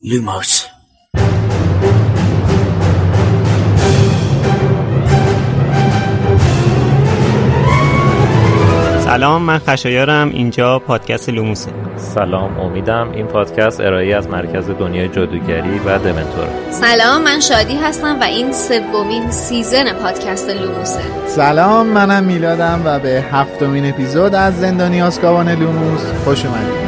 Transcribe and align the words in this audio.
Lumos. 0.00 0.66
سلام 8.98 9.42
من 9.42 9.58
خشایارم. 9.58 10.28
اینجا 10.28 10.78
پادکست 10.78 11.28
لوموسه. 11.28 11.70
سلام 11.96 12.60
امیدم 12.60 13.10
این 13.12 13.26
پادکست 13.26 13.80
ارائه 13.80 14.16
از 14.16 14.28
مرکز 14.28 14.70
دنیای 14.70 15.08
جادوگری 15.08 15.78
و 15.86 15.98
دمنتوره 15.98 16.48
سلام 16.70 17.22
من 17.22 17.40
شادی 17.40 17.76
هستم 17.76 18.20
و 18.20 18.24
این 18.24 18.52
سومین 18.52 19.30
season 19.30 19.92
پادکست 19.92 20.50
لوموسه. 20.50 21.26
سلام 21.26 21.86
منم 21.86 22.24
میلادم 22.24 22.82
و 22.84 22.98
به 22.98 23.24
هفتمین 23.32 23.88
اپیزود 23.88 24.34
از 24.34 24.60
زندانی 24.60 25.02
آزکابان 25.02 25.48
لوموس 25.48 26.02
خوش 26.24 26.44
اومدید. 26.46 26.87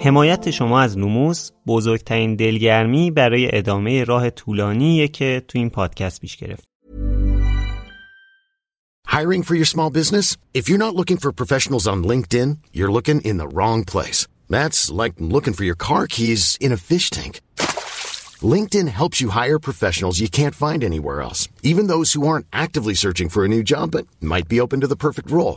حمایت 0.00 0.50
شما 0.50 0.80
از 0.80 0.98
لوموس 0.98 1.50
بزرگترین 1.66 2.36
دلگرمی 2.36 3.10
برای 3.10 3.56
ادامه 3.56 4.04
راه 4.04 4.30
طولانیه 4.30 5.08
که 5.08 5.42
تو 5.48 5.58
این 5.58 5.70
پادکست 5.70 6.20
پیش 6.20 6.36
گرفت. 6.36 6.64
Hiring 9.08 9.42
for 9.42 9.54
your 9.54 9.70
small 9.74 9.90
business? 9.90 10.36
If 10.58 10.68
you're 10.68 10.84
not 10.86 10.94
looking 10.94 11.16
for 11.16 11.32
professionals 11.32 11.86
on 11.92 11.98
LinkedIn, 12.10 12.50
you're 12.76 12.92
looking 12.96 13.20
in 13.30 13.36
the 13.38 13.48
wrong 13.56 13.80
place. 13.92 14.20
That's 14.54 14.80
like 15.00 15.14
looking 15.34 15.54
for 15.58 15.64
your 15.64 15.78
car 15.88 16.06
keys 16.06 16.42
in 16.60 16.70
a 16.72 16.80
fish 16.90 17.08
tank. 17.16 17.40
LinkedIn 18.54 18.88
helps 19.00 19.20
you 19.22 19.30
hire 19.30 19.58
professionals 19.58 20.20
you 20.20 20.28
can't 20.28 20.60
find 20.64 20.84
anywhere 20.84 21.18
else, 21.28 21.40
even 21.70 21.86
those 21.88 22.12
who 22.12 22.22
aren't 22.28 22.46
actively 22.52 22.94
searching 22.94 23.28
for 23.30 23.44
a 23.44 23.52
new 23.54 23.62
job 23.72 23.86
but 23.94 24.06
might 24.20 24.48
be 24.52 24.60
open 24.60 24.80
to 24.80 24.90
the 24.92 25.02
perfect 25.06 25.28
role. 25.30 25.56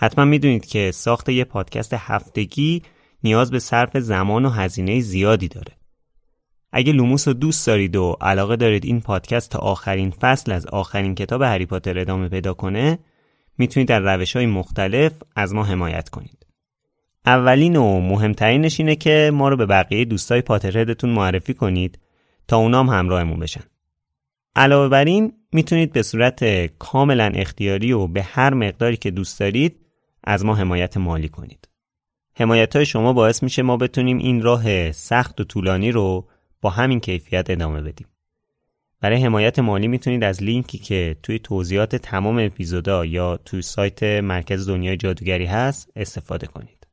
حتما 0.00 0.24
می‌دونید 0.24 0.66
که 0.66 0.90
ساخت 0.90 1.28
یه 1.28 1.44
پادکست 1.44 1.94
هفتگی 1.94 2.82
نیاز 3.24 3.50
به 3.50 3.58
صرف 3.58 3.96
زمان 3.96 4.44
و 4.44 4.50
هزینه 4.50 5.00
زیادی 5.00 5.48
داره. 5.48 5.72
اگه 6.72 6.92
لوموس 6.92 7.28
رو 7.28 7.34
دوست 7.34 7.66
دارید 7.66 7.96
و 7.96 8.16
علاقه 8.20 8.56
دارید 8.56 8.84
این 8.84 9.00
پادکست 9.00 9.50
تا 9.50 9.58
آخرین 9.58 10.10
فصل 10.10 10.52
از 10.52 10.66
آخرین 10.66 11.14
کتاب 11.14 11.42
هری 11.42 11.66
پاتر 11.66 11.98
ادامه 11.98 12.28
پیدا 12.28 12.54
کنه 12.54 12.98
می‌تونید 13.58 13.88
در 13.88 14.00
روش 14.00 14.36
های 14.36 14.46
مختلف 14.46 15.12
از 15.36 15.54
ما 15.54 15.64
حمایت 15.64 16.08
کنید. 16.08 16.46
اولین 17.26 17.76
و 17.76 18.00
مهمترینش 18.00 18.80
اینه 18.80 18.96
که 18.96 19.30
ما 19.34 19.48
رو 19.48 19.56
به 19.56 19.66
بقیه 19.66 20.04
دوستای 20.04 20.40
پاترهدتون 20.40 21.10
معرفی 21.10 21.54
کنید 21.54 21.98
تا 22.48 22.56
اونام 22.56 22.88
همراهمون 22.88 23.38
بشن. 23.38 23.64
علاوه 24.56 24.88
بر 24.88 25.04
این 25.04 25.32
می‌تونید 25.52 25.92
به 25.92 26.02
صورت 26.02 26.66
کاملا 26.78 27.32
اختیاری 27.34 27.92
و 27.92 28.06
به 28.06 28.22
هر 28.22 28.54
مقداری 28.54 28.96
که 28.96 29.10
دوست 29.10 29.40
دارید 29.40 29.87
از 30.28 30.44
ما 30.44 30.54
حمایت 30.54 30.96
مالی 30.96 31.28
کنید. 31.28 31.68
حمایت 32.34 32.76
های 32.76 32.86
شما 32.86 33.12
باعث 33.12 33.42
میشه 33.42 33.62
ما 33.62 33.76
بتونیم 33.76 34.18
این 34.18 34.42
راه 34.42 34.92
سخت 34.92 35.40
و 35.40 35.44
طولانی 35.44 35.92
رو 35.92 36.28
با 36.60 36.70
همین 36.70 37.00
کیفیت 37.00 37.50
ادامه 37.50 37.80
بدیم. 37.80 38.06
برای 39.00 39.24
حمایت 39.24 39.58
مالی 39.58 39.88
می‌تونید 39.88 40.24
از 40.24 40.42
لینکی 40.42 40.78
که 40.78 41.16
توی 41.22 41.38
توضیحات 41.38 41.96
تمام 41.96 42.38
اپیزودا 42.38 43.04
یا 43.04 43.36
توی 43.36 43.62
سایت 43.62 44.02
مرکز 44.02 44.68
دنیای 44.68 44.96
جادوگری 44.96 45.46
هست 45.46 45.90
استفاده 45.96 46.46
کنید. 46.46 46.86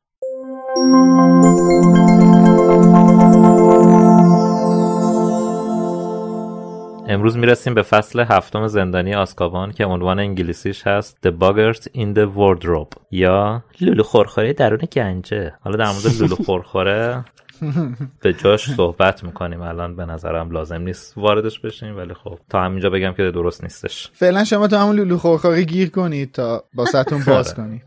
امروز 7.08 7.36
می‌رسیم 7.36 7.74
به 7.74 7.82
فصل 7.82 8.20
هفتم 8.20 8.66
زندانی 8.66 9.14
آسکابان 9.14 9.72
که 9.72 9.84
عنوان 9.84 10.18
انگلیسیش 10.18 10.86
هست 10.86 11.18
The 11.26 11.30
Buggers 11.30 11.80
in 11.82 12.16
the 12.16 12.26
Wardrobe 12.36 13.00
یا 13.10 13.62
لولو 13.80 14.02
خورخوره 14.02 14.52
درون 14.52 14.80
گنجه. 14.92 15.54
حالا 15.60 15.76
در 15.76 15.92
مورد 15.92 16.20
لولو 16.20 16.36
خورخوره 16.36 17.24
به 18.22 18.32
جاش 18.32 18.70
صحبت 18.70 19.24
می‌کنیم. 19.24 19.60
الان 19.60 19.96
به 19.96 20.04
نظرم 20.04 20.50
لازم 20.50 20.82
نیست 20.82 21.18
واردش 21.18 21.60
بشیم 21.60 21.96
ولی 21.96 22.14
خب 22.14 22.38
تا 22.50 22.62
همینجا 22.62 22.90
بگم 22.90 23.12
که 23.12 23.30
درست 23.30 23.62
نیستش. 23.62 24.10
فعلا 24.14 24.44
شما 24.44 24.68
تو 24.68 24.76
همون 24.76 24.96
لولو 24.96 25.18
خورخوری 25.18 25.64
گیر 25.66 25.90
کنید 25.90 26.32
تا 26.32 26.64
با 26.74 26.84
ستون 26.84 27.22
باز 27.26 27.54
کنید. 27.54 27.82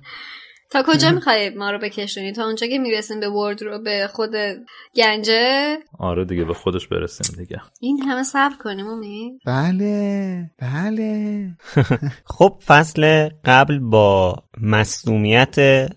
تا 0.71 0.83
کجا 0.87 1.11
می‌خوای 1.11 1.49
ما 1.49 1.71
رو 1.71 1.79
بکشونی؟ 1.79 2.31
تا 2.31 2.45
اونجا 2.45 2.67
که 2.67 2.77
می‌رسیم 2.77 3.19
به 3.19 3.29
ورد 3.29 3.63
رو 3.63 3.79
به 3.83 4.09
خود 4.13 4.31
گنجه؟ 4.95 5.77
آره 5.99 6.25
دیگه 6.25 6.43
به 6.43 6.53
خودش 6.53 6.87
برسیم 6.87 7.35
دیگه. 7.37 7.61
این 7.79 8.01
همه 8.01 8.23
صبر 8.23 8.55
کنیم 8.63 8.87
امید 8.87 9.41
بله 9.45 10.51
بله. 10.57 11.47
خب 12.37 12.61
فصل 12.65 13.29
قبل 13.45 13.79
با 13.79 14.43
مصدومیت 14.61 15.55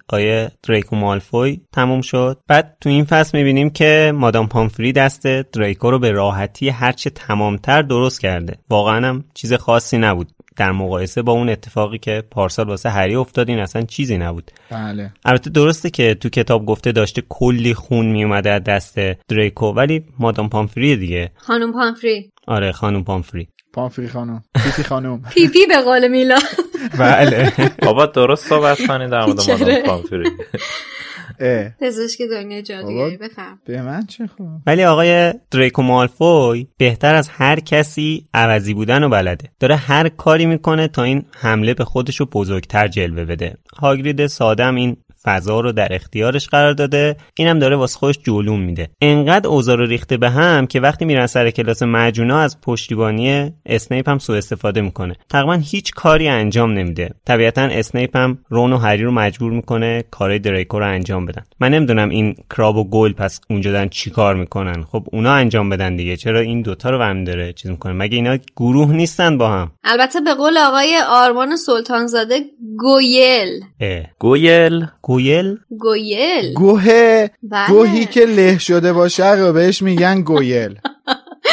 آیه 0.09 0.51
دریکو 0.63 0.97
مالفوی 0.97 1.61
تموم 1.73 2.01
شد. 2.01 2.39
بعد 2.49 2.77
تو 2.81 2.89
این 2.89 3.05
فصل 3.05 3.39
می‌بینیم 3.39 3.71
که 3.71 4.13
مادام 4.15 4.49
پامفری 4.49 4.93
دست 4.93 5.27
دریکو 5.27 5.91
رو 5.91 5.99
به 5.99 6.11
راحتی 6.11 6.69
هرچه 6.69 7.11
تمامتر 7.11 7.83
درست 7.83 8.21
کرده. 8.21 8.59
واقعا 8.71 9.09
هم 9.09 9.25
چیز 9.35 9.53
خاصی 9.53 9.99
نبود. 9.99 10.33
در 10.57 10.73
مقایسه 10.73 11.23
با 11.23 11.33
اون 11.33 11.49
اتفاقی 11.49 11.99
که 11.99 12.25
پارسال 12.31 12.69
واسه 12.69 12.91
هری 12.91 13.15
افتاد 13.15 13.49
این 13.49 13.59
اصلا 13.59 13.83
چیزی 13.83 14.19
نبود. 14.19 14.51
بله. 14.71 15.13
البته 15.25 15.51
درسته 15.51 15.91
که 15.91 16.15
تو 16.15 16.29
کتاب 16.29 16.67
گفته 16.67 16.93
داشته 16.93 17.23
کلی 17.29 17.75
خون 17.75 18.07
میومده 18.07 18.51
از 18.51 18.65
دست 18.65 18.99
دریکو 19.29 19.67
ولی 19.67 20.05
مادام 20.19 20.49
پامفری 20.49 20.97
دیگه. 20.97 21.31
خانم 21.37 21.73
پامفری. 21.73 22.31
آره 22.47 22.73
خانم 22.73 23.05
پامفری. 23.05 23.49
پامفری 23.73 24.09
خانم. 24.09 24.43
پیپی 24.65 24.83
خانم. 24.83 25.23
پیپی 25.35 25.67
به 25.69 25.83
قول 25.85 26.09
میلا 26.09 26.39
بله. 26.99 27.53
بابا 27.83 28.07
درست 28.07 28.49
صحبت 28.49 28.87
کنید 28.87 29.11
در 29.11 29.25
مورد؟ 29.27 29.51
مادام 29.51 29.83
پامفری. 29.83 30.31
پزشک 31.81 32.23
دنیا 32.31 32.61
جادوگری 32.61 33.17
بفهم. 33.17 33.61
به 33.65 33.83
من 33.83 34.07
چه 34.07 34.27
خوب؟ 34.27 34.49
ولی 34.67 34.85
آقای 34.85 35.35
دریکو 35.51 35.83
مالفوی 35.83 36.67
بهتر 36.77 37.15
از 37.15 37.29
هر 37.29 37.61
کسی 37.61 38.25
عوضی 38.35 38.75
بودن 38.75 39.03
و 39.03 39.09
بلده. 39.09 39.51
داره 39.61 39.77
هر 39.77 40.09
کاری 40.09 40.47
می‌کنه 40.47 40.89
تا 40.89 41.03
این 41.03 41.25
حمله 41.33 41.75
به 41.75 41.85
خودش 41.85 42.21
رو 42.21 42.27
بزرگتر 42.27 42.89
جلوه 42.89 43.25
بده. 43.25 43.57
هاگرید 43.79 44.27
ساده 44.27 44.56
هم 44.56 44.75
این 44.75 44.97
فضا 45.25 45.61
رو 45.61 45.73
در 45.73 45.95
اختیارش 45.95 46.49
قرار 46.49 46.73
داده. 46.73 47.17
اینم 47.37 47.59
داره 47.59 47.77
واسه 47.77 47.99
خودش 47.99 48.19
جولون 48.19 48.61
میده. 48.61 48.89
انقدر 49.01 49.49
اوضاع 49.49 49.77
رو 49.77 49.87
ریخته 49.87 50.17
به 50.17 50.31
هم 50.31 50.67
که 50.67 50.81
وقتی 50.81 51.05
میرن 51.05 51.27
سر 51.27 51.51
کلاس 51.51 51.83
معجونا 51.83 52.39
از 52.39 52.61
پشتیبانی 52.61 53.53
اسنیپ 53.67 54.09
هم 54.09 54.19
سوء 54.19 54.37
استفاده 54.37 54.81
می‌کنه. 54.81 55.15
تقریبا 55.31 55.55
هیچ 55.55 55.93
کاری 55.95 56.29
انجام 56.29 56.73
نمیده. 56.73 57.11
طبیعتا 57.27 57.63
اسنیپ 57.63 58.17
هم 58.17 58.39
رون 58.49 58.73
و 58.73 58.77
هری 58.77 59.03
رو 59.03 59.13
مجبور 59.13 59.53
می‌کنه 59.53 60.05
کارهای 60.11 60.39
دریکو 60.39 60.79
رو 60.79 60.89
انجام 60.89 61.27
بدن. 61.27 61.43
من 61.61 61.75
نمی‌دونم 61.75 62.09
این 62.09 62.37
کراب 62.51 62.77
و 62.77 62.91
گویل 62.91 63.13
پس 63.13 63.41
اونجا 63.51 63.73
دارن 63.73 63.89
چی 63.89 64.11
کار 64.11 64.35
می‌کنن. 64.35 64.83
خب 64.83 65.07
اونا 65.13 65.33
انجام 65.33 65.69
بدن 65.69 65.97
دیگه. 65.97 66.17
چرا 66.17 66.41
این 66.41 66.63
دوتا 66.63 66.91
رو 66.91 67.03
هم 67.03 67.25
داره 67.25 67.53
چیز 67.53 67.71
می‌کنه؟ 67.71 67.93
مگه 67.93 68.17
اینا 68.17 68.39
گروه 68.57 68.93
نیستن 68.93 69.39
با 69.39 69.51
هم؟ 69.51 69.71
البته 69.85 70.21
به 70.21 70.35
قول 70.35 70.59
آقای 70.59 71.03
آرمان 71.09 71.57
سلطانزاده 71.57 72.41
گویل. 72.79 73.49
اه. 73.81 74.03
گویل. 74.19 74.87
گویل 75.13 75.59
گویل 75.79 76.55
گوه 76.55 77.27
بله. 77.43 77.69
گوهی 77.69 78.07
که 78.07 78.27
له 78.27 78.59
شده 78.59 78.93
باشه 78.93 79.33
رو 79.33 79.53
بهش 79.53 79.83
میگن 79.83 80.23
گویل 80.23 80.79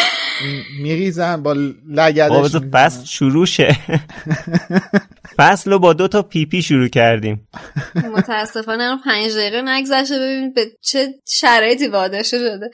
میریزن 0.81 1.43
با 1.43 1.55
لگدش. 1.89 2.55
فصل 2.55 3.05
شروع 3.05 3.45
شه 3.45 3.77
فصل 5.37 5.71
رو 5.71 5.79
با 5.79 5.93
دو 5.93 6.07
تا 6.07 6.21
پیپی 6.21 6.61
شروع 6.61 6.87
کردیم. 6.87 7.47
متاسفانه 7.95 8.97
پنج 9.05 9.31
دقیقه 9.31 9.61
نگذشته 9.61 10.19
ببینید 10.19 10.53
به 10.53 10.71
چه 10.81 11.13
شرایطی 11.27 11.87
واداشته 11.87 12.37
شده. 12.37 12.71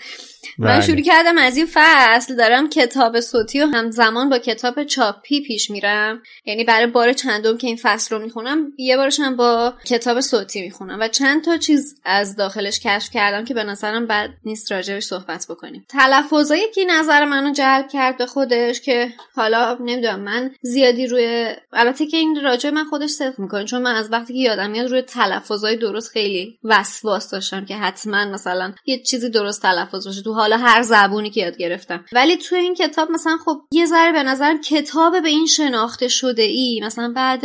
من 0.57 0.67
بله. 0.67 0.81
شروع 0.81 1.01
کردم 1.01 1.37
از 1.37 1.57
این 1.57 1.67
فصل 1.73 2.35
دارم 2.35 2.69
کتاب 2.69 3.19
صوتی 3.19 3.61
و 3.61 3.65
همزمان 3.65 4.29
با 4.29 4.37
کتاب 4.37 4.83
چاپی 4.83 5.41
پیش 5.41 5.69
میرم. 5.71 6.21
یعنی 6.45 6.63
برای 6.63 6.87
بار 6.87 7.13
چندم 7.13 7.57
که 7.57 7.67
این 7.67 7.79
فصل 7.81 8.15
رو 8.15 8.21
می‌خونم 8.21 8.71
یه 8.77 8.97
بارش 8.97 9.19
هم 9.19 9.35
با 9.35 9.73
کتاب 9.85 10.19
صوتی 10.21 10.61
می‌خونم 10.61 10.97
و 10.99 11.07
چند 11.07 11.43
تا 11.43 11.57
چیز 11.57 11.95
از 12.05 12.35
داخلش 12.35 12.79
کشف 12.79 13.09
کردم 13.11 13.45
که 13.45 13.53
به 13.53 13.63
نظرم 13.63 14.07
بد 14.07 14.29
نیست 14.45 14.71
راجبش 14.71 15.03
صحبت 15.03 15.45
بکنیم. 15.49 15.85
تلفظایی 15.89 16.63
که 16.75 16.85
نظر 16.85 17.25
منو 17.25 17.53
جلب 17.53 17.87
کرد 17.87 18.17
به 18.17 18.25
خودش 18.25 18.81
که 18.81 19.13
حالا 19.35 19.77
نمی‌دونم 19.79 20.19
من 20.19 20.51
زیادی 20.61 21.07
روی 21.07 21.55
البته 21.73 22.05
که 22.05 22.17
این 22.17 22.44
راجع 22.45 22.69
من 22.69 22.83
خودش 22.83 23.09
صدق 23.09 23.39
می‌کنه. 23.39 23.65
چون 23.65 23.81
من 23.81 23.95
از 23.95 24.11
وقتی 24.11 24.33
که 24.33 24.39
یادم 24.39 24.71
میاد 24.71 24.91
روی 24.91 25.01
تلفظای 25.01 25.77
درست 25.77 26.11
خیلی 26.11 26.59
وسواس 26.63 27.29
داشتم 27.29 27.65
که 27.65 27.75
حتما 27.75 28.25
مثلا 28.25 28.73
یه 28.85 29.03
چیزی 29.03 29.29
درست 29.29 29.61
تلفظ 29.61 30.07
باشه 30.07 30.21
تو 30.21 30.33
حالا 30.33 30.57
هر 30.57 30.81
زبونی 30.81 31.29
که 31.29 31.41
یاد 31.41 31.57
گرفتم. 31.57 32.05
ولی 32.11 32.37
تو 32.37 32.55
این 32.55 32.75
کتاب 32.75 33.11
مثلا 33.11 33.37
خب 33.45 33.61
یه 33.71 33.85
ذره 33.85 34.11
به 34.11 34.23
نظرم 34.23 34.61
کتاب 34.61 35.21
به 35.21 35.29
این 35.29 35.45
شناخته 35.45 36.07
شده 36.07 36.43
ای. 36.43 36.81
مثلا 36.85 37.13
بعد 37.15 37.43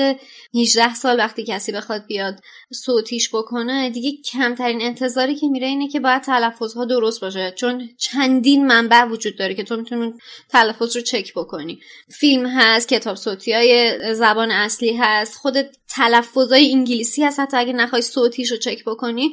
18 0.55 0.95
سال 0.95 1.19
وقتی 1.19 1.45
کسی 1.45 1.73
بخواد 1.73 2.07
بیاد 2.07 2.41
صوتیش 2.73 3.29
بکنه 3.35 3.91
دیگه 3.91 4.23
کمترین 4.23 4.83
انتظاری 4.83 5.35
که 5.35 5.49
میره 5.49 5.67
اینه 5.67 5.89
که 5.89 6.01
باید 6.01 6.23
تلفظها 6.23 6.85
درست 6.85 7.21
باشه 7.21 7.55
چون 7.57 7.89
چندین 7.99 8.67
منبع 8.67 9.05
وجود 9.05 9.37
داره 9.37 9.55
که 9.55 9.65
تو 9.65 9.77
می‌تونی 9.77 10.15
تلفظ 10.49 10.97
رو 10.97 11.03
چک 11.03 11.35
بکنی. 11.35 11.81
فیلم 12.09 12.47
هست 12.47 12.89
کتاب 12.89 13.17
صوتی 13.17 13.53
های 13.53 13.99
زبان 14.15 14.51
اصلی 14.51 14.97
هست 14.97 15.37
خود 15.37 15.55
تلفظهای 15.89 16.73
انگلیسی 16.73 17.25
هست 17.25 17.41
حتی 17.41 17.57
اگه 17.57 17.73
نخوای 17.73 18.03
صوتیش 18.03 18.51
رو 18.51 18.57
چک 18.57 18.85
بکنی 18.85 19.31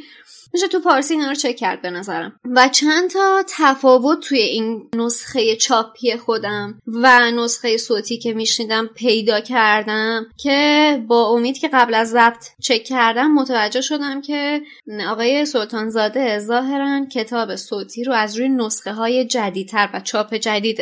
میشه 0.54 0.68
تو 0.68 0.80
فارسی 0.80 1.14
اینا 1.14 1.28
رو 1.28 1.36
چک 1.36 1.56
کرد 1.56 1.82
به 1.82 1.90
نظرم. 1.90 2.40
و 2.56 2.70
چند 2.70 3.10
تا 3.10 3.44
تفاوت 3.58 4.20
توی 4.20 4.40
این 4.40 4.90
نسخه 4.96 5.56
چاپی 5.56 6.18
خودم 6.18 6.82
و 6.88 7.32
نسخه 7.32 7.78
صوتی 7.78 8.18
که 8.18 8.34
میشنیدم 8.34 8.88
پیدا 8.88 9.40
کردم 9.40 10.26
که 10.38 11.04
با 11.08 11.26
امید 11.26 11.58
که 11.58 11.68
قبل 11.68 11.94
از 11.94 12.10
ضبط 12.10 12.46
چک 12.62 12.84
کردم 12.84 13.32
متوجه 13.32 13.82
شدم 13.82 14.22
که 14.22 14.62
آقای 15.10 15.46
سلطانزاده 15.46 16.40
ظاهرا 16.40 17.06
کتاب 17.06 17.56
صوتی 17.56 18.04
رو 18.04 18.14
از 18.14 18.38
روی 18.38 18.50
نسخه 18.50 18.94
های 18.94 19.26
جدیدتر 19.26 19.90
و 19.94 20.00
چاپ 20.00 20.34
جدید 20.34 20.80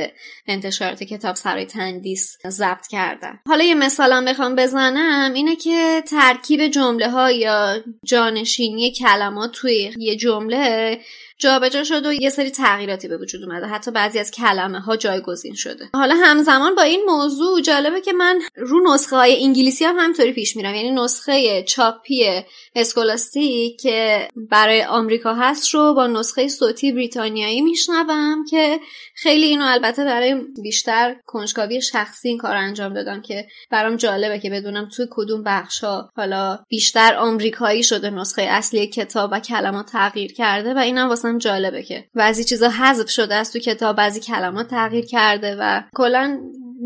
انتشارات 0.48 1.04
کتاب 1.04 1.36
سرای 1.36 1.66
تندیس 1.66 2.38
ضبط 2.48 2.88
کردن. 2.88 3.40
حالا 3.48 3.64
یه 3.64 3.76
مثالم 3.76 4.26
بخوام 4.26 4.56
بزنم 4.56 5.34
اینه 5.34 5.56
که 5.56 6.04
ترکیب 6.08 6.68
جمله 6.68 7.10
ها 7.10 7.32
یا 7.32 7.84
جانشینی 8.04 8.92
کلمات 8.92 9.55
توی 9.56 9.94
یه 9.98 10.16
جمله 10.16 11.00
جابجا 11.38 11.84
شده 11.84 12.10
و 12.10 12.14
یه 12.14 12.30
سری 12.30 12.50
تغییراتی 12.50 13.08
به 13.08 13.18
وجود 13.18 13.44
اومده. 13.44 13.68
حتی 13.68 13.92
بعضی 13.92 14.20
از 14.20 14.32
کلمه 14.32 14.80
ها 14.80 14.98
جایگزین 14.98 15.56
شده. 15.56 15.90
حالا 15.94 16.16
همزمان 16.16 16.76
با 16.76 16.82
این 16.82 17.04
موضوع 17.08 17.62
جالبه 17.62 18.02
که 18.02 18.14
من 18.14 18.42
رو 18.56 18.94
نسخه 18.94 19.16
های 19.16 19.44
انگلیسی 19.44 19.86
هم 19.86 19.96
همطوری 20.00 20.34
پیش 20.34 20.56
میرم. 20.56 20.76
یعنی 20.76 20.92
نسخه 20.92 21.64
چاپی 21.64 22.44
اسکولاستیک 22.76 23.82
که 23.82 24.28
برای 24.36 24.84
آمریکا 24.84 25.34
هست 25.34 25.74
رو 25.74 25.94
با 25.94 26.08
نسخه 26.08 26.48
صوتی 26.48 26.92
بریتانیایی 26.92 27.62
میشنوم 27.62 28.46
که 28.50 28.80
خیلی 29.16 29.46
اینو 29.46 29.66
البته 29.66 30.06
برای 30.06 30.36
بیشتر 30.64 31.16
کنجکاوی 31.26 31.82
شخصی 31.82 32.30
این 32.30 32.38
کار 32.38 32.56
انجام 32.56 32.94
دادم 32.94 33.22
که 33.22 33.48
برام 33.72 33.96
جالبه 33.96 34.40
که 34.40 34.50
بدونم 34.50 34.90
توی 34.90 35.08
کدوم 35.12 35.44
بخشا 35.44 36.10
حالا 36.16 36.60
بیشتر 36.70 37.16
آمریکایی 37.16 37.84
شده 37.84 38.10
نسخه 38.10 38.42
اصلی 38.42 38.88
کتاب 38.88 39.30
و 39.34 39.40
کلمات 39.40 39.86
تغییر 39.86 40.34
کرده 40.34 40.74
و 40.74 40.78
اینم 40.78 41.10
واسم 41.10 41.38
جالبه 41.38 41.84
که 41.84 42.06
بعضی 42.16 42.44
چیزا 42.44 42.70
حذف 42.70 43.10
شده 43.10 43.36
از 43.36 43.54
تو 43.54 43.60
کتاب 43.60 43.96
بعضی 43.96 44.20
کلمات 44.20 44.68
تغییر 44.68 45.06
کرده 45.06 45.56
و 45.60 45.82
کلا 45.96 46.40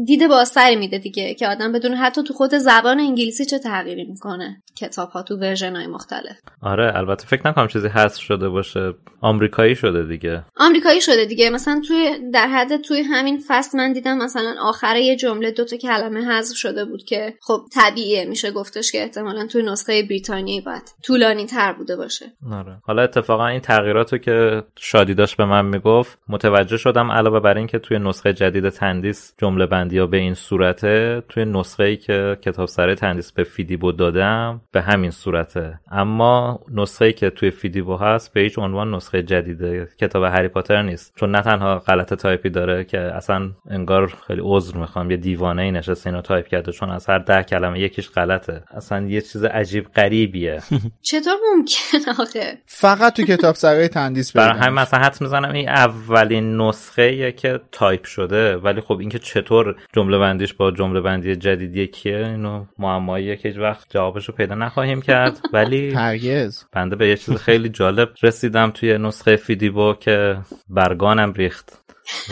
دید 0.05 0.27
بازتری 0.27 0.75
میده 0.75 0.97
دیگه 0.97 1.33
که 1.33 1.47
آدم 1.47 1.71
بدونه 1.71 1.94
حتی 1.93 2.23
تو 2.23 2.33
خود 2.33 2.53
زبان 2.53 2.99
انگلیسی 2.99 3.45
چه 3.45 3.59
تغییری 3.59 4.05
می‌کنه. 4.05 4.61
کتاب 4.77 5.09
ها 5.09 5.23
تو 5.23 5.37
ورژن 5.37 5.75
های 5.75 5.87
مختلف. 5.87 6.39
آره 6.61 6.91
البته 6.95 7.27
فکر 7.27 7.47
نکنم 7.47 7.67
چیزی 7.67 7.87
حذف 7.87 8.21
شده 8.21 8.49
باشه. 8.49 8.93
آمریکایی 9.21 9.75
شده 9.75 10.03
دیگه. 10.03 10.43
آمریکایی 10.57 11.01
شده 11.01 11.25
دیگه. 11.25 11.49
مثلا 11.49 11.81
توی 11.87 12.31
در 12.33 12.47
حد 12.47 12.81
توی 12.81 13.01
همین 13.01 13.43
فصل 13.47 13.77
من 13.77 13.93
دیدم 13.93 14.17
مثلا 14.17 14.55
آخر 14.61 14.95
یه 14.95 15.15
جمله 15.15 15.51
دوتا 15.51 15.77
کلمه 15.77 16.25
حذف 16.25 16.57
شده 16.57 16.85
بود 16.85 17.03
که 17.03 17.33
خب 17.41 17.61
طبیعیه 17.73 18.25
میشه 18.25 18.51
گفتش 18.51 18.91
که 18.91 19.01
احتمالا 19.01 19.47
توی 19.47 19.63
نسخه 19.63 20.03
بریتانیایی 20.03 20.61
باید 20.61 20.83
طولانی 21.06 21.45
تر 21.45 21.73
بوده 21.73 21.95
باشه. 21.95 22.25
آره. 22.51 22.77
حالا 22.83 23.01
اتفاقا 23.01 23.47
این 23.47 23.59
تغییراتو 23.59 24.18
که 24.18 24.63
شادی 24.77 25.13
داشت 25.13 25.37
به 25.37 25.45
من 25.45 25.65
می‌گفت 25.65 26.19
متوجه 26.29 26.77
شدم 26.77 27.11
علاوه 27.11 27.39
بر 27.39 27.57
اینکه 27.57 27.79
توی 27.79 27.99
نسخه 27.99 28.33
جدید 28.33 28.69
تندیس 28.69 29.33
جمله 29.37 29.65
بندی 29.89 29.99
ها 29.99 30.05
به 30.05 30.17
این 30.17 30.33
صورته 30.33 31.23
توی 31.29 31.45
نسخه 31.45 31.83
ای 31.83 31.97
که 31.97 32.37
کتاب 32.41 32.67
سرای 32.68 32.95
تندیس 32.95 33.31
به 33.31 33.43
فیدیبو 33.43 33.91
دادم 33.91 34.61
به 34.71 34.81
همین 34.81 35.11
صورته. 35.11 35.79
اما 35.91 36.59
نسخه 36.73 37.05
ای 37.05 37.13
که 37.13 37.29
توی 37.29 37.51
فیدیبو 37.51 37.97
هست 37.97 38.33
به 38.33 38.41
هیچ 38.41 38.59
عنوان 38.59 38.95
نسخه 38.95 39.23
جدید 39.23 39.89
کتاب 39.97 40.23
هری 40.23 40.47
پاتر 40.47 40.81
نیست. 40.81 41.13
چون 41.15 41.31
نه 41.31 41.41
تنها 41.41 41.79
غلط 41.79 42.13
تایپی 42.13 42.49
داره 42.49 42.83
که 42.83 42.99
اصلا 42.99 43.51
انگار 43.69 44.13
خیلی 44.27 44.41
عذر 44.43 44.77
می‌خوام 44.77 45.11
یه 45.11 45.17
دیوانه 45.17 45.61
ای 45.61 45.71
نشسته 45.71 46.09
اینو 46.09 46.21
تایپ 46.21 46.47
کرده 46.47 46.71
چون 46.71 46.89
از 46.89 47.05
هر 47.05 47.19
ده 47.19 47.43
کلمه 47.43 47.79
یکیش 47.79 48.09
غلطه. 48.09 48.63
اصلا 48.71 49.07
یه 49.07 49.21
چیز 49.21 49.43
عجیب 49.43 49.87
غریبیه. 49.95 50.59
چطور 51.01 51.33
ممکن 51.55 52.11
آخه؟ 52.21 52.57
فقط 52.65 53.15
تو 53.15 53.23
کتاب 53.23 53.55
سرای 53.55 53.87
تندیس 53.87 54.31
برای 54.31 54.59
همین 54.59 54.79
مثلا 54.79 54.99
حدس 54.99 55.18
می‌زنم 55.21 55.51
این 55.51 55.69
اولین 55.69 56.57
نسخه 56.57 57.31
که 57.31 57.59
تایپ 57.71 58.05
شده. 58.05 58.57
ولی 58.57 58.81
خب 58.81 58.99
اینکه 58.99 59.19
چطور 59.19 59.69
جمله 59.94 60.18
بندیش 60.18 60.54
با 60.54 60.71
جمله 60.71 61.02
بندی 61.02 61.35
جدید 61.35 61.76
یکیه 61.76 62.18
اینو 62.18 62.66
معماییه 62.78 63.35
که 63.35 63.49
هیچ 63.49 63.57
وقت 63.57 63.88
جوابشو 63.90 64.31
پیدا 64.31 64.56
نخواهیم 64.56 65.02
کرد. 65.02 65.40
ولی 65.54 65.94
هرگز. 65.94 66.64
بنده 66.71 66.95
به 66.95 67.07
یه 67.07 67.18
چیز 67.18 67.35
خیلی 67.35 67.69
جالب 67.69 68.09
رسیدم 68.23 68.71
توی 68.71 68.97
نسخه 68.97 69.35
فیدیبو 69.35 69.94
که 69.94 70.38
برگام 70.69 71.33
ریخت 71.33 71.80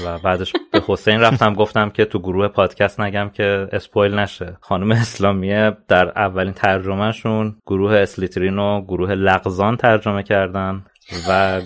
و 0.05 0.17
بعدش 0.17 0.53
به 0.71 0.83
حسین 0.87 1.21
رفتم 1.21 1.53
گفتم 1.53 1.89
که 1.89 2.05
تو 2.05 2.19
گروه 2.19 2.47
پادکست 2.47 2.99
نگم 2.99 3.29
که 3.29 3.67
اسپویل 3.71 4.19
نشه. 4.19 4.57
خانم 4.61 4.91
اسلامیه 4.91 5.77
در 5.87 6.09
اولین 6.19 6.53
ترجمهشون 6.53 7.55
گروه 7.65 7.93
اسلیترین 7.93 8.59
و 8.59 8.81
گروه 8.81 9.11
لغزان 9.11 9.77
ترجمه 9.77 10.23
کردن 10.23 10.85
و 11.29 11.61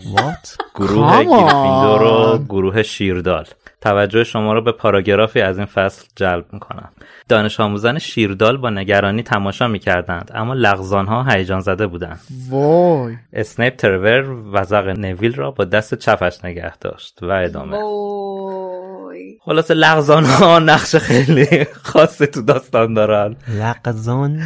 گروه 0.75 1.23
Come 1.23 1.25
on. 1.25 1.29
گریفیندور 1.29 2.01
و 2.03 2.45
گروه 2.49 2.83
شیردال. 2.83 3.45
توجه 3.81 4.23
شما 4.23 4.53
رو 4.53 4.61
به 4.61 4.71
پاراگرافی 4.71 5.41
از 5.41 5.57
این 5.57 5.65
فصل 5.65 6.05
جلب 6.15 6.45
می‌کنم. 6.53 6.89
دانش 7.29 7.59
آموزان 7.59 7.99
شیردال 7.99 8.57
با 8.57 8.69
نگرانی 8.69 9.23
تماشا 9.23 9.67
می‌کردند 9.67 10.31
اما 10.33 10.53
لغزان 10.53 11.07
ها 11.07 11.23
هیجان 11.23 11.59
زده 11.59 11.87
بودند. 11.87 12.19
وای. 12.49 13.15
اسنیپ 13.33 13.75
ترور 13.75 14.25
وزق 14.53 14.87
نویل 14.87 15.35
را 15.35 15.51
با 15.51 15.65
دست 15.65 15.95
چپش 15.95 16.45
نگه 16.45 16.77
داشت 16.77 17.19
و 17.21 17.25
ادامه 17.25 17.77
وای. 17.77 18.91
بگی 19.31 19.39
خلاصه 19.41 19.73
لغزان 19.73 20.25
ها 20.25 20.59
نقش 20.59 20.95
خیلی 20.95 21.65
خاصی 21.83 22.27
تو 22.27 22.41
داستان 22.41 22.93
دارن. 22.93 23.35
لغزان. 23.47 24.41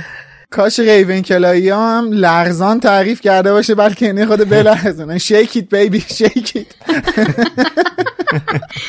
کاش 0.50 0.80
ریون 0.80 1.22
کلایی 1.22 1.70
ها 1.70 1.98
هم 1.98 2.12
لرزان 2.12 2.80
تعریف 2.80 3.22
کرده 3.22 3.52
باشه 3.52 3.76
بلکه 3.76 4.06
اینه 4.06 4.26
خود 4.26 4.50
بلرزونه 4.50 5.18
شیکیت 5.18 5.76
بیبی 5.76 6.00
شیکیت 6.00 6.66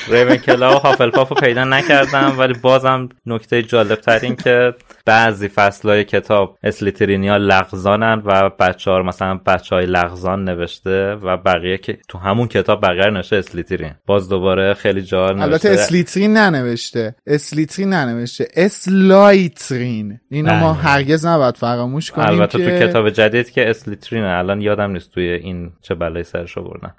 ریون 0.09 0.37
کلا 0.37 0.77
و 0.77 0.79
هافلپاف 0.79 1.29
رو 1.29 1.37
پیدا 1.37 1.65
نکردم 1.65 2.35
ولی 2.39 2.55
بازم 2.55 3.09
نکته 3.27 3.63
جالب 3.63 4.01
تر 4.01 4.19
این 4.23 4.37
که 4.37 4.75
بعضی 5.07 5.49
فصل 5.49 6.03
کتاب 6.03 6.59
اسلیترینیا 6.63 7.37
لغزانن 7.37 8.23
و 8.25 8.51
بچه 8.61 8.91
ها 8.91 9.03
مثلا 9.03 9.41
بچه 9.47 9.77
های 9.77 9.87
لغزان 9.87 10.45
نوشته 10.45 11.15
و 11.15 11.37
بقیه 11.37 11.79
که 11.79 11.99
تو 12.09 12.19
همون 12.19 12.49
کتاب 12.49 12.83
بقیه 12.83 13.11
نوشته 13.11 13.37
اسلیترین. 13.37 13.95
باز 14.07 14.29
دوباره 14.29 14.75
خیلی 14.75 15.03
جا 15.03 15.27
البته 15.27 15.45
نوشته. 15.45 15.71
اسلیترین 15.71 16.37
ننوشته. 16.37 17.15
اسلیترین 17.27 17.89
ننوشته. 17.89 18.49
اسلایترین. 18.57 20.21
اینو 20.31 20.55
ما. 20.55 20.73
هرگز 20.73 21.27
نباید 21.27 21.57
فراموش 21.57 22.11
کنیم 22.11 22.29
البته 22.29 22.59
که 22.59 22.79
تو 22.79 22.87
کتاب 22.87 23.11
جدید 23.11 23.51
که 23.51 23.71
اسلیترینه. 23.71 24.29
الان 24.29 24.61
یادم 24.61 24.91
نیست 24.91 25.13
توی 25.13 25.29
این 25.29 25.73
چه 25.83 25.95
بلایی 25.95 26.25
سرش 26.25 26.59
بردن. 26.59 26.95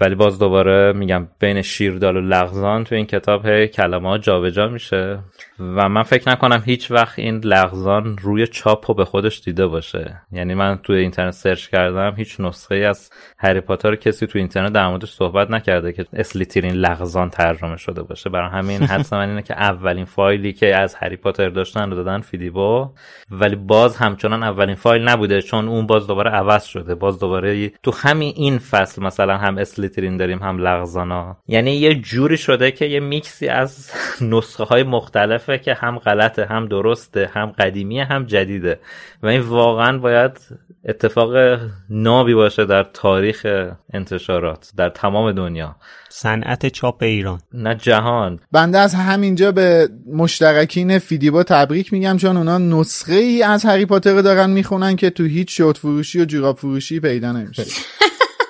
ولی 0.00 0.14
باز 0.14 0.38
دوباره 0.38 0.92
میگم 0.92 1.28
بین 1.38 1.62
شیردال 1.62 2.16
و 2.16 2.20
لغزان 2.20 2.84
تو 2.84 2.94
این 2.94 3.06
کتاب 3.06 3.46
هی 3.46 3.68
کلمه 3.68 4.08
ها 4.08 4.18
جابجا 4.18 4.68
میشه. 4.68 5.18
و 5.60 5.88
من 5.88 6.02
فکر 6.02 6.30
نکنم 6.30 6.62
هیچ 6.66 6.90
وقت 6.90 7.18
این 7.18 7.43
لغزان 7.44 8.18
روی 8.18 8.46
چاپ 8.46 8.90
رو 8.90 8.94
به 8.94 9.04
خودش 9.04 9.40
دیده 9.40 9.66
باشه. 9.66 10.20
یعنی 10.32 10.54
من 10.54 10.78
توی 10.82 10.96
اینترنت 10.96 11.34
search 11.34 11.68
کردم 11.68 12.14
هیچ 12.16 12.40
نسخه 12.40 12.74
از 12.74 13.10
هری 13.38 13.60
پاتر 13.60 13.90
رو 13.90 13.96
کسی 13.96 14.26
تو 14.26 14.38
اینترنت 14.38 14.72
در 14.72 14.88
موردش 14.88 15.12
صحبت 15.12 15.50
نکرده 15.50 15.92
که 15.92 16.06
اسلیترین 16.12 16.74
لغزان 16.74 17.30
ترجمه 17.30 17.76
شده 17.76 18.02
باشه. 18.02 18.30
برای 18.30 18.50
همین 18.50 18.82
حدس 18.90 19.12
من 19.12 19.28
اینه 19.28 19.42
که 19.42 19.54
اولین 19.54 20.04
فایلی 20.04 20.52
که 20.52 20.76
از 20.76 20.94
هری 20.94 21.16
پاتر 21.16 21.48
داشتن 21.48 21.90
رو 21.90 21.96
دادن 21.96 22.20
فیدیبو. 22.20 22.88
ولی 23.30 23.56
باز 23.56 23.96
همچنان 23.96 24.42
اولین 24.42 24.74
فایل 24.74 25.08
نبوده 25.08 25.42
چون 25.42 25.68
اون 25.68 25.86
باز 25.86 26.06
دوباره 26.06 26.30
عوض 26.30 26.64
شده. 26.64 26.94
باز 26.94 27.18
دوباره 27.18 27.68
تو 27.68 27.90
همین 27.90 28.32
این 28.36 28.58
فصل 28.58 29.02
مثلا 29.02 29.36
هم 29.36 29.58
اسلیترین 29.58 30.16
داریم 30.16 30.38
هم 30.38 30.58
لغزانا. 30.58 31.36
یعنی 31.48 31.70
یه 31.72 31.94
جوری 31.94 32.36
شده 32.36 32.70
که 32.70 32.84
یه 32.84 33.00
میکسی 33.00 33.48
از 33.48 33.90
نسخه 34.32 34.64
های 34.64 34.82
مختلفه 34.82 35.58
که 35.58 35.74
هم 35.74 35.98
غلطه 35.98 36.44
هم 36.44 36.68
درسته 36.68 37.30
هم 37.34 37.46
قدیمیه 37.46 38.04
هم 38.04 38.24
جدیده. 38.24 38.80
و 39.22 39.26
این 39.26 39.40
واقعا 39.40 39.98
باید 39.98 40.38
اتفاق 40.84 41.60
نابی 41.90 42.34
باشه 42.34 42.64
در 42.64 42.82
تاریخ 42.82 43.46
انتشارات 43.92 44.72
در 44.76 44.88
تمام 44.88 45.32
دنیا. 45.32 45.76
صنعت 46.08 46.66
چاپ 46.66 47.02
ایران. 47.02 47.40
نه 47.52 47.74
جهان. 47.74 48.40
بنده 48.52 48.78
از 48.78 48.94
همینجا 48.94 49.52
به 49.52 49.88
مشترکین 50.12 50.98
فیدیبا 50.98 51.42
تبریک 51.42 51.92
میگم 51.92 52.16
چون 52.16 52.36
اونا 52.36 52.58
نسخه 52.58 53.14
ای 53.14 53.42
از 53.42 53.64
هری 53.64 53.86
پاتر 53.86 54.12
رو 54.12 54.22
دارن 54.22 54.50
می‌خونن 54.50 54.96
که 54.96 55.10
تو 55.10 55.24
هیچ 55.24 55.56
شورت 55.56 55.78
فروشی 55.78 56.20
و 56.20 56.24
جوراب 56.24 56.56
فروشی 56.56 57.00
پیدا 57.00 57.32
نمیشه. 57.32 57.64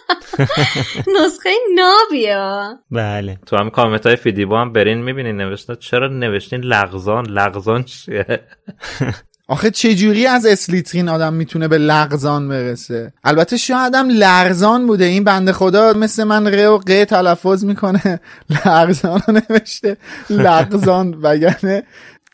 نسخه 1.16 1.50
نابیه. 1.75 2.78
بله. 2.90 3.38
تو 3.46 3.56
هم 3.56 3.70
کامنت 3.70 4.06
های 4.06 4.16
فیدیبو 4.16 4.56
هم 4.56 4.73
برین 4.73 5.02
می‌بینین 5.02 5.37
نوشته 5.37 5.76
چرا 5.76 6.08
نوشتین 6.08 6.61
لغزان؟ 6.61 7.26
لغزان 7.26 7.82
چیه؟ 7.82 8.26
آخه 9.49 9.70
چجوری 9.70 10.26
از 10.26 10.46
اسلیترین 10.46 11.08
آدم 11.08 11.34
می‌تونه 11.34 11.68
به 11.68 11.78
لغزان 11.78 12.49
برسه؟ 12.49 13.12
البته 13.25 13.56
شاید 13.56 13.94
هم 13.94 14.08
لرزان 14.08 14.87
بوده. 14.87 15.04
این 15.04 15.25
بنده 15.25 15.52
خدا 15.52 15.92
مثل 15.92 16.25
من 16.25 16.46
ر 16.46 16.68
و 16.68 16.78
ق 16.78 17.04
تلفظ 17.04 17.64
می‌کنه. 17.64 18.20
لغزان 18.66 19.23
رو 19.28 19.34
نوشته. 19.50 19.96
لغزان. 20.30 21.14
وگرنه 21.23 21.82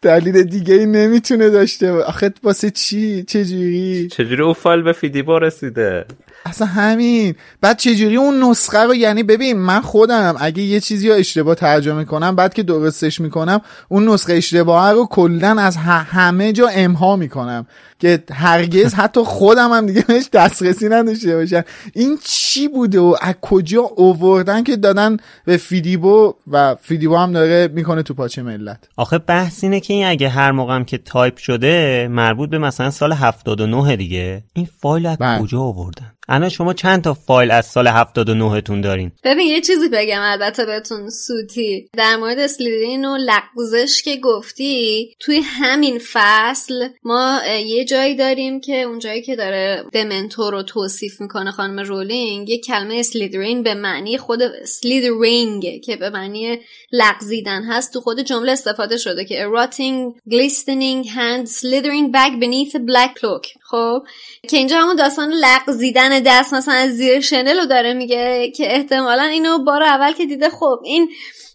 دلیل 0.02 0.42
دیگه 0.42 0.74
ای 0.74 0.86
نمی‌تونه 0.86 1.50
داشته. 1.50 1.92
آخه 1.92 2.32
واسه 2.42 2.70
چی؟ 2.70 3.22
چجوری 3.22 4.08
چجوری 4.08 4.42
او 4.42 4.52
فایل 4.52 4.82
به 4.82 4.92
فیدیبو 4.92 5.38
رسیده؟ 5.38 6.04
اصلا 6.44 6.66
همین. 6.66 7.34
بعد 7.60 7.78
چجوری 7.78 8.16
اون 8.16 8.44
نسخه 8.44 8.78
رو 8.78 8.94
یعنی 8.94 9.22
ببین 9.22 9.58
من 9.58 9.80
خودم 9.80 10.36
اگه 10.40 10.62
یه 10.62 10.80
چیزی 10.80 11.08
رو 11.08 11.14
اشتباه 11.14 11.54
ترجمه 11.54 12.04
کنم 12.04 12.36
بعد 12.36 12.54
که 12.54 12.62
درستش 12.62 13.20
می‌کنم 13.20 13.60
اون 13.88 14.08
نسخه 14.08 14.32
اشتباه 14.32 14.92
رو 14.92 15.06
کلا 15.06 15.60
از 15.60 15.76
همه 15.76 16.52
جا 16.52 16.68
امحا 16.68 17.16
می‌کنم. 17.16 17.66
که 18.00 18.22
هرگز 18.32 18.94
حتی 18.94 19.20
خودم 19.24 19.72
هم 19.72 19.86
دیگه 19.86 20.04
بهش 20.08 20.28
دسترسی 20.32 20.88
نداشته 20.88 21.36
باشم. 21.36 21.62
این 21.94 22.18
چی 22.24 22.68
بوده 22.68 23.00
و 23.00 23.16
از 23.20 23.34
کجا 23.40 23.82
اووردن 23.82 24.64
که 24.64 24.76
دادن 24.76 25.16
به 25.44 25.56
فیدیبو 25.56 26.34
و 26.50 26.74
فیدیبو 26.74 27.16
هم 27.16 27.32
داره 27.32 27.68
می‌کنه 27.68 28.02
تو 28.02 28.14
پاچه 28.14 28.42
ملت؟ 28.42 28.88
آخه 28.96 29.18
بحث 29.18 29.64
اینه 29.64 29.80
که 29.80 29.94
این 29.94 30.06
اگه 30.06 30.28
هر 30.28 30.52
موقع 30.52 30.74
هم 30.74 30.84
که 30.84 30.98
تایپ 30.98 31.36
شده 31.36 32.08
مربوط 32.10 32.50
به 32.50 32.58
مثلا 32.58 32.90
سال 32.90 33.12
79 33.12 33.96
دیگه 33.96 34.42
این 34.52 34.68
فایل 34.80 35.06
از 35.06 35.18
بله. 35.18 35.42
کجا 35.42 35.60
آوردن؟ 35.60 36.12
الان 36.30 36.48
شما 36.48 36.74
چند 36.74 37.02
تا 37.02 37.14
فایل 37.14 37.50
از 37.50 37.66
سال 37.66 37.88
79 37.88 38.60
تون 38.60 38.80
دارین؟ 38.80 39.12
ببین 39.24 39.46
یه 39.46 39.60
چیزی 39.60 39.88
بگم 39.88 40.20
البته 40.22 40.64
بهتون 40.64 41.10
سوتی. 41.10 41.88
در 41.96 42.16
مورد 42.16 42.38
اسلیدرین 42.38 43.04
و 43.04 43.16
لغزش 43.16 44.02
که 44.02 44.16
گفتی 44.16 45.08
توی 45.20 45.40
همین 45.44 46.00
فصل 46.12 46.88
ما 47.04 47.40
یه 47.66 47.84
جایی 47.90 48.14
داریم 48.14 48.60
که 48.60 48.82
اون 48.82 48.98
جایی 48.98 49.22
که 49.22 49.36
داره 49.36 49.84
دمنتور 49.92 50.52
رو 50.52 50.62
توصیف 50.62 51.20
می‌کنه 51.20 51.50
خانم 51.50 51.80
رولینگ 51.80 52.48
یه 52.48 52.58
کلمه 52.58 52.96
slithering 52.98 53.62
به 53.62 53.74
معنی 53.74 54.18
خود 54.18 54.64
slithering 54.64 55.80
که 55.80 55.96
به 55.96 56.10
معنی 56.10 56.58
لغزیدن 56.92 57.62
هست 57.62 57.92
تو 57.92 58.00
خود 58.00 58.20
جمله 58.20 58.52
استفاده 58.52 58.96
شده 58.96 59.24
که 59.24 59.46
rotting 59.56 60.30
glistening 60.30 61.06
hand 61.06 61.48
slithering 61.48 62.12
back 62.12 62.32
beneath 62.42 62.74
black 62.74 63.20
cloak. 63.20 63.58
خب 63.62 64.02
که 64.50 64.56
اینجا 64.56 64.80
همون 64.80 64.96
داستان 64.96 65.32
لغزیدن 65.32 66.20
دست 66.26 66.54
مثلا 66.54 66.74
از 66.74 66.90
زیر 66.90 67.20
شنل 67.20 67.58
رو 67.60 67.66
داره 67.66 67.92
میگه 67.92 68.52
که 68.56 68.74
احتمالا 68.74 69.22
اینو 69.22 69.58
بار 69.58 69.82
اول 69.82 70.12
که 70.12 70.26
دیده 70.26 70.50
خب 70.50 70.80
این 70.84 71.08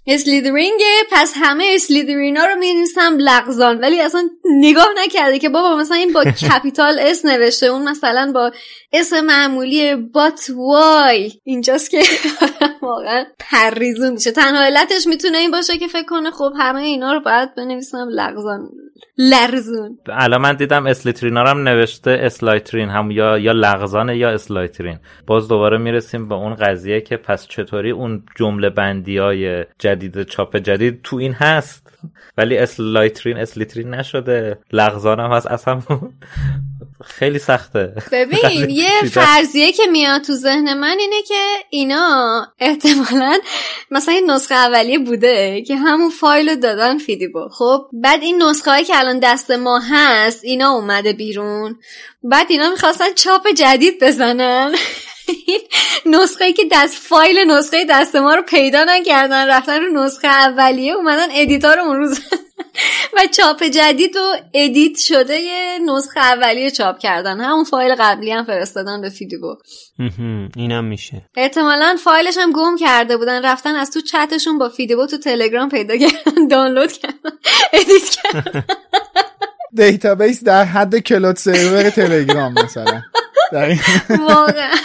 slithering 0.08 0.83
ه. 0.83 0.98
پس 1.12 1.34
همه 1.36 1.72
اسلیدرینا 1.76 2.46
رو 2.46 2.56
می‌نویسم 2.56 3.18
لغزان. 3.20 3.80
ولی 3.80 4.02
اصلا 4.02 4.30
نگاه 4.46 4.88
نکرده 4.98 5.40
که 5.40 5.50
بابا 5.50 5.76
مثلا 5.76 5.98
این 5.98 6.14
با 6.14 6.24
capital 6.50 7.00
S 7.00 7.25
نوشته. 7.26 7.66
اون 7.66 7.90
مثلا 7.90 8.32
با 8.34 8.52
اسم 8.94 9.22
معمولی 9.22 9.96
but 9.96 10.50
why 10.56 11.32
اینجاست 11.44 11.92
که 11.92 12.02
واقعا 12.82 13.26
پریزون 13.40 14.14
میشه. 14.14 14.32
تنها 14.32 14.64
علتش 14.64 15.08
می‌تونه 15.08 15.38
این 15.38 15.52
باشه 15.52 15.78
که 15.78 15.88
فکر 15.88 16.06
کنه 16.06 16.32
خب 16.32 16.54
همه 16.60 16.82
اینا 16.82 17.14
رو 17.14 17.20
باید 17.20 17.56
بنویسم 17.56 18.08
لغزان. 18.10 18.70
لغزون. 19.18 19.98
الان 20.07 20.41
من 20.41 20.55
دیدم 20.55 20.88
اسلیترینا 20.88 21.43
رو 21.43 21.50
هم 21.50 21.63
نوشته 21.63 22.12
اسلایترین 22.12 22.89
هم 22.89 23.12
یا 23.12 23.38
یا 23.38 23.51
لغزانه 23.51 24.17
یا 24.17 24.29
اسلایترین. 24.29 25.00
باز 25.27 25.48
دوباره 25.48 25.77
می‌رسیم 25.77 26.27
به 26.27 26.36
اون 26.36 26.55
قضیه 26.55 27.01
که 27.01 27.17
پس 27.17 27.48
چطوری 27.48 27.91
اون 27.91 28.24
جمله 28.36 28.69
بندی 28.69 29.17
های 29.17 29.65
جدید 29.79 30.24
چاپ 30.24 30.57
جدید 30.57 31.01
تو 31.03 31.15
این 31.15 31.34
هست. 31.34 32.00
ولی 32.38 32.57
اسلایترین 32.57 33.38
اسلیترین 33.38 33.89
نشده. 33.89 34.60
لغزان 34.74 35.19
هم 35.19 35.31
هست. 35.31 35.48
اصلا 35.48 35.81
خیلی 37.04 37.40
سخته. 37.40 37.94
ببین 38.12 38.70
یه 38.82 39.02
فرضیه 39.12 39.72
که 39.72 39.84
میاد 39.86 40.22
تو 40.22 40.34
ذهن 40.34 40.74
من 40.74 40.98
اینه 41.00 41.22
که 41.28 41.44
اینا 41.70 42.48
احتمالا 42.60 43.40
مثلا 43.92 44.14
این 44.14 44.32
نسخه 44.32 44.56
اولیه 44.56 45.00
بوده 45.00 45.62
که 45.62 45.75
همون 45.75 46.10
فایل 46.10 46.50
رو 46.50 46.56
دادن 46.56 46.98
فیدیبو. 46.98 47.50
خب 47.50 47.86
بعد 47.94 48.24
این 48.24 48.44
نسخه 48.44 48.72
هایی 48.72 48.86
که 48.86 49.00
الان 49.00 49.20
دست 49.20 49.52
ما 49.52 49.82
هست 49.90 50.44
اینا 50.44 50.72
اومده 50.72 51.14
بیرون. 51.14 51.80
بعد 52.24 52.48
اینا 52.50 52.70
می‌خواستن 52.70 53.14
چاپ 53.14 53.48
جدید 53.48 54.04
بزنن. 54.04 54.75
این 55.48 55.62
نسخه 56.06 56.54
که 56.54 56.64
دست 56.72 56.96
فایل 56.96 57.52
نسخه 57.52 57.86
دست 57.90 58.16
ما 58.16 58.36
رو 58.36 58.42
پیدا 58.42 58.84
نکردن 58.84 59.48
رفتن 59.48 59.82
رو 59.82 60.04
نسخه 60.04 60.28
اولیه 60.28 60.94
اومدن 60.94 61.28
edit 61.32 61.59
ا 61.59 61.66
رو 61.66 61.80
اون 61.80 61.96
زدن 61.96 62.20
و 63.14 63.20
چاپ 63.38 63.64
جدید 63.64 64.16
و 64.16 64.34
edit 64.54 64.98
شده 64.98 65.36
یه 65.36 65.80
نسخه 65.86 66.20
اولیه 66.20 66.72
چاپ 66.72 67.00
کردن. 67.00 67.40
همون 67.40 67.64
فایل 67.64 67.96
قبلی 68.00 68.32
هم 68.32 68.44
فرستادن 68.44 69.02
به 69.02 69.10
فیدیبو. 69.10 69.56
اینم 70.56 70.86
میشه. 70.86 71.22
احتمالا 71.36 71.96
فایلش 72.04 72.38
هم 72.38 72.52
گم 72.52 72.76
کرده 72.80 73.18
بودن. 73.18 73.46
رفتن 73.46 73.76
از 73.76 73.92
تو 73.92 74.02
چتشون 74.02 74.58
با 74.58 74.70
فیدیبو 74.70 75.06
تو 75.06 75.18
تلگرام 75.18 75.70
پیدا 75.70 75.98
کردن. 75.98 76.48
دانلود 76.52 76.92
کردن. 76.92 77.32
edit 77.74 78.10
کردن. 78.10 78.64
database 79.74 80.44
در 80.44 80.64
حد 80.64 80.98
cloud 81.00 81.36
server 81.36 81.89
تلگرام 81.90 82.54
مثلا. 82.54 83.02
واقعا. 84.10 84.76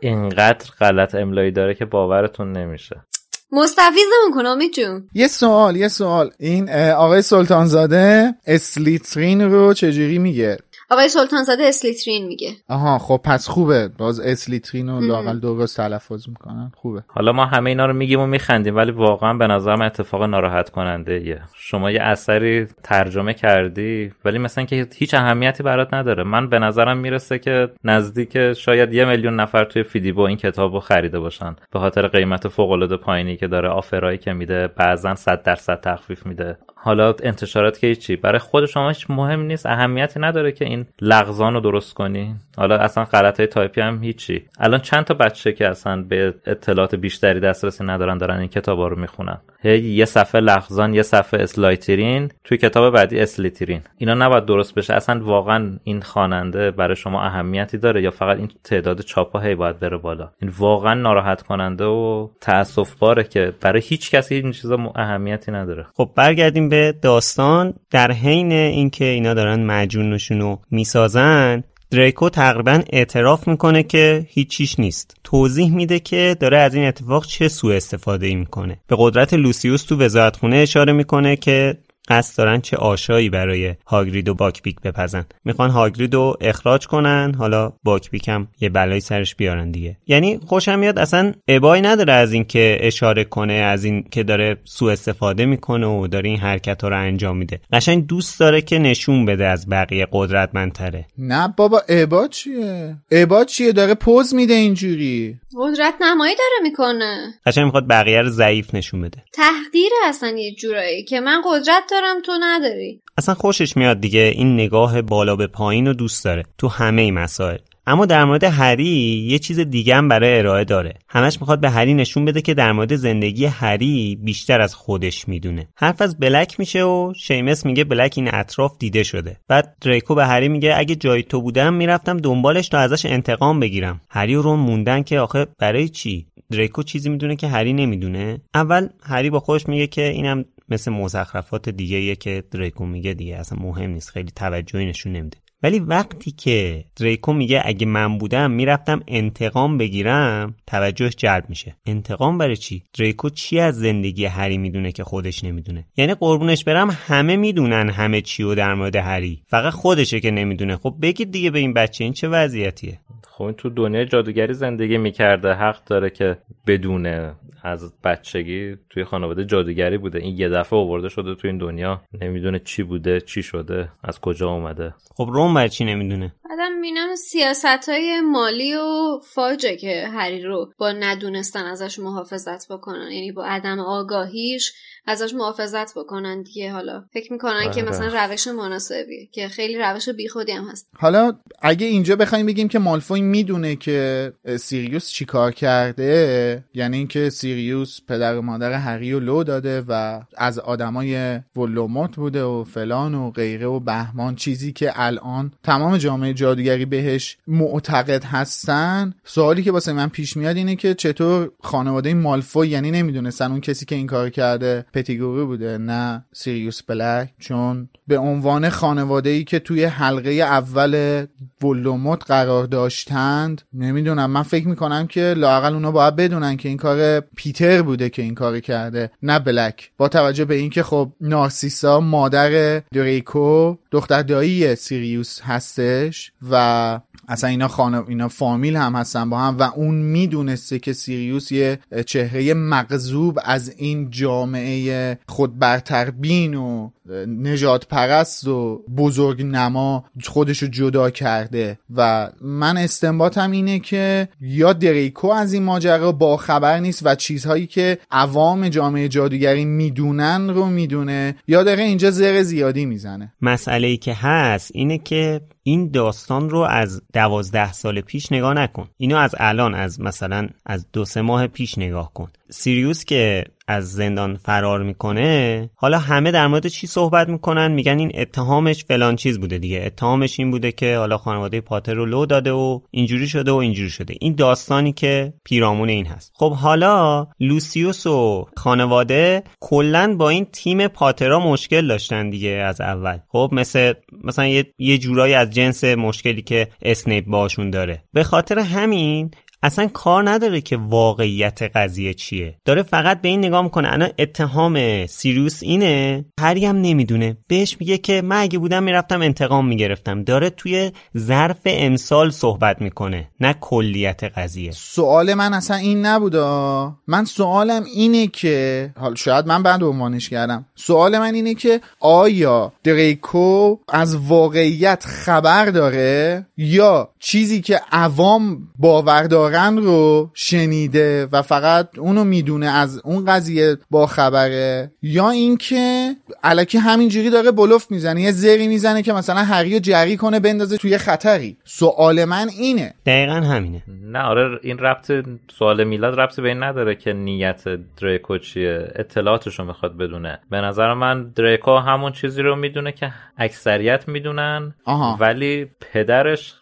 اینقدر 0.00 0.70
غلط 0.80 1.14
املایی 1.14 1.50
داره 1.50 1.74
که 1.74 1.84
باورتون 1.84 2.52
نمیشه. 2.52 3.07
مستفیضمون 3.52 4.30
کن 4.34 4.46
امید 4.46 4.74
یه 5.14 5.28
سوال 5.28 5.76
یه 5.76 5.88
سوال. 5.88 6.30
این 6.38 6.70
آقای 6.92 7.22
سلطانزاده 7.22 8.34
اسلیترین 8.46 9.40
رو 9.40 9.74
چجوری 9.74 10.18
میگه؟ 10.18 10.58
آقای 10.90 11.08
سلطان 11.08 11.42
زاده 11.42 11.64
اسلیترین 11.64 12.26
میگه. 12.26 12.50
آها 12.68 12.98
خب 12.98 13.20
پس 13.24 13.48
خوبه. 13.48 13.88
باز 13.98 14.20
اسلیترین 14.20 14.88
رو 14.88 15.00
لاقل 15.00 15.40
درست 15.40 15.76
تلفظ 15.76 16.28
می‌کنن. 16.28 16.72
خوبه. 16.76 17.02
حالا 17.06 17.32
ما 17.32 17.46
همه 17.46 17.70
اینا 17.70 17.86
رو 17.86 17.92
میگیم 17.92 18.20
و 18.20 18.26
میخندیم 18.26 18.76
ولی 18.76 18.90
واقعا 18.90 19.34
به 19.34 19.46
نظرم 19.46 19.82
اتفاق 19.82 20.22
ناراحت 20.22 20.70
کننده 20.70 21.12
ایه. 21.12 21.40
شما 21.54 21.90
یه 21.90 22.02
اثری 22.02 22.66
ترجمه 22.82 23.34
کردی 23.34 24.12
ولی 24.24 24.38
مثلا 24.38 24.64
که 24.64 24.88
هیچ 24.94 25.14
اهمیتی 25.14 25.62
برات 25.62 25.94
نداره. 25.94 26.22
من 26.22 26.48
به 26.48 26.58
نظرم 26.58 26.98
می‌رسه 26.98 27.38
که 27.38 27.68
نزدیک 27.84 28.52
شاید 28.52 28.94
یه 28.94 29.04
میلیون 29.04 29.40
نفر 29.40 29.64
توی 29.64 29.82
فیدیبو 29.82 30.20
این 30.20 30.36
کتاب 30.36 30.74
رو 30.74 30.80
خریده 30.80 31.20
باشن. 31.20 31.56
به 31.72 31.78
خاطر 31.78 32.08
قیمت 32.08 32.48
فوق 32.48 32.70
العاده 32.70 32.96
پایینی 32.96 33.36
که 33.36 33.46
داره 33.46 33.68
offer 33.68 34.04
ایی 34.04 34.18
که 34.18 34.32
میده 34.32 34.68
بعضا 34.68 35.14
100 35.14 35.42
درصد 35.42 35.80
تخفیف 35.80 36.26
میده. 36.26 36.58
حالا 36.88 37.14
انتشارات 37.22 37.78
که 37.78 37.94
چی 37.94 38.16
برای 38.16 38.38
خود 38.38 38.66
شما 38.66 38.88
هیچ 38.88 39.06
مهم 39.10 39.40
نیست 39.40 39.66
اهمیتی 39.66 40.20
نداره 40.20 40.52
که 40.52 40.64
این 40.64 40.86
لغزان 41.00 41.54
رو 41.54 41.60
درست 41.60 41.94
کنی. 41.94 42.34
حالا 42.56 42.76
اصلا 42.76 43.04
غلط 43.04 43.42
تایپی 43.42 43.80
هم 43.80 44.02
هیچی. 44.02 44.44
الان 44.58 44.80
چند 44.80 45.04
تا 45.04 45.14
بچه 45.14 45.52
که 45.52 45.68
اصلا 45.68 46.02
به 46.02 46.34
اطلاعات 46.46 46.94
بیشتری 46.94 47.40
دسترسی 47.40 47.84
ندارن 47.84 48.18
دارن 48.18 48.38
این 48.38 48.48
کتابا 48.48 48.88
رو 48.88 49.00
می‌خونن. 49.00 49.38
هی 49.60 49.78
یه 49.78 50.04
صفحه 50.04 50.40
لغزان 50.40 50.94
یه 50.94 51.02
صفحه 51.02 51.40
اسلایترین 51.40 52.30
توی 52.44 52.58
کتاب 52.58 52.94
بعدی 52.94 53.20
اسلیترین. 53.20 53.80
اینا 53.98 54.14
نباید 54.14 54.44
درست 54.44 54.74
بشه. 54.74 54.94
اصلا 54.94 55.24
واقعا 55.24 55.78
این 55.84 56.02
خواننده 56.02 56.70
برای 56.70 56.96
شما 56.96 57.22
اهمیتی 57.22 57.78
داره 57.78 58.02
یا 58.02 58.10
فقط 58.10 58.36
این 58.36 58.48
تعداد 58.64 59.00
چاپا 59.00 59.40
هی 59.40 59.54
باید 59.54 59.78
بره 59.78 59.96
بالا؟ 59.96 60.30
این 60.42 60.52
واقعا 60.58 60.94
ناراحت 60.94 61.42
کننده 61.42 61.84
و 61.84 62.28
تاسف 62.40 62.94
باره 62.94 63.24
که 63.24 63.52
برای 63.60 63.82
هیچ 63.84 64.10
کسی 64.10 64.34
این 64.34 64.52
چیزا 64.52 64.92
اهمیتی 64.96 65.52
نداره. 65.52 65.86
خب 65.94 66.10
برگردیم 66.14 66.68
به 66.68 66.94
داستان. 67.02 67.74
در 67.90 68.12
حین 68.12 68.52
اینکه 68.52 69.04
اینا 69.04 69.34
دارن 69.34 69.66
مجونشون 69.66 70.40
رو 70.40 70.58
می‌سازن 70.70 71.64
دریکو 71.90 72.28
تقریبا 72.28 72.82
اعتراف 72.92 73.48
می‌کنه 73.48 73.82
که 73.82 74.26
هیچیش 74.30 74.78
نیست. 74.80 75.16
توضیح 75.24 75.74
میده 75.74 75.98
که 75.98 76.36
داره 76.40 76.58
از 76.58 76.74
این 76.74 76.84
اتفاق 76.84 77.26
چه 77.26 77.48
سوء 77.48 77.76
استفاده 77.76 78.26
ای 78.26 78.34
می‌کنه. 78.34 78.80
به 78.86 78.96
قدرت 78.98 79.34
لوسیوس 79.34 79.82
تو 79.82 79.96
وزارتخونه 79.96 80.56
اشاره 80.56 80.92
می‌کنه 80.92 81.36
که 81.36 81.78
قصد 82.08 82.38
دارن 82.38 82.60
چه 82.60 82.76
آشایی 82.76 83.30
برای 83.30 83.74
هاگرید 83.86 84.28
و 84.28 84.34
باکپیک 84.34 84.80
بپزن. 84.80 85.26
می‌خوان 85.44 85.70
هاگرید 85.70 86.14
رو 86.14 86.36
اخراج 86.40 86.86
کنن 86.86 87.34
حالا 87.38 87.72
باکپیک 87.82 88.28
هم 88.28 88.48
یه 88.60 88.68
بلایی 88.68 89.00
سرش 89.00 89.34
بیارن 89.34 89.70
دیگه. 89.70 89.96
یعنی 90.06 90.40
خوشم 90.46 90.78
میاد 90.78 90.98
اصلا 90.98 91.32
ابایی 91.48 91.82
نداره 91.82 92.12
از 92.12 92.32
این 92.32 92.44
که 92.44 92.78
اشاره 92.80 93.24
کنه 93.24 93.52
از 93.52 93.84
این 93.84 94.04
که 94.10 94.22
داره 94.22 94.56
سوء 94.64 94.92
استفاده 94.92 95.46
می‌کنه 95.46 95.86
و 95.86 96.06
داره 96.06 96.28
این 96.28 96.38
حرکت 96.38 96.82
ها 96.82 96.88
رو 96.88 96.98
انجام 96.98 97.36
میده. 97.36 97.60
قشنگ 97.72 98.06
دوست 98.06 98.40
داره 98.40 98.60
که 98.60 98.78
نشون 98.78 99.24
بده 99.26 99.46
از 99.46 99.68
بقیه 99.68 100.06
قدرتمندتره. 100.12 101.06
نه 101.18 101.54
بابا 101.56 101.82
ابا 101.88 102.28
چیه؟ 102.28 102.96
ابا 103.10 103.44
چیه؟ 103.44 103.72
داره 103.72 103.94
پوز 103.94 104.34
میده 104.34 104.54
اینجوری. 104.54 105.38
قدرت 105.56 105.94
نمایی 106.00 106.34
داره 106.34 106.62
می‌کنه. 106.70 107.34
قشنگ 107.46 107.64
می‌خواد 107.64 107.88
بقیه 107.88 108.20
رو 108.20 108.28
ضعیف 108.28 108.74
نشون 108.74 109.00
بده. 109.00 109.24
تحقیر 109.32 109.90
اصلا 110.04 110.28
یه 110.28 110.54
جورایی 110.54 111.04
که 111.04 111.20
من 111.20 111.42
قدرت 111.44 111.82
دارم 112.00 112.22
تو 112.22 112.32
نداری. 112.40 113.00
اصلا 113.18 113.34
خوشش 113.34 113.76
میاد 113.76 114.00
دیگه 114.00 114.20
این 114.20 114.54
نگاه 114.54 115.02
بالا 115.02 115.36
به 115.36 115.46
پایین 115.46 115.86
رو 115.86 115.92
دوست 115.92 116.24
داره 116.24 116.42
تو 116.58 116.68
همه 116.68 117.10
مسائل. 117.10 117.58
اما 117.86 118.06
در 118.06 118.24
مورد 118.24 118.44
هری 118.44 119.26
یه 119.30 119.38
چیز 119.38 119.60
دیگه 119.60 119.96
هم 119.96 120.08
برای 120.08 120.38
ارائه 120.38 120.64
داره. 120.64 120.94
همش 121.08 121.40
می‌خواد 121.40 121.60
به 121.60 121.70
هری 121.70 121.94
نشون 121.94 122.24
بده 122.24 122.40
که 122.40 122.54
در 122.54 122.72
مورد 122.72 122.96
زندگی 122.96 123.44
هری 123.44 124.18
بیشتر 124.22 124.60
از 124.60 124.74
خودش 124.74 125.28
می‌دونه. 125.28 125.68
حرف 125.76 126.02
از 126.02 126.18
بلک 126.18 126.60
میشه 126.60 126.84
و 126.84 127.12
شیمس 127.16 127.66
میگه 127.66 127.84
بلک 127.84 128.14
این 128.16 128.34
اطراف 128.34 128.78
دیده 128.78 129.02
شده. 129.02 129.36
بعد 129.48 129.76
دریکو 129.80 130.14
به 130.14 130.26
هری 130.26 130.48
میگه 130.48 130.74
اگه 130.76 130.94
جای 130.94 131.22
تو 131.22 131.42
بودم 131.42 131.74
می‌رفتم 131.74 132.16
دنبالش 132.16 132.68
تا 132.68 132.78
ازش 132.78 133.06
انتقام 133.06 133.60
بگیرم. 133.60 134.00
هری 134.10 134.34
و 134.34 134.42
رون 134.42 134.58
موندن 134.58 135.02
که 135.02 135.20
آخه 135.20 135.46
برای 135.58 135.88
چی؟ 135.88 136.26
دریکو 136.50 136.82
چیزی 136.82 137.10
می‌دونه 137.10 137.36
که 137.36 137.48
هری 137.48 137.72
نمی‌دونه. 137.72 138.40
اول 138.54 138.88
هری 139.02 139.30
با 139.30 139.40
خودش 139.40 139.68
میگه 139.68 139.86
که 139.86 140.08
اینم 140.08 140.44
مثل 140.68 140.90
مزخرفات 140.90 141.68
دیگه 141.68 142.16
که 142.16 142.44
دریکو 142.50 142.86
میگه 142.86 143.14
دیگه 143.14 143.36
اصلا 143.36 143.58
مهم 143.62 143.90
نیست. 143.90 144.10
خیلی 144.10 144.30
توجهی 144.30 144.86
نشون 144.86 145.12
نمیده. 145.12 145.38
ولی 145.62 145.78
وقتی 145.78 146.30
که 146.30 146.84
دریکو 146.96 147.32
میگه 147.32 147.62
اگه 147.64 147.86
من 147.86 148.18
بودم 148.18 148.50
می‌رفتم 148.50 149.00
انتقام 149.08 149.78
بگیرم 149.78 150.54
توجهش 150.66 151.16
جلب 151.16 151.44
میشه. 151.48 151.76
انتقام 151.86 152.38
برای 152.38 152.56
چی؟ 152.56 152.82
دریکو 152.98 153.30
چی 153.30 153.58
از 153.58 153.78
زندگی 153.78 154.24
هری 154.24 154.58
می‌دونه 154.58 154.92
که 154.92 155.04
خودش 155.04 155.44
نمی‌دونه؟ 155.44 155.86
یعنی 155.96 156.14
قربونش 156.14 156.64
برم 156.64 156.98
همه 157.06 157.36
می‌دونن 157.36 157.90
همه 157.90 158.20
چی 158.20 158.42
و 158.42 158.54
در 158.54 158.74
مورد 158.74 158.96
هری. 158.96 159.42
فقط 159.46 159.72
خودشه 159.72 160.20
که 160.20 160.30
نمی‌دونه. 160.30 160.76
خب 160.76 160.94
بگید 161.02 161.30
دیگه 161.30 161.50
به 161.50 161.58
این 161.58 161.74
بچه 161.74 162.04
این 162.04 162.12
چه 162.12 162.28
وضعیتیه؟ 162.28 162.98
خب 163.28 163.44
این 163.44 163.54
تو 163.54 163.70
دنیای 163.70 164.06
جادوگری 164.06 164.54
زندگی 164.54 164.98
می‌کرده. 164.98 165.54
حق 165.54 165.84
داره 165.84 166.10
که 166.10 166.38
بدونه 166.66 167.34
از 167.62 167.92
بچگی 168.04 168.76
توی 168.90 169.04
خانواده 169.04 169.44
جادوگری 169.44 169.98
بوده. 169.98 170.18
این 170.18 170.38
یه 170.38 170.48
دفعه 170.48 170.78
آورده 170.78 171.08
شده 171.08 171.34
توی 171.34 171.50
این 171.50 171.58
دنیا. 171.58 172.02
نمی‌دونه 172.22 172.58
چی 172.58 172.82
بوده 172.82 173.20
چی 173.20 173.42
شده 173.42 173.88
از 174.04 174.20
کجا 174.20 174.48
اومده. 174.50 174.94
خب 175.14 175.28
روم 175.48 175.54
بر 175.54 175.68
چی 175.68 175.84
نمی‌دونه؟ 175.84 176.34
بعدم 176.50 176.80
بینم 176.80 177.16
سیاست 177.16 177.88
های 177.88 178.20
مالی 178.20 178.74
و 178.74 179.18
فاجه 179.34 179.76
که 179.76 180.08
هری 180.14 180.42
رو 180.42 180.72
با 180.78 180.92
ندونستن 180.92 181.64
ازش 181.64 181.98
محافظت 181.98 182.72
بکنن. 182.72 183.10
یعنی 183.10 183.32
با 183.32 183.44
عدم 183.44 183.80
آگاهیش 183.80 184.72
ازش 185.08 185.34
محافظت 185.34 185.98
بکنن 185.98 186.42
دیگه. 186.42 186.72
حالا 186.72 187.04
فکر 187.12 187.32
می‌کنن 187.32 187.70
که 187.74 187.82
آره. 187.82 187.90
مثلا 187.90 188.24
روش 188.24 188.48
مناسبیه 188.48 189.28
که 189.32 189.48
خیلی 189.48 189.78
روش 189.78 190.08
بیخودی 190.08 190.52
هم 190.52 190.68
هست. 190.68 190.88
حالا 190.96 191.32
اگه 191.62 191.86
اینجا 191.86 192.16
بخوایم 192.16 192.46
بگیم 192.46 192.68
که 192.68 192.78
مالفوی 192.78 193.20
می‌دونه 193.20 193.76
که 193.76 194.32
سیریوس 194.58 195.08
چیکار 195.08 195.52
کرده 195.52 196.64
یعنی 196.74 196.96
اینکه 196.96 197.30
سیریوس 197.30 198.00
پدر 198.08 198.36
و 198.36 198.42
مادر 198.42 198.72
هری 198.72 199.12
و 199.12 199.20
لو 199.20 199.44
داده 199.44 199.84
و 199.88 200.20
از 200.36 200.58
آدمای 200.58 201.40
ولوموت 201.56 202.16
بوده 202.16 202.42
و 202.42 202.64
فلان 202.64 203.14
و 203.14 203.30
غیره 203.30 203.66
و 203.66 203.80
بهمان 203.80 204.36
چیزی 204.36 204.72
که 204.72 204.92
الان 204.94 205.52
تمام 205.62 205.96
جامعه 205.96 206.34
جادوگری 206.34 206.84
بهش 206.84 207.36
معتقد 207.46 208.24
هستن. 208.24 209.14
سوالی 209.24 209.62
که 209.62 209.72
واسه 209.72 209.92
من 209.92 210.08
پیش 210.08 210.36
میاد 210.36 210.56
اینه 210.56 210.76
که 210.76 210.94
چطور 210.94 211.50
خانواده 211.62 212.14
مالفوی 212.14 212.68
یعنی 212.68 212.90
نمی‌دونستن 212.90 213.50
اون 213.50 213.60
کسی 213.60 213.84
که 213.84 213.94
این 213.94 214.06
کار 214.06 214.30
کرده 214.30 214.84
پتیگوری 214.98 215.44
بوده 215.44 215.78
نه 215.78 216.24
سیریوس 216.32 216.82
بلک 216.82 217.30
چون 217.38 217.88
به 218.06 218.18
عنوان 218.18 218.68
خانواده 218.68 219.30
ای 219.30 219.44
که 219.44 219.58
توی 219.58 219.84
حلقه 219.84 220.30
اول 220.30 221.26
ولوموت 221.62 222.24
قرار 222.26 222.64
داشتند 222.64 223.62
نمی‌دونم 223.74 224.30
من 224.30 224.42
فکر 224.42 224.68
می‌کنم 224.68 225.06
که 225.06 225.34
لاقل 225.36 225.74
اونا 225.74 225.90
باید 225.90 226.16
بدونن 226.16 226.56
که 226.56 226.68
این 226.68 226.78
کار 226.78 227.20
پیتر 227.20 227.82
بوده 227.82 228.10
که 228.10 228.22
این 228.22 228.34
کار 228.34 228.60
کرده 228.60 229.10
نه 229.22 229.38
بلک. 229.38 229.90
با 229.96 230.08
توجه 230.08 230.44
به 230.44 230.54
اینکه 230.54 230.82
خب 230.82 231.12
نارسیسا 231.20 232.00
مادر 232.00 232.80
دریکو 232.80 233.76
دختر 233.90 234.22
دایی 234.22 234.76
سیریوس 234.76 235.40
هستش 235.42 236.32
و 236.50 237.00
اصلا 237.28 237.50
اینا 237.50 237.68
خانه 237.68 238.08
اینا 238.08 238.28
فامیل 238.28 238.76
هم 238.76 238.94
هستن 238.94 239.30
با 239.30 239.38
هم 239.38 239.58
و 239.58 239.62
اون 239.62 239.94
می‌دونسته 239.94 240.78
که 240.78 240.92
سیریوس 240.92 241.52
یه 241.52 241.78
چهره 242.06 242.54
مغزوب 242.54 243.38
از 243.44 243.74
این 243.76 244.10
جامعه 244.10 245.18
خود 245.28 245.58
برتربین 245.58 246.54
و 246.54 246.90
نجات 247.26 247.86
پرست 247.86 248.48
و 248.48 248.84
بزرگ 248.96 249.42
نما 249.42 250.04
خودشو 250.24 250.66
جدا 250.66 251.10
کرده 251.10 251.78
و 251.96 252.30
من 252.40 252.76
استنباطم 252.76 253.50
اینه 253.50 253.78
که 253.78 254.28
یا 254.40 254.72
دریکو 254.72 255.28
از 255.28 255.52
این 255.52 255.62
ماجرا 255.62 256.12
با 256.12 256.36
خبر 256.36 256.78
نیست 256.78 257.06
و 257.06 257.14
چیزهایی 257.14 257.66
که 257.66 257.98
عوام 258.10 258.68
جامعه 258.68 259.08
جادوگری 259.08 259.64
می‌دونن 259.64 260.50
رو 260.50 260.66
می‌دونه 260.66 261.36
یا 261.48 261.62
داره 261.62 261.82
اینجا 261.82 262.10
زر 262.10 262.42
زیادی 262.42 262.86
می‌زنه. 262.86 263.32
مسئله 263.42 263.86
ای 263.86 263.96
که 263.96 264.14
هست 264.14 264.70
اینه 264.74 264.98
که 264.98 265.40
این 265.68 265.90
داستان 265.90 266.50
رو 266.50 266.58
از 266.58 267.02
دوازده 267.12 267.72
سال 267.72 268.00
پیش 268.00 268.32
نگاه 268.32 268.54
نکن. 268.54 268.88
اینو 268.96 269.16
از 269.16 269.34
الان 269.38 269.74
از 269.74 270.00
مثلا 270.00 270.48
از 270.66 270.86
دو 270.92 271.04
سه 271.04 271.20
ماه 271.22 271.46
پیش 271.46 271.78
نگاه 271.78 272.12
کن. 272.12 272.30
سیریوس 272.50 273.04
که 273.04 273.44
از 273.68 273.92
زندان 273.92 274.36
فرار 274.36 274.82
می‌کنه 274.82 275.70
حالا 275.74 275.98
همه 275.98 276.30
در 276.30 276.46
مورد 276.46 276.66
چی 276.66 276.86
صحبت 276.86 277.28
می‌کنن؟ 277.28 277.72
میگن 277.72 277.98
این 277.98 278.12
اتهامش 278.14 278.84
فلان 278.84 279.16
چیز 279.16 279.40
بوده 279.40 279.58
دیگه. 279.58 279.82
اتهامش 279.86 280.40
این 280.40 280.50
بوده 280.50 280.72
که 280.72 280.96
حالا 280.96 281.18
خانواده 281.18 281.60
پاتر 281.60 281.94
رو 281.94 282.06
لو 282.06 282.26
داده 282.26 282.52
و 282.52 282.80
اینجوری 282.90 283.28
شده 283.28 283.52
و 283.52 283.54
اینجوری 283.54 283.90
شده. 283.90 284.14
این 284.20 284.34
داستانی 284.34 284.92
که 284.92 285.32
پیرامون 285.44 285.88
این 285.88 286.06
هست. 286.06 286.32
خب 286.34 286.52
حالا 286.52 287.26
لوسیوس 287.40 288.06
و 288.06 288.46
خانواده 288.56 289.42
کلا 289.60 290.16
با 290.18 290.28
این 290.28 290.44
تیم 290.44 290.88
پاترا 290.88 291.40
مشکل 291.40 291.86
داشتن 291.86 292.30
دیگه 292.30 292.50
از 292.50 292.80
اول. 292.80 293.18
خب 293.28 293.50
مثل 293.52 293.92
مثلا 294.24 294.46
یه, 294.46 294.64
یه 294.78 294.98
جورایی 294.98 295.34
از 295.34 295.50
جنس 295.50 295.84
مشکلی 295.84 296.42
که 296.42 296.68
اسنیپ 296.82 297.26
باشون 297.26 297.70
داره. 297.70 298.02
به 298.12 298.22
خاطر 298.22 298.58
همین 298.58 299.30
اصلا 299.62 299.86
کار 299.86 300.30
نداره 300.30 300.60
که 300.60 300.76
واقعیت 300.76 301.62
قضیه 301.62 302.14
چیه. 302.14 302.56
داره 302.64 302.82
فقط 302.82 303.20
به 303.20 303.28
این 303.28 303.44
نگاه 303.44 303.62
می‌کنه. 303.62 303.92
الان 303.92 304.08
اتهام 304.18 305.06
سیریوس 305.06 305.62
اینه. 305.62 306.24
هری 306.40 306.66
هم 306.66 306.76
نمی‌دونه. 306.76 307.36
بهش 307.48 307.76
میگه 307.80 307.98
که 307.98 308.22
من 308.22 308.36
اگه 308.36 308.58
بودم 308.58 308.82
می‌رفتم 308.82 309.22
انتقام 309.22 309.68
می‌گرفتم. 309.68 310.24
داره 310.24 310.50
توی 310.50 310.92
ظرف 311.16 311.60
امسال 311.64 312.30
صحبت 312.30 312.80
می‌کنه. 312.80 313.28
نه 313.40 313.54
کلیت 313.60 314.24
قضیه. 314.24 314.70
سوال 314.70 315.34
من 315.34 315.54
اصلا 315.54 315.76
این 315.76 316.06
نبودا 316.06 316.92
من 317.06 317.24
سوالم 317.24 317.84
اینه 317.84 318.26
که 318.26 318.90
حال 318.96 319.14
شاید 319.14 319.46
من 319.46 319.62
بعد 319.62 319.82
عنوانش 319.82 320.28
کردم. 320.28 320.66
سوال 320.74 321.18
من 321.18 321.34
اینه 321.34 321.54
که 321.54 321.80
آیا 322.00 322.72
دریکو 322.84 323.76
از 323.88 324.16
واقعیت 324.16 325.04
خبر 325.06 325.66
داره 325.66 326.46
یا 326.56 327.10
چیزی 327.18 327.60
که 327.60 327.80
عوام 327.92 328.58
باور 328.78 329.22
دارن 329.48 329.76
رو 329.76 330.30
شنیده 330.34 331.28
و 331.32 331.42
فقط 331.42 331.98
اونو 331.98 332.24
می‌دونه 332.24 332.66
از 332.66 333.00
اون 333.04 333.24
قضیه 333.24 333.76
با 333.90 334.06
خبره 334.06 334.90
یا 335.02 335.30
اینکه 335.30 336.14
الکی 336.42 336.78
همینجوری 336.78 337.30
داره 337.30 337.50
بلوف 337.50 337.90
می‌زنه 337.90 338.20
یه 338.20 338.32
زری 338.32 338.68
می‌زنه 338.68 339.02
که 339.02 339.12
مثلا 339.12 339.40
هری 339.40 339.74
رو 339.74 339.78
جری 339.78 340.16
کنه 340.16 340.40
بندازه 340.40 340.76
توی 340.76 340.98
خطری. 340.98 341.56
سوال 341.64 342.24
من 342.24 342.48
اینه. 342.58 342.94
دقیقا 343.06 343.34
همینه. 343.34 343.82
نه 344.02 344.22
آره 344.22 344.58
این 344.62 344.78
ربط 344.78 345.12
سوال 345.58 345.84
میلاد 345.84 346.20
ربط 346.20 346.40
به 346.40 346.48
این 346.48 346.62
نداره 346.62 346.94
که 346.94 347.12
نیت 347.12 347.62
دریکو 348.00 348.38
چیه. 348.38 348.92
اطلاعاتشو 348.96 349.64
می‌خواد 349.64 349.96
بدونه. 349.96 350.38
به 350.50 350.56
نظر 350.60 350.94
من 350.94 351.28
دریکو 351.28 351.76
همون 351.76 352.12
چیزی 352.12 352.42
رو 352.42 352.56
می‌دونه 352.56 352.92
که 352.92 353.12
اکثریت 353.38 354.08
می‌دونن 354.08 354.74
آها. 354.84 355.16
ولی 355.20 355.66
پدرش 355.92 356.54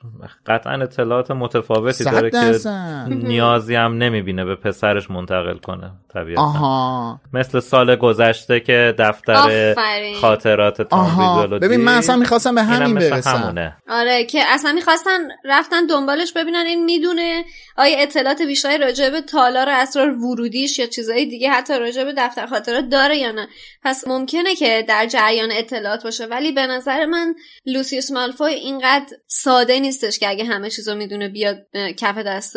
قطعا 0.46 0.72
اطلاعات 0.82 1.30
متفاوتی 1.30 2.04
داره 2.04 2.30
که. 2.30 2.58
نیازی 3.08 3.74
هم 3.74 3.98
نمی‌بینه 3.98 4.44
به 4.44 4.56
پسرش 4.56 5.10
منتقل 5.10 5.58
کنه 5.58 5.90
طبیعتا 6.14 6.42
آها 6.42 7.20
مثل 7.32 7.60
سال 7.60 7.96
گذشته 7.96 8.60
که 8.60 8.94
دفتر 8.98 9.32
آفرین. 9.32 10.16
خاطرات 10.20 10.82
تام 10.82 11.46
ببین 11.50 11.80
من. 11.80 11.94
اصلا 11.98 12.16
می‌خواستم 12.16 12.54
به 12.54 12.62
همین 12.62 12.94
برسم 12.94 13.30
همونه. 13.30 13.76
آره 13.88 14.24
که 14.24 14.42
اصلا 14.46 14.72
می‌خواستن 14.72 15.18
رفتن 15.44 15.86
دنبالش 15.86 16.32
ببینن 16.32 16.64
این 16.66 16.84
می‌دونه 16.84 17.44
آیا 17.76 17.98
اطلاعات 17.98 18.42
بیشتری 18.42 18.78
راجع 18.78 19.10
به 19.10 19.20
تالار 19.20 19.68
اسرار 19.68 20.18
ورودیش 20.18 20.78
یا 20.78 20.86
چیزهای 20.86 21.26
دیگه 21.26 21.50
حتی 21.50 21.78
راجع 21.78 22.04
به 22.04 22.14
دفتر 22.16 22.46
خاطرات 22.46 22.88
داره 22.88 23.16
یا 23.16 23.32
نه 23.32 23.48
پس 23.82 24.08
ممکنه 24.08 24.54
که 24.54 24.84
در 24.88 25.06
جریان 25.06 25.48
اطلاعات 25.52 26.02
باشه 26.02 26.26
ولی 26.26 26.52
به 26.52 26.66
نظر 26.66 27.04
من 27.04 27.34
لوسیوس 27.66 28.10
مالفوی 28.10 28.54
اینقدر 28.54 29.16
ساده 29.26 29.80
نیستش 29.80 30.18
که 30.18 30.28
اگه 30.28 30.44
همه 30.44 30.70
چیزو 30.70 30.94
می‌دونه 30.94 31.28
بیاد 31.28 31.56
کف 31.96 32.18
دست 32.18 32.56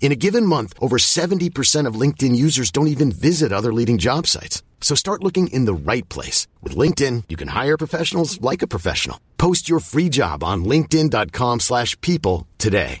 In 0.00 0.12
a 0.12 0.20
given 0.26 0.44
month, 0.46 0.74
over 0.80 0.98
70% 0.98 1.88
of 1.88 2.00
LinkedIn 2.00 2.36
users 2.36 2.70
don't 2.70 2.88
even 2.88 3.10
visit 3.10 3.52
other 3.52 3.72
leading 3.72 3.98
job 3.98 4.26
sites. 4.26 4.62
So 4.82 4.94
start 4.94 5.24
looking 5.24 5.46
in 5.46 5.64
the 5.64 5.80
right 5.92 6.06
place. 6.10 6.46
With 6.62 6.76
LinkedIn, 6.76 7.24
you 7.30 7.36
can 7.36 7.48
hire 7.48 7.78
professionals 7.78 8.38
like 8.42 8.60
a 8.60 8.66
professional. 8.66 9.18
Post 9.38 9.66
your 9.66 9.80
free 9.80 10.10
job 10.10 10.44
on 10.44 10.64
linkedin.com 10.64 11.60
slash 11.60 11.98
people 12.02 12.46
today. 12.58 13.00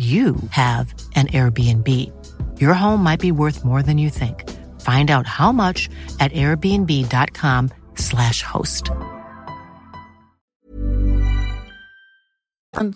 you 0.00 0.34
have 0.50 0.94
an 1.14 1.28
Airbnb. 1.28 1.88
Your 2.58 2.72
home 2.72 3.02
might 3.02 3.20
be 3.20 3.32
worth 3.32 3.66
more 3.66 3.82
than 3.82 3.98
you 3.98 4.08
think. 4.08 4.48
Find 4.80 5.10
out 5.10 5.26
how 5.26 5.52
much 5.52 5.90
at 6.18 6.32
airbnb.com/slash 6.32 8.42
host. 8.42 8.90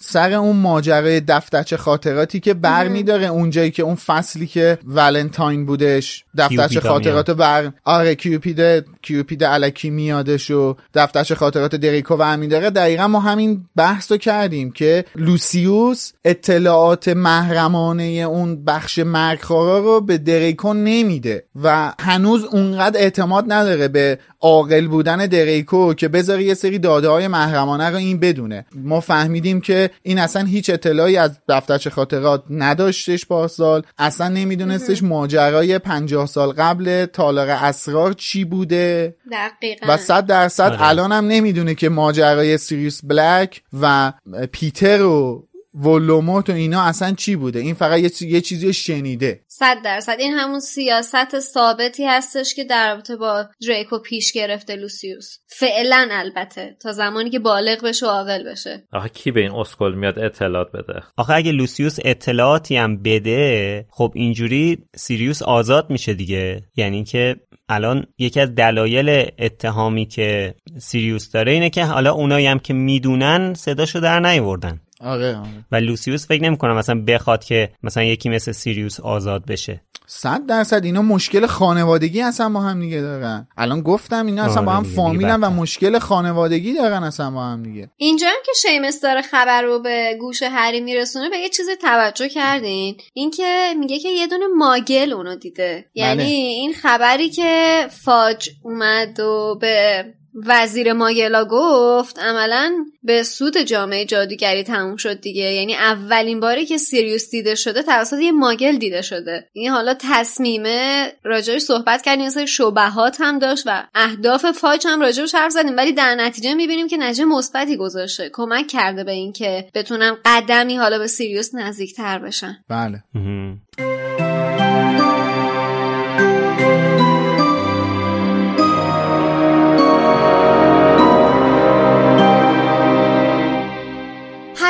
سر 0.01 0.33
اون 0.33 0.57
ماجرای 0.57 1.21
دفترچه 1.21 1.77
خاطراتی 1.77 2.41
که 2.41 2.55
بر 2.55 2.89
میداره 2.89 3.27
اونجایی 3.27 3.71
که 3.71 3.83
اون 3.83 3.95
فصلی 3.95 4.47
که 4.47 4.79
ولنتاین 4.85 5.67
بودش 5.67 6.25
دفترچه 6.39 6.81
خاطرات 6.81 7.31
بر 7.31 7.73
آره 7.85 8.15
کیوپید 8.15 8.85
کیوپید 9.05 9.45
علکی 9.45 9.91
میادش 9.91 10.51
و 10.51 10.77
دفترچه 10.95 11.35
خاطرات 11.35 11.75
دریکو 11.77 12.15
ور 12.15 12.37
داره 12.37 12.71
دقیقا 12.71 13.09
ما 13.09 13.21
همین 13.21 13.65
بحث 13.77 14.13
رو 14.13 14.19
کردیم 14.19 14.71
که 14.71 15.05
لوسیوس 15.17 16.13
اطلاعات 16.25 17.09
محرمانه 17.09 18.03
اون 18.03 18.65
بخش 18.65 18.99
مرگخوارا 18.99 19.79
رو 19.79 20.01
به 20.01 20.19
دریکو 20.19 20.75
نمیده 20.75 21.45
و 21.63 21.93
هنوز 22.01 22.45
اونقدر 22.45 23.01
اعتماد 23.01 23.53
نداره 23.53 23.89
به 23.89 24.19
عاقل 24.41 24.87
بودن 24.87 25.27
دریکو 25.27 25.95
که 25.95 26.09
بذاره 26.09 26.45
یه 26.45 26.55
سری 26.55 26.79
داده 26.79 27.09
های 27.09 27.29
محرمانه 27.29 27.91
رو 27.91 27.97
این 27.97 28.21
بدونه. 28.21 28.67
ما 28.75 29.01
فهمیدیم 29.01 29.61
که 29.61 29.91
این 30.03 30.19
اصلا 30.19 30.45
هیچ 30.45 30.71
اطلاعی 30.71 31.17
از 31.17 31.39
دفترچه 31.49 31.91
خاطرات 31.91 32.43
نداشتش 32.51 33.27
پارسال 33.27 33.83
اصلا 33.99 34.29
نمیدونستش 34.29 35.03
ماجرای 35.03 35.79
پنجاه 35.79 36.27
سال 36.27 36.53
قبل 36.53 37.07
تالار 37.07 37.51
اسرار 37.51 38.13
چی 38.13 38.45
بوده. 38.45 38.94
دقیقا 39.33 39.87
و 39.89 39.97
صد 39.97 40.27
درصد 40.27 40.73
آره. 40.73 40.89
الان 40.89 41.13
هم 41.13 41.27
نمی‌دونه 41.27 41.75
که 41.75 41.89
ماجرای 41.89 42.59
سیریوس 42.59 43.01
بلک 43.05 43.63
و 43.81 44.13
پیتر 44.53 45.03
و 45.03 45.47
ولوموت 45.75 46.51
و 46.51 46.53
اینا 46.53 46.83
اصلا 46.83 47.13
چی 47.13 47.37
بوده؟ 47.37 47.59
این 47.59 47.75
فقط 47.75 47.99
یه, 47.99 48.11
چی- 48.11 48.29
یه 48.29 48.41
چیزی 48.41 48.67
رو 48.67 48.73
شنیده. 48.73 49.41
صد 49.49 49.77
درصد. 49.85 50.17
این 50.19 50.33
همون 50.33 50.61
سیاست 50.61 51.41
ثابتی 51.41 52.05
هستش 52.05 52.55
که 52.55 52.65
در 52.65 52.95
رابطه 52.95 53.17
با 53.17 53.47
دریکو 53.69 53.99
پیش 53.99 54.33
گرفته 54.33 54.77
لوسیوس. 54.77 55.39
فعلا 55.47 56.09
البته. 56.11 56.77
تا 56.83 56.93
زمانی 56.93 57.31
که 57.31 57.39
بالغ 57.39 57.85
بشه 57.85 58.07
و 58.07 58.09
عاقل 58.09 58.51
بشه. 58.51 58.89
آخه 58.93 59.09
کی 59.09 59.31
به 59.31 59.41
این 59.41 59.51
اسکل 59.51 59.95
میاد 59.95 60.19
اطلاعات 60.19 60.73
بده؟ 60.73 61.03
آخه 61.17 61.35
اگه 61.35 61.53
لوسیوس 61.53 61.97
اطلاعاتی 62.05 62.77
هم 62.77 63.03
بده 63.03 63.87
خب 63.91 64.13
اینجوری 64.15 64.79
سیریوس 64.97 65.43
آزاد 65.43 65.91
میشه 65.91 66.15
دیگه. 66.15 66.63
یعنی 66.77 67.05
که 67.05 67.37
الان 67.69 68.07
یکی 68.19 68.41
از 68.41 68.55
دلایل 68.55 69.31
اتهامی 69.39 70.07
که 70.07 70.55
سیریوس 70.79 71.31
داره 71.31 71.53
اینه 71.53 71.71
که 71.71 71.85
حالا 71.85 72.13
اونایی 72.13 72.47
هم 72.47 72.59
که 72.59 72.75
می‌دونن 72.75 73.55
صداشو 73.55 74.01
در 74.01 74.21
نیاوردن. 74.21 74.81
آره 75.01 75.37
آره. 75.37 75.65
و 75.73 75.77
لوسیوس 75.77 76.27
فکر 76.27 76.43
نمی‌کنم 76.43 76.77
مثلا 76.77 77.05
بخواد 77.09 77.45
که 77.45 77.71
مثلا 77.83 78.03
یکی 78.03 78.29
مثل 78.29 78.53
سیریوس 78.53 79.01
آزاد 79.01 79.47
بشه. 79.47 79.81
صد 80.07 80.47
درصد 80.47 80.85
اینا 80.85 81.03
مشکل 81.03 81.47
خانوادگی 81.47 82.23
اصلا 82.23 82.49
با 82.49 82.61
هم 82.61 82.81
دیگه 82.81 83.01
دارن. 83.01 83.49
الان 83.57 83.81
گفتم 83.81 84.27
اینا 84.27 84.43
اصلا 84.43 84.57
آره 84.57 84.67
با 84.67 84.73
هم 84.73 84.83
دیگه، 84.83 84.95
فامیلن 84.95 85.45
و. 85.45 85.51
مشکل 85.51 85.99
خانوادگی 85.99 86.75
دارن 86.75 87.03
اصلا 87.03 87.31
با 87.31 87.45
هم 87.45 87.63
دیگه. 87.63 87.91
اینجا 87.97 88.27
هم 88.27 88.43
که 88.47 88.53
شیمس 88.63 89.01
داره 89.01 89.23
خبر 89.23 89.63
رو 89.63 89.79
به 89.79 90.17
گوش 90.21 90.43
هری 90.43 90.81
میرسونه 90.81 91.31
به 91.31 91.37
یه 91.37 91.49
چیزی 91.49 91.77
توجه 91.77 92.29
کردین؟ 92.29 92.97
اینکه 93.15 93.75
میگه 93.79 93.99
که 93.99 94.09
یه 94.09 94.27
دونه 94.27 94.45
ماگل 94.57 95.13
اونو 95.13 95.37
دیده. 95.37 95.85
یعنی 95.95 96.17
بله. 96.17 96.33
این 96.33 96.73
خبری 96.73 97.29
که 97.29 97.87
فاج 98.05 98.51
اومد 98.63 99.21
و 99.21 99.59
به 99.61 100.05
وزیر 100.35 100.93
ماگلا 100.93 101.45
گفت 101.45 102.19
عملا 102.19 102.73
به 103.03 103.23
سود 103.23 103.59
جامعه 103.59 104.05
جادوگری 104.05 104.63
تموم 104.63 104.97
شد 104.97 105.21
دیگه. 105.21 105.43
یعنی 105.43 105.75
اولین 105.75 106.41
باری 106.41 106.67
که 106.67 106.79
سیریوس 106.79 107.31
دیده 107.31 107.55
شده 107.55 107.83
توسط 107.83 108.19
یه 108.19 108.33
ماگل 108.33 108.77
دیده 108.77 109.03
شده. 109.03 109.49
این 109.53 109.71
حالا 109.71 109.95
تصمیمه 110.01 111.13
راجعش 111.25 111.63
صحبت 111.63 112.03
کردیم 112.03 112.31
سری 112.31 112.47
شبهات 112.47 113.17
هم 113.21 113.39
داشت 113.39 113.63
و 113.67 113.87
اهداف 113.95 114.47
فاج 114.51 114.87
هم 114.87 115.01
راجعش 115.01 115.35
حرف 115.35 115.53
زدیم. 115.53 115.77
ولی 115.77 115.93
در 115.93 116.15
نتیجه 116.15 116.55
می‌بینیم 116.55 116.89
که 116.89 116.97
نتیجه 116.97 117.25
مثبتی 117.25 117.77
گذاشته. 117.77 118.31
کمک 118.33 118.67
کرده 118.67 119.05
به 119.05 119.13
اینکه 119.13 119.69
بتونن 119.75 120.17
قدمی 120.25 120.77
حالا 120.77 120.99
به 120.99 121.07
سیریوس 121.07 121.55
نزدیکتر 121.55 122.19
بشن. 122.19 122.65
بله. 122.69 123.03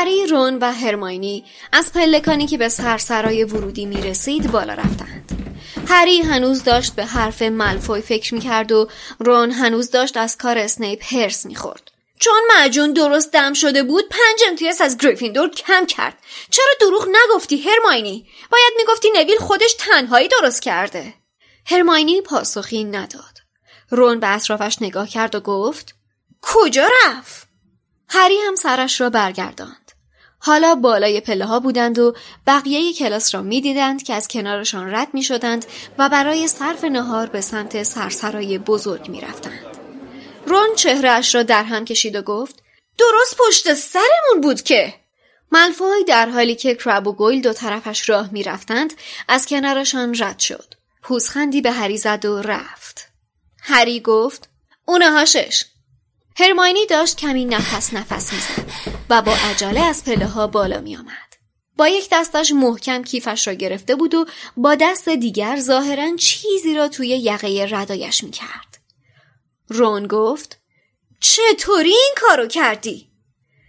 مهم. 0.05 0.27
رون 0.27 0.59
و 0.59 0.73
هرماینی 0.73 1.45
از 1.73 1.93
پلکانی 1.93 2.47
که 2.47 2.59
به 2.59 2.69
سرسرای 2.69 3.45
ورودی 3.45 3.87
می 3.87 4.03
رسید 4.03 4.53
بالا 4.53 4.75
رفتند. 4.75 5.33
هری 5.89 6.21
هنوز 6.21 6.65
داشت 6.65 6.95
به 6.95 7.05
حرف 7.05 7.43
ملفوی 7.43 8.01
فکر 8.01 8.35
می 8.35 8.41
کرد 8.41 8.73
و 8.73 8.89
رون 9.19 9.51
هنوز 9.51 9.91
داشت 9.91 10.17
از 10.17 10.37
کار 10.37 10.59
اسنیپ 10.59 11.15
هرس 11.15 11.47
می 11.47 11.55
خورد. 11.55 11.91
چون 12.19 12.43
معجون 12.55 12.93
درست 12.93 13.33
دم 13.33 13.53
شده 13.53 13.83
بود 13.83 14.09
پنج 14.09 14.41
امتیاز 14.49 14.81
از 14.81 14.99
گریفیندور 14.99 15.51
کم 15.51 15.87
کرد. 15.87 16.19
چرا 16.51 16.73
دروغ 16.81 17.09
نگفتی 17.09 17.57
هرماینی؟ 17.57 18.27
باید 18.51 18.73
می‌گفتی 18.77 19.11
نویل 19.11 19.39
خودش 19.39 19.75
تنهایی 19.79 20.29
درست 20.29 20.63
کرده. 20.63 21.15
هرماینی 21.67 22.21
پاسخی 22.21 22.85
نداد. 22.85 23.39
رون 23.91 24.21
به 24.21 24.35
اطرافش 24.35 24.77
نگاه 24.81 25.09
کرد 25.09 25.35
و 25.35 25.41
گفت 25.41 25.95
کجا 26.43 26.89
رفت؟ 27.07 27.49
هری 28.09 28.37
هم 28.47 28.55
سرش 28.55 29.01
را 29.01 29.11
برگرداند. 29.11 29.84
حالا 30.47 30.75
بالای 30.75 31.21
پله 31.21 31.45
ها 31.45 31.61
بودند 31.61 31.99
و 31.99 32.15
بقیه 32.47 32.95
کلاس 32.95 33.35
را 33.35 33.43
می‌دیدند 33.43 34.03
که 34.03 34.15
از 34.15 34.29
کنارشان 34.29 34.95
رد 34.95 35.09
می 35.13 35.23
شدند 35.23 35.67
و 35.99 36.09
برای 36.09 36.49
صرف 36.49 36.85
نهار 36.85 37.27
به 37.27 37.41
سمت 37.41 37.83
سرسرای 37.83 38.59
بزرگ 38.59 39.09
می 39.09 39.21
رفتند. 39.21 39.65
رون 40.47 40.75
چهرهش 40.77 41.35
را 41.35 41.43
در 41.43 41.65
هم 41.65 41.85
کشید 41.85 42.17
و 42.17 42.23
گفت 42.23 42.63
درست 42.99 43.37
پشت 43.39 43.75
سرمون 43.75 44.41
بود 44.43 44.63
که 44.63 44.95
ملفوی 45.53 46.05
در 46.07 46.29
حالی 46.29 46.55
که 46.55 46.75
کرب 46.75 47.07
و 47.07 47.13
گویل 47.13 47.43
دو 47.43 47.53
طرفش 47.53 48.09
راه 48.09 48.29
می 48.33 48.43
رفتند 48.43 48.93
از 49.29 49.47
کنارشان 49.47 50.15
رد 50.19 50.39
شد. 50.39 50.75
پوزخندی 51.03 51.61
به 51.61 51.71
هری 51.71 51.99
زد 51.99 52.25
و 52.25 52.43
رفت. 52.43 53.09
هری 53.63 54.01
گفت 54.01 54.49
اونها 54.85 55.25
شش. 55.25 55.65
هرماینی 56.37 56.87
داشت 56.87 57.17
کمی 57.17 57.45
نفس 57.45 57.95
نفس 57.95 58.33
می‌زد 58.33 58.71
و 59.11 59.23
با 59.23 59.33
عجله 59.33 59.81
از 59.81 60.05
پله 60.05 60.27
ها 60.27 60.47
بالا 60.47 60.81
می 60.81 60.97
آمد. 60.97 61.35
با 61.77 61.89
یک 61.89 62.09
دستش 62.13 62.53
محکم 62.53 63.03
کیفش 63.03 63.47
را 63.47 63.55
گرفته 63.55 63.95
بود 63.95 64.15
و 64.15 64.27
با 64.57 64.75
دست 64.75 65.09
دیگر 65.09 65.59
ظاهرا 65.61 66.17
چیزی 66.17 66.75
را 66.75 66.89
توی 66.89 67.09
یقه 67.09 67.67
ردایش 67.71 68.25
می 68.25 68.31
کرد. 68.31 68.79
رون 69.69 70.07
گفت 70.07 70.61
چطوری 71.21 71.91
این 71.91 72.15
کارو 72.17 72.47
کردی؟ 72.47 73.11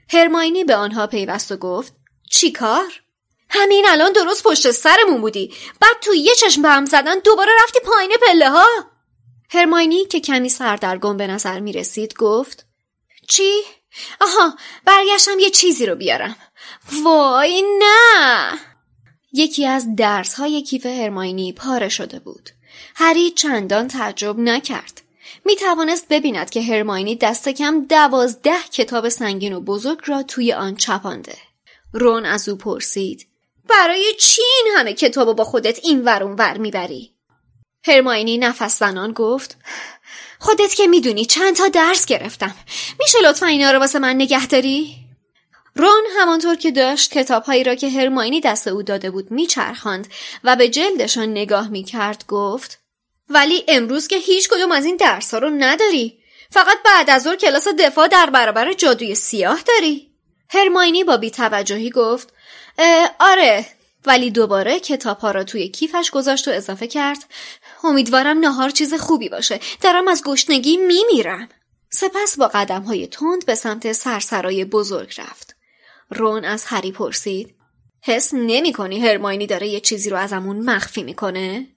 هرماینی 0.09 0.63
به 0.63 0.75
آنها 0.75 1.07
پیوست 1.07 1.51
و 1.51 1.57
گفت 1.57 1.93
چی 2.31 2.51
کار؟ 2.51 3.01
همین 3.49 3.85
الان 3.89 4.11
درست 4.11 4.43
پشت 4.43 4.71
سرمون 4.71 5.21
بودی 5.21 5.53
بعد 5.79 5.99
تو 6.01 6.13
یه 6.13 6.35
چشم 6.35 6.61
به 6.61 6.69
هم 6.69 6.85
زدن 6.85 7.19
دوباره 7.19 7.51
رفتی 7.63 7.79
پایین 7.79 8.11
پله 8.27 8.49
ها 8.49 8.67
هرماینی 9.55 10.05
که 10.05 10.19
کمی 10.19 10.49
سردرگم 10.49 11.17
به 11.17 11.27
نظر 11.27 11.59
می 11.59 11.73
رسید 11.73 12.13
گفت 12.13 12.65
چی؟ 13.29 13.61
آها 14.21 14.55
برگشتم 14.85 15.39
یه 15.39 15.49
چیزی 15.49 15.85
رو 15.85 15.95
بیارم 15.95 16.35
وای 17.03 17.63
نه 17.79 18.51
یکی 19.33 19.65
از 19.65 19.95
درس 19.95 20.33
های 20.33 20.61
کیف 20.61 20.85
هرماینی 20.85 21.53
پاره 21.53 21.89
شده 21.89 22.19
بود 22.19 22.49
هری 22.95 23.31
چندان 23.31 23.87
تعجب 23.87 24.39
نکرد 24.39 25.01
می 25.45 25.55
توانست 25.55 26.07
ببیند 26.09 26.49
که 26.49 26.61
هرماینی 26.61 27.15
دست 27.15 27.49
کم 27.49 27.85
دوازده 27.85 28.63
کتاب 28.73 29.09
سنگین 29.09 29.53
و 29.53 29.61
بزرگ 29.61 29.99
را 30.05 30.23
توی 30.23 30.53
آن 30.53 30.75
چپانده. 30.75 31.37
رون 31.93 32.25
از 32.25 32.49
او 32.49 32.55
پرسید 32.55 33.27
برای 33.69 34.13
چی 34.19 34.41
این 34.41 34.73
همه 34.77 34.93
کتاب 34.93 35.35
با 35.35 35.43
خودت 35.43 35.79
این 35.83 36.03
ور 36.03 36.23
اون 36.23 36.35
ور 36.35 36.57
می‌بری؟ 36.57 37.14
هرماینی 37.87 38.37
نفس 38.37 38.79
زنان 38.79 39.11
گفت 39.11 39.57
خودت 40.39 40.73
که 40.73 40.87
می‌دونی 40.87 41.25
چند 41.25 41.55
تا 41.55 41.67
درس 41.67 42.05
گرفتم. 42.05 42.55
میشه 42.99 43.17
لطفا 43.23 43.45
اینا 43.45 43.71
رو 43.71 43.79
واسه 43.79 43.99
من 43.99 44.15
نگه 44.15 44.47
داری؟ 44.47 44.95
رون 45.75 46.03
همانطور 46.19 46.55
که 46.55 46.71
داشت 46.71 47.11
کتابهایی 47.11 47.63
را 47.63 47.75
که 47.75 47.89
هرماینی 47.89 48.41
دست 48.41 48.67
او 48.67 48.83
داده 48.83 49.11
بود 49.11 49.31
میچرخاند 49.31 50.07
و 50.43 50.55
به 50.55 50.69
جلدشان 50.69 51.29
نگاه 51.29 51.67
می‌کرد 51.67 52.25
گفت 52.27 52.79
ولی 53.29 53.63
امروز 53.67 54.07
که 54.07 54.17
هیچ 54.17 54.49
کدوم 54.49 54.71
از 54.71 54.85
این 54.85 54.95
درس 54.95 55.33
ها 55.33 55.39
رو 55.39 55.49
نداری. 55.49 56.19
فقط 56.51 56.77
بعد 56.85 57.09
از 57.09 57.23
ظهر 57.23 57.35
کلاس 57.35 57.67
دفاع 57.67 58.07
در 58.07 58.29
برابر 58.29 58.73
جادوی 58.73 59.15
سیاه 59.15 59.61
داری. 59.67 60.11
هرماینی 60.49 61.03
با 61.03 61.17
بیتوجهی 61.17 61.89
گفت 61.89 62.33
آره 63.19 63.65
ولی 64.05 64.31
دوباره 64.31 64.79
کتاب 64.79 65.19
ها 65.19 65.31
را 65.31 65.43
توی 65.43 65.69
کیفش 65.69 66.11
گذاشت 66.11 66.47
و 66.47 66.51
اضافه 66.51 66.87
کرد. 66.87 67.25
امیدوارم 67.85 68.39
نهار 68.39 68.69
چیز 68.69 68.93
خوبی 68.93 69.29
باشه. 69.29 69.59
دارم 69.81 70.07
از 70.07 70.23
گشنگی 70.25 70.77
میمیرم. 70.77 71.49
سپس 71.89 72.37
با 72.37 72.47
قدم 72.47 72.81
های 72.81 73.07
تند 73.07 73.45
به 73.45 73.55
سمت 73.55 73.91
سرسرای 73.91 74.65
بزرگ 74.65 75.13
رفت. 75.17 75.55
رون 76.09 76.45
از 76.45 76.65
هری 76.65 76.91
پرسید 76.91 77.55
حس 78.03 78.33
نمی 78.33 78.73
کنی 78.73 78.99
هرماینی 78.99 79.47
داره 79.47 79.67
یه 79.67 79.79
چیزی 79.79 80.09
رو 80.09 80.17
ازمون 80.17 80.59
مخفی 80.69 81.03
می‌کنه؟ 81.03 81.74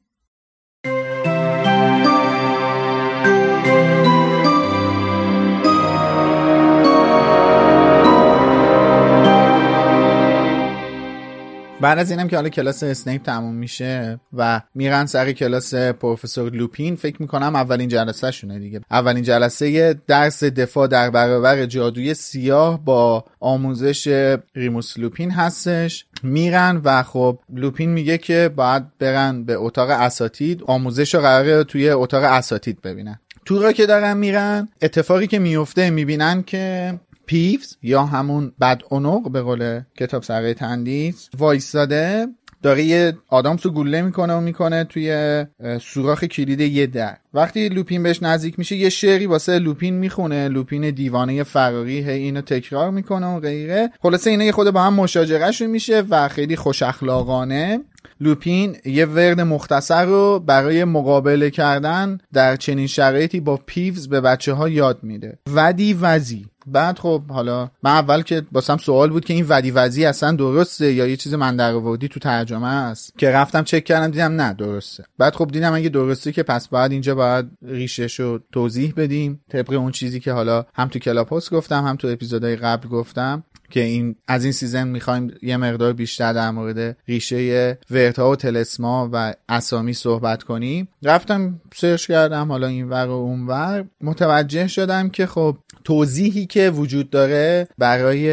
بعد 11.80 11.98
از 11.98 12.10
اینم 12.10 12.28
که 12.28 12.36
حالا 12.36 12.48
کلاس 12.48 12.82
اسنیپ 12.82 13.22
تموم 13.22 13.54
میشه 13.54 14.20
و 14.32 14.60
میرن 14.74 15.06
سر 15.06 15.32
کلاس 15.32 15.74
پروفسور 15.74 16.52
لوپین 16.52 16.96
فکر 16.96 17.22
می‌کنم 17.22 17.56
اولین 17.56 17.88
جلسه 17.88 18.30
شونه 18.30 18.58
دیگه. 18.58 18.80
اولین 18.90 19.22
جلسه 19.22 19.94
درس 20.06 20.44
دفاع 20.44 20.86
در 20.86 21.10
برابر 21.10 21.66
جادوی 21.66 22.14
سیاه 22.14 22.84
با 22.84 23.24
آموزش 23.40 24.06
ریموس 24.54 24.98
لوپین 24.98 25.30
هستش. 25.30 26.06
میرن 26.22 26.80
و 26.84 27.02
خب 27.02 27.38
لوپین 27.54 27.90
میگه 27.90 28.18
که 28.18 28.50
باید 28.56 28.98
برن 28.98 29.44
به 29.44 29.54
اتاق 29.54 29.90
اساتید 29.90 30.62
آموزش 30.66 31.14
رو 31.14 31.20
قراره 31.20 31.64
توی 31.64 31.90
اتاق 31.90 32.24
اساتید 32.24 32.82
ببینن. 32.82 33.20
تو 33.44 33.62
راه 33.62 33.72
که 33.72 33.86
دارن 33.86 34.16
میرن 34.16 34.68
اتفاقی 34.82 35.26
که 35.26 35.38
میفته 35.38 35.90
می‌بینن 35.90 36.42
که 36.42 36.94
پیفز 37.28 37.76
یا 37.82 38.02
همون 38.02 38.52
بد 38.60 38.82
عنق 38.90 39.30
به 39.30 39.42
قول 39.42 39.80
کتابسرای 39.98 40.54
تندیس 40.54 41.28
وایستاده 41.38 42.26
داره 42.62 42.82
یه 42.82 43.16
آدامس 43.28 43.66
رو 43.66 43.72
گوله 43.72 44.02
می‌کنه 44.02 44.34
و 44.34 44.40
می‌کنه 44.40 44.84
توی 44.84 45.44
سوراخ 45.80 46.24
کلید 46.24 46.60
یه 46.60 46.86
در. 46.86 47.16
وقتی 47.34 47.68
لوپین 47.68 48.02
بهش 48.02 48.22
نزدیک 48.22 48.58
میشه 48.58 48.76
یه 48.76 48.88
شعری 48.88 49.26
واسه 49.26 49.58
لوپین 49.58 49.94
می‌خونه 49.94 50.48
لوپین 50.48 50.90
دیوانه 50.90 51.42
فراری 51.42 52.00
هی 52.00 52.10
اینو 52.10 52.40
تکرار 52.40 52.90
می‌کنه 52.90 53.26
و 53.26 53.40
غیره. 53.40 53.90
خلاصه 54.02 54.30
اینا 54.30 54.44
یه 54.44 54.52
خرده 54.52 54.70
با 54.70 54.82
هم 54.82 54.94
مشاجرهشون 54.94 55.70
میشه 55.70 56.02
و 56.10 56.28
خیلی 56.28 56.56
خوش 56.56 56.82
اخلاقانه. 56.82 57.80
لوپین 58.20 58.76
یه 58.84 59.06
ورد 59.06 59.40
مختصر 59.40 60.04
رو 60.04 60.42
برای 60.46 60.84
مقابله 60.84 61.50
کردن 61.50 62.18
در 62.32 62.56
چنین 62.56 62.86
شرایطی 62.86 63.40
با 63.40 63.56
پیوز 63.66 64.08
به 64.08 64.20
بچه 64.20 64.52
ها 64.52 64.68
یاد 64.68 64.98
میده. 65.02 65.38
ودی 65.54 65.94
وزی. 65.94 66.46
بعد 66.72 66.98
خب 66.98 67.22
حالا 67.28 67.70
من 67.82 67.90
اول 67.90 68.22
که 68.22 68.42
واسم 68.52 68.76
سوال 68.76 69.10
بود 69.10 69.24
که 69.24 69.34
این 69.34 69.46
ودی 69.48 69.70
وزی 69.70 70.04
اصلا 70.04 70.32
درسته 70.32 70.92
یا 70.92 71.06
یه 71.06 71.16
چیز 71.16 71.34
من 71.34 71.56
درآوردی 71.56 71.72
تو 72.10 72.20
ترجمه 72.20 72.66
است؟ 72.66 73.18
که 73.18 73.30
رفتم 73.30 73.64
چک 73.64 73.84
کردم 73.84 74.10
دیدم 74.10 74.40
نه 74.40 74.52
درسته. 74.52 75.04
بعد 75.18 75.34
خب 75.34 75.50
دیدم 75.52 75.74
اگه 75.74 75.88
درسته 75.88 76.32
که 76.32 76.42
پس 76.42 76.68
بعد 76.68 76.92
اینجا 76.92 77.14
باید 77.14 77.46
ریشش 77.62 78.20
رو 78.20 78.40
توضیح 78.52 78.94
بدیم. 78.96 79.40
طبق 79.50 79.72
اون 79.72 79.92
چیزی 79.92 80.20
که 80.20 80.32
حالا 80.32 80.66
هم 80.74 80.88
تو 80.88 80.98
کلاب‌هاوس 80.98 81.50
گفتم 81.52 81.84
هم 81.84 81.96
تو 81.96 82.08
اپیزودهای 82.08 82.56
قبل 82.56 82.88
گفتم 82.88 83.44
که 83.70 83.80
این 83.80 84.16
از 84.28 84.44
این 84.44 84.52
season 84.52 84.88
می‌خوایم 84.88 85.34
یه 85.42 85.56
مقدار 85.56 85.92
بیشتر 85.92 86.32
در 86.32 86.50
مورد 86.50 86.96
ریشه 87.08 87.78
وردا 87.90 88.30
و 88.30 88.36
طلسما 88.36 89.10
و 89.12 89.34
اسامی 89.48 89.92
صحبت 89.92 90.42
کنیم. 90.42 90.88
رفتم 91.02 91.60
سرچ 91.74 92.06
کردم 92.06 92.48
حالا 92.52 92.66
این 92.66 92.88
ور 92.88 93.06
و 93.06 93.10
اون 93.10 93.46
ور 93.46 93.84
متوجه 94.00 94.66
شدم 94.66 95.08
که 95.08 95.26
خب 95.26 95.56
توضیحی 95.88 96.46
که 96.46 96.70
وجود 96.70 97.10
داره 97.10 97.68
برای 97.78 98.30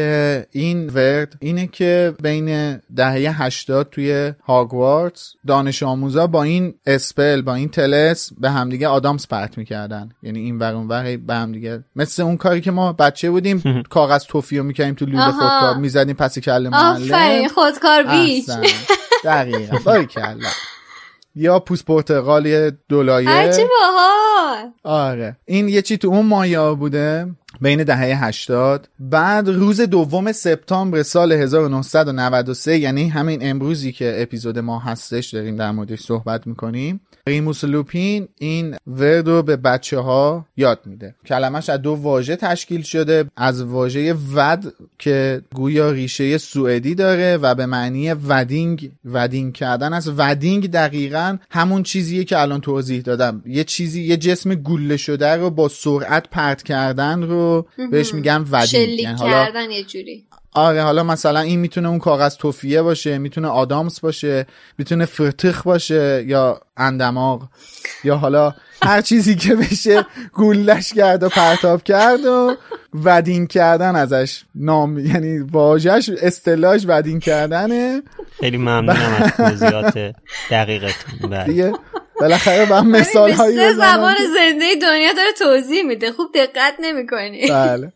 این 0.50 0.88
ورد 0.88 1.36
اینه 1.40 1.66
که 1.66 2.14
بین 2.22 2.80
دهه 2.96 3.42
80 3.42 3.90
توی 3.90 4.32
هاگوارتس 4.46 5.32
دانش 5.46 5.82
آموزا 5.82 6.26
با 6.26 6.42
این 6.42 6.74
spell 6.86 7.42
با 7.42 7.54
این 7.54 7.68
طلسم 7.68 8.30
به 8.38 8.50
همدیگه 8.50 8.88
آدامس 8.88 9.26
پرت 9.26 9.58
می‌کردن. 9.58 10.08
یعنی 10.22 10.38
این 10.38 10.58
ور 10.58 10.74
اون 10.74 10.88
ور 10.88 11.16
به 11.16 11.34
همدیگه. 11.34 11.84
مثل 11.96 12.22
اون 12.22 12.36
کاری 12.36 12.60
که 12.60 12.70
ما 12.70 12.92
بچه 12.92 13.30
بودیم 13.30 13.82
کاغذ 13.90 14.24
تفی 14.24 14.62
می‌کردیم 14.62 14.94
تو 14.94 15.06
لوله 15.06 15.30
خودکار 15.30 15.76
می‌زدیم 15.76 16.16
پس 16.16 16.38
کله 16.38 16.68
معلم 16.68 17.02
آفرین 17.02 17.48
خودکار 17.48 18.02
بیک. 18.02 18.50
دقیقا. 19.24 19.78
باریکلا. 19.84 20.36
یا 21.38 21.58
پوست 21.60 21.84
پرتقالی 21.84 22.70
دولایه 22.88 23.52
چه 23.52 23.68
باحال. 23.80 24.72
آره. 24.84 25.36
این 25.44 25.68
یه 25.68 25.82
چی 25.82 25.96
تو 25.98 26.08
اون 26.08 26.26
مایا 26.26 26.74
بوده؟ 26.74 27.26
بین 27.60 27.84
دهه 27.84 28.24
80 28.24 28.88
بعد 28.98 29.48
روز 29.48 29.80
دوم 29.80 30.32
سپتامبر 30.32 31.02
سال 31.02 31.32
1993 31.32 32.78
یعنی 32.78 33.08
همین 33.08 33.38
امروزی 33.42 33.92
که 33.92 34.22
اپیزود 34.22 34.58
ما 34.58 34.78
هستش 34.78 35.34
داریم 35.34 35.56
در 35.56 35.70
موردش 35.70 36.00
صحبت 36.00 36.46
می‌کنیم. 36.46 37.00
ریموس 37.28 37.64
لوپین 37.64 38.28
این 38.38 38.76
ورد 38.86 39.28
رو 39.28 39.42
به 39.42 39.56
بچه 39.56 39.98
ها 39.98 40.46
یاد 40.56 40.80
میده. 40.86 41.14
کلمش 41.26 41.68
از 41.68 41.82
دو 41.82 41.90
واژه 41.90 42.36
تشکیل 42.36 42.82
شده 42.82 43.24
از 43.36 43.62
واژه 43.62 44.14
wad 44.34 44.74
که 44.98 45.42
گویا 45.54 45.90
ریشه 45.90 46.38
سوئدی 46.38 46.94
داره 46.94 47.36
و 47.36 47.54
به 47.54 47.66
معنی 47.66 48.12
wadding 48.12 48.90
wadding 49.04 49.52
کردن. 49.52 49.92
از 49.92 50.12
wadding 50.16 50.70
دقیقا 50.70 51.36
همون 51.50 51.82
چیزیه 51.82 52.24
که 52.24 52.38
الان 52.38 52.60
توضیح 52.60 53.00
دادم. 53.00 53.42
یه 53.46 53.64
چیزی 53.64 54.02
یه 54.02 54.16
جسم 54.16 54.54
گوله 54.54 54.96
شده 54.96 55.36
رو 55.36 55.50
با 55.50 55.68
سرعت 55.68 56.28
پرت 56.30 56.62
کردن 56.62 57.22
رو 57.22 57.66
بهش 57.90 58.14
میگن 58.14 58.44
ودینگ. 58.50 58.66
شلیک 58.66 59.00
یعنی 59.00 59.18
حالا 59.18 59.44
کردن 59.44 59.70
یه 59.70 59.84
جوری. 59.84 60.26
آره 60.56 60.82
حالا 60.82 61.02
مثلا 61.02 61.40
این 61.40 61.60
می‌تونه 61.60 61.88
اون 61.88 61.98
کاغذ 61.98 62.36
توفیه 62.36 62.82
باشه 62.82 63.18
می‌تونه 63.18 63.48
آدامس 63.48 64.00
باشه 64.00 64.46
می‌تونه 64.78 65.04
فرتخ 65.04 65.62
باشه 65.62 66.24
یا 66.26 66.60
اندماغ 66.76 67.42
یا 68.04 68.16
حالا 68.16 68.54
هر 68.82 69.00
چیزی 69.00 69.34
که 69.36 69.54
بشه 69.56 70.06
گولش 70.32 70.92
کرد 70.92 71.22
و 71.22 71.28
پرتاب 71.28 71.82
کرد 71.82 72.24
و 72.24 72.56
ودین 72.94 73.46
کردن 73.46 73.96
ازش. 73.96 74.44
نام 74.54 74.98
یعنی 74.98 75.38
واژهش 75.38 76.08
اصطلاحش 76.22 76.84
ودین 76.86 77.20
کردنه. 77.20 78.02
خیلی 78.40 78.56
ممنونم 78.56 79.16
از 79.22 79.36
توضیحات 79.36 80.14
دقیقتون. 80.50 81.30
بله. 81.30 81.44
دیگه 81.44 81.72
بالاخره 82.20 82.70
من 82.70 82.86
مثال 82.86 83.32
هایی 83.32 83.74
زبان 83.74 84.14
زنده 84.34 84.74
دنیا 84.82 85.12
داره 85.12 85.32
توضیح 85.38 85.82
میده. 85.82 86.12
خوب 86.12 86.28
دقت 86.34 86.74
نمی‌کنی. 86.80 87.48
بله. 87.48 87.92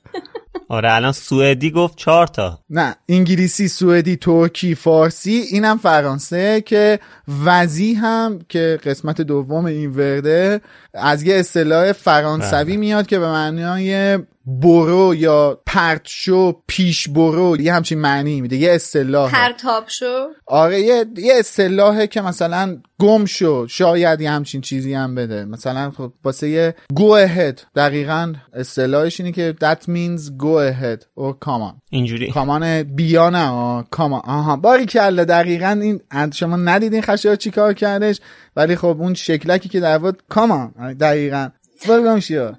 آره 0.68 0.92
الان 0.92 1.12
سوئدی 1.12 1.70
گفت 1.70 1.96
چهار 1.96 2.27
تا. 2.27 2.59
نه 2.70 2.96
انگلیسی 3.09 3.68
سوئدی 3.68 4.16
ترکی 4.16 4.75
فارسی 4.75 5.44
اینم 5.51 5.79
فرانسه 5.79 6.61
که 6.61 7.01
وزی 7.44 7.94
هم 7.94 8.38
که 8.49 8.79
قسمت 8.85 9.20
دوم 9.20 9.64
این 9.64 9.90
ورده 9.90 10.61
از 10.94 11.23
یه 11.23 11.35
اصطلاح 11.35 11.92
فرانسوی 11.92 12.64
بله. 12.64 12.77
میاد 12.77 13.07
که 13.07 13.18
به 13.18 13.29
معنای 13.29 14.18
برو 14.46 15.14
یا 15.14 15.61
پرت 15.66 16.01
شو 16.05 16.62
پیش 16.66 17.09
برو 17.09 17.61
یه 17.61 17.75
همچین 17.75 17.99
معنی 17.99 18.40
میده 18.40 18.57
یه 18.57 18.73
اصطلاح. 18.73 19.33
پرتاب 19.33 19.88
شو. 19.88 20.29
آره 20.46 20.81
یه 20.81 21.05
یه 21.16 21.35
اصطلاحه 21.38 22.07
که 22.07 22.20
مثلا 22.20 22.79
گم 22.99 23.25
شو 23.25 23.66
شاید 23.68 24.20
یه 24.20 24.31
همچین 24.31 24.61
چیزی 24.61 24.94
هم 24.94 25.14
بده. 25.14 25.44
مثلا 25.44 25.90
خب 25.90 26.12
واسه 26.25 26.49
یه 26.49 26.75
go 26.92 27.29
ahead 27.29 27.61
دقیقا 27.77 28.33
اصطلاحش 28.53 29.20
اینه 29.20 29.33
که 29.33 29.55
that 29.64 29.88
means 30.00 30.30
go 30.30 30.58
ahead 30.70 31.00
or 31.16 31.34
come 31.46 31.62
on. 31.62 31.74
اینجوری. 31.90 32.30
کامان 32.30 32.82
بیا 32.82 33.30
نه 33.30 33.84
کامان 33.90 34.20
آها 34.24 34.56
باری 34.56 34.86
کله 34.86 35.24
دقیقا 35.24 35.80
این 35.82 36.00
شما 36.32 36.56
ندیدین 36.56 37.02
خشایار 37.02 37.36
چی 37.36 37.50
کار 37.50 37.72
کردش 37.74 38.20
ولی 38.56 38.76
خب 38.76 38.96
اون 39.00 39.14
شکلکی 39.14 39.68
که 39.68 39.80
در 39.80 39.98
بود 39.98 40.22
کامان 40.28 40.94
دقیقا. 41.00 41.48
برگم 41.88 42.20
شیا 42.20 42.58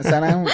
مثلا 0.00 0.44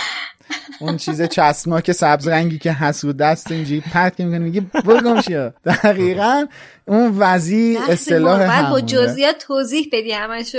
اون 0.80 0.96
چیز 0.96 1.22
چسماک 1.22 1.92
سبز 1.92 2.28
رنگی 2.28 2.58
که 2.58 2.72
هست 2.72 3.04
رو 3.04 3.12
دست 3.12 3.52
اینجوری 3.52 3.80
پرت 3.80 4.16
که 4.16 4.24
می‌کنه 4.24 4.38
میگه 4.38 4.60
برگم 4.60 5.20
شیا 5.20 5.54
دقیقا 5.64 6.46
اون 6.86 7.14
وزی 7.18 7.78
اصطلاح 7.88 8.46
باید 8.46 8.70
با. 8.70 8.80
جزئیات 8.80 9.44
توضیح 9.46 9.88
بدی 9.92 10.12
همشو. 10.12 10.58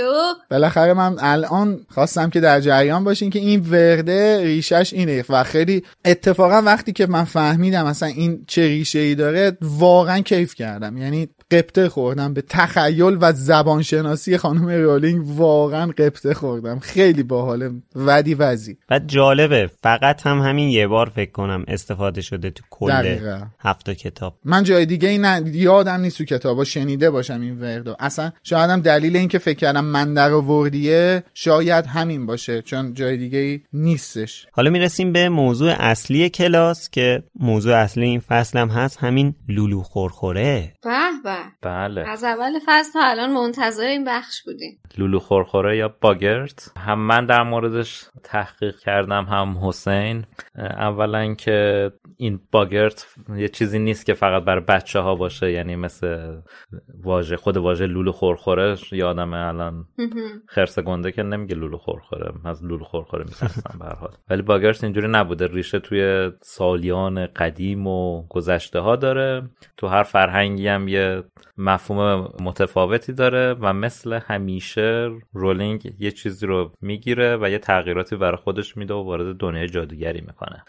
بالاخره 0.50 0.92
من 0.92 1.16
الان 1.18 1.80
خواستم 1.88 2.30
که 2.30 2.40
در 2.40 2.60
جریان 2.60 3.04
باشین 3.04 3.30
که 3.30 3.38
این 3.38 3.60
ورده 3.60 4.42
ریشش 4.44 4.92
اینه 4.92 5.24
و 5.28 5.44
خیلی 5.44 5.82
اتفاقا 6.04 6.62
وقتی 6.62 6.92
که 6.92 7.06
من 7.06 7.24
فهمیدم 7.24 7.86
مثلا 7.86 8.08
این 8.08 8.44
چه 8.46 8.62
ریشه 8.62 8.98
ای 8.98 9.14
داره 9.14 9.56
واقعا 9.60 10.20
کیف 10.20 10.54
کردم. 10.54 10.96
یعنی 10.96 11.28
قبطه 11.50 11.88
خوردم 11.88 12.34
به 12.34 12.42
تخیل 12.48 13.18
و 13.20 13.32
زبانشناسی 13.32 14.36
خانم 14.36 14.68
رولینگ 14.68 15.24
واقعا 15.28 15.86
قبطه 15.86 16.34
خوردم. 16.34 16.78
خیلی 16.78 17.22
باحاله 17.22 17.70
ودی 17.96 18.34
وزی 18.34 18.78
بعد 18.88 19.06
جالبه 19.06 19.70
فقط 19.82 20.26
هم 20.26 20.38
همین 20.38 20.68
یه 20.68 20.86
بار 20.86 21.08
فکر 21.08 21.30
کنم 21.30 21.64
استفاده 21.68 22.20
شده 22.20 22.50
تو 22.50 22.62
کل. 22.70 23.18
هفت 23.58 23.90
کتاب. 23.90 24.34
من 24.44 24.62
جای 24.62 24.86
دیگه 24.86 25.08
ای 25.08 25.18
نه 25.18 25.42
یادم 25.52 26.00
نیست 26.00 26.13
تو 26.18 26.24
کتابا 26.24 26.64
شنیده 26.64 27.10
باشم 27.10 27.40
این 27.40 27.60
وردو 27.60 27.96
اصلا 27.98 28.32
شاید 28.42 28.70
هم 28.70 28.80
دلیل 28.80 29.16
اینکه 29.16 29.38
فکر 29.38 29.58
کردم 29.58 29.84
من 29.84 30.14
در 30.14 30.30
آوردیه 30.32 31.24
شاید 31.34 31.86
همین 31.86 32.26
باشه 32.26 32.62
چون 32.62 32.94
جای 32.94 33.16
دیگه 33.16 33.38
ای 33.38 33.60
نیستش. 33.72 34.46
حالا 34.52 34.70
می‌رسیم 34.70 35.12
به 35.12 35.28
موضوع 35.28 35.72
اصلی 35.78 36.28
کلاس 36.28 36.90
که 36.90 37.22
موضوع 37.40 37.74
اصلی 37.76 38.04
این 38.04 38.20
فصل 38.20 38.58
هم 38.58 38.68
هست 38.68 38.98
همین 38.98 39.34
لولو 39.48 39.82
خورخوره. 39.82 40.72
به 40.82 40.90
به. 41.24 41.36
بله. 41.62 42.10
از 42.10 42.24
اول 42.24 42.58
فصل 42.66 42.92
تا 42.92 43.00
الان 43.02 43.32
منتظر 43.32 43.86
این 43.86 44.04
بخش 44.04 44.42
بودیم. 44.42 44.78
لولو 44.98 45.18
خورخوره 45.18 45.76
یا 45.76 45.94
باگرت. 46.00 46.70
هم 46.76 46.98
من 46.98 47.26
در 47.26 47.42
موردش 47.42 48.04
تحقیق 48.24 48.78
کردم 48.78 49.24
هم 49.24 49.58
حسین. 49.62 50.24
اولا 50.58 51.34
که 51.34 51.90
این 52.16 52.40
باگرت 52.52 53.06
یه 53.36 53.48
چیزی 53.48 53.78
نیست 53.78 54.06
که 54.06 54.14
فقط 54.14 54.44
برای 54.44 54.64
بچه 54.68 54.98
ها 54.98 55.14
باشه 55.14 55.52
یعنی 55.52 55.76
مثل 55.76 56.03
واژه 57.04 57.36
خود 57.36 57.56
واژه 57.56 57.86
لولو 57.86 58.12
خورخوره 58.12 58.76
یادم 58.92 59.34
الان 59.34 59.84
خرس 60.46 60.78
گنده 60.78 61.12
که 61.12 61.22
نمیگه 61.22 61.54
لولو 61.54 61.78
خورخوره 61.78 62.32
از 62.44 62.64
لولو 62.64 62.84
خورخوره 62.84 63.24
میترسم 63.24 63.78
به 63.78 63.86
حال. 63.86 64.10
ولی 64.30 64.42
باگرت 64.42 64.84
اینجوری 64.84 65.08
نبوده 65.08 65.46
ریشه 65.46 65.78
توی 65.78 66.30
سالیان 66.40 67.26
قدیم 67.26 67.86
و 67.86 68.26
گذشته 68.28 68.80
ها 68.80 68.96
داره. 68.96 69.42
تو 69.76 69.86
هر 69.86 70.02
فرهنگی 70.02 70.68
هم 70.68 70.88
یه 70.88 71.22
مفهوم 71.58 72.32
متفاوتی 72.42 73.12
داره 73.12 73.56
و 73.60 73.72
مثل 73.72 74.12
همیشه 74.12 75.10
رولینگ 75.32 75.94
یه 75.98 76.10
چیزی 76.10 76.46
رو 76.46 76.72
می‌گیره 76.80 77.36
و 77.36 77.48
یه 77.48 77.58
تغییراتی 77.58 78.16
برای 78.16 78.36
خودش 78.36 78.76
میده 78.76 78.94
و 78.94 79.02
وارد 79.02 79.36
دنیای 79.36 79.68
جادوگری 79.68 80.20
می‌کنه. 80.20 80.64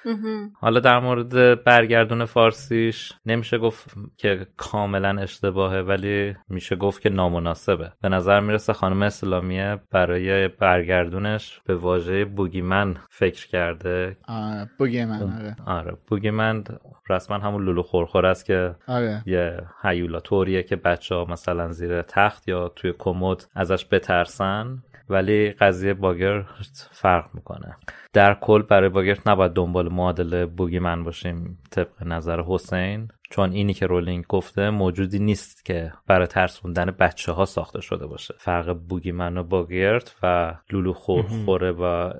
حالا 0.59 0.79
در 0.79 0.99
مورد 0.99 1.63
برگردون 1.63 2.25
فارسیش 2.25 3.13
نمیشه 3.25 3.57
گفت 3.57 3.93
که 4.17 4.47
کاملا 4.57 5.21
اشتباهه 5.25 5.79
ولی 5.79 6.35
میشه 6.49 6.75
گفت 6.75 7.01
که 7.01 7.09
نامناسبه. 7.09 7.91
به 8.01 8.09
نظر 8.09 8.39
می‌رسه 8.39 8.73
خانم 8.73 9.01
اسلامیه 9.01 9.77
برای 9.91 10.47
برگردونش 10.47 11.61
به 11.65 11.75
واژه 11.75 12.25
بوگیمن 12.25 12.95
فکر 13.09 13.47
کرده. 13.47 14.17
آره 14.27 14.69
بگه 14.79 15.05
من 15.05 15.21
آره. 15.21 15.55
آره 15.65 15.97
بوگیمن 16.07 16.63
رسما 17.09 17.37
همون 17.37 17.65
لولو 17.65 17.81
خورخور 17.81 18.25
است 18.25 18.45
که 18.45 18.75
آره. 18.87 19.23
یه 19.25 19.61
هیولا 19.83 20.19
طوریه 20.19 20.63
که 20.63 20.75
بچه 20.75 21.15
ها 21.15 21.25
مثلا 21.25 21.71
زیر 21.71 22.01
تخت 22.01 22.47
یا 22.47 22.69
توی 22.75 22.93
کمد 22.99 23.45
ازش 23.55 23.85
بترسن 23.91 24.83
ولی 25.09 25.51
قضیه 25.51 25.93
باگرت 25.93 26.89
فرق 26.91 27.25
می‌کنه. 27.33 27.75
در 28.13 28.33
کل 28.33 28.61
برای 28.61 28.89
باگرت 28.89 29.27
نباید 29.27 29.53
دنبال 29.53 29.93
معادل 29.93 30.45
بوگیمن 30.45 31.03
باشیم 31.03 31.57
طبق 31.71 32.03
نظر 32.03 32.41
حسین. 32.41 33.07
چون 33.29 33.51
اینی 33.51 33.73
که 33.73 33.85
رولینگ 33.85 34.25
گفته 34.29 34.69
موجودی 34.69 35.19
نیست 35.19 35.65
که 35.65 35.93
برای 36.07 36.27
ترسوندن 36.27 36.85
بچه 36.85 37.31
ها 37.31 37.45
ساخته 37.45 37.81
شده 37.81 38.07
باشه. 38.07 38.35
فرق 38.37 38.73
بوگیمن 38.73 39.37
و 39.37 39.43
باگرت 39.43 40.15
و 40.23 40.55
لولو 40.71 40.93
خورخوره 40.93 41.71
و 41.71 42.13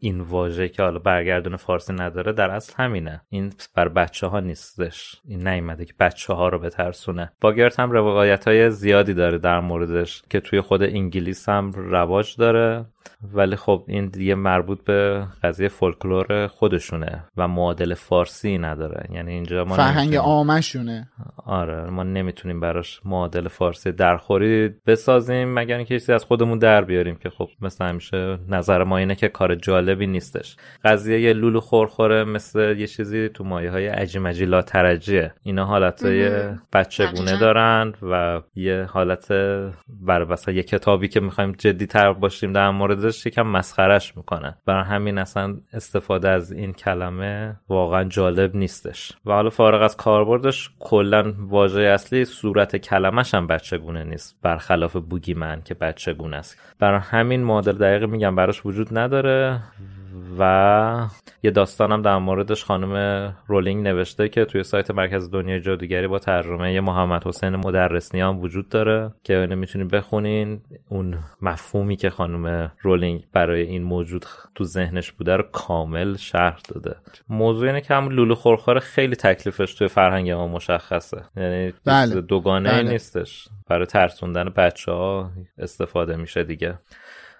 این 0.00 0.20
واژه 0.20 0.68
که 0.68 0.82
حالا 0.82 0.98
برگردون 0.98 1.56
فارسی 1.56 1.92
نداره 1.92 2.32
در 2.32 2.50
اصل 2.50 2.74
همینه. 2.76 3.22
این 3.28 3.52
بر 3.74 3.88
بچه 3.88 4.26
ها 4.26 4.40
نیستش. 4.40 5.16
این 5.28 5.48
نیومده 5.48 5.84
که 5.84 5.94
بچه 6.00 6.32
ها 6.32 6.48
رو 6.48 6.58
بترسونه. 6.58 7.32
باگرت 7.40 7.80
هم 7.80 7.90
روایت 7.90 8.48
های 8.48 8.70
زیادی 8.70 9.14
داره 9.14 9.38
در 9.38 9.60
موردش 9.60 10.22
که 10.30 10.40
توی 10.40 10.60
خود 10.60 10.82
انگلیس 10.82 11.48
هم 11.48 11.70
رواج 11.70 12.36
داره. 12.36 12.86
ولی 13.32 13.56
خب 13.56 13.84
این 13.88 14.06
دیگه 14.06 14.34
مربوط 14.34 14.84
به 14.84 15.26
قضیه 15.42 15.68
فولکلور 15.68 16.46
خودشونه 16.46 17.24
و 17.36 17.48
معادل 17.48 17.94
فارسی 17.94 18.58
نداره. 18.58 19.06
یعنی 19.10 19.32
اینجا 19.32 19.64
ما 19.64 19.76
فرهنگ 19.76 20.16
عامشونه 20.50 21.08
آره 21.46 21.90
ما 21.90 22.02
نمی‌تونیم 22.02 22.60
براش 22.60 23.00
معادل 23.04 23.48
فارسی 23.48 23.92
درخوری 23.92 24.74
بسازیم 24.86 25.54
مگر 25.54 25.76
اینکه 25.76 25.98
چیزی 25.98 26.12
از 26.12 26.24
خودمون 26.24 26.58
در 26.58 26.84
بیاریم 26.84 27.16
که 27.16 27.30
خب 27.30 27.48
مثل 27.60 27.84
همیشه 27.84 28.38
نظر 28.48 28.84
ما 28.84 28.98
اینه 28.98 29.14
که 29.14 29.28
کار 29.28 29.54
جالبی 29.54 30.06
نیستش. 30.06 30.56
قضیه 30.84 31.20
یه 31.20 31.32
لولو 31.32 31.60
خورخوره 31.60 32.24
مثل 32.24 32.74
یه 32.78 32.86
چیزی 32.86 33.28
تو 33.28 33.44
مایه 33.44 33.70
های 33.70 33.86
عجیمجی 33.86 34.44
لا 34.44 34.62
ترجیه 34.62 35.34
اینا 35.42 35.64
حالت 35.64 36.06
بچگونه 36.72 37.30
دقیقاً. 37.30 37.40
دارن 37.40 37.92
و 38.02 38.42
یه 38.54 38.86
حالت 38.90 39.32
بر 39.88 40.36
یه 40.48 40.62
کتابی 40.62 41.08
که 41.08 41.20
می‌خوایم 41.20 41.52
جدی 41.52 41.86
تر 41.86 42.12
باشیم 42.12 42.52
در 42.52 42.70
موردش 42.70 43.26
یکم 43.26 43.46
مسخرش 43.46 44.16
می‌کنه. 44.16 44.56
برای 44.66 44.84
همین 44.84 45.18
اصلا 45.18 45.56
استفاده 45.72 46.28
از 46.28 46.52
این 46.52 46.72
کلمه 46.72 47.56
واقعا 47.68 48.04
جالب 48.04 48.56
نیستش. 48.56 49.12
و 49.26 49.32
حالا 49.32 49.50
فارغ 49.50 49.82
از 49.82 49.96
کاربردش 50.36 50.70
کلا 50.78 51.32
واژه 51.38 51.80
اصلی 51.80 52.24
صورت 52.24 52.76
کلمش 52.76 53.34
هم 53.34 53.46
بچگونه 53.46 54.04
نیست 54.04 54.36
برخلاف 54.42 54.96
بوگیمن 54.96 55.62
که 55.64 55.74
بچگونه 55.74 56.36
است. 56.36 56.58
برای 56.78 57.00
همین 57.02 57.44
معادل 57.44 57.72
دقیق 57.72 58.04
میگم 58.04 58.36
براش 58.36 58.66
وجود 58.66 58.98
نداره. 58.98 59.60
و 60.38 61.08
یه 61.42 61.50
داستانم 61.50 62.02
در 62.02 62.18
موردش 62.18 62.64
خانم 62.64 63.34
رولینگ 63.46 63.84
نوشته 63.84 64.28
که 64.28 64.44
توی 64.44 64.62
سایت 64.62 64.90
مرکز 64.90 65.30
دنیای 65.30 65.60
جادوگری 65.60 66.06
با 66.06 66.18
ترجمه 66.18 66.80
محمد 66.80 67.26
حسین 67.26 67.56
مدرسنی 67.56 68.20
هم 68.20 68.40
وجود 68.40 68.68
داره 68.68 69.12
که 69.24 69.38
اینو 69.38 69.56
می‌تونید 69.56 69.90
بخونین. 69.90 70.60
اون 70.88 71.18
مفهومی 71.42 71.96
که 71.96 72.10
خانم 72.10 72.72
رولینگ 72.80 73.24
برای 73.32 73.62
این 73.62 73.82
موجود 73.82 74.26
تو 74.54 74.64
ذهنش 74.64 75.12
بوده 75.12 75.36
رو 75.36 75.44
کامل 75.52 76.16
شرح 76.16 76.58
داده. 76.68 76.96
موضوع 77.28 77.66
اینه 77.66 77.80
که 77.80 77.94
هم 77.94 78.08
لولو 78.08 78.34
خورخوره 78.34 78.80
خیلی 78.80 79.16
تکلیفش 79.16 79.74
توی 79.74 79.88
فرهنگ 79.88 80.30
ما 80.30 80.48
مشخصه. 80.48 81.22
یعنی 81.36 81.72
بله. 81.84 82.20
دوگانه 82.20 82.70
بله. 82.70 82.90
نیستش. 82.90 83.48
برای 83.68 83.86
ترسوندن 83.86 84.44
بچه 84.56 84.92
ها 84.92 85.30
استفاده 85.58 86.16
میشه 86.16 86.44
دیگه. 86.44 86.78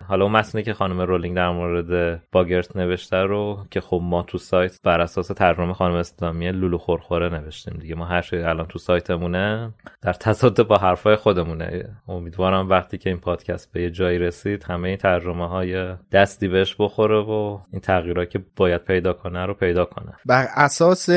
حالا 0.09 0.25
اون 0.25 0.33
متنی 0.33 0.63
که 0.63 0.75
خانم 0.75 1.01
رولینگ 1.01 1.37
در 1.37 1.51
مورد 1.51 2.23
باگرت 2.33 2.77
نوشته 2.77 3.17
رو 3.17 3.67
که 3.71 3.81
خب 3.81 4.01
ما 4.03 4.23
تو 4.23 4.39
سایت 4.39 4.83
بر 4.83 5.01
اساس 5.01 5.27
ترجمه 5.27 5.73
خانم 5.73 5.95
اسلامی 5.95 6.53
لولو 6.53 6.79
خورخوره 6.79 7.29
نوشتیم 7.29 7.79
دیگه. 7.79 7.95
ما 7.95 8.05
هر 8.05 8.23
چی 8.23 8.37
الان 8.37 8.67
تو 8.67 8.79
سایتمونه 8.79 9.75
در 10.03 10.13
تصادف 10.13 10.67
با 10.67 10.77
حرفای 10.77 11.17
خودمونه. 11.17 11.85
امیدوارم 12.09 12.69
وقتی 12.69 12.99
که 12.99 13.11
این 13.11 13.19
پادکست 13.19 13.73
به 13.73 13.83
یه 13.83 13.91
جایی 13.91 14.19
رسید 14.19 14.65
همه 14.65 14.89
این 14.89 14.97
ترجمه 14.97 15.49
های 15.49 15.95
دستی 16.13 16.49
بهش 16.49 16.77
بخوره 16.79 17.19
و 17.19 17.59
این 17.73 17.81
تغییرات 17.81 18.31
که 18.31 18.41
باید 18.57 18.85
پیدا 18.85 19.13
کنه 19.13 19.47
رو 19.47 19.55
پیدا 19.55 19.85
کنه. 19.85 20.13
بر 20.27 20.47
اساس 20.55 21.09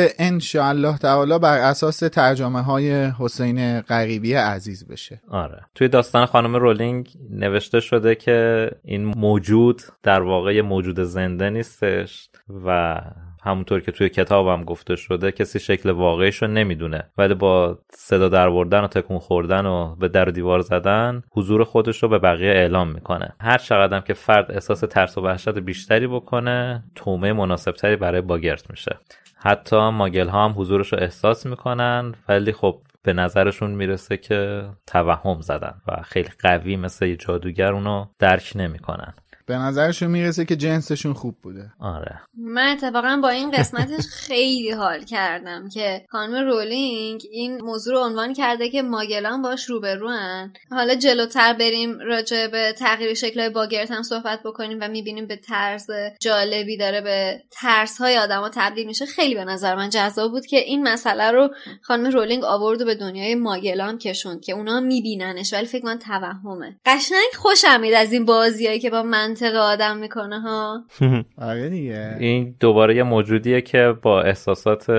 الله 0.55 0.97
تعالی 0.97 1.39
بر 1.39 1.57
اساس 1.57 1.99
ترجمه 1.99 2.61
های 2.61 3.11
حسین 3.19 3.81
غریبی 3.81 4.33
عزیز 4.33 4.87
بشه. 4.87 5.21
آره. 5.29 5.65
توی 5.75 5.87
داستان 5.87 6.25
خانم 6.25 6.55
رولینگ 6.55 7.09
نوشته 7.29 7.79
شده 7.79 8.15
که 8.15 8.68
این 8.83 9.05
موجود 9.05 9.81
در 10.03 10.21
واقع 10.21 10.61
موجود 10.61 10.99
زنده 10.99 11.49
نیستش 11.49 12.29
و 12.65 13.01
همونطور 13.43 13.79
که 13.79 13.91
توی 13.91 14.09
کتابم 14.09 14.63
گفته 14.63 14.95
شده 14.95 15.31
کسی 15.31 15.59
شکل 15.59 15.89
واقعیش 15.89 16.41
رو 16.41 16.47
نمی‌دونه. 16.47 17.09
ولی 17.17 17.33
با 17.33 17.79
صدا 17.91 18.29
در 18.29 18.47
و 18.47 18.87
تکون 18.87 19.19
خوردن 19.19 19.65
و 19.65 19.95
به 19.95 20.07
در 20.07 20.25
دیوار 20.25 20.59
زدن 20.59 21.23
حضور 21.31 21.63
خودش 21.63 22.03
رو 22.03 22.09
به 22.09 22.19
بقیه 22.19 22.51
اعلام 22.51 22.91
می‌کنه. 22.91 23.33
هر 23.41 23.57
چقدر 23.57 23.99
که 23.99 24.13
فرد 24.13 24.51
احساس 24.51 24.79
ترس 24.79 25.17
و 25.17 25.21
وحشت 25.21 25.49
بیشتری 25.49 26.07
بکنه 26.07 26.83
تومه 26.95 27.33
مناسبتری 27.33 27.95
برای 27.95 28.21
باگرت 28.21 28.69
میشه. 28.69 28.97
حتی 29.35 29.89
ماگل 29.89 30.27
ها 30.27 30.45
هم 30.45 30.53
حضورش 30.57 30.93
رو 30.93 30.99
احساس 31.01 31.45
می‌کنن 31.45 32.13
ولی 32.29 32.51
خب 32.51 32.81
به 33.03 33.13
نظرشون 33.13 33.71
می‌رسه 33.71 34.17
که 34.17 34.69
توهم 34.87 35.41
زدن 35.41 35.81
و 35.87 36.01
خیلی 36.01 36.29
قوی 36.39 36.75
مثل 36.75 37.15
جادوگر 37.15 37.73
اونو 37.73 38.05
درک 38.19 38.51
نمی‌کنن. 38.55 39.13
به 39.49 39.55
نظرشون 39.55 40.11
می‌رسه 40.11 40.45
که 40.45 40.55
جنسشون 40.55 41.13
خوب 41.13 41.35
بوده. 41.43 41.71
آره. 41.79 42.21
من 42.37 42.71
اتفاقا 42.71 43.19
با 43.23 43.29
این 43.29 43.51
قسمتش 43.51 44.05
خیلی 44.07 44.71
حال 44.71 45.03
کردم 45.03 45.69
که 45.69 46.05
خانم 46.09 46.45
رولینگ 46.45 47.21
این 47.31 47.61
موضوع 47.61 47.93
رو 47.93 47.99
عنوان 47.99 48.33
کرده 48.33 48.69
که 48.69 48.81
ماگلان 48.81 49.41
باش 49.41 49.65
روبروان 49.65 50.53
حالا 50.71 50.95
جلوتر 50.95 51.53
بریم 51.53 51.99
راجع 51.99 52.47
به 52.47 52.73
تغییر 52.77 53.13
شکل 53.13 53.49
باگرت 53.49 53.91
هم 53.91 54.03
صحبت 54.03 54.39
بکنیم 54.43 54.77
و 54.81 54.87
می‌بینیم 54.87 55.27
به 55.27 55.35
طرز 55.35 55.87
جالبی 56.21 56.77
داره 56.77 57.01
به 57.01 57.43
ترس 57.51 57.97
های 57.97 58.17
آدما 58.17 58.49
تبدیل 58.53 58.87
میشه. 58.87 59.05
خیلی 59.05 59.35
به 59.35 59.45
نظر 59.45 59.75
من 59.75 59.89
جذاب 59.89 60.31
بود 60.31 60.45
که 60.45 60.57
این 60.57 60.87
مسئله 60.87 61.31
رو 61.31 61.49
خانم 61.81 62.11
رولینگ 62.11 62.43
آورد 62.43 62.81
و 62.81 62.85
به 62.85 62.95
دنیای 62.95 63.35
ماگلان 63.35 63.97
کشوند 63.97 64.41
که 64.41 64.53
اونا 64.53 64.79
میبیننش. 64.79 65.53
ولی 65.53 65.65
فکر 65.65 65.85
من 65.85 65.99
توهمه. 65.99 66.79
قشنگ 66.85 67.33
خوشم 67.37 67.81
میاد 67.81 67.93
از 67.93 68.13
این 68.13 68.25
بازیایی 68.25 68.79
که 68.79 68.89
با 68.89 69.03
من 69.03 69.35
منطق 69.41 69.55
آدم 69.55 69.97
می‌کنه 69.97 70.39
ها؟ 70.39 70.83
آره 71.49 71.69
دیگه. 71.69 72.15
این 72.19 72.55
دوباره 72.59 72.95
یه 72.95 73.03
موجودیه 73.03 73.61
که 73.61 73.95
با 74.01 74.21
احساسات 74.21 74.89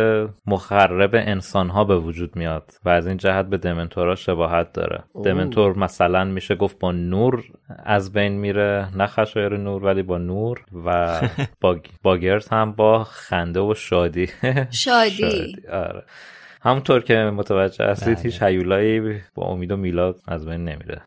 مخرب 0.47 1.11
انسان 1.15 1.69
ها 1.69 1.85
به 1.85 1.99
وجود 1.99 2.37
میاد 2.37 2.71
و 2.85 2.89
از 2.89 3.07
این 3.07 3.17
جهت 3.17 3.47
به 3.47 3.57
دمنتورا 3.57 4.15
شباهت 4.15 4.73
داره. 4.73 5.03
اوه. 5.13 5.25
دمنتور 5.25 5.79
مثلا 5.79 6.25
میشه 6.25 6.55
گفت 6.55 6.79
با 6.79 6.93
نور 6.93 7.45
از 7.69 8.13
بین 8.13 8.33
میره 8.33 8.89
نه 8.97 9.07
خشایر 9.07 9.57
نور 9.57 9.85
ولی 9.85 10.03
با 10.03 10.19
نور 10.19 10.65
و 10.85 11.21
با 11.61 11.79
باگرت 12.03 12.53
هم 12.53 12.73
با 12.73 13.05
خنده 13.05 13.61
و 13.61 13.75
شادی. 13.75 14.27
شادی, 14.71 15.11
شادی. 15.31 15.57
آره. 15.73 16.03
همونطور 16.61 17.01
که 17.01 17.15
متوجه 17.15 17.85
هستید 17.85 18.15
بله. 18.15 18.23
هیچ 18.23 18.43
هیولایی 18.43 19.21
با 19.35 19.47
امید 19.47 19.73
و 19.73 19.77
میلاد 19.77 20.17
از 20.29 20.47
بین 20.47 20.65
نمیره. 20.65 21.03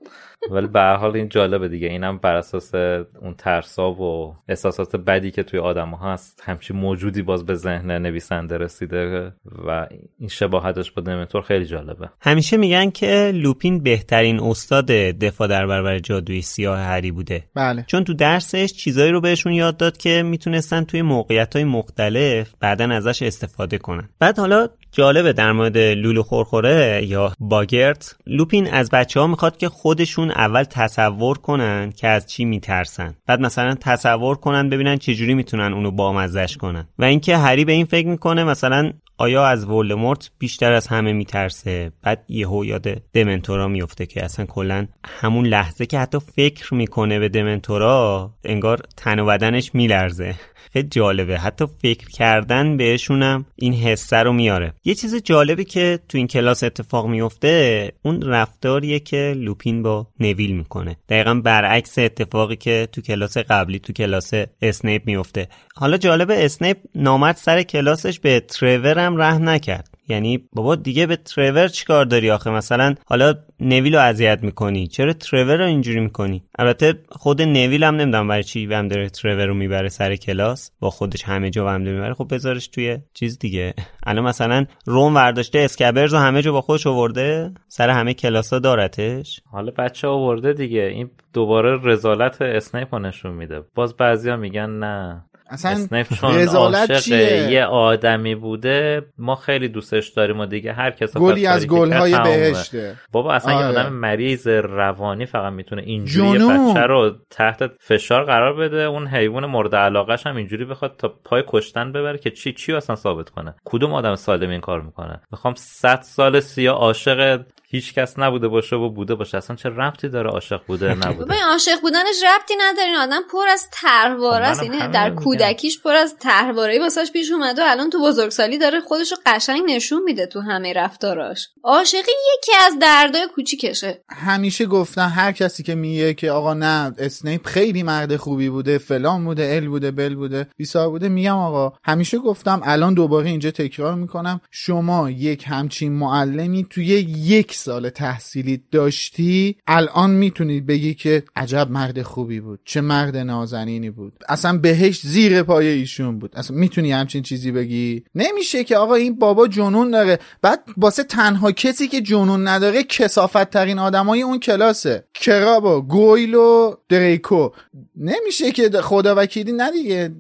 ولی 0.52 0.68
به 0.68 0.80
هر 0.80 0.96
حال 0.96 1.16
این 1.16 1.30
جالبه 1.30 1.68
دیگه. 1.68 1.88
اینم 1.88 2.18
بر 2.18 2.36
اساس 2.36 2.76
اون 3.22 3.34
ترسا 3.38 3.92
و 3.92 4.36
احساسات 4.48 4.96
بدی 4.96 5.32
که 5.32 5.44
توی 5.44 5.60
آدم 5.60 5.90
ها 5.90 6.14
هست 6.14 6.44
همچین 6.46 6.78
موجودی 6.78 7.22
باز 7.22 7.46
به 7.46 7.56
ذهن 7.56 7.92
نویسنده 7.92 8.58
رسیده 8.58 9.32
و 9.68 9.88
این 10.20 10.30
شباهتش 10.30 10.92
با 10.92 11.02
دمنتور 11.02 11.42
خیلی 11.42 11.66
جالبه. 11.66 12.10
همیشه 12.22 12.58
میگن 12.58 12.90
که 12.90 13.32
لوپین 13.36 13.84
بهترین 13.84 14.40
استاد 14.40 14.86
دفاع 14.86 15.48
در 15.48 15.68
برابر 15.68 16.00
جادوی 16.00 16.42
سیاه 16.42 16.80
هری 16.80 17.12
بوده. 17.12 17.44
بله. 17.56 17.84
چون 17.88 18.04
تو 18.04 18.14
درسش 18.14 18.74
چیزایی 18.74 19.12
رو 19.12 19.22
بهشون 19.22 19.54
یاد 19.54 19.78
داد 19.78 19.98
که 19.98 20.24
می‌تونستن 20.24 20.84
توی 20.84 21.02
موقعیت 21.02 21.56
های 21.56 21.66
مختلف 21.66 22.54
بعدا 22.60 22.86
ازش 22.86 23.22
استفاده 23.22 23.78
کنن. 23.78 24.10
بعد 24.20 24.40
حالا 24.40 24.68
جالبه 24.96 25.34
در 25.34 25.52
مورد 25.52 25.78
لولو 25.78 26.24
خورخوره 26.24 27.06
یا 27.06 27.34
باگرت. 27.40 28.16
لوپین 28.28 28.68
از 28.68 28.90
بچه 28.90 29.20
ها 29.20 29.28
می‌خواد 29.28 29.58
که 29.58 29.70
خودشون 29.70 30.32
اول 30.32 30.64
تصور 30.64 31.38
کنن 31.38 31.92
که 31.92 32.08
از 32.08 32.28
چی 32.28 32.46
میترسن. 32.46 33.16
بعد 33.28 33.42
مثلا 33.42 33.76
تصور 33.76 34.36
کنن 34.36 34.70
ببینن 34.70 34.98
چجوری 34.98 35.34
می‌تونن 35.34 35.74
اونو 35.74 35.92
بامزش 35.92 36.58
کنن. 36.58 36.88
و 37.00 37.04
اینکه 37.04 37.38
هری 37.38 37.66
به 37.66 37.72
این 37.72 37.86
فکر 37.86 38.08
می‌کنه 38.08 38.44
مثلا 38.44 38.94
آیا 39.18 39.46
از 39.46 39.66
ولدمورت 39.66 40.32
بیشتر 40.40 40.72
از 40.72 40.88
همه 40.88 41.14
میترسه؟ 41.14 41.92
بعد 42.04 42.26
یهو 42.30 42.66
یاد 42.66 42.88
دمنتورا 43.14 43.68
میفته 43.68 44.06
که 44.06 44.26
اصلا 44.26 44.46
کلا 44.46 44.88
همون 45.06 45.46
لحظه 45.46 45.86
که 45.86 46.00
حتی 46.00 46.18
فکر 46.36 46.74
می‌کنه 46.74 47.20
به 47.20 47.30
دمنتورا 47.30 48.32
انگار 48.44 48.80
تن 48.98 49.20
و 49.20 49.26
بدنش 49.26 49.76
میلرزه. 49.76 50.36
خیلی 50.74 50.88
جالبه. 50.88 51.38
حتی 51.38 51.66
فکر 51.82 52.08
کردن 52.10 52.78
بهشونم 52.78 53.46
این 53.56 53.74
حسه 53.74 54.18
رو 54.18 54.34
میاره. 54.34 54.74
یه 54.86 54.96
چیز 54.96 55.16
جالبی 55.16 55.64
که 55.64 56.00
تو 56.10 56.18
این 56.18 56.28
کلاس 56.28 56.64
اتفاق 56.64 57.08
میفته 57.08 57.92
اون 58.02 58.22
رفتاریه 58.22 59.00
که 59.00 59.34
لوپین 59.38 59.84
با 59.84 60.08
نویل 60.20 60.52
می‌کنه. 60.56 60.98
دقیقا 61.10 61.34
برعکس 61.34 62.00
اتفاقی 62.00 62.56
که 62.56 62.88
تو 62.92 63.02
کلاس 63.02 63.38
قبلی 63.38 63.80
تو 63.80 63.94
کلاس 63.94 64.32
اسنیپ 64.62 65.06
میفته. 65.06 65.48
حالا 65.76 65.98
جالبه 65.98 66.46
اسنیپ 66.46 66.78
نامرد 66.96 67.36
سر 67.36 67.64
کلاسش 67.64 68.20
به 68.20 68.40
ترور 68.40 69.00
هم 69.00 69.18
رحم 69.18 69.50
نکرد. 69.50 69.93
یعنی 70.08 70.50
بابا 70.54 70.76
دیگه 70.76 71.06
به 71.06 71.16
ترور 71.16 71.68
چیکار 71.68 72.06
داری 72.06 72.32
آخه؟ 72.32 72.52
مثلا 72.52 72.96
حالا 73.06 73.34
نویل 73.60 73.96
رو 73.96 74.02
اذیت 74.02 74.40
می‌کنی. 74.42 74.88
چرا 74.88 75.14
ترور 75.14 75.58
رو 75.58 75.66
اینجوری 75.66 76.00
می‌کنی؟ 76.00 76.44
البته 76.60 76.94
خود 77.10 77.42
نویل 77.42 77.84
هم 77.84 77.96
نمی‌دونم 77.96 78.28
برای 78.28 78.44
چی 78.44 78.74
هم 78.74 78.88
داره 78.88 79.10
ترور 79.10 79.46
رو 79.46 79.54
می‌بره 79.54 79.90
سر 79.90 80.16
کلاس. 80.16 80.72
با 80.80 80.90
خودش 80.90 81.24
همه 81.24 81.50
جا 81.50 81.70
هم 81.70 81.84
داره 81.84 81.96
می‌بره. 81.96 82.14
خب 82.14 82.34
بذارش 82.34 82.68
توی 82.68 82.98
چیز 83.14 83.40
دیگه. 83.40 83.74
الان 84.08 84.26
مثلا 84.26 84.66
رون 84.86 85.16
ورداشته 85.16 85.60
اسکبرز 85.60 86.14
و 86.14 86.18
همه 86.18 86.42
جا 86.42 86.52
با 86.52 86.62
خودش 86.62 86.88
آورده؟ 86.88 87.52
سر 87.68 87.90
همه 87.90 88.14
کلاس 88.14 88.54
ها 88.54 88.60
دارتش؟ 88.60 89.42
حالا 89.52 89.72
بچه 89.78 90.08
آورده 90.08 90.54
دیگه. 90.54 90.82
این 90.82 91.10
دوباره 91.34 91.80
رزالت 91.84 92.42
اسنیپ 92.42 92.96
نشون 92.96 93.34
میده. 93.34 93.62
باز 93.76 93.98
بعضیا 93.98 94.38
میگن 94.38 94.70
نه. 94.70 95.26
اصلا 95.54 95.88
رزالت 96.24 97.00
چیه؟ 97.00 97.52
یه 97.52 97.66
آدمی 97.66 98.36
بوده 98.36 99.06
ما 99.18 99.36
خیلی 99.36 99.68
دوستش 99.68 100.08
داریم 100.08 100.40
و 100.40 100.46
دیگه 100.46 100.74
هر 100.74 100.92
کس 100.92 101.18
گلی 101.18 101.48
از 101.48 101.68
گلهای 101.68 102.20
بهشته 102.24 102.96
بابا 103.12 103.34
اصلا 103.34 103.52
یه 103.52 103.58
آره. 103.58 103.68
آدم 103.68 103.94
مریض 103.94 104.48
روانی 104.48 105.26
فقط 105.26 105.54
می‌تونه 105.54 105.82
اینجوری 105.82 106.40
یه. 106.40 106.72
بچه 106.72 106.80
رو 106.80 107.12
تحت 107.30 107.72
فشار 107.80 108.24
قرار 108.24 108.54
بده 108.54 108.82
اون 108.82 109.08
حیوان 109.08 109.46
مورد 109.46 109.76
علاقش 109.76 110.28
هم 110.28 110.36
اینجوری 110.36 110.66
بخواد 110.66 110.96
تا 110.98 111.14
پای 111.26 111.44
کشتن 111.48 111.92
ببره 111.92 112.18
که 112.18 112.32
چی 112.32 112.54
چی 112.54 112.74
اصلا 112.74 112.96
ثابت 112.96 113.30
کنه 113.30 113.56
کدوم 113.66 113.94
آدم 113.94 114.16
سالم 114.16 114.50
این 114.50 114.62
کار 114.62 114.82
می‌کنه 114.82 115.22
می‌خوام 115.32 115.54
100 115.58 116.02
سال 116.02 116.40
سیا 116.40 116.74
عاشق 116.74 117.42
هیچ 117.74 117.94
کس 117.94 118.20
نبوده 118.20 118.48
باشه 118.48 118.76
و 118.76 118.90
بوده 118.90 119.16
باشه. 119.16 119.38
اصلا 119.38 119.56
چه 119.56 119.70
ربطی 119.70 120.10
داره 120.10 120.30
عاشق 120.30 120.62
بوده 120.68 120.94
نبوده؟ 121.06 121.26
ببین 121.26 121.44
عاشق 121.44 121.82
بودنش 121.82 122.16
ربطی 122.36 122.54
نداره. 122.62 122.88
این 122.88 122.98
آدم 122.98 123.22
پر 123.32 123.48
از 123.48 123.68
طرحواره 123.72 124.46
است. 124.46 124.60
خب 124.60 124.66
منم 124.66 124.74
یعنی 124.74 124.84
همین 124.84 125.16
در. 125.16 125.24
کودکیش 125.24 125.82
پر 125.82 125.94
از 125.96 126.16
طرحواره‌ای 126.20 126.80
واسش 126.80 127.12
پیش 127.14 127.32
اومده 127.32 127.62
و 127.62 127.66
الان 127.68 127.90
تو 127.90 128.02
بزرگسالی 128.02 128.58
داره 128.58 128.80
خودش 128.82 129.12
رو 129.12 129.18
قشنگ 129.26 129.62
نشون 129.68 130.04
میده 130.04 130.26
تو 130.26 130.42
همه 130.42 130.74
رفتاراش. 130.74 131.48
عاشقی 131.64 132.12
یکی 132.38 132.52
از 132.66 132.80
دردای 132.82 133.28
کوچیکشه. 133.36 134.04
همیشه 134.10 134.66
گفتن 134.66 135.08
هر 135.10 135.32
کسی 135.32 135.64
که 135.64 135.76
میگه 135.76 136.14
که 136.14 136.32
آقا 136.32 136.54
نه 136.54 136.94
اسنیپ 136.98 137.48
خیلی 137.48 137.84
مرد 137.84 138.16
خوبی 138.16 138.50
بوده 138.50 138.78
فلان 138.78 139.26
بوده 139.26 139.56
ال 139.56 139.68
بوده 139.68 139.92
بل 139.92 140.16
بوده 140.16 140.48
بیسار 140.58 140.90
بوده 140.90 141.10
میگم 141.10 141.38
آقا 141.38 141.74
همیشه 141.84 142.18
گفتم 142.18 142.62
الان 142.64 142.94
دوباره 142.94 143.30
اینجا 143.30 143.52
تکرار 143.52 143.96
می‌کنم. 143.96 144.42
شما 144.52 145.10
یک 145.10 145.44
همچین 145.48 145.94
معلمی 145.94 146.68
توی 146.70 146.86
یک 146.86 147.56
سال 147.64 147.90
تحصیلی 147.90 148.64
داشتی 148.72 149.56
الان 149.68 150.12
می‌تونی 150.12 150.62
بگی 150.62 150.94
که 150.94 151.24
عجب 151.36 151.68
مرد 151.72 152.02
خوبی 152.02 152.40
بود 152.40 152.60
چه 152.66 152.82
مرد 152.82 153.18
نازنینی 153.18 153.90
بود. 153.90 154.14
اصلا 154.30 154.58
بهش 154.58 155.02
زیر 155.02 155.44
پای 155.44 155.68
ایشون 155.68 156.20
بود. 156.20 156.36
اصلا 156.36 156.58
می‌تونی 156.58 156.92
همچین 156.92 157.24
چیزی 157.24 157.52
بگی؟ 157.52 158.04
نمیشه 158.16 158.64
که 158.64 158.78
آقا 158.78 158.96
این 158.96 159.20
بابا 159.20 159.48
جنون 159.48 159.92
داره. 159.92 160.20
بعد 160.42 160.64
واسه 160.78 161.04
تنها 161.04 161.52
کسی 161.52 161.88
که 161.88 162.02
جنون 162.02 162.48
نداره 162.48 162.84
کسافت 162.84 163.50
ترین 163.50 163.80
آدمای 163.80 164.22
اون 164.22 164.40
کلاسه. 164.40 165.04
کرابا 165.14 165.82
گویل 165.82 166.36
و 166.36 166.76
دریکو. 166.90 167.50
نمیشه 167.96 168.52
که 168.52 168.70
خدا 168.70 169.16
وکیلی 169.18 169.52
نه 169.52 169.72
دیگه. 169.72 170.12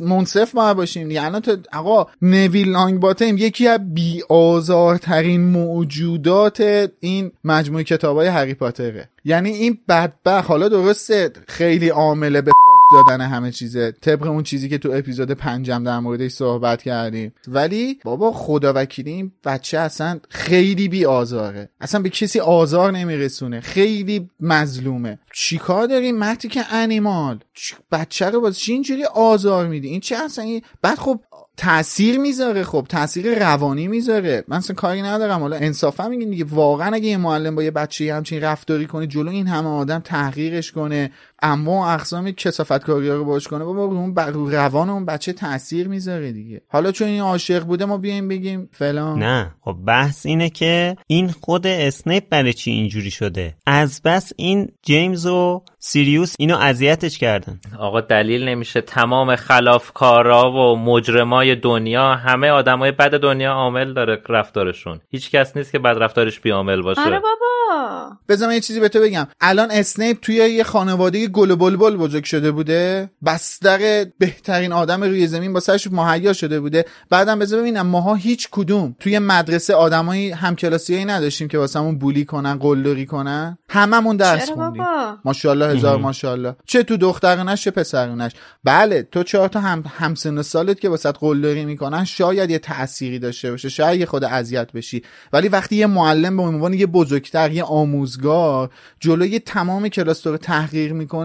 منصف 0.00 0.54
ما 0.54 0.74
باشیم 0.74 1.10
یعنی 1.10 1.40
تو 1.40 1.56
آقا 1.72 2.06
نویل 2.22 2.68
لانگ 2.68 3.00
باتم 3.00 3.38
یکی 3.38 3.68
از 3.68 3.94
بی 3.94 4.22
آزارترین 4.28 5.40
موجودات 5.40 6.79
این 7.00 7.32
مجموعه 7.44 7.84
کتاب 7.84 8.16
های 8.16 8.26
هری 8.26 8.54
پاتره 8.54 9.08
یعنی 9.24 9.50
این 9.50 9.78
بدبخ 9.88 10.46
حالا 10.46 10.68
درسته 10.68 11.30
خیلی 11.48 11.88
عامله 11.88 12.40
به 12.40 12.52
دادن 12.90 13.20
همه 13.20 13.52
چیزه. 13.52 13.92
طبق 13.92 14.26
اون 14.26 14.42
چیزی 14.42 14.68
که 14.68 14.78
تو 14.78 14.92
اپیزود 14.92 15.30
پنجم 15.30 15.84
در 15.84 15.98
موردش 15.98 16.30
صحبت 16.30 16.82
کردیم. 16.82 17.34
ولی 17.48 17.98
بابا 18.04 18.32
خدا 18.32 18.72
وکیلی 18.76 19.10
این 19.10 19.32
بچه 19.44 19.78
اصلا 19.78 20.20
خیلی 20.28 20.88
بی 20.88 21.04
آزاره. 21.04 21.68
اصلا 21.80 22.02
به 22.02 22.10
کسی 22.10 22.40
آزار 22.40 22.92
نمیرسونه. 22.92 23.60
خیلی 23.60 24.30
مظلومه. 24.40 25.18
چیکار 25.34 25.86
داریم؟ 25.86 26.16
مرتی 26.16 26.48
که 26.48 26.74
انیمال. 26.74 27.38
بچه 27.92 28.30
رو 28.30 28.40
باز 28.40 28.58
اینجوری 28.68 29.04
آزار 29.04 29.66
میدی؟ 29.66 29.88
این 29.88 30.00
چه 30.00 30.16
اصلا 30.16 30.44
این 30.44 30.62
بعد 30.82 30.98
خب 30.98 31.20
تاثیر 31.56 32.18
می‌ذاره 32.18 32.64
خب 32.64 32.86
تاثیر 32.88 33.38
روانی 33.38 33.88
می‌ذاره. 33.88 34.44
من 34.48 34.56
اصلا 34.56 34.76
کاری 34.76 35.02
ندارم. 35.02 35.40
حالا 35.40 35.56
انصافا 35.56 36.08
میگین 36.08 36.30
دیگه. 36.30 36.44
واقعا 36.44 36.94
اگه 36.94 37.08
یه 37.08 37.16
معلم 37.16 37.54
با 37.54 37.62
یه 37.62 37.70
بچه 37.70 38.14
همچین 38.14 38.40
رفتاری 38.40 38.86
کنه 38.86 39.06
جلو 39.06 39.30
این 39.30 39.46
همه 39.46 39.68
آدم 39.68 39.98
تحقیرش 39.98 40.72
کنه. 40.72 41.10
اما 41.42 41.72
و 41.72 41.84
اقسام 41.84 42.30
کسافت 42.30 42.84
کاری 42.84 43.10
رو 43.10 43.24
باش 43.24 43.48
کنه 43.48 43.64
بابا 43.64 43.84
اون 43.84 44.16
رو 44.16 44.50
روان 44.50 44.90
اون 44.90 45.06
بچه 45.06 45.32
تاثیر 45.32 45.88
می‌ذاره 45.88 46.32
دیگه. 46.32 46.62
حالا 46.68 46.92
چون 46.92 47.08
این 47.08 47.20
عاشق 47.20 47.64
بوده 47.64 47.84
ما 47.84 47.98
بیایم 47.98 48.28
بگیم 48.28 48.68
فلان. 48.72 49.18
نه 49.18 49.54
خب 49.60 49.76
بحث 49.86 50.26
اینه 50.26 50.50
که 50.50 50.96
این 51.06 51.28
خود 51.28 51.66
اسنیپ 51.66 52.24
برای 52.30 52.52
چی 52.52 52.70
اینجوری 52.70 53.10
شده؟ 53.10 53.54
از 53.66 54.02
بس 54.04 54.32
این 54.36 54.68
جیمز 54.82 55.26
و 55.26 55.62
سیریوس 55.78 56.34
اینو 56.38 56.56
اذیتش 56.56 57.18
کردن. 57.18 57.60
آقا 57.78 58.00
دلیل 58.00 58.48
نمیشه. 58.48 58.80
تمام 58.80 59.36
خلافکارا 59.36 60.52
و 60.52 60.78
مجرمای 60.78 61.56
دنیا 61.56 62.14
همه 62.14 62.50
آدمای 62.50 62.92
بد 62.92 63.10
دنیا 63.20 63.52
عامل 63.52 63.92
داره 63.94 64.22
رفتارشون. 64.28 65.00
هیچ 65.10 65.30
کس 65.30 65.56
نیست 65.56 65.72
که 65.72 65.78
بد 65.78 65.96
رفتارش 65.98 66.40
بیامل 66.40 66.82
باشه. 66.82 67.00
آره 67.00 67.20
بابا. 67.20 68.10
بذار 68.28 68.52
یه 68.52 68.60
چیزی 68.60 68.80
به 68.80 68.88
تو 68.88 69.00
بگم. 69.00 69.26
الان 69.40 69.70
اسنیپ 69.70 70.20
توی 70.20 70.34
یه 70.34 70.64
خانواده 70.64 71.26
گل 71.32 71.54
بلبل 71.54 71.96
بزرگ 71.96 72.24
شده 72.24 72.50
بوده. 72.50 73.10
بستر 73.26 74.04
بهترین 74.18 74.72
آدم 74.72 75.02
روی 75.02 75.26
زمین 75.26 75.52
با 75.52 75.60
سرش 75.60 75.88
مهیا 75.92 76.32
شده 76.32 76.60
بوده. 76.60 76.84
بعدم 77.10 77.38
بذار 77.38 77.60
ببینم 77.60 77.86
ماها 77.86 78.14
هیچ 78.14 78.48
کدوم 78.50 78.96
توی 79.00 79.18
مدرسه 79.18 79.74
آدمایی 79.74 80.30
همکلاسیایی 80.30 81.04
نداشتیم 81.04 81.48
که 81.48 81.58
واسمون 81.58 81.98
بولی 81.98 82.24
کنن 82.24 82.58
قلدری 82.58 83.06
کنن؟ 83.06 83.58
هممون 83.68 84.16
درس 84.16 84.50
خوندیم. 84.50 84.84
ماشاءالله 85.24 85.76
هزار 85.76 85.98
ماشاءالله. 85.98 86.56
چه 86.66 86.82
تو 86.82 86.96
دخترونش 86.96 87.64
چه 87.64 87.70
پسرونش. 87.70 88.32
بله 88.64 89.02
تو 89.02 89.22
چهار 89.22 89.48
تا 89.48 89.60
هم 89.60 89.84
همسن 89.98 90.42
سالت 90.42 90.80
که 90.80 90.88
واسط 90.88 91.16
قلدری 91.20 91.64
می‌کنن 91.64 92.04
شاید 92.04 92.50
یه 92.50 92.58
تأثیری 92.58 93.18
داشته 93.18 93.50
باشه. 93.50 93.68
شاید 93.68 94.00
یه 94.00 94.06
خود 94.06 94.24
اذیت 94.24 94.72
بشی. 94.72 95.02
ولی 95.32 95.48
وقتی 95.48 95.76
یه 95.76 95.86
معلم 95.86 96.36
به 96.36 96.42
عنوان 96.42 96.74
یه 96.74 96.86
بزرگتر 96.86 97.50
یه 97.52 97.64
آموزگار 97.64 98.70
جلوی 99.00 99.38
تمام 99.38 99.88
کلاس 99.88 100.26
رو 100.26 100.36
تحقیر 100.36 100.92
می‌کنه 100.92 101.19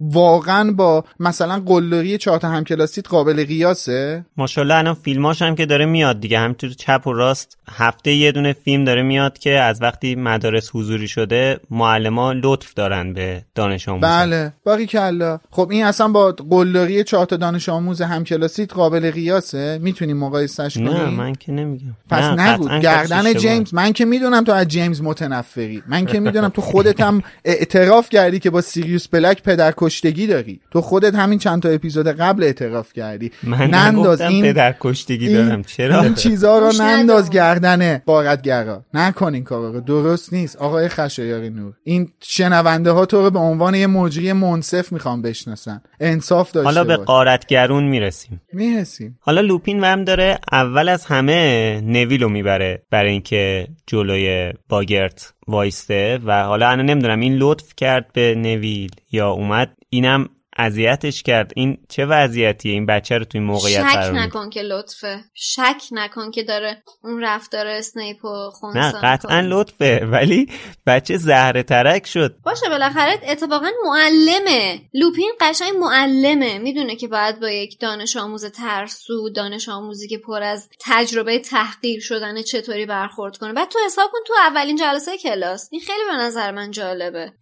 واقعا 0.00 0.72
با 0.72 1.04
مثلا 1.20 1.62
قلدری 1.66 2.18
چهار 2.18 2.38
تا 2.38 2.48
همکلاسیت 2.48 3.08
قابل 3.08 3.44
قیاسه؟ 3.44 4.24
ماشاءالله 4.36 4.74
الان 4.74 4.94
فیلماش 4.94 5.42
هم 5.42 5.54
که 5.54 5.66
داره 5.66 5.86
میاد 5.86 6.20
دیگه. 6.20 6.38
همینطور 6.38 6.70
چپ 6.70 7.06
و 7.06 7.12
راست 7.12 7.58
هفته 7.70 8.12
یه 8.12 8.32
دونه 8.32 8.52
فیلم 8.52 8.84
داره 8.84 9.02
میاد 9.02 9.38
که 9.38 9.50
از 9.50 9.82
وقتی 9.82 10.14
مدارس 10.14 10.70
حضوری 10.72 11.08
شده 11.08 11.60
معلما 11.70 12.32
لطف 12.32 12.74
دارن 12.74 13.12
به 13.12 13.42
دانش 13.54 13.88
آموز 13.88 14.02
بله. 14.02 14.52
باقی 14.64 14.86
کلا 14.86 15.38
خب 15.50 15.70
این 15.70 15.84
اصلا 15.84 16.08
با 16.08 16.32
قلدری 16.50 17.04
چهار 17.04 17.26
تا 17.26 17.36
دانش 17.36 17.68
آموز 17.68 18.02
همکلاسیت 18.02 18.72
قابل 18.72 19.10
قیاسه؟ 19.10 19.78
می‌تونی 19.82 20.12
مقایسش 20.12 20.74
کنی 20.74 20.84
نه 20.84 21.04
من 21.04 21.34
که 21.34 21.52
نمیگم. 21.52 21.96
پس 22.10 22.24
نگو 22.24 22.78
گردن 22.78 23.34
جیمز. 23.34 23.74
من 23.74 23.92
که 23.92 24.04
می‌دونم 24.04 24.44
تو 24.44 24.52
از 24.52 24.68
جیمز 24.68 25.02
متنفری. 25.02 25.82
من 25.88 26.06
که 26.06 26.20
می‌دونم 26.20 26.48
تو 26.48 26.62
خودت 26.62 27.00
هم 27.00 27.22
اعتراف 27.44 28.08
کردی 28.08 28.38
که 28.38 28.50
با 28.50 28.60
سیریوس 28.60 29.08
بلک 29.08 29.27
پدر 29.34 29.74
کشتگی 29.76 30.26
داری. 30.26 30.60
تو 30.70 30.80
خودت 30.80 31.14
همین 31.14 31.38
چند 31.38 31.62
تا 31.62 31.68
اپیزود 31.68 32.08
قبل 32.08 32.42
اعتراف 32.42 32.92
کردی. 32.92 33.30
من 33.42 33.70
ننداز 33.70 34.20
این 34.20 34.44
پدر 34.44 34.74
کشتگی 34.80 35.34
دارم. 35.34 35.62
چرا؟ 35.62 36.02
این 36.02 36.14
چیزا 36.14 36.58
رو 36.58 36.72
ننداز 36.80 37.30
گردنه 37.30 38.02
بارتگرا 38.06 38.84
نکن 38.94 39.34
این 39.34 39.44
کارا 39.44 39.70
رو. 39.70 39.80
درست 39.80 40.32
نیست. 40.32 40.56
آقای 40.56 40.88
خشایاری 40.88 41.50
نور 41.50 41.72
این 41.84 42.08
شنونده 42.20 42.90
ها 42.90 43.06
تو 43.06 43.22
رو 43.22 43.30
به 43.30 43.38
عنوان 43.38 43.74
یه 43.74 43.86
مجری 43.86 44.32
منصف 44.32 44.92
می‌خوام 44.92 45.22
بشناسن. 45.22 45.82
انصاف 46.00 46.52
داشته 46.52 46.64
حالا 46.64 46.84
به 46.84 46.96
قارتگرون 46.96 47.84
می‌رسیم. 47.84 48.40
می‌رسیم. 48.52 49.18
حالا 49.20 49.40
لوپین 49.40 49.84
هم 49.84 50.04
داره 50.04 50.38
اول 50.52 50.88
از 50.88 51.04
همه 51.06 51.80
نویلو 51.84 52.28
می‌بره 52.28 52.82
برای 52.90 53.10
اینکه 53.10 53.68
جلوی 53.86 54.52
باگرت 54.68 55.32
وایسته 55.48 56.18
و 56.24 56.42
حالا 56.44 56.68
انا 56.68 56.82
نمی‌دونم 56.82 57.20
این 57.20 57.36
لطف 57.36 57.74
کرد 57.76 58.12
به 58.12 58.34
نویل 58.34 58.90
یا 59.12 59.30
اومد 59.30 59.76
اینم 59.90 60.28
اذیتش 60.58 61.22
کرد. 61.22 61.52
این 61.56 61.78
چه 61.88 62.06
وضعیتیه؟ 62.06 62.72
این 62.72 62.86
بچه 62.86 63.18
رو 63.18 63.24
توی 63.24 63.40
موقعیت 63.40 63.90
شک 63.90 64.10
نکن 64.14 64.50
که 64.50 64.62
لطفه. 64.62 65.20
شک 65.34 65.82
نکن 65.92 66.30
که 66.30 66.42
داره 66.42 66.82
اون 67.04 67.22
رفتار 67.22 67.66
اسنیپ 67.66 68.24
و 68.24 68.50
نه 68.74 68.92
قطعا 68.92 69.40
لطفه 69.40 70.06
ولی 70.06 70.48
بچه 70.86 71.16
زهره 71.16 71.62
ترک 71.62 72.06
شد. 72.06 72.36
باشه 72.44 72.68
بالاخره 72.68 73.20
اتفاقا 73.22 73.70
معلمه. 73.86 74.80
لوپین 74.94 75.32
قشنگ 75.40 75.72
معلمه. 75.80 76.58
می‌دونه 76.58 76.96
که 76.96 77.08
باید 77.08 77.40
با 77.40 77.50
یک 77.50 77.80
دانش 77.80 78.16
آموز 78.16 78.44
ترسو 78.44 79.28
دانش 79.28 79.68
آموزی 79.68 80.08
که 80.08 80.18
پر 80.18 80.42
از 80.42 80.68
تجربه 80.80 81.38
تحقیر 81.38 82.00
شدن 82.00 82.42
چطوری 82.42 82.86
برخورد 82.86 83.36
کنه. 83.36 83.52
بعد 83.52 83.68
تو 83.68 83.78
حساب 83.86 84.10
کن 84.12 84.18
تو 84.26 84.34
اولین 84.46 84.76
جلسه 84.76 85.18
کلاس. 85.18 85.68
این 85.72 85.80
خیلی 85.80 86.04
به 86.10 86.16
نظر 86.16 86.50
من 86.50 86.70
جالبه. 86.70 87.32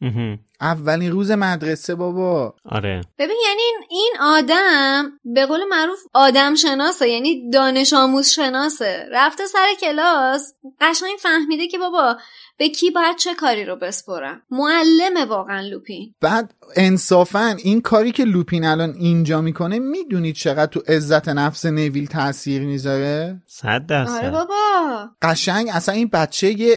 اولین 0.61 1.13
روز 1.13 1.31
مدرسه 1.31 1.95
بابا. 1.95 2.55
آره. 2.65 3.01
ببین 3.19 3.37
یعنی 3.49 3.63
این 3.91 4.15
آدم 4.21 5.13
به 5.25 5.47
قول 5.47 5.65
معروف 5.71 5.99
آدم 6.13 6.55
شناسه 6.55 7.09
یعنی 7.09 7.51
دانش 7.51 7.93
آموز 7.93 8.29
شناسه. 8.29 9.07
رفته 9.13 9.47
سر 9.47 9.67
کلاس 9.81 10.55
قشنگ 10.81 11.17
فهمیده 11.19 11.67
که 11.67 11.79
بابا 11.79 12.17
به 12.59 12.69
کی 12.69 12.91
باید 12.91 13.17
چه 13.17 13.35
کاری 13.35 13.65
رو 13.65 13.77
بسپرم. 13.77 14.43
معلمه 14.51 15.25
واقعا 15.25 15.61
لوپین 15.61 16.15
بعد 16.21 16.55
انصافا 16.77 17.57
این 17.65 17.81
کاری 17.81 18.13
که 18.13 18.25
لوپین 18.25 18.65
الان 18.65 18.95
اینجا 18.99 19.41
می‌کنه 19.41 19.79
می‌دونید 19.79 20.35
چقدر 20.35 20.67
تو 20.67 20.83
عزت 20.89 21.29
نفس 21.29 21.67
نویل 21.67 22.07
تاثیر 22.07 22.63
می‌ذاره؟ 22.63 23.43
صد 23.47 23.87
درصد. 23.87 24.13
آره 24.13 24.31
بابا. 24.31 25.09
قشنگ 25.23 25.69
اصلا 25.73 25.95
این 25.95 26.09
بچه 26.09 26.61
یه 26.61 26.77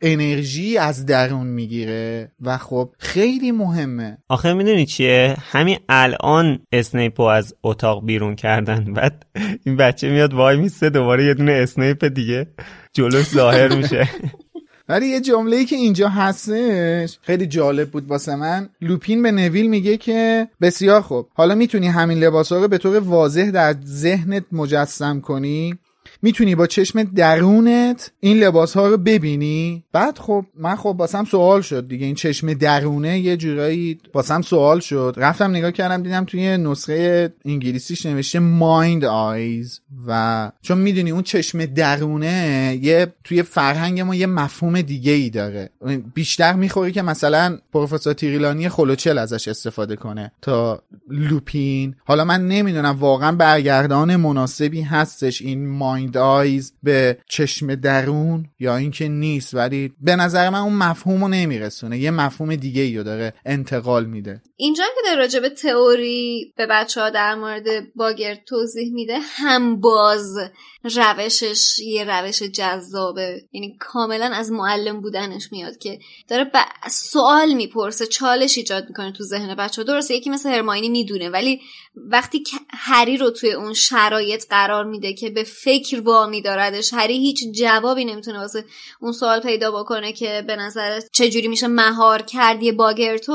انرژی 0.00 0.78
از 0.78 1.06
درون 1.06 1.46
می‌گیره 1.46 2.30
و 2.42 2.58
خب 2.58 2.90
خیلی 2.98 3.52
مهمه. 3.52 4.18
آخه 4.28 4.52
می‌دونی 4.52 4.86
چیه؟ 4.86 5.36
همین 5.38 5.78
الان 5.88 6.58
اسنیپو 6.72 7.22
از 7.22 7.54
اتاق 7.62 8.04
بیرون 8.06 8.36
کردن. 8.36 8.84
بعد 8.94 9.26
این 9.64 9.76
بچه 9.76 10.10
میاد 10.10 10.34
وای 10.34 10.56
میسته 10.56 10.90
دوباره 10.90 11.24
یه 11.24 11.34
دونه 11.34 11.52
اسنیپ 11.52 12.04
دیگه 12.04 12.46
جلوش 12.92 13.28
ظاهر 13.28 13.76
میشه. 13.76 14.08
ولی 14.88 15.06
یه 15.06 15.20
جمله 15.20 15.56
ای 15.56 15.64
که 15.64 15.76
اینجا 15.76 16.08
هستش 16.08 17.18
خیلی 17.22 17.46
جالب 17.46 17.90
بود 17.90 18.06
واسه 18.08 18.36
من. 18.36 18.68
لوپین 18.80 19.22
به 19.22 19.32
نویل 19.32 19.70
میگه 19.70 19.96
که 19.96 20.48
بسیار 20.60 21.00
خوب. 21.00 21.28
حالا 21.34 21.54
می‌تونی 21.54 21.88
همین 21.88 22.18
لباس 22.18 22.52
رو 22.52 22.68
به 22.68 22.78
طور 22.78 22.98
واضح 22.98 23.50
در 23.50 23.74
ذهنت 23.84 24.44
مجسم 24.52 25.20
کنی. 25.20 25.78
می‌تونی 26.22 26.54
با 26.54 26.66
چشم 26.66 27.02
درونت 27.02 28.12
این 28.20 28.38
لباس 28.38 28.74
ها 28.76 28.88
رو 28.88 28.96
ببینی؟ 28.96 29.84
بعد 29.92 30.18
خب 30.18 30.44
من 30.58 30.76
خب 30.76 30.92
باسم 30.92 31.24
سوال 31.24 31.60
شد 31.60 31.88
دیگه. 31.88 32.06
این 32.06 32.14
چشم 32.14 32.52
درونه 32.52 33.18
یه 33.18 33.36
جورایی 33.36 33.98
باسم 34.12 34.42
سوال 34.42 34.80
شد. 34.80 35.14
رفتم 35.16 35.50
نگاه 35.50 35.72
کردم 35.72 36.02
دیدم 36.02 36.24
توی 36.24 36.56
نسخه 36.56 37.32
انگلیسیش 37.44 38.06
نوشته 38.06 38.38
مایند 38.38 39.04
آیز 39.04 39.80
و 40.06 40.52
چون 40.62 40.78
می‌دونی 40.78 41.10
اون 41.10 41.22
چشم 41.22 41.64
درونه 41.66 42.78
یه 42.82 43.06
توی 43.24 43.42
فرهنگ 43.42 44.00
ما 44.00 44.14
یه 44.14 44.26
مفهوم 44.26 44.80
دیگه 44.80 45.12
ای 45.12 45.30
داره. 45.30 45.70
بیشتر 46.14 46.52
می‌خوری 46.52 46.92
که 46.92 47.02
مثلا 47.02 47.58
پروفسور 47.72 48.12
تیریلانی 48.12 48.68
خلوچل 48.68 49.18
ازش 49.18 49.48
استفاده 49.48 49.96
کنه 49.96 50.32
تا 50.42 50.82
لوپین. 51.08 51.94
حالا 52.04 52.24
من 52.24 52.48
نمی‌دونم 52.48 52.96
واقعا 53.00 53.32
برگردان 53.32 54.16
مناسبی 54.16 54.82
هستش 54.82 55.42
این 55.42 55.66
آیز 56.16 56.72
به 56.82 57.18
چشم 57.28 57.74
درون 57.74 58.46
یا 58.58 58.76
اینکه 58.76 59.08
نیست 59.08 59.54
ولی 59.54 59.92
به 60.00 60.16
نظر 60.16 60.50
من 60.50 60.58
اون 60.58 60.72
مفهوم 60.72 61.20
رو 61.22 61.28
نمیرسونه. 61.28 61.98
یه 61.98 62.10
مفهوم 62.10 62.56
دیگه 62.56 62.82
ای 62.82 63.02
داره 63.02 63.34
انتقال 63.44 64.06
میده. 64.06 64.42
اینجا 64.56 64.84
که 64.84 65.00
در 65.10 65.16
راجع 65.16 65.40
به 65.40 65.48
تئوری 65.48 66.52
به 66.56 66.66
بچه 66.66 67.00
ها 67.00 67.10
در 67.10 67.34
مورد 67.34 67.94
باگر 67.94 68.34
توضیح 68.34 68.92
میده 68.92 69.18
هم 69.18 69.80
باز 69.80 70.36
روشش 70.84 71.78
یه 71.78 72.04
روش 72.04 72.42
جذابه. 72.42 73.42
یعنی 73.52 73.76
کاملا 73.80 74.30
از 74.34 74.52
معلم 74.52 75.00
بودنش 75.00 75.48
میاد 75.52 75.78
که 75.78 75.98
داره 76.28 76.44
ب... 76.44 76.56
سوال 76.90 77.54
می‌پرسه 77.54 78.06
چالش 78.06 78.58
ایجاد 78.58 78.88
می‌کنه 78.88 79.12
تو 79.12 79.24
ذهن 79.24 79.54
بچه 79.54 79.82
ها 79.82 79.86
درسته 79.86 80.14
یکی 80.14 80.30
مثل 80.30 80.48
هرماینی 80.48 80.88
می‌دونه 80.88 81.30
ولی 81.30 81.60
وقتی 81.96 82.44
هری 82.70 83.16
رو 83.16 83.30
توی 83.30 83.52
اون 83.52 83.72
شرایط 83.74 84.44
قرار 84.50 84.84
میده 84.84 85.12
که 85.12 85.30
به 85.30 85.44
فکر 85.44 86.00
وامی 86.00 86.42
داردش 86.42 86.94
هری 86.94 87.18
هیچ 87.18 87.44
جوابی 87.52 88.04
نمی‌تونه 88.04 88.38
واسه 88.38 88.64
اون 89.00 89.12
سوال 89.12 89.40
پیدا 89.40 89.70
بکنه 89.70 90.12
که 90.12 90.44
به 90.46 90.56
نظر 90.56 91.00
چجوری 91.12 91.48
میشه 91.48 91.66
مهار 91.66 92.22
کرد 92.22 92.62
یه 92.62 92.72
باگرتو 92.72 93.32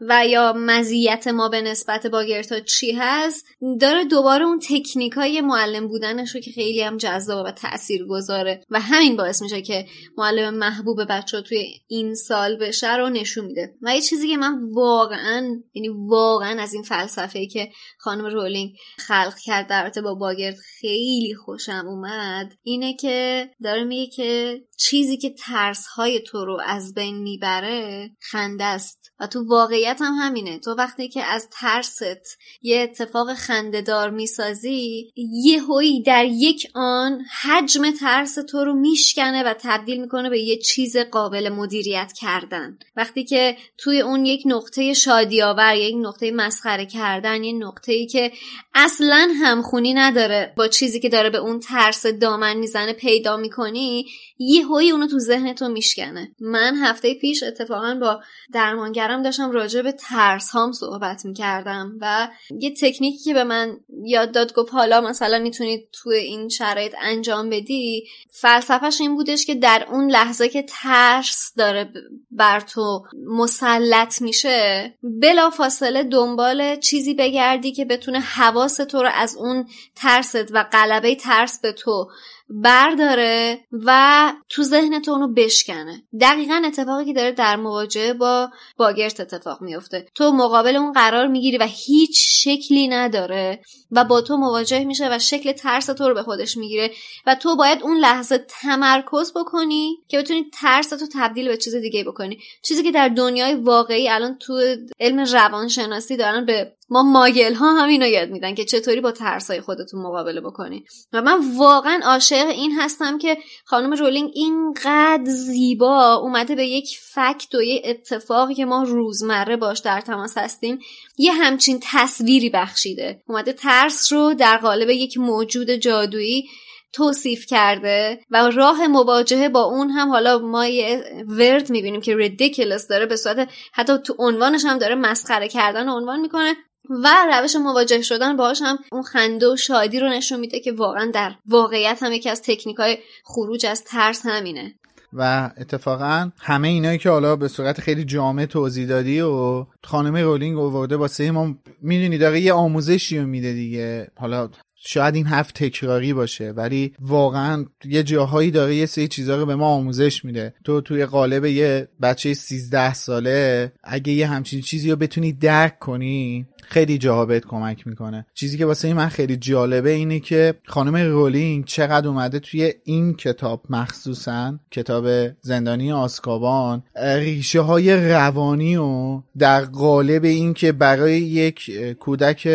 و 0.00 0.26
یا 0.26 0.52
مزیت 0.56 1.28
ما 1.28 1.48
به 1.48 1.60
نسبت 1.60 2.06
باگرتا 2.06 2.60
چی 2.60 2.92
هست. 2.92 3.46
داره 3.80 4.04
دوباره 4.04 4.44
اون 4.44 4.60
تکنیک 4.68 5.12
های 5.12 5.40
معلم 5.40 5.88
بودنش 5.88 6.34
رو 6.34 6.40
که 6.40 6.50
خیلی 6.50 6.82
هم 6.82 6.96
جذاب 6.96 7.46
و 7.46 7.50
تأثیر 7.50 8.06
گذاره 8.06 8.60
و 8.70 8.80
همین 8.80 9.16
باعث 9.16 9.42
میشه 9.42 9.62
که 9.62 9.86
معلم 10.16 10.54
محبوب 10.54 11.04
بچه 11.08 11.42
توی 11.42 11.64
این 11.88 12.14
سال 12.14 12.56
بشه 12.56 12.96
رو 12.96 13.08
نشون 13.08 13.44
میده. 13.44 13.74
و 13.82 13.94
یه 13.94 14.00
چیزی 14.00 14.28
که 14.28 14.36
من 14.36 14.72
واقعا 14.72 15.62
یعنی 15.74 15.88
واقعا 15.88 16.62
از 16.62 16.74
این 16.74 16.82
فلسفه 16.82 17.46
که 17.46 17.67
خانم 17.98 18.24
رولینگ 18.24 18.76
خلق 18.98 19.34
کرد. 19.44 19.66
در 19.68 19.86
با 20.02 20.14
باگرد 20.14 20.56
خیلی 20.56 21.34
خوشم 21.34 21.84
اومد. 21.86 22.52
اینه 22.62 22.96
که 22.96 23.50
داره 23.62 23.84
میگه 23.84 24.10
که 24.16 24.60
چیزی 24.80 25.16
که 25.16 25.30
ترس 25.30 25.86
های 25.86 26.20
تو 26.20 26.44
رو 26.44 26.60
از 26.66 26.94
بین 26.94 27.18
می‌بره 27.18 28.10
خنده 28.20 28.64
است. 28.64 29.12
و 29.20 29.26
تو 29.26 29.44
واقعیت 29.48 29.98
هم 30.00 30.14
همینه. 30.14 30.58
تو 30.58 30.70
وقتی 30.70 31.08
که 31.08 31.24
از 31.24 31.48
ترست 31.52 32.38
یه 32.62 32.80
اتفاق 32.80 33.34
خندهدار 33.34 34.10
می‌سازی 34.10 35.12
یه 35.44 35.62
هوی 35.62 36.02
در 36.02 36.24
یک 36.24 36.66
آن 36.74 37.20
حجم 37.42 37.90
ترس 37.90 38.34
تو 38.34 38.64
رو 38.64 38.74
میشکنه 38.74 39.42
و 39.42 39.54
تبدیل 39.60 40.00
می‌کنه 40.00 40.30
به 40.30 40.40
یه 40.40 40.58
چیز 40.58 40.96
قابل 40.96 41.48
مدیریت 41.48 42.12
کردن. 42.12 42.78
وقتی 42.96 43.24
که 43.24 43.56
توی 43.78 44.00
اون 44.00 44.26
یک 44.26 44.42
نقطه 44.46 44.94
شادی 44.94 45.42
آور 45.42 45.76
یک 45.76 45.94
نقطه 45.98 46.30
مسخره 46.30 46.86
کردن 46.86 47.44
یه 47.44 47.52
نقطه 47.52 47.92
ای 47.92 48.06
که 48.06 48.32
اصلا 48.74 49.28
همخونی 49.42 49.94
نداره 49.94 50.52
با 50.56 50.68
چیزی 50.68 51.00
که 51.00 51.08
داره 51.08 51.30
به 51.30 51.38
اون 51.38 51.60
ترس 51.60 52.06
دامن 52.06 52.56
می‌زنه 52.56 52.92
پیدا 52.92 53.36
می‌کنی 53.36 54.06
یه 54.38 54.64
هایی 54.68 54.90
اونو 54.90 55.06
تو 55.06 55.18
ذهن 55.18 55.52
تو 55.52 55.68
میشکنه. 55.68 56.34
من 56.40 56.74
هفته 56.76 57.14
پیش 57.14 57.42
اتفاقا 57.42 57.98
با 58.00 58.20
درمانگرم 58.52 59.22
داشتم 59.22 59.50
راجع 59.50 59.82
به 59.82 59.92
ترس 59.92 60.50
هام 60.50 60.72
صحبت 60.72 61.24
می‌کردم 61.24 61.92
و 62.00 62.28
یه 62.58 62.74
تکنیکی 62.74 63.18
که 63.24 63.34
به 63.34 63.44
من 63.44 63.76
یاد 64.04 64.32
داد 64.32 64.54
گفت 64.54 64.72
حالا 64.72 65.00
مثلا 65.00 65.38
می‌تونید 65.38 65.88
تو 65.92 66.10
این 66.10 66.48
شرایط 66.48 66.94
انجام 67.00 67.50
بدی 67.50 68.04
فلسفهش 68.30 69.00
این 69.00 69.14
بودش 69.14 69.46
که 69.46 69.54
در 69.54 69.86
اون 69.90 70.10
لحظه 70.10 70.48
که 70.48 70.64
ترس 70.68 71.52
داره 71.56 71.92
بر 72.30 72.60
تو 72.60 73.04
مسلط 73.26 74.22
میشه 74.22 74.94
بلا 75.02 75.50
فاصله 75.50 76.02
دنبال 76.02 76.76
چیزی 76.76 77.14
بگردی 77.14 77.72
که 77.72 77.84
بتونه 77.84 78.20
حواس 78.20 78.76
تو 78.76 79.02
رو 79.02 79.10
از 79.14 79.36
اون 79.36 79.68
ترست 79.96 80.52
و 80.52 80.64
غلبه 80.72 81.14
ترس 81.14 81.60
به 81.60 81.72
تو 81.72 82.08
برداره 82.50 83.60
و 83.72 84.32
تو 84.48 84.62
ذهن 84.62 85.02
تو 85.02 85.10
اونو 85.10 85.28
بشکنه. 85.28 86.02
دقیقا 86.20 86.62
اتفاقی 86.66 87.04
که 87.04 87.12
داره 87.12 87.32
در 87.32 87.56
مواجهه 87.56 88.12
با 88.12 88.50
باگرت 88.76 89.20
اتفاق 89.20 89.62
میفته. 89.62 90.06
تو 90.14 90.32
مقابل 90.32 90.76
اون 90.76 90.92
قرار 90.92 91.26
می‌گیری 91.26 91.58
و 91.58 91.66
هیچ 91.68 92.44
شکلی 92.44 92.88
نداره 92.88 93.60
و 93.90 94.04
با 94.04 94.20
تو 94.20 94.36
مواجه 94.36 94.84
میشه 94.84 95.08
و 95.10 95.18
شکل 95.18 95.52
ترس 95.52 95.86
تو 95.86 96.08
رو 96.08 96.14
به 96.14 96.22
خودش 96.22 96.56
می‌گیره 96.56 96.90
و 97.26 97.34
تو 97.34 97.56
باید 97.56 97.82
اون 97.82 97.96
لحظه 97.96 98.38
تمرکز 98.38 99.32
بکنی 99.36 99.96
که 100.08 100.18
بتونی 100.18 100.50
ترس 100.60 100.88
تو 100.88 101.06
تبدیل 101.14 101.48
به 101.48 101.56
چیز 101.56 101.74
دیگه 101.74 102.04
بکنی. 102.04 102.38
چیزی 102.62 102.82
که 102.82 102.90
در 102.90 103.08
دنیای 103.08 103.54
واقعی 103.54 104.08
الان 104.08 104.38
تو 104.38 104.76
علم 105.00 105.24
روانشناسی 105.24 106.16
دارن 106.16 106.44
به 106.44 106.77
ما 106.90 107.02
ماگل 107.02 107.54
ها 107.54 107.72
هم 107.72 107.88
اینو 107.88 108.06
یاد 108.06 108.30
میدن 108.30 108.54
که 108.54 108.64
چطوری 108.64 109.00
با 109.00 109.12
ترسای 109.12 109.60
خودتون 109.60 110.02
مقابله 110.02 110.40
بکنی. 110.40 110.84
و 111.12 111.22
من 111.22 111.56
واقعا 111.56 112.00
عاشق 112.04 112.46
این 112.48 112.72
هستم 112.78 113.18
که 113.18 113.36
خانم 113.64 113.92
رولینگ 113.92 114.30
اینقدر 114.34 115.24
زیبا 115.24 116.14
اومده 116.14 116.54
به 116.54 116.66
یک 116.66 116.98
فکت 117.14 117.54
و 117.54 117.62
یه 117.62 117.82
اتفاقی 117.84 118.54
که 118.54 118.64
ما 118.64 118.82
روزمره 118.82 119.56
باش 119.56 119.78
در 119.78 120.00
تماس 120.00 120.38
هستیم 120.38 120.78
یه 121.18 121.32
همچین 121.32 121.80
تصویری 121.82 122.50
بخشیده. 122.50 123.22
اومده 123.28 123.52
ترس 123.52 124.12
رو 124.12 124.34
در 124.34 124.56
قالب 124.56 124.90
یک 124.90 125.18
موجود 125.18 125.70
جادویی 125.70 126.44
توصیف 126.92 127.46
کرده 127.46 128.20
و 128.30 128.50
راه 128.50 128.86
مواجهه 128.86 129.48
با 129.48 129.62
اون 129.62 129.90
هم 129.90 130.08
حالا 130.08 130.38
ما 130.38 130.66
یه 130.66 131.04
ورد 131.28 131.70
می‌بینیم 131.70 132.00
که 132.00 132.16
ریدیکلس 132.16 132.88
داره 132.88 133.06
به 133.06 133.16
صورت 133.16 133.48
حتی 133.72 133.98
تو 133.98 134.14
عنوانش 134.18 134.64
هم 134.64 134.78
داره 134.78 134.94
مسخره 134.94 135.48
کردن 135.48 135.88
عنوان 135.88 136.20
می‌کنه. 136.20 136.56
و 136.90 137.08
روش 137.32 137.56
مواجه 137.56 138.02
شدن 138.02 138.36
باهاش 138.36 138.62
هم 138.62 138.78
اون 138.92 139.02
خنده 139.02 139.52
و 139.52 139.56
شادی 139.56 140.00
رو 140.00 140.08
نشون 140.08 140.40
میده 140.40 140.60
که 140.60 140.72
واقعا 140.72 141.10
در 141.14 141.34
واقعیت 141.46 142.02
هم 142.02 142.12
یکی 142.12 142.28
از 142.28 142.42
تکنیک 142.42 142.76
های 142.76 142.98
خروج 143.24 143.66
از 143.66 143.84
ترس 143.84 144.26
همینه. 144.26 144.74
و 145.12 145.50
اتفاقا 145.56 146.30
همه 146.40 146.68
اینایی 146.68 146.98
که 146.98 147.10
حالا 147.10 147.36
به 147.36 147.48
صورت 147.48 147.80
خیلی 147.80 148.04
جامع 148.04 148.46
توضیح 148.46 148.88
دادی 148.88 149.20
و 149.20 149.66
خانم 149.84 150.16
رولینگ 150.16 150.58
آورده 150.58 150.96
واسه 150.96 151.30
ما 151.30 151.54
می‌دونی 151.82 152.18
داره 152.18 152.40
یه 152.40 152.52
آموزشی 152.52 153.18
رو 153.18 153.26
میده 153.26 153.52
دیگه. 153.52 154.08
حالا 154.16 154.48
شاید 154.80 155.14
این 155.14 155.26
حرف 155.26 155.52
تکراری 155.52 156.12
باشه 156.12 156.50
ولی 156.50 156.92
واقعا 157.00 157.64
یه 157.84 158.02
جاهایی 158.02 158.50
داره 158.50 158.74
یه 158.74 158.86
سری 158.86 159.08
چیزها 159.08 159.36
رو 159.36 159.46
به 159.46 159.54
ما 159.54 159.66
آموزش 159.66 160.24
میده. 160.24 160.54
تو 160.64 160.80
توی 160.80 161.06
قالب 161.06 161.44
یه 161.44 161.88
بچه 162.02 162.34
13 162.34 162.94
ساله 162.94 163.72
اگه 163.84 164.12
یه 164.12 164.26
همچین 164.26 164.60
چیزی 164.60 164.90
رو 164.90 164.96
بتونی 164.96 165.32
درک 165.32 165.78
کنی 165.78 166.46
خیلی 166.62 166.98
جاها 166.98 167.26
بهت 167.26 167.44
کمک 167.44 167.86
می‌کنه. 167.86 168.26
چیزی 168.34 168.58
که 168.58 168.66
واسه 168.66 168.94
من 168.94 169.08
خیلی 169.08 169.36
جالبه 169.36 169.90
اینه 169.90 170.20
که 170.20 170.54
خانم 170.66 170.96
رولینگ 170.96 171.64
چقدر 171.64 172.08
اومده 172.08 172.38
توی 172.38 172.72
این 172.84 173.14
کتاب 173.14 173.62
مخصوصا 173.70 174.58
کتاب 174.70 175.28
زندانی 175.40 175.92
آسکابان 175.92 176.82
ریشه 176.96 177.60
های 177.60 178.08
روانی 178.10 178.76
و 178.76 179.20
در 179.38 179.64
قالب 179.64 180.24
این 180.24 180.54
که 180.54 180.72
برای 180.72 181.20
یک 181.20 181.70
کودک 181.94 182.46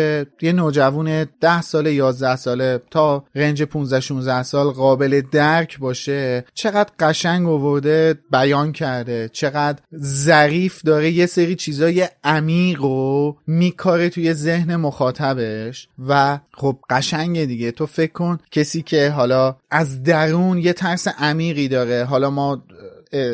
یه 0.42 0.52
نوجوان 0.52 1.24
10 1.40 1.62
ساله 1.62 1.94
11 1.94 2.13
ساله 2.14 2.80
تا 2.90 3.24
رنج 3.34 3.62
15 3.62 4.00
16 4.00 4.42
سال 4.42 4.70
قابل 4.70 5.22
درک 5.32 5.78
باشه 5.78 6.44
چقدر 6.54 6.90
قشنگ 6.98 7.48
آورده 7.48 8.14
بیان 8.32 8.72
کرده 8.72 9.30
چقدر 9.32 9.78
ظریف 10.02 10.82
داره 10.82 11.10
یه 11.10 11.26
سری 11.26 11.56
چیزای 11.56 12.08
عمیق 12.24 12.84
و 12.84 13.32
میکاره 13.46 14.08
توی 14.08 14.34
ذهن 14.34 14.76
مخاطبش 14.76 15.88
و 16.08 16.38
خب 16.52 16.78
قشنگه 16.90 17.46
دیگه. 17.46 17.70
تو 17.70 17.86
فکر 17.86 18.12
کن 18.12 18.38
کسی 18.50 18.82
که 18.82 19.10
حالا 19.10 19.56
از 19.70 20.02
درون 20.02 20.58
یه 20.58 20.72
ترس 20.72 21.08
عمیقی 21.08 21.68
داره 21.68 22.04
حالا 22.04 22.30
ما 22.30 22.62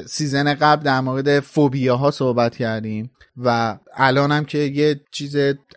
سیزن 0.07 0.55
قبل 0.55 0.83
در 0.83 1.01
مورد 1.01 1.41
فوبیاها 1.41 2.11
صحبت 2.11 2.57
کردیم 2.57 3.11
و 3.45 3.79
الان 3.97 4.33
هم 4.33 4.45
که 4.45 4.59
یه 4.59 5.01
چیز 5.11 5.37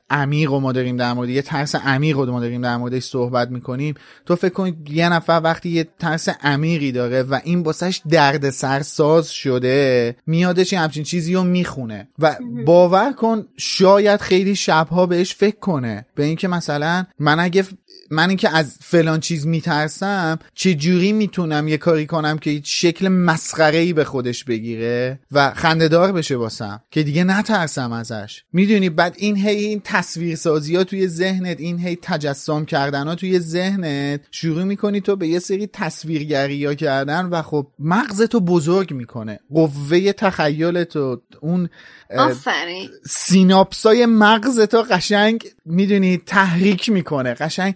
عمیق 0.09 0.49
رو 0.49 0.59
ما 0.59 0.71
داریم 0.71 0.97
در 0.97 1.13
مورد 1.13 1.29
یه 1.29 1.41
ترس 1.41 1.75
عمیق 1.75 2.17
رو 2.17 2.31
ما 2.31 2.39
داریم 2.39 2.61
در 2.61 2.77
موردش 2.77 3.03
صحبت 3.03 3.49
می‌کنیم. 3.49 3.95
تو 4.25 4.35
فکر 4.35 4.53
کن 4.53 4.75
یه 4.89 5.09
نفر 5.09 5.41
وقتی 5.43 5.69
یه 5.69 5.87
ترس 5.99 6.29
عمیقی 6.29 6.91
داره 6.91 7.23
و 7.23 7.39
این 7.43 7.63
باسش 7.63 8.01
درد 8.09 8.49
سرساز 8.49 9.29
شده 9.29 10.15
میادش 10.27 10.73
یه 10.73 10.79
همچین 10.79 11.03
چیزی 11.03 11.33
رو 11.33 11.43
می‌خونه. 11.43 12.07
و 12.19 12.35
باور 12.65 13.13
کن 13.13 13.45
شاید 13.57 14.21
خیلی 14.21 14.55
شبها 14.55 15.05
بهش 15.05 15.35
فکر 15.35 15.59
کنه. 15.59 16.05
به 16.15 16.23
اینکه 16.23 16.47
مثلا 16.47 17.05
من 17.19 17.39
اگه 17.39 17.65
من 18.11 18.29
اینکه 18.29 18.49
از 18.49 18.77
فلان 18.81 19.19
چیز 19.19 19.47
میترسم 19.47 20.39
چه 20.55 20.73
جوری 20.73 21.11
می‌تونم 21.11 21.67
یه 21.67 21.77
کاری 21.77 22.05
کنم 22.05 22.37
که 22.37 22.61
شکل 22.63 23.07
مسخره 23.07 23.77
ای 23.77 23.93
به 23.93 24.03
خودش 24.03 24.43
بگیره 24.43 25.19
و 25.31 25.53
خندهدار 25.53 26.11
بشه 26.11 26.35
واسم 26.35 26.81
که 26.91 27.03
دیگه 27.03 27.23
نترسم 27.23 27.91
ازش. 27.91 28.43
می‌دونی 28.53 28.89
بعد 28.89 29.15
این 29.17 29.37
هی 29.37 29.55
این 29.55 29.81
تصویرسازی 29.83 30.75
ها 30.75 30.83
توی 30.83 31.07
ذهنت 31.07 31.59
این 31.59 31.79
هی 31.79 31.97
تجسم 32.01 32.65
کردن 32.65 33.07
ها 33.07 33.15
توی 33.15 33.39
ذهنت 33.39 34.21
شروع 34.31 34.63
می‌کنی 34.63 35.01
تو 35.01 35.15
به 35.15 35.27
یه 35.27 35.39
سری 35.39 35.67
تصویرگری 35.67 36.65
ها 36.65 36.73
کردن 36.73 37.25
و 37.25 37.41
خب 37.41 37.67
مغزتو 37.79 38.39
بزرگ 38.39 38.93
می‌کنه. 38.93 39.39
قوه 39.53 40.11
تخیلتو 40.11 41.21
اون 41.41 41.69
آفرین. 42.17 42.89
سیناپسای 43.09 44.05
مغزتو 44.05 44.81
قشنگ 44.81 45.45
می‌دونی 45.65 46.17
تحریک 46.17 46.89
می‌کنه. 46.89 47.33
قشنگ 47.33 47.75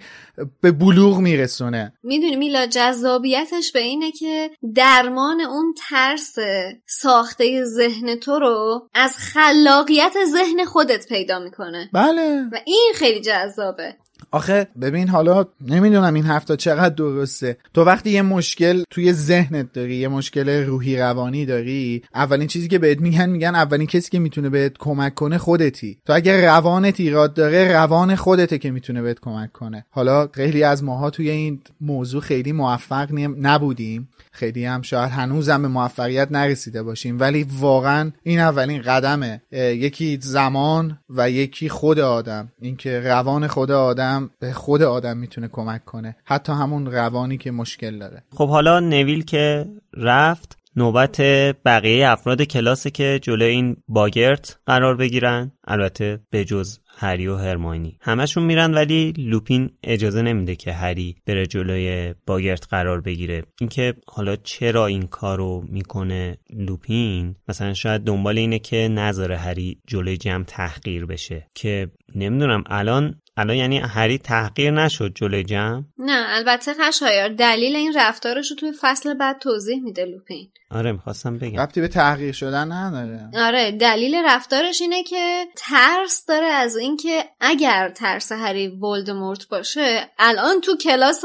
به 0.62 0.72
بلوغ 0.72 1.18
میرسونه. 1.18 1.94
می‌دونی 2.04 2.36
میلا 2.36 2.66
جذابیتش 2.66 3.72
به 3.72 3.80
اینه 3.80 4.12
که 4.12 4.52
درمان 4.76 5.42
اون 5.42 5.74
ترس 5.90 6.36
ساخته 6.88 7.64
ذهن 7.64 8.16
تو 8.16 8.40
رو 8.40 8.90
از 8.94 9.18
خلاقیت 9.18 10.14
ذهن 10.26 10.66
خودت 10.66 11.08
پیدا 11.08 11.40
می‌کنه. 11.40 11.90
بله. 11.94 12.46
و 12.52 12.60
این 12.66 12.92
خیلی 12.96 13.22
جذابه. 13.22 13.96
آخه 14.38 14.68
ببین 14.82 15.08
حالا 15.08 15.46
نمی‌دونم 15.68 16.14
این 16.14 16.26
هفته 16.26 16.56
چقدر 16.56 16.96
درسته. 16.96 17.58
تو 17.74 17.84
وقتی 17.84 18.10
یه 18.10 18.22
مشکل 18.22 18.84
توی 18.90 19.14
ذهنت 19.14 19.74
داری 19.74 19.96
یه 19.96 20.08
مشکل 20.08 20.50
روحی 20.50 20.98
روانی 20.98 21.46
داری 21.46 22.04
اولین 22.16 22.48
چیزی 22.48 22.68
که 22.68 22.80
بهت 22.80 23.00
میگن 23.00 23.30
میگن 23.30 23.56
اولین 23.56 23.88
کسی 23.88 24.10
که 24.10 24.20
می‌تونه 24.20 24.50
بهت 24.50 24.78
کمک 24.80 25.14
کنه 25.16 25.38
خودتی. 25.38 25.98
تو 26.06 26.14
اگر 26.14 26.46
روانت 26.46 27.00
ایراد 27.00 27.34
داره 27.34 27.72
روان 27.72 28.16
خودته 28.16 28.58
که 28.58 28.72
می‌تونه 28.72 29.02
بهت 29.02 29.20
کمک 29.20 29.52
کنه. 29.52 29.86
حالا 29.90 30.28
خیلی 30.28 30.64
از 30.64 30.84
ماها 30.84 31.10
توی 31.10 31.30
این 31.30 31.60
موضوع 31.82 32.22
خیلی 32.22 32.52
موفق 32.52 33.10
نبودیم. 33.42 34.10
خیلی 34.38 34.66
هم 34.66 34.82
شاید 34.82 35.12
هنوزم 35.12 35.62
به 35.62 35.68
موفقیت 35.68 36.32
نرسیده 36.32 36.84
باشیم. 36.84 37.20
ولی 37.20 37.46
واقعا 37.60 38.12
این 38.24 38.40
اولین 38.40 38.82
قدمه. 38.82 39.42
یکی 39.52 40.18
زمان 40.22 41.00
و 41.10 41.30
یکی 41.30 41.70
خود 41.70 42.00
آدم. 42.00 42.52
اینکه 42.62 43.00
روان 43.00 43.48
خود 43.48 43.72
آدم 43.72 44.30
به 44.40 44.54
خود 44.54 44.82
آدم 44.82 45.18
می‌تونه 45.18 45.48
کمک 45.48 45.86
کنه. 45.86 46.16
حتی 46.26 46.54
همون 46.54 46.86
روانی 46.86 47.38
که 47.38 47.52
مشکل 47.52 48.00
داره. 48.00 48.24
خب 48.36 48.50
حالا 48.50 48.80
نویل 48.80 49.24
که 49.24 49.66
رفت 49.94 50.58
نوبت 50.76 51.22
بقیه 51.66 52.10
افراد 52.10 52.42
کلاس 52.42 52.88
که 52.88 53.20
جلوی 53.22 53.52
این 53.52 53.78
باگرت 53.88 54.60
قرار 54.66 54.96
بگیرن. 54.96 55.52
البته 55.68 56.20
به 56.30 56.46
جز 56.46 56.80
هری 57.00 57.28
و 57.28 57.36
هرماینی. 57.36 57.98
همشون 58.02 58.44
میرن 58.44 58.74
ولی 58.74 59.14
لوپین 59.18 59.70
اجازه 59.84 60.22
نمیده 60.22 60.56
که 60.56 60.74
هری 60.74 61.16
بره 61.26 61.46
جلوی 61.46 62.14
باگرت 62.26 62.68
قرار 62.70 63.02
بگیره. 63.02 63.44
اینکه 63.62 63.94
حالا 64.08 64.36
چرا 64.36 64.86
این 64.86 65.08
کارو 65.08 65.64
می‌کنه 65.68 66.38
لوپین؟ 66.54 67.36
مثلا 67.48 67.74
شاید 67.74 68.02
دنبال 68.02 68.38
اینه 68.38 68.60
که 68.60 68.88
نذاره 68.88 69.38
هری 69.38 69.78
جلوی 69.88 70.18
جمع 70.18 70.44
تحقیر 70.44 71.06
بشه. 71.06 71.48
که 71.56 71.88
نمی‌دونم 72.16 72.64
الان 72.68 73.22
الان 73.38 73.56
یعنی 73.56 73.78
هری 73.78 74.18
تحقیر 74.18 74.72
نشد 74.72 75.12
جلوی 75.16 75.44
جمع؟ 75.44 75.84
نه 75.98 76.26
البته 76.28 76.74
خشایار 76.74 77.30
دلیل 77.30 77.76
این 77.76 77.94
رفتارش 77.96 78.50
رو 78.50 78.58
توی 78.58 78.72
فصل 78.82 79.14
بعد 79.14 79.40
توضیح 79.40 79.84
میده 79.84 80.06
لوپین. 80.06 80.50
آره 80.72 80.92
می‌خواستم 80.92 81.38
بگم. 81.38 81.60
ربطی 81.60 81.82
به 81.82 81.88
تحقیر 81.88 82.32
شدن 82.32 82.72
نداره. 82.72 83.30
آره 83.46 83.72
دلیل 83.72 84.16
رفتارش 84.26 84.82
اینه 84.82 85.04
که 85.04 85.46
ترس 85.56 86.26
داره 86.26 86.46
از 86.46 86.78
اینکه 86.78 87.26
اگر 87.40 87.90
ترس 87.90 88.32
هری 88.32 88.68
ولدمورت 88.68 89.48
باشه 89.48 90.10
الان 90.20 90.62
تو 90.62 90.78
کلاس 90.78 91.24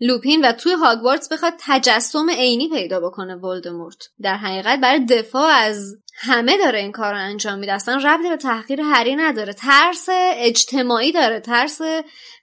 لوپین 0.00 0.44
و 0.44 0.52
توی 0.52 0.72
هاگوارتس 0.72 1.32
بخواد 1.32 1.52
تجسم 1.58 2.30
عینی 2.30 2.68
پیدا 2.68 3.00
بکنه 3.00 3.34
ولدمورت. 3.34 4.08
در 4.22 4.36
حقیقت 4.36 4.80
برای 4.80 5.04
دفاع 5.04 5.52
از 5.52 5.96
همه 6.18 6.58
داره 6.64 6.78
این 6.78 6.92
کار 6.92 7.12
رو 7.12 7.18
انجام 7.18 7.58
میده. 7.58 7.72
اصلا 7.72 7.96
ربطی 7.96 8.28
به 8.28 8.36
تحقیر 8.36 8.80
هری 8.80 9.16
نداره. 9.16 9.52
ترس 9.52 10.06
اجتماعی 10.36 11.12
داره. 11.12 11.40
ترس 11.40 11.80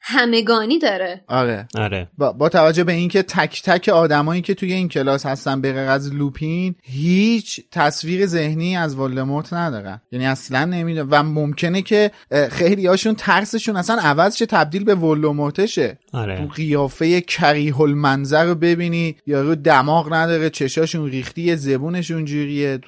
همگانی 0.05 0.79
داره. 0.79 1.23
آره. 1.27 1.67
آره. 1.77 2.07
با, 2.17 2.31
با 2.31 2.49
توجه 2.49 2.83
به 2.83 2.93
اینکه 2.93 3.23
تک 3.23 3.61
تک 3.63 3.89
آدمایی 3.89 4.41
که 4.41 4.53
توی 4.53 4.73
این 4.73 4.89
کلاس 4.89 5.25
هستن 5.25 5.61
به 5.61 5.73
غیر 5.73 5.89
از 5.89 6.13
لوپین 6.13 6.75
هیچ 6.83 7.61
تصویر 7.71 8.25
ذهنی 8.25 8.77
از 8.77 8.95
ولدمورت 8.95 9.53
ندارن. 9.53 10.01
یعنی 10.11 10.25
اصلا 10.25 10.65
نمی‌دونم. 10.65 11.07
و 11.11 11.23
ممکنه 11.23 11.81
که 11.81 12.11
خیلی 12.51 12.87
هاشون 12.87 13.15
ترسشون 13.15 13.75
اصلا 13.75 14.01
عوض 14.01 14.37
شه 14.37 14.45
تبدیل 14.45 14.83
به 14.83 14.95
ولدمورتشه. 14.95 15.99
آره. 16.13 16.37
تو 16.37 16.47
قیافه 16.47 17.21
کریه 17.21 17.81
المنظر 17.81 18.45
رو 18.45 18.55
ببینی 18.55 19.15
یارو 19.27 19.55
دماغ 19.55 20.13
نداره 20.13 20.49
چشاشون 20.49 21.09
ریختی 21.09 21.55
زبونشون 21.55 22.25
جوریه 22.25 22.79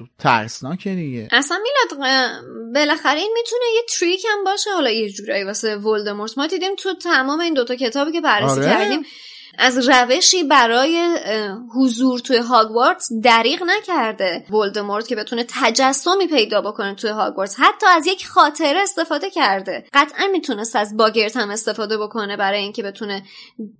ترسناکه 0.76 1.00
دیگه. 1.00 1.28
اصلا 1.32 1.58
میلاد 1.58 2.08
بالاخره 2.74 3.18
این 3.18 3.32
می‌تونه 3.34 3.64
یه 3.74 3.82
تریک 3.98 4.26
هم 4.30 4.44
باشه. 4.44 4.70
حالا 4.70 4.90
یه 4.90 5.10
جورایی 5.10 5.44
واسه 5.44 5.76
ولدمورت 5.76 6.38
ما 6.38 6.46
دیدیم 6.46 6.74
تو 6.74 6.94
تمام 6.94 7.40
این 7.40 7.54
دوتا 7.54 7.76
کتابی 7.76 8.12
که 8.12 8.20
بررسی 8.20 8.60
آره؟ 8.60 8.70
کردیم 8.70 9.02
از 9.58 9.88
روشی 9.88 10.44
برای 10.44 11.16
حضور 11.74 12.18
توی 12.18 12.36
هاگوارتس 12.36 13.08
دریغ 13.22 13.62
نکرده. 13.66 14.44
ولدمورت 14.50 15.08
که 15.08 15.16
بتونه 15.16 15.44
تجسمی 15.48 16.26
پیدا 16.26 16.60
بکنه 16.60 16.94
توی 16.94 17.10
هاگوارتس 17.10 17.56
حتی 17.58 17.86
از 17.86 18.06
یک 18.06 18.26
خاطره 18.26 18.78
استفاده 18.82 19.30
کرده. 19.30 19.84
قطعا 19.92 20.26
می‌تونست 20.32 20.76
از 20.76 20.96
باگرت 20.96 21.36
هم 21.36 21.50
استفاده 21.50 21.98
بکنه 21.98 22.36
برای 22.36 22.60
اینکه 22.60 22.82
بتونه 22.82 23.22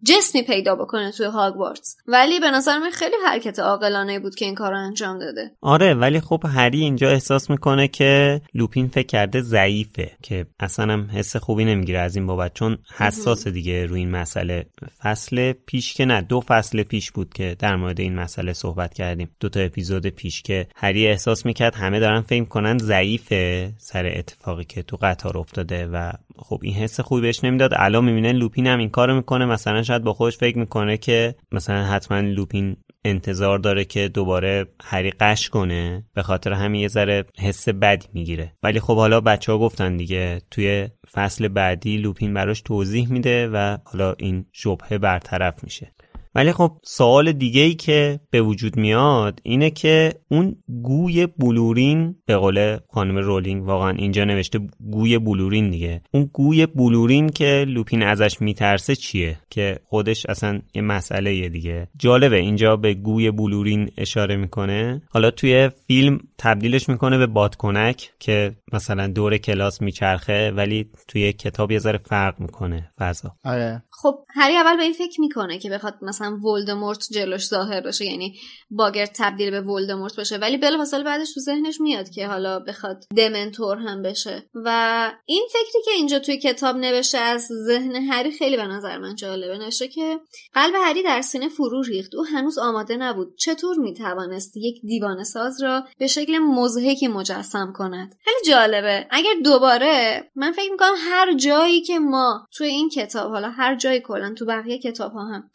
جسمی 0.07 0.43
پیدا 0.43 0.77
بکنه 0.77 1.13
توی 1.13 1.27
هاگوارتس. 1.27 1.97
ولی 2.07 2.41
به 2.41 2.51
نظر 2.51 2.79
من 2.79 2.91
خیلی 2.91 3.17
حرکت 3.27 3.59
عاقلانه 3.59 4.19
بود 4.19 4.35
که 4.35 4.45
این 4.45 4.55
کار 4.55 4.71
رو 4.71 4.79
انجام 4.79 5.19
داده. 5.19 5.51
آره 5.61 5.95
ولی 5.95 6.21
خب 6.21 6.43
هری 6.55 6.81
اینجا 6.81 7.09
احساس 7.09 7.51
می‌کنه 7.51 7.89
که 7.89 8.41
لوپین 8.55 8.89
فکر 8.89 9.07
کرده 9.07 9.41
ضعیفه 9.41 10.11
که 10.23 10.47
اصلا 10.61 10.93
هم 10.93 11.11
حس 11.13 11.37
خوبی 11.37 11.65
نمی‌گیره 11.65 11.99
از 11.99 12.17
این 12.17 12.27
بابت 12.27 12.55
چون 12.55 12.79
حساس 12.97 13.49
دیگه 13.49 13.87
روی 13.87 14.01
این 14.01 14.11
مسئله 14.11 14.67
فصل 15.03 15.53
پیش 15.67 15.95
که 15.95 16.05
نه 16.05 16.21
دو 16.21 16.41
فصل 16.41 16.83
پیش 16.83 17.11
بود 17.11 17.35
که 17.35 17.57
در 17.59 17.77
مورد 17.77 18.01
این 18.01 18.15
مسئله 18.15 18.53
صحبت 18.53 18.95
کردیم. 18.95 19.31
دو 19.41 19.49
تا 19.49 19.61
اپیزود 19.61 20.07
پیش 20.07 20.43
که 20.43 20.67
هری 20.77 21.07
احساس 21.07 21.47
می‌کرد 21.47 21.75
همه 21.75 22.01
دارن 22.01 22.21
فکر 22.21 22.45
کنن 22.45 22.79
ضعیفه 22.79 23.73
سر 23.79 24.07
اتفاقی 24.07 24.65
که 24.65 24.83
تو 24.83 24.97
قطار 24.97 25.39
افتاده 25.39 25.87
و 25.87 26.13
خب 26.37 26.61
این 26.63 26.75
حس 26.75 27.01
خوبی 27.01 27.23
بهش 27.23 27.45
نمی‌داد. 27.45 27.71
الان 27.77 28.05
می‌بینه 28.05 28.33
لوپین 28.33 28.67
هم 28.67 28.79
این 28.79 28.89
کارو 28.89 29.17
می‌کنه. 29.17 29.47
مثلا 29.47 29.83
شاید 29.83 30.03
با 30.03 30.13
خودش 30.13 30.37
فکر 30.37 30.59
می‌کنه 30.59 30.97
که 30.97 31.35
مثلا 31.53 31.85
حتما 31.85 32.21
لوپین 32.21 32.77
انتظار 33.07 33.59
داره 33.59 33.85
که 33.85 34.09
دوباره 34.09 34.67
هری 34.83 35.11
قش 35.11 35.49
کنه. 35.49 36.05
به 36.15 36.23
خاطر 36.23 36.53
همین 36.53 36.81
یه 36.81 36.89
ذره 36.89 37.25
حس 37.39 37.69
بدی 37.69 38.09
می‌گیره. 38.13 38.53
ولی 38.63 38.81
خب 38.81 38.97
حالا 38.97 39.21
بچه 39.21 39.53
ها 39.53 39.59
گفتن 39.59 39.97
دیگه 39.97 40.41
توی 40.51 40.89
فصل 41.13 41.49
بعدی 41.49 41.97
لوپین 41.97 42.35
براش 42.35 42.61
توضیح 42.61 43.13
میده 43.13 43.49
و 43.49 43.79
حالا 43.85 44.15
این 44.19 44.47
شبهه 44.53 44.99
برطرف 44.99 45.65
میشه. 45.65 45.93
ولی 46.37 46.53
خب 46.53 46.73
سوال 46.85 47.33
دیگه 47.33 47.61
ای 47.61 47.75
که 47.75 48.21
به 48.31 48.43
وجود 48.43 48.77
میاد 48.77 49.41
اینه 49.43 49.71
که 49.71 50.15
اون 50.31 50.57
گوی 50.83 51.27
بلورین 51.27 52.17
به 52.27 52.37
قول 52.37 52.79
خانم 52.91 53.19
رولینگ 53.19 53.65
واقعا 53.65 53.91
اینجا 53.91 54.25
نوشته 54.25 54.61
گوی 54.91 55.19
بلورین 55.19 55.71
دیگه. 55.71 56.03
اون 56.15 56.31
گوی 56.33 56.67
بلورین 56.67 57.29
که 57.29 57.65
لوپین 57.69 58.03
ازش 58.03 58.41
میترسه 58.41 58.97
چیه؟ 58.97 59.39
که 59.51 59.79
خودش 59.85 60.27
اصلا 60.27 60.61
یه 60.75 60.83
مسئله 60.83 61.35
یه 61.35 61.49
دیگه. 61.49 61.89
جالبه 61.99 62.37
اینجا 62.37 62.77
به 62.77 62.95
گوی 62.95 63.31
بلورین 63.31 63.91
اشاره 63.99 64.37
می‌کنه. 64.37 65.03
حالا 65.11 65.31
توی 65.31 65.71
فیلم 65.87 66.21
تبدیلش 66.39 66.89
می‌کنه 66.89 67.19
به 67.19 67.27
بادکنک 67.27 68.13
که 68.19 68.57
مثلا 68.73 69.07
دور 69.07 69.37
کلاس 69.37 69.83
میچرخه 69.83 70.51
ولی 70.51 70.91
توی 71.09 71.33
کتاب 71.33 71.73
یه 71.73 71.79
ذره 71.79 71.99
فرق 71.99 72.41
می‌کنه. 72.41 72.93
فضا. 72.99 73.33
آره. 73.45 73.83
خب 73.91 74.15
هری 74.35 74.57
اول 74.57 74.77
به 74.77 74.83
این 74.83 74.93
فکر 74.93 75.21
می‌کنه 75.21 75.59
که 75.59 75.71
بخواد 75.71 75.95
مثلا 76.03 76.26
ولدمورت 76.33 77.07
جلوش 77.13 77.47
ظاهر 77.47 77.81
بشه 77.81 78.05
یعنی 78.05 78.39
باگر 78.71 79.07
تبدیل 79.07 79.51
به 79.51 79.61
ولدمورت 79.61 80.17
بشه. 80.17 80.37
ولی 80.37 80.57
بلافاصله 80.57 81.05
بعدش 81.05 81.35
تو 81.35 81.41
ذهنش 81.41 81.81
میاد 81.81 82.11
که 82.11 82.27
حالا 82.27 82.59
بخواد 82.59 83.05
دمنتور 83.17 83.77
هم 83.77 84.03
بشه. 84.03 84.51
و 84.55 85.13
این 85.27 85.49
فکری 85.53 85.83
که 85.85 85.91
اینجا 85.91 86.19
توی 86.19 86.39
کتاب 86.39 86.77
نوشته 86.77 87.19
از 87.19 87.49
ذهن 87.67 87.97
هری 87.97 88.31
خیلی 88.33 88.57
به 88.57 88.67
نظر 88.67 88.99
من 88.99 89.15
جالبه. 89.15 89.59
نوشته 89.59 89.89
که 89.89 90.21
قلب 90.55 90.75
هری 90.85 91.03
در 91.03 91.23
سینه 91.23 91.49
فرو 91.49 91.83
ریخت. 91.83 92.15
او 92.15 92.25
هنوز 92.25 92.59
آماده 92.59 92.97
نبود. 92.97 93.37
چطور 93.39 93.77
می‌توانست 93.77 94.57
یک 94.57 94.81
دیوانه 94.83 95.25
ساز 95.25 95.63
را 95.63 95.85
به 95.99 96.07
شکل 96.07 96.39
مزهکی 96.39 97.09
مجسم 97.09 97.73
کند؟ 97.77 98.15
خیلی 98.25 98.55
جالبه. 98.55 99.07
اگر 99.11 99.35
دوباره 99.45 100.31
من 100.37 100.53
فکر 100.53 100.71
می‌کنم 100.71 100.95
هر 100.99 101.35
جایی 101.35 101.81
که 101.81 101.99
ما 101.99 102.47
توی 102.53 102.69
این 102.69 102.89
کتاب 102.89 103.31
حالا 103.31 103.51
هر 103.51 103.77
جایی 103.77 104.01
کلا 104.01 104.35
تو 104.35 104.47
بقیه 104.47 104.79
کتاب 104.79 105.13
ها 105.13 105.25
هم 105.25 105.51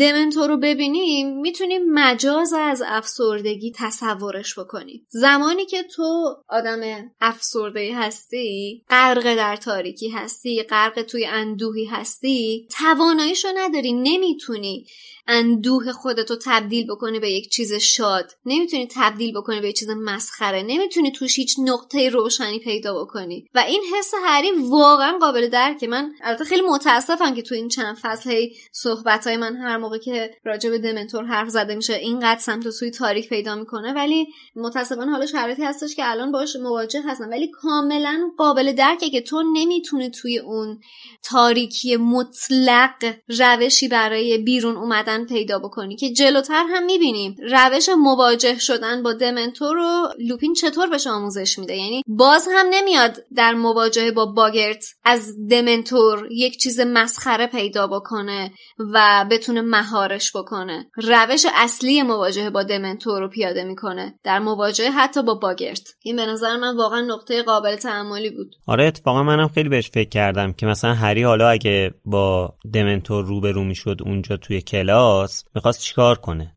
دمنتور 0.00 0.48
رو 0.48 0.56
ببینیم 0.56 1.40
می‌تونیم 1.40 1.82
مجاز 1.92 2.52
از 2.52 2.82
افسردگی 2.86 3.72
تصورش 3.76 4.58
بکنیم. 4.58 5.06
زمانی 5.08 5.66
که 5.66 5.82
تو 5.82 6.36
آدم 6.48 7.10
افسرده 7.20 7.92
هستی 7.94 8.84
غرق 8.90 9.36
در 9.36 9.56
تاریکی 9.56 10.08
هستی 10.08 10.62
غرق 10.62 11.02
توی 11.02 11.26
اندوهی 11.26 11.84
هستی 11.84 12.68
تواناییشو 12.78 13.48
نداری 13.56 13.92
نمی‌تونی 13.92 14.86
اندوه 15.28 15.92
خودتو 15.92 16.36
تبدیل 16.44 16.86
بکنی 16.86 17.20
به 17.20 17.30
یک 17.30 17.50
چیز 17.50 17.72
شاد. 17.72 18.32
نمی‌تونی 18.46 18.88
تبدیل 18.94 19.32
بکنی 19.32 19.60
به 19.60 19.68
یک 19.68 19.76
چیز 19.76 19.90
مسخره. 19.90 20.62
نمی‌تونی 20.62 21.12
توش 21.12 21.38
هیچ 21.38 21.56
نقطه 21.58 22.08
روشنی 22.08 22.58
پیدا 22.58 23.04
بکنی. 23.04 23.48
و 23.54 23.58
این 23.58 23.82
حس 23.94 24.12
هری 24.24 24.50
واقعا 24.50 25.18
قابل 25.18 25.48
درکه. 25.48 25.86
من 25.86 26.12
البته 26.22 26.44
خیلی 26.44 26.62
متاسفم 26.62 27.34
که 27.34 27.42
تو 27.42 27.54
این 27.54 27.68
چند 27.68 27.96
فصل 28.02 28.30
هی 28.30 28.56
صحبت 28.72 29.26
های 29.26 29.36
من 29.36 29.56
هر 29.56 29.76
موقع 29.76 29.98
که 29.98 30.30
راجع 30.44 30.70
به 30.70 30.78
دمنتور 30.78 31.24
حرف 31.24 31.48
زده 31.48 31.74
میشه 31.74 31.94
اینقدر 31.94 32.40
سمت 32.40 32.66
و 32.66 32.70
سوی 32.70 32.90
تاریک 32.90 33.28
پیدا 33.28 33.54
می‌کنه. 33.54 33.92
ولی 33.92 34.26
متاسفانه 34.56 35.10
حالا 35.10 35.26
شرایطی 35.26 35.62
هستش 35.62 35.94
که 35.94 36.10
الان 36.10 36.32
باش 36.32 36.56
مواجه 36.56 37.02
هستم. 37.06 37.30
ولی 37.30 37.48
کاملا 37.48 38.30
قابل 38.38 38.72
درکه 38.72 39.10
که 39.10 39.20
تو 39.20 39.42
نمی‌تونی 39.52 40.10
توی 40.10 40.38
اون 40.38 40.80
تاریکی 41.22 41.96
مطلق 41.96 43.14
روشی 43.28 43.88
برای 43.88 44.38
بیرون 44.38 44.76
اومدن 44.76 45.15
پیدا 45.24 45.58
بکنی 45.58 45.96
که 45.96 46.12
جلوتر 46.12 46.64
هم 46.70 46.84
می‌بینیم. 46.84 47.36
روش 47.50 47.88
مواجه 47.88 48.58
شدن 48.58 49.02
با 49.02 49.12
دمنتور 49.12 49.76
رو 49.76 50.08
لوپین 50.28 50.54
چطور 50.54 50.86
بهش 50.86 51.06
آموزش 51.06 51.58
میده؟ 51.58 51.76
یعنی 51.76 52.02
باز 52.06 52.48
هم 52.52 52.66
نمیاد 52.70 53.16
در 53.36 53.54
مواجهه 53.54 54.10
با 54.10 54.26
باگرت 54.26 54.84
از 55.04 55.34
دمنتور 55.50 56.28
یک 56.30 56.56
چیز 56.58 56.80
مسخره 56.80 57.46
پیدا 57.46 57.86
بکنه 57.86 58.52
و 58.94 59.26
بتونه 59.30 59.60
مهارش 59.60 60.36
بکنه. 60.36 60.86
روش 60.96 61.46
اصلی 61.54 62.02
مواجهه 62.02 62.50
با 62.50 62.62
دمنتور 62.62 63.20
رو 63.20 63.28
پیاده 63.28 63.64
می‌کنه. 63.64 64.14
در 64.24 64.38
مواجهه 64.38 64.90
حتی 64.90 65.22
با 65.22 65.34
باگرت. 65.34 65.88
این 66.04 66.16
به 66.16 66.26
نظر 66.26 66.56
من 66.56 66.76
واقعا 66.76 67.00
نقطه 67.00 67.42
قابل 67.42 67.76
تعملی 67.76 68.30
بود. 68.30 68.54
آره 68.66 68.84
اتفاقا 68.84 69.22
منم 69.22 69.48
خیلی 69.48 69.68
بهش 69.68 69.90
فکر 69.90 70.08
کردم 70.08 70.52
که 70.52 70.66
مثلا 70.66 70.94
هری 70.94 71.22
حالا 71.22 71.48
اگه 71.48 71.94
با 72.04 72.54
دمنتور 72.74 73.24
روبرو 73.24 73.64
می‌شد 73.64 73.96
اونجا 74.04 74.36
توی 74.36 74.60
کلاس 74.60 75.05
می‌خواست 75.54 75.80
چیکار 75.80 76.18
کنه؟ 76.18 76.56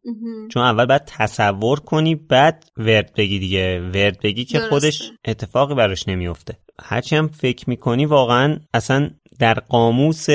چون 0.52 0.64
اول 0.64 0.86
باید 0.86 1.06
تصور 1.06 1.80
کنی 1.80 2.16
بعد 2.16 2.66
ورد 2.78 3.14
بگی 3.14 3.40
دیگه. 3.40 3.82
ورد 3.94 4.20
بگی 4.20 4.46
که 4.46 4.58
درسته. 4.58 4.70
خودش 4.70 5.12
اتفاقی 5.26 5.76
براش 5.76 6.08
نمیفته 6.08 6.58
هرچی 6.82 7.16
هم 7.16 7.28
فکر 7.28 7.70
می‌کنی 7.70 8.06
واقعا 8.06 8.60
اصلا 8.74 9.10
در 9.40 9.54
قاموس 9.54 10.28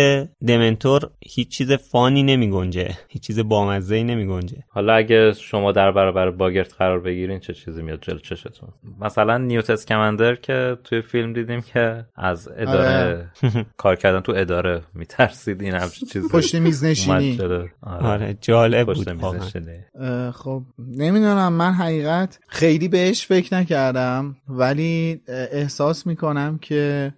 دمنتور 0.47 1.11
هیچ 1.27 1.49
چیز 1.49 1.73
فانی 1.73 2.23
نمی 2.23 2.51
گنجه. 2.51 2.91
هیچ 3.09 3.23
چیز 3.23 3.39
بامزه 3.39 4.03
نمی 4.03 4.27
گنجه. 4.27 4.57
حالا 4.69 4.95
اگه 4.95 5.33
شما 5.33 5.73
در 5.73 5.93
برابر 5.93 6.31
باگرت 6.31 6.75
قرار 6.75 7.01
بگیرین 7.01 7.39
چه 7.39 7.55
چیزی 7.55 7.83
میاد 7.83 7.99
جلو 8.03 8.19
چشتون؟ 8.19 8.69
مثلا 9.01 9.39
نیوت 9.39 9.71
اسکمندر 9.71 10.35
که 10.35 10.77
توی 10.85 11.03
فیلم 11.03 11.33
دیدیم 11.33 11.61
که 11.61 12.05
از 12.17 12.49
اداره 12.57 13.31
کار 13.77 13.97
کردن 13.97 14.21
تو 14.21 14.33
اداره 14.37 14.81
میترسید 14.95 15.63
این 15.63 15.75
همچین 15.75 16.09
چیزی. 16.13 16.29
پشت 16.29 16.55
میز 16.55 16.85
نشینی. 16.85 17.39
آره. 17.41 17.71
آره 17.83 18.37
جالب 18.41 18.87
پشت 18.87 19.09
بود 19.13 19.41
خب 20.31 20.63
نمی‌دونم 20.79 21.53
من 21.53 21.73
حقیقت 21.73 22.39
خیلی 22.49 22.89
بهش 22.89 23.27
فکر 23.27 23.55
نکردم 23.55 24.37
ولی 24.49 25.21
احساس 25.53 26.07
می‌کنم 26.07 26.59
که 26.59 27.13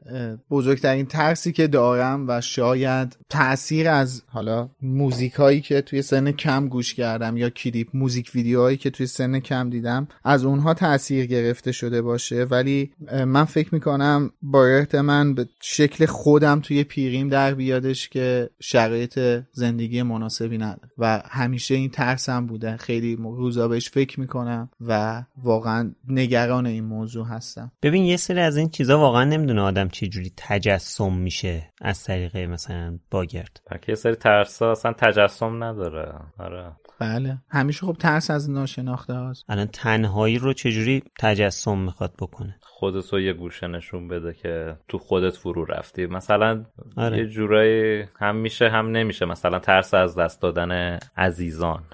بزرگترین 0.50 1.06
ترسی 1.06 1.52
که 1.52 1.66
دارم 1.76 2.24
و 2.28 2.40
شاید 2.40 3.16
تاثیر 3.28 3.88
از 3.88 4.22
حالا 4.26 4.68
موزیک 4.82 5.32
هایی 5.32 5.60
که 5.60 5.80
توی 5.80 6.02
سن 6.02 6.32
کم 6.32 6.68
گوش 6.68 6.94
کردم 6.94 7.36
یا 7.36 7.50
کلیپ 7.50 7.88
موزیک 7.94 8.30
ویدیوهایی 8.34 8.76
که 8.76 8.90
توی 8.90 9.06
سن 9.06 9.40
کم 9.40 9.70
دیدم 9.70 10.08
از 10.24 10.44
اونها 10.44 10.74
تاثیر 10.74 11.26
گرفته 11.26 11.72
شده 11.72 12.02
باشه. 12.02 12.44
ولی 12.44 12.90
من 13.26 13.44
فکر 13.44 13.74
می‌کنم 13.74 14.30
بایرت 14.42 14.94
من 14.94 15.34
به 15.34 15.48
شکل 15.62 16.06
خودم 16.06 16.60
توی 16.60 16.84
پیریم 16.84 17.28
در 17.28 17.54
بیادش 17.54 18.08
که 18.08 18.50
شرایط 18.60 19.20
زندگی 19.52 20.02
مناسبی 20.02 20.58
نداره. 20.58 20.90
و 20.98 21.22
همیشه 21.30 21.74
این 21.74 21.90
ترسم 21.90 22.46
بوده. 22.46 22.76
خیلی 22.76 23.16
روزا 23.16 23.68
بهش 23.68 23.90
فکر 23.90 24.20
می‌کنم 24.20 24.70
و 24.80 25.22
واقعا 25.42 25.92
نگران 26.08 26.66
این 26.66 26.84
موضوع 26.84 27.26
هستم. 27.26 27.72
ببین 27.82 28.04
یه 28.04 28.16
سری 28.16 28.40
از 28.40 28.56
این 28.56 28.68
چیزا 28.68 28.98
واقعا 28.98 29.24
نمی‌دونه 29.24 29.60
آدم 29.60 29.88
چه 29.88 30.06
جوری 30.06 30.32
تجسم 30.36 31.12
میشه. 31.12 31.65
از 31.80 32.04
طریق 32.04 32.36
مثلا 32.36 32.98
باگرد. 33.10 33.60
بلکه 33.70 33.92
یه 33.92 33.96
سری 33.96 34.14
ترسا 34.14 34.70
اصلا 34.70 34.92
تجسم 34.92 35.64
نداره. 35.64 36.12
آره. 36.38 36.72
بله. 37.00 37.38
همیشه 37.50 37.86
خب 37.86 37.92
ترس 37.92 38.30
از 38.30 38.50
ناشناخته 38.50 39.12
هاست. 39.12 39.44
الان 39.48 39.66
تنهایی 39.66 40.38
رو 40.38 40.52
چجوری 40.52 41.02
تجسم 41.18 41.78
می‌خواد 41.78 42.14
بکنه؟ 42.18 42.56
خودت 42.60 43.12
رو 43.12 43.20
یه 43.20 43.32
گوشه 43.32 43.66
نشون 43.66 44.08
بده 44.08 44.34
که 44.34 44.76
تو 44.88 44.98
خودت 44.98 45.36
فرو 45.36 45.64
رفتی. 45.64 46.06
مثلا 46.06 46.64
آره. 46.96 47.18
یه 47.18 47.26
جورایی 47.26 48.04
هم 48.20 48.36
میشه 48.36 48.68
هم 48.68 48.90
نمیشه. 48.90 49.24
مثلا 49.24 49.58
ترس 49.58 49.94
از 49.94 50.18
دست 50.18 50.42
دادن 50.42 50.98
عزیزان. 51.16 51.84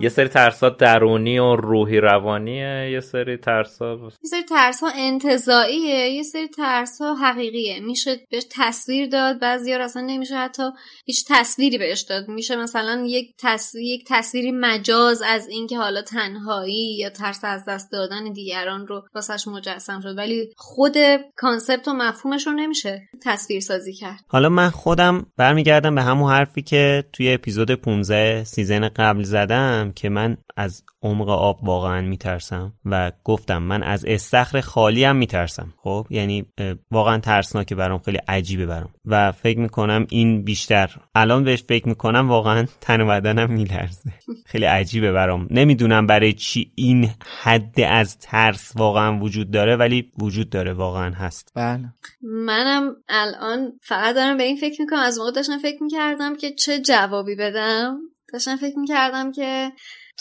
یه 0.00 0.08
سری 0.08 0.28
ترسا 0.28 0.68
درونی 0.68 1.38
و 1.38 1.56
روحی 1.56 2.00
روانیه 2.00 2.90
یه 2.90 3.00
سری 3.00 3.36
ترسا 3.36 3.94
یه 3.94 4.30
سری 4.30 4.42
ترس 4.42 4.80
ها 4.82 4.90
انتظاییه 4.96 6.08
یه 6.10 6.22
سری 6.22 6.48
ترس 6.48 7.00
ها 7.00 7.14
حقیقیه. 7.14 7.80
میشه 7.80 8.16
بهش 8.30 8.44
تصویر 8.50 9.08
داد 9.14 9.38
بعضی 9.38 9.72
اصلا 9.72 10.02
نمیشه 10.02 10.36
حتی 10.36 10.62
هیچ 11.04 11.24
تصویری 11.28 11.78
بهش 11.78 12.00
داد. 12.00 12.28
میشه 12.28 12.56
مثلا 12.56 13.04
یک 13.06 13.34
تصویر 13.38 13.84
یک 13.84 14.04
تصویری 14.08 14.52
مجاز 14.52 15.22
از 15.22 15.48
اینکه 15.48 15.78
حالا 15.78 16.02
تنهایی 16.02 16.96
یا 16.96 17.10
ترس 17.10 17.40
از 17.42 17.64
دست 17.68 17.92
دادن 17.92 18.32
دیگران 18.32 18.86
رو 18.86 19.02
واسش 19.14 19.48
مجسم 19.48 20.00
شد. 20.00 20.18
ولی 20.18 20.52
خود 20.56 20.96
concept 21.36 21.88
و 21.88 21.92
مفهومش 21.92 22.46
رو 22.46 22.52
نمیشه 22.52 23.08
تصویر 23.22 23.60
سازی 23.60 23.92
کرد. 23.92 24.20
حالا 24.28 24.48
من 24.48 24.70
خودم 24.70 25.26
برمیگردم 25.36 25.94
به 25.94 26.02
همون 26.02 26.32
حرفی 26.32 26.62
که 26.62 27.04
توی 27.12 27.32
اپیزود 27.32 27.70
15 27.70 28.44
season 28.44 28.88
قبل 28.88 29.22
زدم 29.22 29.92
که 29.96 30.08
من 30.08 30.36
از 30.56 30.82
عمق 31.04 31.28
آب 31.28 31.64
واقعا 31.64 32.00
میترسم 32.00 32.72
و 32.84 33.12
گفتم 33.24 33.62
من 33.62 33.82
از 33.82 34.04
استخر 34.04 34.60
خالی 34.60 35.04
هم 35.04 35.16
میترسم. 35.16 35.74
خب 35.76 36.06
یعنی 36.10 36.46
واقعا 36.90 37.18
ترسناکه 37.18 37.74
برام 37.74 37.98
خیلی 37.98 38.18
عجیبه 38.28 38.66
برام. 38.66 38.90
و 39.04 39.32
فکر 39.32 39.58
می‌کنم 39.58 40.06
این 40.10 40.42
بیشتر 40.42 40.90
الان 41.14 41.44
بهش 41.44 41.62
فکر 41.62 41.88
می‌کنم 41.88 42.28
واقعا 42.28 42.66
تن 42.80 43.00
و 43.00 43.06
بدنم 43.06 43.52
میلرزه. 43.52 44.12
خیلی 44.50 44.64
عجیبه 44.64 45.12
برام. 45.12 45.48
نمی‌دونم 45.50 46.06
برای 46.06 46.32
چی 46.32 46.72
این 46.74 47.10
حد 47.42 47.80
از 47.80 48.18
ترس 48.18 48.72
واقعا 48.76 49.18
وجود 49.18 49.50
داره 49.50 49.76
ولی 49.76 50.12
وجود 50.18 50.50
داره 50.50 50.72
واقعا 50.72 51.14
هست. 51.14 51.52
بله. 51.54 51.84
منم 52.22 52.96
الان 53.08 53.72
فقط 53.82 54.14
دارم 54.14 54.36
به 54.36 54.42
این 54.42 54.56
فکر 54.56 54.80
می‌کنم. 54.80 54.98
از 54.98 55.18
موقع 55.18 55.30
داشتم 55.30 55.58
فکر 55.58 55.82
می‌کردم 55.82 56.36
که 56.36 56.50
چه 56.50 56.80
جوابی 56.80 57.34
بدم 57.36 57.98
داشتم 58.32 58.56
فکر 58.56 58.78
می‌کردم 58.78 59.32
که 59.32 59.72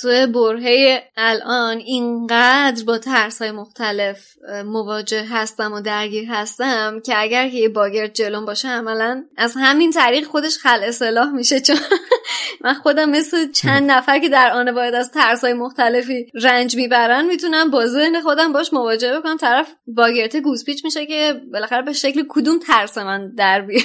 توی 0.01 0.27
برهه 0.27 1.03
الان 1.17 1.77
اینقدر 1.77 2.83
با 2.87 2.97
ترس 2.97 3.41
های 3.41 3.51
مختلف 3.51 4.27
مواجه 4.65 5.25
هستم 5.29 5.73
و 5.73 5.81
درگیر 5.81 6.29
هستم 6.29 6.99
که 7.05 7.21
اگر 7.21 7.49
که 7.49 7.57
یه 7.57 7.69
باگر 7.69 8.07
جلوم 8.07 8.45
باشه 8.45 8.67
عملا 8.67 9.23
از 9.37 9.53
همین 9.57 9.91
طریق 9.91 10.25
خودش 10.25 10.57
خل 10.57 10.79
اصلاح 10.83 11.31
میشه. 11.31 11.59
چون 11.59 11.75
من 12.63 12.73
خودم 12.73 13.09
مثل 13.09 13.51
چند 13.51 13.91
نفر 13.91 14.19
که 14.19 14.29
در 14.29 14.51
آن 14.51 14.71
باید 14.71 14.93
از 14.93 15.11
ترس 15.11 15.43
های 15.43 15.53
مختلفی 15.53 16.31
رنج 16.43 16.75
می‌برن 16.75 17.25
می‌تونم 17.25 17.71
با 17.71 17.87
ذهن 17.87 18.21
خودم 18.21 18.53
باش 18.53 18.73
مواجهه 18.73 19.19
بکنم. 19.19 19.37
طرف 19.37 19.73
باگرت 19.87 20.37
گوزپیچ 20.37 20.85
میشه 20.85 21.05
که 21.05 21.41
بالاخره 21.53 21.81
به 21.81 21.93
شکل 21.93 22.23
کدوم 22.29 22.59
ترس 22.59 22.97
من 22.97 23.35
در 23.35 23.61
بیاد. 23.61 23.83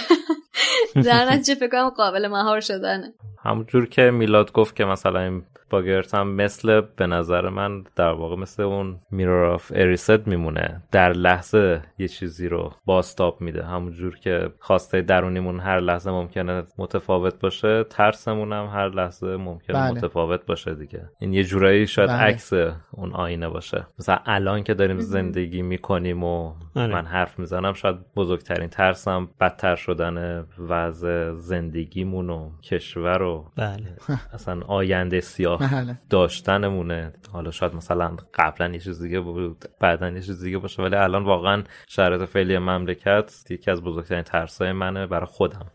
در 1.04 1.24
نتیجه 1.32 1.54
فکر 1.54 1.88
قابل 1.88 2.28
مهار 2.28 2.61
شدنه. 2.61 3.14
همونجور 3.44 3.88
که 3.88 4.02
میلاد 4.02 4.52
گفت 4.52 4.76
که 4.76 4.84
مثلا 4.84 5.42
باگرت 5.70 6.14
هم 6.14 6.28
مثل 6.28 6.80
به 6.80 7.06
نظر 7.06 7.48
من 7.48 7.84
در 7.96 8.12
واقع 8.12 8.36
مثل 8.36 8.62
اون 8.62 9.00
میرور 9.10 9.44
آف 9.44 9.72
اریست 9.74 10.28
میمونه 10.28 10.82
در 10.92 11.12
لحظه 11.12 11.82
یه 11.98 12.08
چیزی 12.08 12.48
رو 12.48 12.72
باستاب 12.84 13.40
میده 13.40 13.64
همونجور 13.64 14.18
که 14.18 14.50
خواسته 14.58 15.02
درونیمون 15.02 15.60
هر 15.60 15.80
لحظه 15.80 16.10
ممکنه 16.10 16.62
متفاوت 16.78 17.40
باشه 17.40 17.84
ترسمون 17.84 18.52
هم 18.52 18.66
هر 18.66 18.88
لحظه 18.88 19.36
ممکنه 19.36 19.76
بله. 19.76 19.90
متفاوت 19.90 20.46
باشه 20.46 20.74
دیگه 20.74 21.10
این 21.20 21.32
یه 21.32 21.44
جورایی 21.44 21.86
شاید 21.86 22.10
بله. 22.10 22.18
عکس 22.18 22.52
اون 22.90 23.12
آینه 23.12 23.48
باشه 23.48 23.86
مثلا 23.98 24.18
الان 24.26 24.62
که 24.62 24.74
داریم 24.74 24.98
زندگی 24.98 25.62
می‌کنیم 25.62 26.24
و 26.24 26.54
بله. 26.74 26.86
من 26.86 27.06
حرف 27.06 27.38
می‌زنم 27.38 27.72
شاید 27.72 27.96
بزرگترین 28.16 28.68
ترسم 28.68 29.28
بدتر 29.40 29.76
شدن 29.76 30.46
وضع 30.58 31.32
زندگیمون 31.32 32.30
و 32.30 32.50
کشور 32.62 33.22
و 33.22 33.44
بله. 33.56 33.96
اصلا 34.32 34.60
آینده 34.60 35.20
سیاه 35.20 35.57
بله. 35.59 35.98
داشتنمونه. 36.11 37.12
حالا 37.32 37.50
شاید 37.50 37.74
مثلا 37.74 38.16
قبلا 38.34 38.68
یه 38.68 38.78
چیز 38.78 39.02
دیگه 39.02 39.20
بود 39.20 39.64
بعدا 39.80 40.09
یه 40.09 40.20
چیز 40.20 40.44
دیگه 40.44 40.59
باشه 40.59 40.82
ولی 40.82 40.96
الان 40.96 41.24
واقعا 41.24 41.62
شرایط 41.88 42.28
فعلی 42.30 42.59
مملکت 42.59 43.32
یکی 43.50 43.70
از 43.70 43.82
بزرگترین 43.82 44.22
ترسای 44.22 44.72
منه 44.72 45.06
برای 45.06 45.26
خودم. 45.26 45.66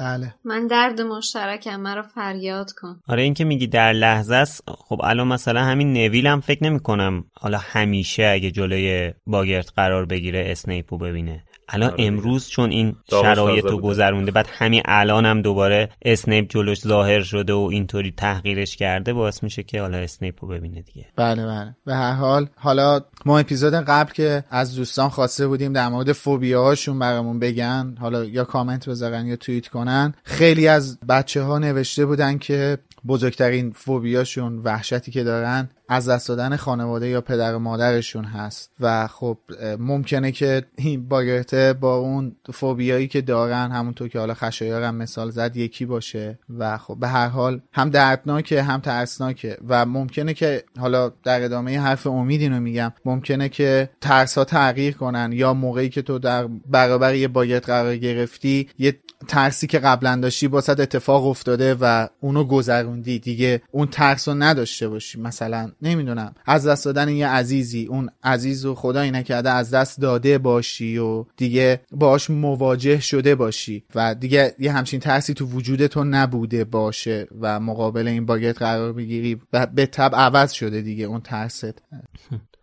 بله. 0.00 0.34
من 0.44 0.66
درد 0.66 1.00
مشترکم 1.00 1.80
مرا 1.80 2.02
فریاد 2.02 2.70
کن. 2.80 3.00
آره 3.08 3.22
این 3.22 3.34
که 3.34 3.44
میگی 3.44 3.66
در 3.66 3.92
لحظه 3.92 4.34
است 4.34 4.64
خب 4.66 5.00
الان 5.04 5.28
مثلا 5.28 5.64
همین 5.64 5.92
نویلم 5.92 6.40
فکر 6.40 6.64
نمی 6.64 6.80
کنم 6.80 7.24
حالا 7.34 7.58
همیشه 7.58 8.30
اگه 8.34 8.50
جلوی 8.50 9.12
باگرت 9.26 9.72
قرار 9.76 10.06
بگیره 10.06 10.44
اسنیپو 10.46 10.98
ببینه. 10.98 11.44
الان 11.72 11.90
آره 11.90 12.04
امروز 12.04 12.48
چون 12.48 12.70
این 12.70 12.96
شرایط 13.10 13.64
رو 13.64 13.80
گذرونده 13.80 14.30
بعد 14.30 14.48
همین 14.52 14.82
الان 14.84 15.26
هم 15.26 15.42
دوباره 15.42 15.88
اسنیپ 16.02 16.50
جلوش 16.50 16.80
ظاهر 16.80 17.20
شده 17.20 17.52
و 17.52 17.68
اینطوری 17.72 18.12
تحقیرش 18.12 18.76
کرده 18.76 19.09
باعث 19.12 19.42
میشه 19.42 19.62
که 19.62 19.80
حالا 19.80 19.98
اسنیپ 19.98 20.44
رو 20.44 20.48
ببینه 20.48 20.82
دیگه. 20.82 21.06
بله 21.16 21.46
بله. 21.46 21.76
به 21.84 21.94
هر 21.94 22.12
حال 22.12 22.48
حالا 22.56 23.00
ما 23.26 23.38
اپیزود 23.38 23.74
قبل 23.74 24.12
که 24.12 24.44
از 24.50 24.74
دوستان 24.76 25.08
خواسته 25.08 25.46
بودیم 25.46 25.72
در 25.72 25.88
مورد 25.88 26.12
فوبیاهاشون 26.12 26.98
برامون 26.98 27.38
بگن 27.38 27.94
حالا 28.00 28.24
یا 28.24 28.44
کامنت 28.44 28.88
بذارن 28.88 29.26
یا 29.26 29.36
توییت 29.36 29.68
کنن. 29.68 30.14
خیلی 30.24 30.68
از 30.68 30.98
بچه 31.00 31.42
ها 31.42 31.58
نوشته 31.58 32.06
بودن 32.06 32.38
که 32.38 32.78
بزرگترین 33.06 33.72
فوبیاشون 33.72 34.58
وحشتی 34.58 35.10
که 35.10 35.24
دارن 35.24 35.68
از 35.92 36.08
دست 36.08 36.28
دادن 36.28 36.56
خانواده 36.56 37.08
یا 37.08 37.20
پدر 37.20 37.56
مادرشون 37.56 38.24
هست. 38.24 38.70
و 38.80 39.06
خب 39.06 39.38
ممکنه 39.78 40.32
که 40.32 40.64
باگرته 41.08 41.72
با 41.72 41.96
اون 41.96 42.36
فوبیایی 42.52 43.08
که 43.08 43.20
دارن 43.20 43.70
همونطور 43.70 44.08
که 44.08 44.18
حالا 44.18 44.34
خشایارم 44.34 44.94
مثال 44.94 45.30
زد 45.30 45.56
یکی 45.56 45.86
باشه. 45.86 46.38
و 46.58 46.78
خب 46.78 46.96
به 47.00 47.08
هر 47.08 47.28
حال 47.28 47.60
هم 47.72 47.90
دردناکه 47.90 48.62
هم 48.62 48.80
ترسناکه. 48.80 49.56
و 49.68 49.86
ممکنه 49.86 50.34
که 50.34 50.64
حالا 50.78 51.12
در 51.24 51.42
ادامه 51.42 51.80
حرف 51.80 52.06
امید 52.06 52.40
اینو 52.40 52.60
میگم 52.60 52.92
ممکنه 53.04 53.48
که 53.48 53.90
ترس 54.00 54.38
ها 54.38 54.44
تغییر 54.44 54.94
کنن. 54.94 55.30
یا 55.32 55.54
موقعی 55.54 55.88
که 55.88 56.02
تو 56.02 56.18
در 56.18 56.46
برابر 56.66 57.14
یه 57.14 57.28
باگرت 57.28 57.66
قرار 57.66 57.96
گرفتی 57.96 58.68
یه 58.78 58.96
ترسی 59.28 59.66
که 59.66 59.78
قبلا 59.78 60.16
داشتی 60.16 60.48
باسد 60.48 60.80
اتفاق 60.80 61.26
افتاده 61.26 61.76
و 61.80 62.08
اونو 62.20 62.44
گذروندی. 62.44 63.18
دیگه 63.18 63.62
اون 63.70 63.86
ترس 63.86 64.28
رو 64.28 64.34
نداشته 64.34 64.88
باشی. 64.88 65.20
مثلا 65.20 65.72
نمی‌دونم. 65.82 66.34
از 66.46 66.66
دست 66.66 66.84
دادن 66.84 67.08
یه 67.08 67.28
عزیزی 67.28 67.86
اون 67.86 68.10
عزیز 68.24 68.64
و 68.64 68.74
خدایی 68.74 69.10
نکرده 69.10 69.50
از 69.50 69.70
دست 69.70 70.00
داده 70.00 70.38
باشی 70.38 70.98
و 70.98 71.24
دیگه 71.36 71.80
باش 71.92 72.30
مواجه 72.30 73.00
شده 73.00 73.34
باشی 73.34 73.84
و 73.94 74.14
دیگه 74.14 74.54
یه 74.58 74.72
همچین 74.72 75.00
ترسی 75.00 75.34
تو 75.34 75.46
وجود 75.46 75.86
تو 75.86 76.04
نبوده 76.04 76.64
باشه 76.64 77.28
و 77.40 77.60
مقابل 77.60 78.08
این 78.08 78.26
باگت 78.26 78.58
قرار 78.58 78.92
بگیری 78.92 79.40
و 79.52 79.66
به 79.66 79.86
تب 79.86 80.14
عوض 80.14 80.52
شده 80.52 80.80
دیگه 80.80 81.04
اون 81.04 81.20
ترست. 81.20 81.82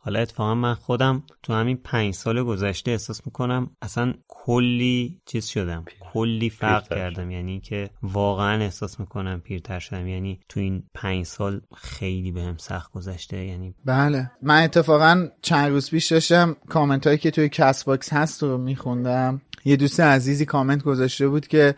حالا 0.07 0.19
اتفاقا 0.19 0.55
من 0.55 0.73
خودم 0.73 1.23
تو 1.43 1.53
همین 1.53 1.77
پنج 1.77 2.13
سال 2.13 2.43
گذشته 2.43 2.91
احساس 2.91 3.21
می‌کنم 3.25 3.69
اصلا 3.81 4.13
کلی 4.27 5.21
چیز 5.25 5.45
شدم 5.45 5.85
کلی 6.13 6.49
فرق 6.49 6.87
کردم. 6.89 7.31
یعنی 7.31 7.59
که 7.59 7.89
واقعا 8.03 8.63
احساس 8.63 8.99
می‌کنم 8.99 9.41
پیرتر 9.41 9.79
شدم. 9.79 10.07
یعنی 10.07 10.39
تو 10.49 10.59
این 10.59 10.83
پنج 10.93 11.25
سال 11.25 11.61
خیلی 11.75 12.31
بهم 12.31 12.51
به 12.51 12.59
سخت 12.59 12.91
گذشته. 12.91 13.45
یعنی 13.45 13.75
بله. 13.85 14.31
من 14.41 14.63
اتفاقا 14.63 15.27
چند 15.41 15.71
روز 15.71 15.89
پیش 15.89 16.11
داشتم 16.11 16.55
کامنت 16.69 17.07
هایی 17.07 17.19
که 17.19 17.31
توی 17.31 17.49
کست 17.49 17.83
باکس 17.83 18.13
هست 18.13 18.43
رو 18.43 18.57
میخوندم. 18.57 19.41
یه 19.65 19.75
دوست 19.75 19.99
عزیزی 19.99 20.45
کامنت 20.45 20.83
گذاشته 20.83 21.27
بود 21.27 21.47
که 21.47 21.75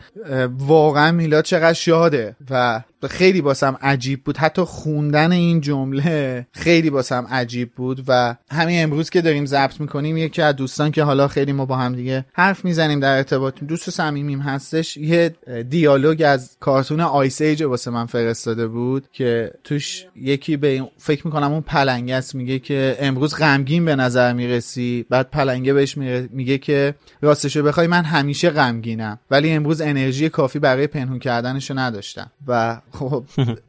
واقعا 0.48 1.12
میلاد 1.12 1.44
چقدر 1.44 1.72
شاده 1.72 2.36
و 2.50 2.82
خیلی 3.08 3.40
واسم 3.40 3.78
عجیب 3.82 4.24
بود. 4.24 4.36
حتی 4.36 4.62
خوندن 4.62 5.32
این 5.32 5.60
جمله 5.60 6.46
خیلی 6.52 6.90
واسم 6.90 7.26
عجیب 7.30 7.72
بود 7.74 8.04
و 8.08 8.36
همین 8.50 8.82
امروز 8.82 9.10
که 9.10 9.20
داریم 9.20 9.46
ضبط 9.46 9.80
می‌کنیم 9.80 10.16
یکی 10.16 10.42
از 10.42 10.56
دوستان 10.56 10.90
که 10.90 11.02
حالا 11.02 11.28
خیلی 11.28 11.52
ما 11.52 11.66
با 11.66 11.76
هم 11.76 11.94
دیگه 11.94 12.24
حرف 12.32 12.64
می‌زنیم 12.64 13.00
در 13.00 13.16
ارتباطیم 13.16 13.64
دوست 13.64 13.90
صمیمیم 13.90 14.40
هستش. 14.40 14.96
یه 14.96 15.34
دیالوگ 15.70 16.22
از 16.26 16.56
کارتون 16.60 17.00
آیس 17.00 17.40
ایج 17.40 17.62
واسه 17.62 17.90
من 17.90 18.06
فرستاده 18.06 18.66
بود 18.66 19.08
که 19.12 19.50
توش 19.64 20.06
یکی 20.16 20.56
به 20.56 20.88
فکر 20.98 21.26
می‌کنم 21.26 21.52
اون 21.52 21.60
پلنگه 21.60 22.14
است 22.14 22.34
میگه 22.34 22.58
که 22.58 22.96
امروز 23.00 23.34
غمگین 23.34 23.84
به 23.84 23.96
نظر 23.96 24.32
می‌رسی. 24.32 25.06
بعد 25.10 25.30
پلنگه 25.30 25.72
بهش 25.72 25.96
میگه 26.30 26.58
که 26.58 26.94
راستشو 27.22 27.62
بخوای 27.62 27.86
من 27.86 28.04
همیشه 28.04 28.50
غمگینم 28.50 29.18
ولی 29.30 29.50
امروز 29.50 29.80
انرژی 29.80 30.28
کافی 30.28 30.58
برای 30.58 30.86
پنهون 30.86 31.18
کردنشو 31.18 31.78
نداشتم. 31.78 32.30
و 32.46 32.80
خب 32.92 33.24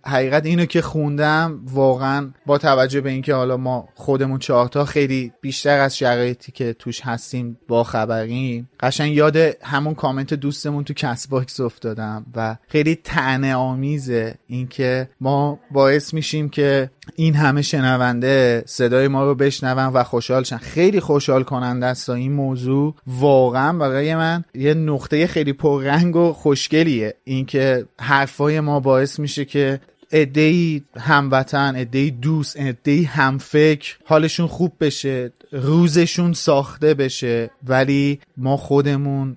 حقیقت 0.06 0.46
اینو 0.46 0.66
که 0.66 0.82
خوندم 0.82 1.60
واقعا 1.66 2.32
با 2.46 2.58
توجه 2.58 3.02
به 3.02 3.10
اینکه 3.10 3.34
حالا 3.34 3.58
ما 3.58 3.90
خودمون 3.96 4.40
چهارتا 4.40 4.86
خیلی 4.86 5.32
بیشتر 5.42 5.80
از 5.80 5.98
شرایطی 5.98 6.52
که 6.52 6.74
توش 6.74 7.02
هستیم 7.02 7.58
با 7.68 7.84
خبریم 7.84 8.70
قشنگ 8.80 9.14
یاد 9.14 9.38
همون 9.64 9.94
کامنت 9.94 10.34
دوستمون 10.34 10.84
تو 10.84 10.94
Castbox 10.94 11.60
افتادم 11.60 12.26
و 12.36 12.58
خیلی 12.68 12.96
طعنه 12.96 13.56
آمیزه 13.56 14.36
اینکه 14.48 15.10
ما 15.22 15.60
باعث 15.72 16.14
میشیم 16.14 16.50
که 16.50 16.90
این 17.16 17.36
همه 17.36 17.62
شنونده 17.62 18.64
صدای 18.66 19.08
ما 19.08 19.24
رو 19.24 19.36
بشنون 19.36 19.94
و 19.94 20.04
خوشحال 20.04 20.44
شن. 20.44 20.58
خیلی 20.58 21.00
خوشحال 21.00 21.44
کننده 21.44 21.86
است 21.86 22.10
این 22.10 22.32
موضوع. 22.32 22.96
واقعا 23.08 23.78
برای 23.78 24.16
من 24.16 24.44
یه 24.56 24.74
نقطه 24.74 25.28
خیلی 25.28 25.54
پررنگ 25.54 26.16
و 26.16 26.34
خوشگلیه 26.34 27.16
اینکه 27.24 27.86
حرفای 28.00 28.60
ما 28.60 28.80
باعث 28.80 29.11
میشه 29.20 29.46
که 29.46 29.80
عده‌ی 30.12 30.84
هموطن 30.98 31.74
عده‌ی 31.78 32.12
دوست 32.12 32.56
عده‌ی 32.60 33.04
همفکر 33.04 33.98
حالشون 34.06 34.48
خوب 34.48 34.74
بشه 34.80 35.32
روزشون 35.52 36.34
ساخته 36.34 36.94
بشه. 36.94 37.50
ولی 37.64 38.20
ما 38.38 38.58
خودمون 38.58 39.36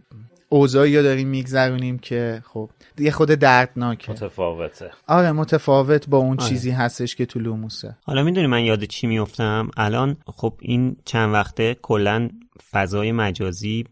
اوضاعی 0.49 0.97
رو 0.97 1.03
داریم 1.03 1.29
میگذرونیم 1.29 1.99
که 1.99 2.43
خب 2.47 2.71
یه 2.99 3.11
خود 3.11 3.29
دردناکه. 3.29 4.13
متفاوته. 4.13 4.91
آره 5.07 5.33
متفاوت 5.33 6.09
با 6.09 6.19
اون 6.19 6.41
آره. 6.41 6.49
چیزی 6.49 6.71
هستش 6.71 7.17
که 7.17 7.27
تو 7.27 7.39
لوموسه. 7.41 7.97
حالا 8.05 8.23
می‌دونی 8.23 8.47
من 8.47 8.65
یاد 8.65 8.85
چی 8.85 9.07
میفتم 9.07 9.71
الان 9.77 10.17
خب 10.27 10.55
این 10.61 10.97
چند 11.05 11.35
وقته 11.35 11.77
کلا 11.83 12.29
فضای 12.71 13.13
مجازی 13.13 13.85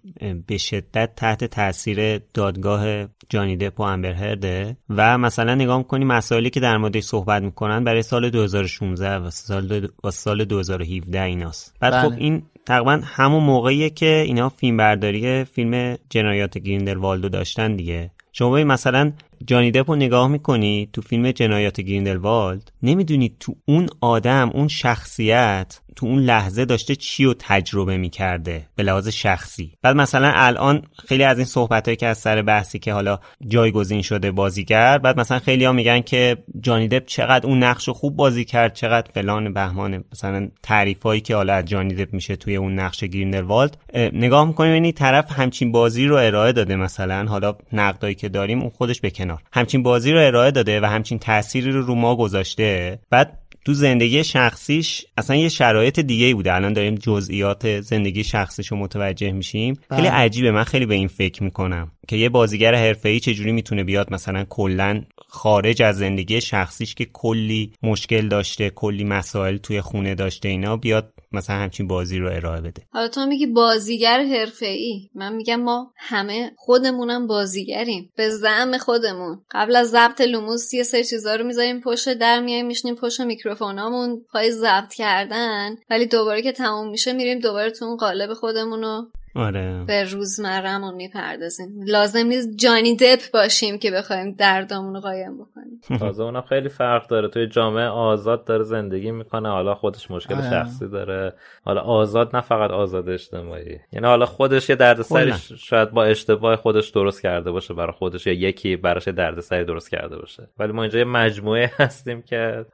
به 0.46 0.58
شدت 0.58 1.10
تحت 1.16 1.44
تاثیر 1.44 2.18
دادگاه 2.18 3.06
جانی 3.28 3.56
دپ 3.56 3.80
و 3.80 3.82
امبر 3.82 4.12
هرده 4.12 4.76
و 4.88 5.18
مثلا 5.18 5.54
نگاه 5.54 5.78
می‌کنی 5.78 6.04
مسائلی 6.04 6.50
که 6.50 6.60
در 6.60 6.76
موردش 6.76 7.02
صحبت 7.04 7.42
می‌کنن 7.42 7.84
برای 7.84 8.02
سال 8.02 8.30
2016 8.30 9.16
و 9.16 9.30
سال, 9.30 9.88
و 10.04 10.10
سال 10.10 10.44
2017 10.44 11.22
ایناست 11.22 11.74
بعد 11.80 12.02
خب 12.02 12.08
بله. 12.08 12.18
این 12.18 12.42
تقریبا 12.66 13.00
همون 13.04 13.42
موقعیه 13.42 13.90
که 13.90 14.22
اینا 14.26 14.48
فیلم 14.48 14.76
برداری 14.76 15.44
فیلم 15.44 15.96
جنایات 16.10 16.58
گریندلوالدو 16.58 17.28
داشتن 17.28 17.76
دیگه 17.76 18.10
شما 18.32 18.64
مثلا 18.64 19.12
جانی 19.46 19.70
دپ 19.70 19.90
رو 19.90 19.96
نگاه 19.96 20.28
می‌کنی 20.28 20.88
تو 20.92 21.02
فیلم 21.02 21.30
جنایات 21.30 21.80
گریندلوالد 21.80 22.72
نمی‌دونی 22.82 23.36
تو 23.40 23.54
اون 23.64 23.88
آدم 24.00 24.50
اون 24.54 24.68
شخصیت 24.68 25.80
تو 25.96 26.06
اون 26.06 26.18
لحظه 26.18 26.64
داشته 26.64 26.96
چی 26.96 27.24
رو 27.24 27.34
تجربه 27.38 27.96
می‌کرده 27.96 28.66
به 28.76 28.82
لحاظ 28.82 29.08
شخصی. 29.08 29.72
بعد 29.82 29.96
مثلا 29.96 30.32
الان 30.34 30.82
خیلی 31.08 31.24
از 31.24 31.38
این 31.38 31.46
صحبت 31.46 31.98
که 31.98 32.06
از 32.06 32.18
سر 32.18 32.42
بحثی 32.42 32.78
که 32.78 32.92
حالا 32.92 33.18
جایگزین 33.46 34.02
شده 34.02 34.30
بازیگر 34.30 34.98
بعد 34.98 35.20
مثلا 35.20 35.38
خیلی 35.38 35.64
ها 35.64 35.72
میگن 35.72 36.00
که 36.00 36.36
جانی 36.60 36.88
دپ 36.88 37.06
چقدر 37.06 37.46
اون 37.46 37.62
نقش 37.62 37.88
خوب 37.88 38.16
بازی 38.16 38.44
کرد 38.44 38.74
چقدر 38.74 39.10
فلان 39.14 39.52
بهمان 39.52 40.04
مثلا 40.12 40.48
تعریف 40.62 41.02
هایی 41.02 41.20
که 41.20 41.36
حالا 41.36 41.54
از 41.54 41.64
جانی 41.64 41.94
دپ 41.94 42.14
میشه 42.14 42.36
توی 42.36 42.56
اون 42.56 42.78
نقش 42.78 43.04
گریندلوالد 43.04 43.76
نگاه 43.94 44.46
می‌کنیم 44.46 44.74
یعنی 44.74 44.92
طرف 44.92 45.32
همچین 45.32 45.72
بازی 45.72 46.06
رو 46.06 46.16
ارائه 46.16 46.52
داده 46.52 46.76
مثلا 46.76 47.26
حالا 47.28 47.54
نقدایی 47.72 48.14
که 48.14 48.28
داریم 48.28 48.60
اون 48.60 48.70
خودش 48.70 49.00
به 49.00 49.10
کنار. 49.10 49.42
همچین 49.52 49.82
بازی 49.82 50.12
رو 50.12 50.26
ارائه 50.26 50.50
داده 50.50 50.80
و 50.80 50.84
همچین 50.84 51.18
تأثیری 51.18 51.70
رو 51.70 51.82
رو 51.82 51.94
ما 51.94 52.16
گذاشته. 52.16 52.98
بعد 53.10 53.38
تو 53.64 53.74
زندگی 53.74 54.24
شخصیش 54.24 55.04
اصلا 55.16 55.36
یه 55.36 55.48
شرایط 55.48 56.00
دیگه 56.00 56.34
بوده. 56.34 56.54
الان 56.54 56.72
داریم 56.72 56.94
جزئیات 56.94 57.80
زندگی 57.80 58.24
شخصیش 58.24 58.66
رو 58.66 58.76
متوجه 58.76 59.32
میشیم. 59.32 59.78
خیلی 59.90 60.06
عجیبه. 60.06 60.50
من 60.50 60.64
خیلی 60.64 60.86
به 60.86 60.94
این 60.94 61.08
فکر 61.08 61.42
می‌کنم 61.42 61.92
که 62.08 62.16
یه 62.16 62.28
بازیگر 62.28 62.74
حرفه‌ای 62.74 63.20
چجوری 63.20 63.52
می‌تونه 63.52 63.84
بیاد 63.84 64.12
مثلا 64.12 64.44
کلا 64.48 65.02
خارج 65.28 65.82
از 65.82 65.98
زندگی 65.98 66.40
شخصیش 66.40 66.94
که 66.94 67.04
کلی 67.04 67.72
مشکل 67.82 68.28
داشته 68.28 68.70
کلی 68.70 69.04
مسائل 69.04 69.56
توی 69.56 69.80
خونه 69.80 70.14
داشته 70.14 70.48
اینا 70.48 70.76
بیاد 70.76 71.12
مثلا 71.34 71.56
همچین 71.56 71.88
بازی 71.88 72.18
رو 72.18 72.30
ارائه 72.32 72.60
بده. 72.60 72.82
حالا 72.92 73.08
تو 73.08 73.26
میگی 73.26 73.46
بازیگر 73.46 74.24
حرفه‌ای. 74.24 75.10
من 75.14 75.32
میگم 75.32 75.60
ما 75.60 75.92
همه 75.96 76.52
خودمونم 76.56 77.26
بازیگریم. 77.26 78.12
به 78.16 78.30
زعم 78.30 78.78
خودمون. 78.78 79.40
قبل 79.50 79.76
از 79.76 79.90
ضبط 79.90 80.20
لوموس 80.20 80.74
یه 80.74 80.82
سری 80.82 81.04
چیزا 81.04 81.34
رو 81.34 81.46
می‌ذاریم 81.46 81.80
پشت 81.80 82.14
در 82.14 82.40
میایم 82.40 82.66
میشنیم 82.66 82.94
پشت 82.94 83.20
میکروفونامون 83.20 84.24
پای 84.32 84.52
ضبط 84.52 84.94
کردن. 84.94 85.76
ولی 85.90 86.06
دوباره 86.06 86.42
که 86.42 86.52
تموم 86.52 86.90
میشه 86.90 87.12
میریم 87.12 87.38
دوباره 87.38 87.70
تو 87.70 87.84
اون 87.84 87.96
قالب 87.96 88.34
خودمون 88.34 88.82
رو 88.82 89.08
آره. 89.34 89.84
به 89.86 90.04
روزمرهمون 90.04 90.94
می‌پردازیم. 90.94 91.68
لازم 91.86 92.26
نیست 92.26 92.48
جانی 92.56 92.96
دپ 92.96 93.20
باشیم 93.32 93.78
که 93.78 93.90
بخوایم 93.90 94.32
دردامون 94.32 94.94
رو 94.94 95.00
قایم 95.00 95.34
بکنیم. 95.38 95.80
تازه 96.00 96.22
اونم 96.22 96.40
خیلی 96.40 96.68
فرق 96.68 97.06
داره. 97.06 97.28
توی 97.28 97.46
جامعه 97.46 97.86
آزاد 97.86 98.44
داره 98.44 98.64
زندگی 98.64 99.10
می‌کنه. 99.10 99.48
حالا 99.48 99.74
خودش 99.74 100.10
مشکل 100.10 100.34
آره. 100.34 100.50
شخصی 100.50 100.88
داره. 100.88 101.32
حالا 101.64 101.80
آزاد 101.80 102.36
نه 102.36 102.42
فقط 102.42 102.70
آزاد 102.70 103.08
اجتماعی. 103.08 103.78
یعنی 103.92 104.06
حالا 104.06 104.26
خودش 104.26 104.68
یه 104.68 104.76
دردسری 104.76 105.32
شاید 105.58 105.90
با 105.90 106.04
اشتباه 106.04 106.56
خودش 106.56 106.88
درست 106.88 107.22
کرده 107.22 107.50
باشه. 107.50 107.74
برای 107.74 107.92
خودش 107.92 108.26
یا 108.26 108.32
یکی 108.32 108.76
براش 108.76 109.08
دردسری 109.08 109.64
درست 109.64 109.90
کرده 109.90 110.18
باشه. 110.18 110.48
ولی 110.58 110.72
ما 110.72 110.82
اینجا 110.82 110.98
یه 110.98 111.04
مجموعه 111.04 111.70
هستیم 111.78 112.22
که 112.22 112.64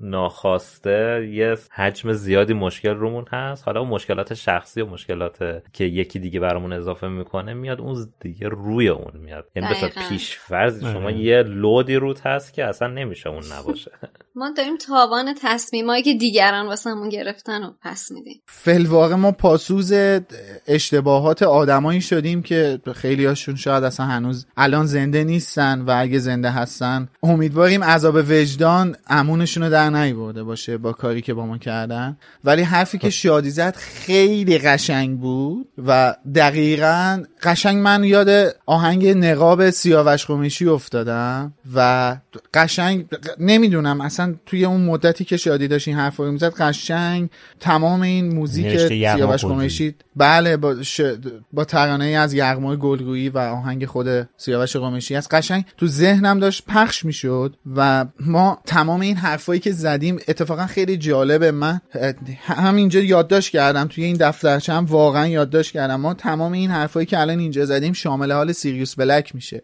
ناخواسته 0.00 1.28
یه 1.32 1.56
حجم 1.70 2.12
زیادی 2.12 2.52
مشکل 2.52 2.94
رومون 2.94 3.24
هست 3.32 3.64
حالا 3.66 3.80
اون 3.80 3.88
مشکلات 3.88 4.34
شخصی 4.34 4.80
و 4.80 4.86
مشکلات 4.86 5.62
که 5.72 5.84
یکی 5.84 6.18
دیگه 6.18 6.40
برامون 6.40 6.72
اضافه 6.72 7.08
می‌کنه 7.08 7.54
میاد 7.54 7.80
اون 7.80 8.08
دیگه 8.20 8.48
روی 8.48 8.88
اون 8.88 9.20
میاد 9.20 9.50
یعنی 9.56 9.68
دقیقاً. 9.68 10.08
پیش 10.08 10.38
فرض 10.38 10.84
شما 10.84 11.04
آره. 11.04 11.18
یه 11.18 11.42
لودی 11.42 11.94
روت 11.94 12.26
هست 12.26 12.54
که 12.54 12.64
اصلا 12.64 12.88
نمیشه 12.88 13.28
اون 13.28 13.42
نباشه 13.58 13.90
ما 14.38 14.50
داریم 14.56 14.76
تاوان 14.76 15.34
تصمیمایی 15.42 16.02
که 16.02 16.14
دیگران 16.14 16.66
واسمون 16.66 17.08
گرفتن 17.08 17.62
رو 17.62 17.74
پس 17.82 18.10
میدیم 18.10 18.42
فلواقع 18.48 19.14
ما 19.14 19.32
پاسوز 19.32 19.92
اشتباهات 20.66 21.42
آدمایی 21.42 22.00
شدیم 22.00 22.42
که 22.42 22.80
خیلی 22.94 23.24
هاشون 23.24 23.56
شاید 23.56 23.84
اصلا 23.84 24.06
هنوز 24.06 24.46
الان 24.56 24.86
زنده 24.86 25.24
نیستن 25.24 25.80
و 25.80 25.94
اگه 25.96 26.18
زنده 26.18 26.50
هستن 26.50 27.08
امیدواریم 27.22 27.84
عذاب 27.84 28.14
وجدان 28.14 28.96
امونشون 29.46 29.62
رو 29.62 29.70
در 29.70 29.90
نیورده 29.90 30.42
باشه 30.42 30.78
با 30.78 30.92
کاری 30.92 31.22
که 31.22 31.34
با 31.34 31.46
ما 31.46 31.58
کردن. 31.58 32.16
ولی 32.44 32.62
حرفی 32.62 32.98
که 32.98 33.10
شادی 33.10 33.50
زد 33.50 33.76
خیلی 33.76 34.58
قشنگ 34.58 35.18
بود 35.18 35.68
و 35.86 36.16
دقیقا 36.34 37.22
قشنگ 37.42 37.82
من 37.82 38.04
یاد 38.04 38.56
آهنگ 38.66 39.08
نقاب 39.08 39.70
سیاوش 39.70 40.26
قمیشی 40.26 40.66
افتادم 40.66 41.52
و 41.74 42.16
قشنگ 42.54 43.06
نمی‌دونم 43.38 44.00
اصلا 44.00 44.34
توی 44.46 44.64
اون 44.64 44.80
مدتی 44.80 45.24
که 45.24 45.36
شادی 45.36 45.68
داشت 45.68 45.88
این 45.88 45.96
حرف 45.96 46.16
رو 46.16 46.32
می‌زد 46.32 46.54
قشنگ 46.54 47.30
تمام 47.60 48.02
این 48.02 48.34
موزیک 48.34 48.66
یغما 48.90 49.16
سیاوش. 49.16 49.44
قمیشی 49.44 49.94
بله 50.16 50.56
با, 50.56 50.82
ش... 50.82 51.00
با 51.52 51.64
ترانه 51.64 52.04
از 52.04 52.34
یغمای 52.34 52.76
گلگویی 52.76 53.28
و 53.28 53.38
آهنگ 53.38 53.86
خود 53.86 54.28
سیاوش 54.36 54.76
قمیشی 54.76 55.16
از 55.16 55.28
قشنگ 55.28 55.64
تو 55.76 55.86
ذهنم 55.86 56.38
داشت 56.38 56.64
پخش 56.68 57.04
می‌شد 57.04 57.56
و 57.76 58.06
ما 58.20 58.58
تمام 58.66 59.00
این 59.00 59.16
حرفایی 59.36 59.60
که 59.60 59.72
زدیم 59.72 60.18
اتفاقا 60.28 60.66
خیلی 60.66 60.96
جالبه. 60.96 61.50
من 61.50 61.80
همینجا 62.42 63.00
یادداشت 63.00 63.50
کردم 63.50 63.86
توی 63.86 64.04
این 64.04 64.16
دفترچه 64.16 64.72
هم 64.72 64.84
واقعا 64.84 65.26
یادداشت 65.26 65.72
کردم. 65.72 66.00
ما 66.00 66.14
تمام 66.14 66.52
این 66.52 66.70
حرفایی 66.70 67.06
که 67.06 67.20
الان 67.20 67.38
اینجا 67.38 67.64
زدیم 67.64 67.92
شامل 67.92 68.32
حال 68.32 68.52
سیریوس 68.52 68.94
بلک 68.94 69.34
میشه. 69.34 69.62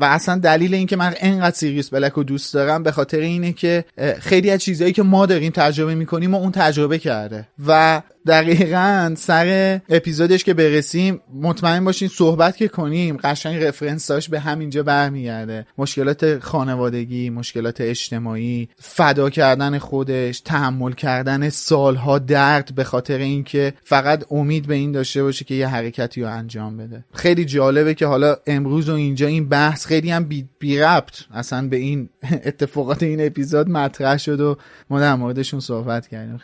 و 0.00 0.04
اصلا 0.04 0.38
دلیل 0.38 0.74
اینکه 0.74 0.96
من 0.96 1.14
انقدر 1.20 1.56
سیریوس 1.56 1.88
بلک 1.88 2.12
رو 2.12 2.24
دوست 2.24 2.54
دارم 2.54 2.82
به 2.82 2.92
خاطر 2.92 3.18
اینه 3.18 3.52
که 3.52 3.84
خیلی 4.20 4.50
از 4.50 4.60
چیزهایی 4.60 4.92
که 4.92 5.02
ما 5.02 5.26
داریم 5.26 5.52
تجربه 5.52 5.94
می‌کنیم 5.94 6.34
و 6.34 6.38
اون 6.38 6.52
تجربه 6.52 6.98
کرده. 6.98 7.48
و 7.66 8.02
دقیقا 8.26 9.14
سر 9.18 9.80
اپیزودش 9.88 10.44
که 10.44 10.54
برسیم 10.54 11.20
مطمئن 11.34 11.84
باشین 11.84 12.08
صحبت 12.08 12.56
که 12.56 12.68
کنیم 12.68 13.16
قشنگ 13.16 13.62
رفرنساش 13.62 14.28
به 14.28 14.40
همینجا 14.40 14.82
برمیگرده. 14.82 15.66
مشکلات 15.78 16.38
خانوادگی 16.38 17.30
مشکلات 17.30 17.80
اجتماعی 17.80 18.68
فدا 18.78 19.30
کردن 19.30 19.78
خودش 19.78 20.40
تحمل 20.40 20.92
کردن 20.92 21.48
سالها 21.48 22.18
درد 22.18 22.74
به 22.74 22.84
خاطر 22.84 23.18
اینکه 23.18 23.72
فقط 23.84 24.24
امید 24.30 24.66
به 24.66 24.74
این 24.74 24.92
داشته 24.92 25.22
باشه 25.22 25.44
که 25.44 25.54
یه 25.54 25.68
حرکتی 25.68 26.22
رو 26.22 26.32
انجام 26.32 26.76
بده. 26.76 27.04
خیلی 27.14 27.44
جالبه 27.44 27.94
که 27.94 28.06
حالا 28.06 28.36
امروز 28.46 28.88
و 28.88 28.94
اینجا 28.94 29.26
این 29.26 29.48
بحث 29.48 29.86
خیلی 29.86 30.10
هم 30.10 30.24
بی, 30.24 30.48
بی 30.58 30.78
ربط 30.78 31.20
اصلا 31.34 31.68
به 31.68 31.76
این 31.76 32.08
اتفاقات 32.48 33.02
این 33.02 33.26
اپیزود 33.26 33.68
مطرح 33.68 34.16
شد 34.16 34.40
و 34.40 34.56
ما 34.90 35.00
در 35.00 35.14
موردشون 35.14 35.60
صحبت 35.60 36.08
کردیم. 36.08 36.40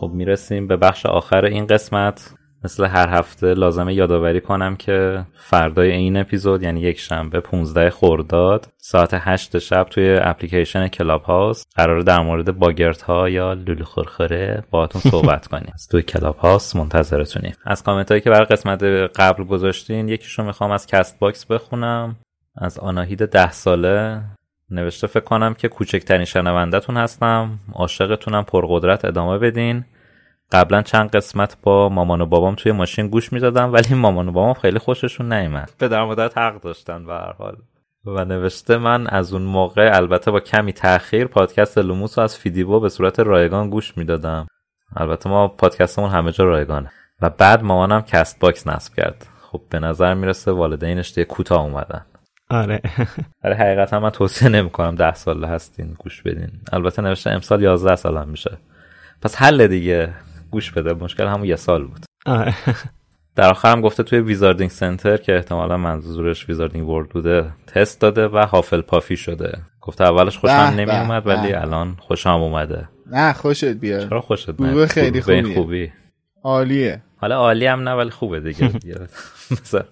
خب 0.00 0.10
می‌رسیم 0.14 0.66
به 0.66 0.76
بخش 0.76 1.06
آخر 1.06 1.44
این 1.44 1.66
قسمت. 1.66 2.34
مثل 2.64 2.84
هر 2.84 3.08
هفته 3.08 3.54
لازمه 3.54 3.94
یادآوری 3.94 4.40
کنم 4.40 4.76
که 4.76 5.24
فردای 5.34 5.90
این 5.90 6.16
اپیزود 6.16 6.62
یعنی 6.62 6.80
یک 6.80 6.98
شنبه 6.98 7.40
15 7.40 7.90
خرداد 7.90 8.68
ساعت 8.76 9.10
8 9.12 9.58
شب 9.58 9.86
توی 9.90 10.18
اپلیکیشن 10.22 10.88
کلاب 10.88 11.22
هاوس 11.22 11.64
قراره 11.74 12.00
در 12.00 12.20
مورد 12.20 12.58
boggart 12.58 13.02
ها 13.02 13.28
یا 13.28 13.52
لولو 13.52 13.84
خورخوره 13.84 14.64
باهاتون 14.70 15.02
صحبت 15.12 15.46
کنیم. 15.46 15.70
از 15.74 15.88
توی 15.88 16.02
کلاب 16.02 16.36
هاوس 16.36 16.76
منتظرتونیم. 16.76 17.52
از 17.64 17.82
کامنت 17.82 18.10
هایی 18.10 18.20
که 18.20 18.30
برای 18.30 18.46
قسمت 18.46 18.82
قبل 19.16 19.44
گذاشتین 19.44 20.08
یکیشو 20.08 20.42
می‌خوام 20.42 20.70
از 20.70 20.86
Castbox 20.86 21.44
بخونم. 21.44 22.16
از 22.56 22.78
آناهید 22.78 23.26
ده 23.26 23.50
ساله 23.50 24.22
نوشته 24.70 25.06
فکر 25.06 25.24
کنم 25.24 25.54
که 25.54 25.68
کوچکترین 25.68 26.24
شنوندهتون 26.24 26.96
هستم. 26.96 27.58
عاشقتونم 27.72 28.44
پرقدرت 28.44 29.04
ادامه 29.04 29.38
بدین. 29.38 29.84
قبلا 30.52 30.82
چند 30.82 31.10
قسمت 31.10 31.56
با 31.62 31.88
مامان 31.88 32.20
و 32.20 32.26
بابام 32.26 32.54
توی 32.54 32.72
ماشین 32.72 33.08
گوش 33.08 33.32
می‌دادم 33.32 33.72
ولی 33.72 33.94
مامان 33.94 34.28
و 34.28 34.32
بابام 34.32 34.54
خیلی 34.54 34.78
خوششون 34.78 35.32
نیومد. 35.32 35.70
پدر 35.78 36.02
و 36.02 36.06
مادرت 36.06 36.38
حق 36.38 36.60
داشتن 36.60 37.06
به 37.06 37.12
هر 37.12 37.32
حال. 37.32 37.56
و 38.04 38.24
نوشته 38.24 38.76
من 38.76 39.06
از 39.06 39.32
اون 39.32 39.42
موقع 39.42 39.90
البته 39.94 40.30
با 40.30 40.40
کمی 40.40 40.72
تاخیر 40.72 41.26
پادکست 41.26 41.78
لوموس 41.78 42.18
رو 42.18 42.24
از 42.24 42.38
فیدیبو 42.38 42.80
به 42.80 42.88
صورت 42.88 43.20
رایگان 43.20 43.70
گوش 43.70 43.96
می‌دادم. 43.96 44.46
البته 44.96 45.30
ما 45.30 45.48
پادکستمون 45.48 46.10
همه 46.10 46.32
جا 46.32 46.44
رایگانه. 46.44 46.90
و 47.22 47.30
بعد 47.30 47.62
مامانم 47.62 48.02
Castbox 48.02 48.66
نصب 48.66 48.94
کرد. 48.94 49.26
خب 49.42 49.60
به 49.70 49.78
نظر 49.78 50.14
می‌رسه 50.14 50.52
والدینش 50.52 51.12
دیگه 51.12 51.24
کوتاه 51.24 51.62
اومدن. 51.62 52.04
آره. 52.50 52.80
ولی 53.44 53.54
حقیقتا 53.62 54.00
من 54.00 54.10
توصیه 54.10 54.48
نمی‌کنم 54.48 54.94
ده 54.94 55.14
ساله 55.14 55.48
هستین 55.48 55.94
گوش 55.98 56.22
بدین. 56.22 56.50
البته 56.72 57.02
نوشته 57.02 57.30
امسال 57.30 57.62
11 57.62 57.96
سالم 57.96 58.28
میشه. 58.28 58.58
پس 59.22 59.36
حله 59.36 59.66
دیگه 59.66 60.12
گوش 60.50 60.70
بده. 60.72 60.92
مشکل 60.94 61.26
همون 61.26 61.44
یه 61.44 61.56
سال 61.56 61.84
بود. 61.84 62.04
آره. 62.26 62.54
در 63.36 63.50
آخر 63.50 63.72
هم 63.72 63.80
گفته 63.80 64.02
توی 64.02 64.18
Wizarding 64.18 64.70
Center 64.70 65.16
که 65.16 65.36
احتمالا 65.36 65.76
منظورش 65.76 66.48
Wizarding 66.48 66.88
World 66.88 67.08
بوده 67.08 67.52
تست 67.66 68.00
داده 68.00 68.28
و 68.28 68.38
Hufflepuff 68.38 68.80
ی 68.80 69.16
شده. 69.16 69.58
گفته 69.80 70.04
اولش 70.04 70.38
خوشم 70.38 70.54
نمی 70.54 70.90
اومد 70.90 71.26
ولی 71.26 71.52
به. 71.52 71.62
الان 71.62 71.96
خوشم 72.00 72.30
اومده. 72.30 72.88
نه 73.06 73.32
خوشت 73.32 73.64
بیاد. 73.64 74.08
چرا 74.08 74.20
خوشت 74.20 74.60
نیاد؟ 74.60 74.86
خیلی 74.86 75.20
خوبیه. 75.20 75.54
خوبی. 75.54 75.92
عالیه. 76.42 77.02
حالا 77.16 77.36
عالی 77.36 77.66
هم 77.66 77.88
نه 77.88 77.94
ولی 77.94 78.10
خوبه 78.10 78.40
دیگه. 78.40 78.70
مثلا 79.50 79.84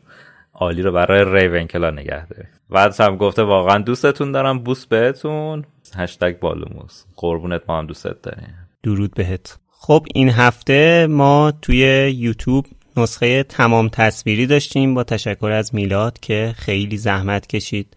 عالی 0.55 0.83
رو 0.83 0.93
برای 0.93 1.25
ریونکلا 1.25 1.91
نگه 1.91 2.27
داریم 2.27 2.49
بعدش 2.71 3.01
هم 3.01 3.17
گفته 3.17 3.43
واقعا 3.43 3.79
دوستتون 3.79 4.33
دارم 4.33 4.59
بوس 4.59 4.87
بهتون. 4.87 5.65
هشتگ 5.97 6.39
بالوموس 6.39 7.05
قربونت 7.17 7.63
ما 7.69 7.79
هم 7.79 7.87
دوستت 7.87 8.23
داریم. 8.23 8.55
درود 8.83 9.15
بهت. 9.15 9.59
خب 9.71 10.07
این 10.15 10.31
هفته 10.31 11.07
ما 11.11 11.53
توی 11.63 12.11
یوتیوب 12.17 12.67
نسخه 12.97 13.43
تمام 13.43 13.89
تصویری 13.89 14.47
داشتیم 14.47 14.95
با 14.95 15.05
تشکر 15.05 15.51
از 15.51 15.75
میلاد 15.75 16.21
که 16.21 16.55
خیلی 16.57 16.97
زحمت 16.97 17.47
کشید 17.47 17.97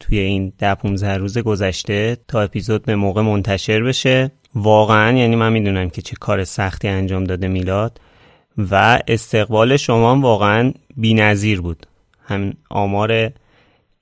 توی 0.00 0.18
این 0.18 0.52
ده 0.58 0.74
15 0.74 1.16
روز 1.16 1.38
گذشته 1.38 2.16
تا 2.28 2.40
اپیزود 2.40 2.82
به 2.82 2.96
موقع 2.96 3.22
منتشر 3.22 3.82
بشه. 3.82 4.30
واقعا 4.54 5.18
یعنی 5.18 5.36
من 5.36 5.52
می‌دونم 5.52 5.90
که 5.90 6.02
چه 6.02 6.16
کار 6.20 6.44
سختی 6.44 6.88
انجام 6.88 7.24
داده 7.24 7.48
میلاد. 7.48 8.00
و 8.58 8.98
استقبال 9.08 9.76
شما 9.76 10.20
واقعا 10.20 10.72
بینظیر 10.96 11.60
بود. 11.60 11.86
همین 12.24 12.54
آمار 12.70 13.30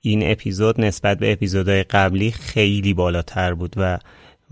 این 0.01 0.31
اپیزود 0.31 0.81
نسبت 0.81 1.19
به 1.19 1.31
اپیزودهای 1.31 1.83
قبلی 1.83 2.31
خیلی 2.31 2.93
بالاتر 2.93 3.53
بود 3.53 3.73
و 3.77 3.99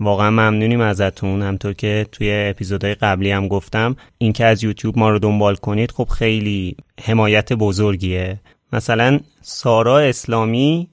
واقعا 0.00 0.30
ممنونیم 0.30 0.80
ازتون. 0.80 1.42
همطور 1.42 1.72
که 1.72 2.06
توی 2.12 2.30
اپیزودهای 2.32 2.94
قبلی 2.94 3.30
هم 3.30 3.48
گفتم 3.48 3.96
اینکه 4.18 4.44
از 4.44 4.64
یوتیوب 4.64 4.98
ما 4.98 5.10
رو 5.10 5.18
دنبال 5.18 5.54
کنید 5.54 5.90
خب 5.90 6.08
خیلی 6.08 6.76
حمایت 7.04 7.52
بزرگیه. 7.52 8.40
مثلا 8.72 9.20
سارا 9.40 9.98
اسلامی 9.98 10.88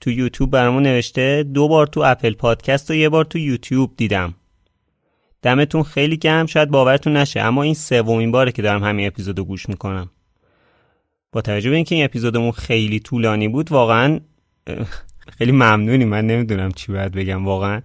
تو 0.00 0.10
یوتیوب 0.10 0.50
برامون 0.50 0.82
نوشته 0.82 1.42
دو 1.42 1.68
بار 1.68 1.86
تو 1.86 2.02
اپل 2.04 2.34
پادکست 2.34 2.90
و 2.90 2.94
یه 2.94 3.08
بار 3.08 3.24
تو 3.24 3.38
یوتیوب 3.38 3.92
دیدم. 3.96 4.34
دمتون 5.42 5.82
خیلی 5.82 6.16
گم 6.16 6.46
شاید 6.46 6.70
باورتون 6.70 7.16
نشه 7.16 7.40
اما 7.40 7.62
این 7.62 7.74
سومین 7.74 8.32
باره 8.32 8.52
که 8.52 8.62
دارم 8.62 8.84
همین 8.84 9.06
اپیزودو 9.06 9.44
گوش 9.44 9.68
می‌کنم. 9.68 10.10
با 11.34 11.42
توجه 11.42 11.70
به 11.70 11.76
اینکه 11.76 11.94
این 11.94 12.04
اپیزودمون 12.04 12.52
خیلی 12.52 13.00
طولانی 13.00 13.48
بود 13.48 13.72
واقعا 13.72 14.20
خیلی 15.38 15.52
ممنونی. 15.52 16.04
من 16.04 16.26
نمی‌دونم 16.26 16.72
چی 16.72 16.92
باید 16.92 17.12
بگم. 17.12 17.44
واقعا 17.44 17.82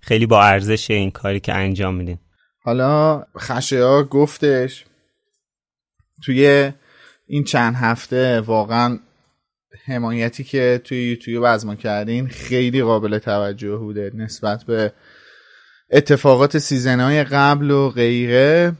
خیلی 0.00 0.26
با 0.26 0.42
ارزش 0.42 0.90
این 0.90 1.10
کاری 1.10 1.40
که 1.40 1.54
انجام 1.54 1.94
میدین. 1.94 2.18
حالا 2.64 3.22
خشه 3.38 4.02
گفتش 4.02 4.84
توی 6.24 6.72
این 7.26 7.44
چند 7.44 7.74
هفته 7.74 8.40
واقعا 8.40 8.98
حمایتی 9.84 10.44
که 10.44 10.80
توی 10.84 11.10
یوتیوب 11.10 11.44
از 11.44 11.66
ما 11.66 11.74
کردین 11.74 12.28
خیلی 12.28 12.82
قابل 12.82 13.18
توجه 13.18 13.76
بوده 13.76 14.10
نسبت 14.14 14.64
به 14.64 14.92
اتفاقات 15.90 16.58
سیزنهای 16.58 17.24
قبل 17.24 17.70
و 17.70 17.90
غیره. 17.90 18.72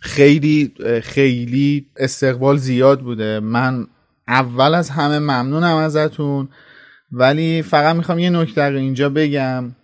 خیلی 0.00 0.72
خیلی 1.02 1.86
استقبال 1.96 2.56
زیاد 2.56 3.00
بوده. 3.00 3.40
من 3.40 3.86
اول 4.28 4.74
از 4.74 4.90
همه 4.90 5.18
ممنونم 5.18 5.76
ازتون 5.76 6.48
ولی 7.12 7.62
فقط 7.62 7.96
می‌خوام 7.96 8.18
یه 8.18 8.30
نکته 8.30 8.62
رو 8.62 8.78
اینجا 8.78 9.08
بگم. 9.08 9.76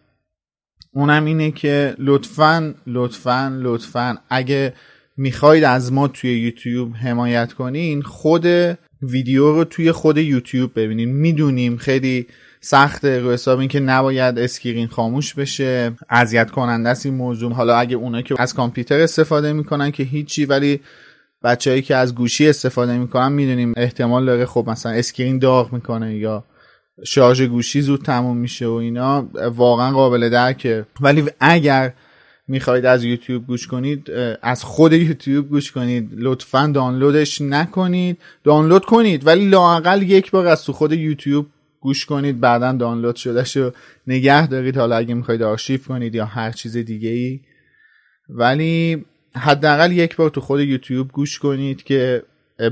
اونم 0.93 1.25
اینه 1.25 1.51
که 1.51 1.95
لطفا 1.99 2.75
لطفا 2.87 3.59
لطفا 3.63 4.19
اگه 4.31 4.75
می‌خواید 5.17 5.65
از 5.65 5.93
ما 5.93 6.09
توی 6.09 6.39
یوتیوب 6.39 6.95
حمایت 6.95 7.53
کنین 7.53 8.03
خود 8.03 8.47
ویدیو 9.03 9.53
رو 9.53 9.65
توی 9.65 9.93
خود 9.93 10.19
یوتیوب 10.19 10.71
ببینین. 10.77 11.13
می‌دونیم 11.13 11.77
خیلی 11.77 12.27
سخته 12.67 13.21
رو 13.21 13.33
حساب 13.33 13.59
این 13.59 13.69
که 13.69 13.81
نباید 13.81 14.39
screen 14.39 14.87
خاموش 14.87 15.35
بشه 15.35 15.93
اذیت 16.11 16.51
کننده 16.51 16.89
است 16.89 17.07
این 17.07 17.15
موضوع. 17.15 17.53
حالا 17.53 17.77
اگه 17.77 17.97
اونایی 17.97 18.25
که 18.25 18.35
از 18.39 18.55
کامپیوتر 18.55 19.01
استفاده 19.01 19.53
می‌کنن 19.53 19.91
که 19.91 20.03
هیچی 20.03 20.45
ولی 20.45 20.81
بچههایی 21.43 21.83
که 21.83 21.97
از 21.97 22.15
گوشی 22.15 22.49
استفاده 22.49 22.99
می‌کنن 22.99 23.33
می‌دونیم 23.33 23.73
احتمال 23.77 24.27
داره 24.27 24.47
خب 24.47 24.65
مثلا 24.69 24.93
screen 24.93 25.39
داغ 25.39 25.73
می‌کنه 25.73 26.17
یا 26.17 26.45
شارژ 27.05 27.43
گوشی 27.43 27.81
زود 27.81 28.03
تموم 28.03 28.37
میشه 28.37 28.67
و 28.67 28.73
اینا 28.73 29.29
واقعا 29.55 29.93
قابل 29.93 30.29
درکه 30.29 30.87
ولی 31.01 31.25
اگر 31.41 31.93
می‌خواید 32.49 32.87
از 32.87 33.05
یوتیوب 33.05 33.47
گوش 33.47 33.67
کنید 33.67 34.11
از 34.43 34.65
خود 34.65 34.93
یوتیوب 34.93 35.49
گوش 35.49 35.73
کنید 35.73 36.11
لطفا 36.17 36.71
دانلودش 36.75 37.41
نکنید. 37.41 38.19
دانلود 38.45 38.85
کنید 38.85 39.27
ولی 39.27 39.49
لاقل 39.49 40.03
یک 40.03 40.31
بار 40.31 40.47
از 40.47 40.65
تو 40.65 40.73
خود 40.73 40.93
یوتیوب 40.93 41.47
گوش 41.87 42.07
کنید 42.07 42.41
بعدا 42.41 42.73
دانلود 42.73 43.17
شده 43.17 43.45
شو 43.45 43.71
نگه 44.07 44.47
دارید 44.47 44.77
حالا 44.77 44.97
اگه 44.97 45.15
می‌خواید 45.15 45.43
آرشیو 45.43 45.81
کنید 45.81 46.15
یا 46.15 46.25
هر 46.25 46.51
چیز 46.51 46.77
دیگه 46.77 47.09
ای 47.09 47.41
ولی 48.29 49.05
حداقل 49.37 49.93
یک 49.93 50.17
بار 50.17 50.31
تو 50.31 50.41
خود 50.41 50.61
یوتیوب 50.61 51.13
گوش 51.13 51.39
کنید 51.39 51.83
که 51.83 52.23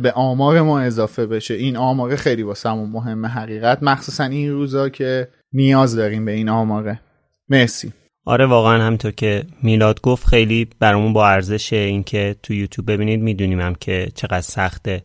به 0.03 0.13
آمار 0.13 0.63
ما 0.63 0.81
اضافه 0.81 1.27
بشه. 1.27 1.55
این 1.55 1.77
آمار 1.77 2.17
خیلی 2.17 2.43
واسمون 2.43 2.91
مهمه 2.91 3.29
حقیقت. 3.29 3.83
مخصوصا 3.83 4.25
این 4.25 4.51
روزا 4.51 4.89
که 4.89 5.29
نیاز 5.53 5.97
داریم 5.97 6.25
به 6.25 6.33
این 6.33 6.49
آماره. 6.49 7.01
مرسی. 7.49 7.93
آره 8.25 8.47
واقعا 8.47 8.83
همطور 8.83 9.11
که 9.11 9.45
میلاد 9.63 10.01
گفت 10.01 10.27
خیلی 10.27 10.69
برامون 10.81 11.13
با 11.13 11.29
ارزش 11.29 11.73
اینکه 11.73 12.37
تو 12.43 12.55
یوتیوب 12.55 12.93
ببینید 12.93 13.21
می‌دونیم 13.21 13.61
هم 13.61 13.75
که 13.75 14.09
چقدر 14.15 14.41
سخته. 14.41 15.05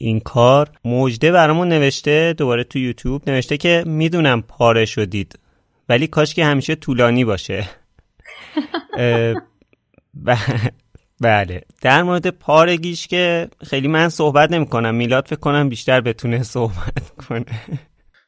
این 0.00 0.20
کار. 0.20 0.70
مجده 0.84 1.32
برامون 1.32 1.68
نوشته 1.68 2.34
دوباره 2.36 2.64
تو 2.64 2.78
یوتیوب 2.78 3.30
نوشته 3.30 3.56
که 3.56 3.84
می‌دونم 3.86 4.42
پاره 4.42 4.84
شدید 4.84 5.38
ولی 5.88 6.06
کاش 6.06 6.34
که 6.34 6.44
همیشه 6.44 6.74
طولانی 6.74 7.24
باشه. 7.24 7.68
بله. 11.20 11.62
در 11.82 12.02
مورد 12.02 12.26
پارگیش 12.26 13.06
که 13.06 13.48
خیلی 13.66 13.88
من 13.88 14.08
صحبت 14.08 14.52
نمی 14.52 14.66
کنم 14.66 14.94
میلاد 14.94 15.26
فکر 15.26 15.40
کنم 15.40 15.68
بیشتر 15.68 16.00
بتونه 16.00 16.42
صحبت 16.42 17.10
کنه. 17.28 17.44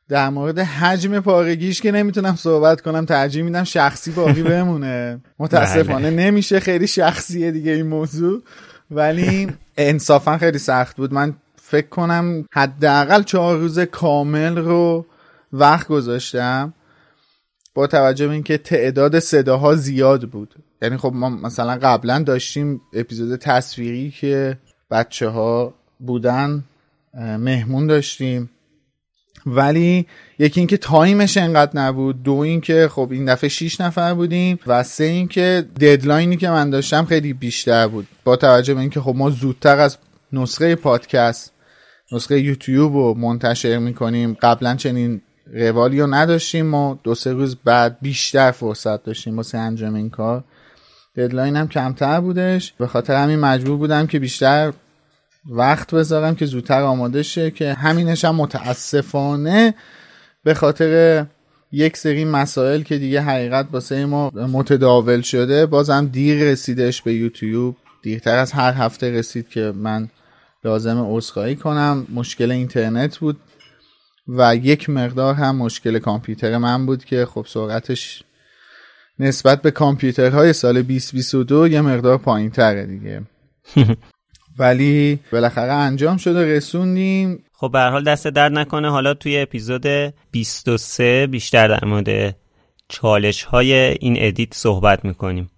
در 0.09 0.29
مورد 0.29 0.59
حجم 0.59 1.21
پارگیش 1.21 1.81
که 1.81 1.93
نمی‌تونم 1.93 2.37
صحبت 2.37 2.81
کنم 2.81 3.05
ترجیح 3.05 3.43
میدم 3.43 3.65
شخصی 3.65 4.11
باقی 4.11 4.43
بمونه. 4.43 5.21
متاسفانه 5.39 6.11
بله. 6.11 6.25
نمیشه 6.25 6.61
خیلی 6.61 6.87
شخصیه 6.87 7.51
دیگه 7.51 7.73
این 7.73 7.87
موضوع. 7.87 8.43
ولی 8.91 9.49
انصافا 9.77 10.39
خیلی 10.39 10.59
سخت 10.59 10.97
بود. 10.97 11.15
من 11.15 11.35
فکر 11.71 11.89
کنم 11.89 12.45
حداقل 12.53 13.23
چهار 13.23 13.59
روز 13.59 13.79
کامل 13.79 14.57
رو 14.59 15.07
وقت 15.53 15.89
گذاشتم 15.89 16.75
با 17.75 17.87
توجه 17.87 18.27
به 18.27 18.33
اینکه 18.33 18.59
تعداد 18.59 19.19
صداها 19.19 19.75
زیاد 19.75 20.29
بود. 20.29 20.55
یعنی 20.83 20.97
خب 20.97 21.13
ما 21.15 21.29
مثلا 21.29 21.79
قبلا 21.83 22.19
داشتیم 22.19 22.81
اپیزود 22.93 23.37
تصویری 23.37 24.11
که 24.11 24.59
بچه 24.91 25.29
ها 25.29 25.75
بودن 25.99 26.65
مهمون 27.15 27.87
داشتیم. 27.87 28.51
ولی 29.47 30.07
یکی 30.39 30.61
اینکه 30.61 30.77
time 30.77 31.17
ش 31.17 31.37
انقدر 31.37 31.81
نبود 31.81 32.23
دو 32.23 32.35
اینکه 32.35 32.89
خب 32.89 33.09
این 33.11 33.25
دفعه 33.25 33.49
6 33.49 33.81
نفر 33.81 34.15
بودیم 34.15 34.59
و 34.67 34.83
سه 34.83 35.05
اینکه 35.05 35.65
deadline 35.81 36.30
ی 36.30 36.37
که 36.37 36.51
من 36.51 36.71
داشتم 36.71 37.05
خیلی 37.05 37.33
بیشتر 37.33 37.89
بود. 37.89 38.07
با 38.25 38.37
توجه 38.37 38.75
به 38.75 38.81
اینکه 38.81 39.01
خب 39.01 39.15
ما 39.17 39.31
زودتر 39.31 39.79
از 39.79 39.99
نسخه 40.33 40.75
پادکست 40.75 41.53
نسخه 42.13 42.41
یوتیوب 42.41 42.93
رو 42.93 43.15
منتشر 43.15 43.79
می‌کنیم. 43.79 44.37
قبلا 44.43 44.75
چنین 44.75 45.21
روالی 45.53 46.01
رو 46.01 46.15
نداشتیم. 46.15 46.67
ما 46.67 47.01
دو 47.05 47.15
سه 47.15 47.33
روز 47.33 47.57
بعد 47.65 47.99
بیشتر 48.03 48.51
فرصت 48.51 49.03
داشتیم 49.03 49.37
واسه 49.37 49.59
انجام 49.59 49.95
این 49.95 50.11
کار. 50.11 50.45
ددلاین 51.17 51.57
هم 51.57 51.69
کمتر 51.69 52.21
بودش. 52.21 52.73
به 52.79 52.87
خاطر 52.87 53.15
همین 53.15 53.39
مجبور 53.39 53.77
بودم 53.77 54.07
که 54.07 54.19
بیشتر 54.19 54.73
وقت 55.51 55.95
بذارم 55.95 56.35
که 56.35 56.47
زودتر 56.47 56.83
آماده 56.83 57.23
شه 57.23 57.51
که 57.51 57.73
همینش 57.73 58.25
هم 58.25 58.35
متاسفانه 58.35 59.75
به 60.45 60.55
خاطر 60.55 61.25
یک 61.73 61.97
سری 61.97 62.25
مسائل 62.25 62.83
که 62.83 62.99
دیگه 62.99 63.21
حقیقت 63.21 63.67
واسه 63.73 64.07
ما 64.07 64.31
متداول 64.31 65.21
شده 65.21 65.67
بازم 65.67 66.07
دیر 66.13 66.45
رسیدش 66.45 67.03
به 67.03 67.15
یوتیوب. 67.15 67.77
دیرتر 68.03 68.39
از 68.39 68.53
هر 68.53 68.73
هفته 68.73 69.11
رسید 69.11 69.49
که 69.49 69.73
من 69.77 70.09
لازم 70.65 71.07
عذرخواهی 71.09 71.57
کنم. 71.57 72.07
مشکل 72.15 72.51
اینترنت 72.51 73.19
بود 73.19 73.37
و 74.29 74.57
یک 74.57 74.91
مقدار 74.91 75.35
هم 75.35 75.57
مشکل 75.57 75.99
کامپیوتر 75.99 76.59
من 76.59 76.87
بود 76.87 77.05
که 77.05 77.27
خب 77.27 77.47
سرعتش 77.49 78.23
نسبت 79.19 79.63
به 79.63 79.71
کامپیوترهای 79.71 80.53
سال 80.53 80.83
2022 80.83 81.69
یه 81.69 81.81
مقدار 81.81 82.19
پایین 82.19 82.51
تره 82.51 82.87
دیگه. 82.87 83.23
ولی 84.59 85.21
بالاخره 85.33 85.73
انجام 85.73 86.17
شده 86.17 86.57
رسوندیم. 86.57 87.45
خب 87.53 87.71
به 87.73 87.81
حال 87.81 88.05
دست 88.05 88.27
درد 88.29 88.53
نکنه. 88.53 88.91
حالا 88.91 89.15
توی 89.15 89.39
اپیزود 89.39 89.87
23 90.31 91.27
بیشتر 91.27 91.69
در 91.69 91.85
مورد 91.85 92.37
چالش 92.89 93.45
های 93.45 93.73
این 93.75 94.17
ادیت 94.19 94.55
صحبت 94.55 95.05
می‌کنیم. 95.05 95.51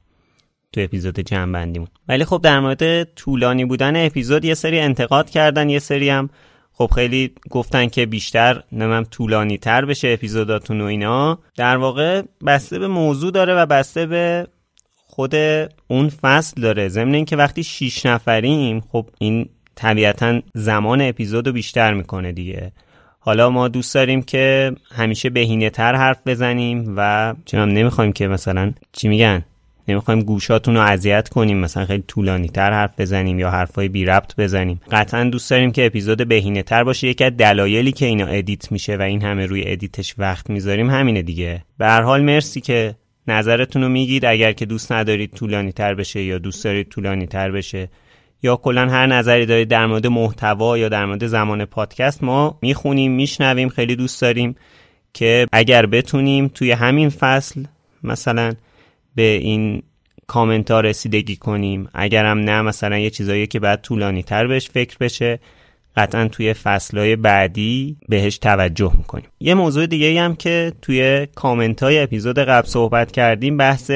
تو 0.72 0.80
اپیزود 0.80 1.20
جنبندیمون. 1.20 1.88
ولی 2.08 2.24
خب 2.24 2.40
در 2.42 2.60
مورد 2.60 3.04
طولانی 3.04 3.64
بودن 3.64 4.06
اپیزود 4.06 4.44
یه 4.44 4.54
سری 4.54 4.80
انتقاد 4.80 5.30
کردن 5.30 5.68
یه 5.68 5.78
سری 5.78 6.08
هم 6.08 6.30
خب 6.72 6.90
خیلی 6.94 7.32
گفتن 7.50 7.86
که 7.86 8.06
بیشتر 8.06 8.62
نمیم 8.72 9.02
طولانی 9.02 9.58
تر 9.58 9.84
بشه 9.84 10.08
اپیزوداتون 10.08 10.80
و 10.80 10.84
اینا. 10.84 11.38
در 11.56 11.76
واقع 11.76 12.22
بسته 12.46 12.78
به 12.78 12.88
موضوع 12.88 13.30
داره 13.30 13.54
و 13.54 13.66
بسته 13.66 14.06
به 14.06 14.46
خود 14.94 15.34
اون 15.88 16.08
فصل 16.08 16.60
داره. 16.60 16.88
ضمن 16.88 17.14
اینکه 17.14 17.36
وقتی 17.36 17.64
شیش 17.64 18.06
نفریم 18.06 18.80
خب 18.80 19.08
این 19.18 19.48
طبیعتا 19.74 20.40
زمان 20.54 21.00
اپیزود 21.00 21.46
رو 21.46 21.52
بیشتر 21.52 21.94
می‌کنه 21.94 22.32
دیگه. 22.32 22.72
حالا 23.18 23.50
ما 23.50 23.68
دوست 23.68 23.94
داریم 23.94 24.22
که 24.22 24.72
همیشه 24.94 25.30
بهینه 25.30 25.70
تر 25.70 25.94
حرف 25.94 26.18
بزنیم 26.26 26.94
و 26.96 27.34
چنم 27.44 27.68
نمی‌خوایم 27.68 28.12
که 28.12 28.28
مثلا 28.28 28.72
چی 28.92 29.08
میگن؟ 29.08 29.44
نمی‌خوایم 29.88 30.20
گوشاتون 30.20 30.74
رو 30.74 30.80
اذیت 30.80 31.28
کنیم 31.28 31.58
مثلا 31.58 31.86
خیلی 31.86 32.04
طولانی 32.08 32.48
تر 32.48 32.72
حرف 32.72 33.00
بزنیم 33.00 33.38
یا 33.38 33.50
حرفای 33.50 33.88
بی 33.88 34.04
ربط 34.04 34.36
بزنیم. 34.38 34.80
قطعا 34.90 35.24
دوست 35.24 35.50
داریم 35.50 35.72
که 35.72 35.86
اپیزود 35.86 36.28
بهینه 36.28 36.62
تر 36.62 36.84
باشه. 36.84 37.08
یکی 37.08 37.24
از 37.24 37.36
دلایلی 37.36 37.92
که 37.92 38.06
اینا 38.06 38.26
edit 38.26 38.72
میشه 38.72 38.96
و 38.96 39.02
این 39.02 39.22
همه 39.22 39.46
روی 39.46 39.62
edit 39.66 39.98
ش 39.98 40.14
وقت 40.18 40.50
می‌ذاریم 40.50 40.90
همینه 40.90 41.22
دیگه. 41.22 41.64
به 41.78 41.86
هر 41.86 42.02
حال 42.02 42.22
مرسی 42.22 42.60
که 42.60 42.94
نظرتون 43.28 43.82
رو 43.82 43.88
میگید. 43.88 44.24
اگر 44.24 44.52
که 44.52 44.66
دوست 44.66 44.92
ندارید 44.92 45.30
طولانی 45.30 45.72
تر 45.72 45.94
بشه 45.94 46.22
یا 46.22 46.38
دوست 46.38 46.64
دارید 46.64 46.88
طولانی 46.88 47.26
تر 47.26 47.50
بشه 47.50 47.88
یا 48.42 48.56
کلا 48.56 48.88
هر 48.88 49.06
نظری 49.06 49.46
دارید 49.46 49.68
در 49.68 49.86
مورد 49.86 50.06
محتوا 50.06 50.78
یا 50.78 50.88
در 50.88 51.06
مورد 51.06 51.26
زمان 51.26 51.64
پادکست 51.64 52.24
ما 52.24 52.58
می‌خونیم 52.62 53.12
میشنویم 53.12 53.68
خیلی 53.68 53.96
دوست 53.96 54.22
داریم 54.22 54.56
که 55.12 55.46
اگر 55.52 55.86
بتونیم 55.86 56.48
توی 56.48 56.70
همین 56.70 57.08
فصل 57.08 57.64
مثلا 58.02 58.52
به 59.14 59.22
این 59.22 59.82
کامنت 60.26 60.70
ها 60.70 60.80
رسیدگی 60.80 61.36
کنیم. 61.36 61.88
اگرم 61.94 62.38
نه 62.38 62.62
مثلا 62.62 62.98
یه 62.98 63.10
چیزایی 63.10 63.46
که 63.46 63.60
بعد 63.60 63.80
طولانی 63.80 64.22
تر 64.22 64.46
بهش 64.46 64.70
فکر 64.70 64.96
بشه 65.00 65.38
قطعا 65.96 66.28
توی 66.28 66.52
فصلهای 66.52 67.16
بعدی 67.16 67.96
بهش 68.08 68.38
توجه 68.38 68.92
می‌کنیم. 68.96 69.28
یه 69.40 69.54
موضوع 69.54 69.86
دیگه 69.86 70.20
هم 70.20 70.36
که 70.36 70.72
توی 70.82 71.26
کامنت 71.34 71.82
های 71.82 71.98
اپیزود 71.98 72.38
قبل 72.38 72.68
صحبت 72.68 73.12
کردیم 73.12 73.56
بحث 73.56 73.90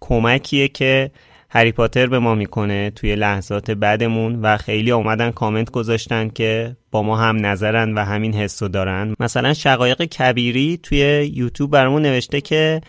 کمکیه 0.00 0.68
که 0.68 1.10
هری 1.50 1.72
پاتر 1.72 2.06
به 2.06 2.18
ما 2.18 2.34
می‌کنه 2.34 2.90
توی 2.90 3.16
لحظات 3.16 3.70
بعدمون 3.70 4.40
و 4.42 4.56
خیلی 4.56 4.90
اومدن 4.90 5.30
کامنت 5.30 5.70
گذاشتن 5.70 6.28
که 6.28 6.76
با 6.90 7.02
ما 7.02 7.16
هم 7.16 7.46
نظرن 7.46 7.94
و 7.94 8.04
همین 8.04 8.34
حسو 8.34 8.68
دارن. 8.68 9.14
مثلا 9.20 9.54
شقایق 9.54 10.04
کبیری 10.04 10.78
توی 10.82 11.30
یوتیوب 11.34 11.70
برامون 11.70 12.02
نوشته 12.02 12.40
که 12.40 12.80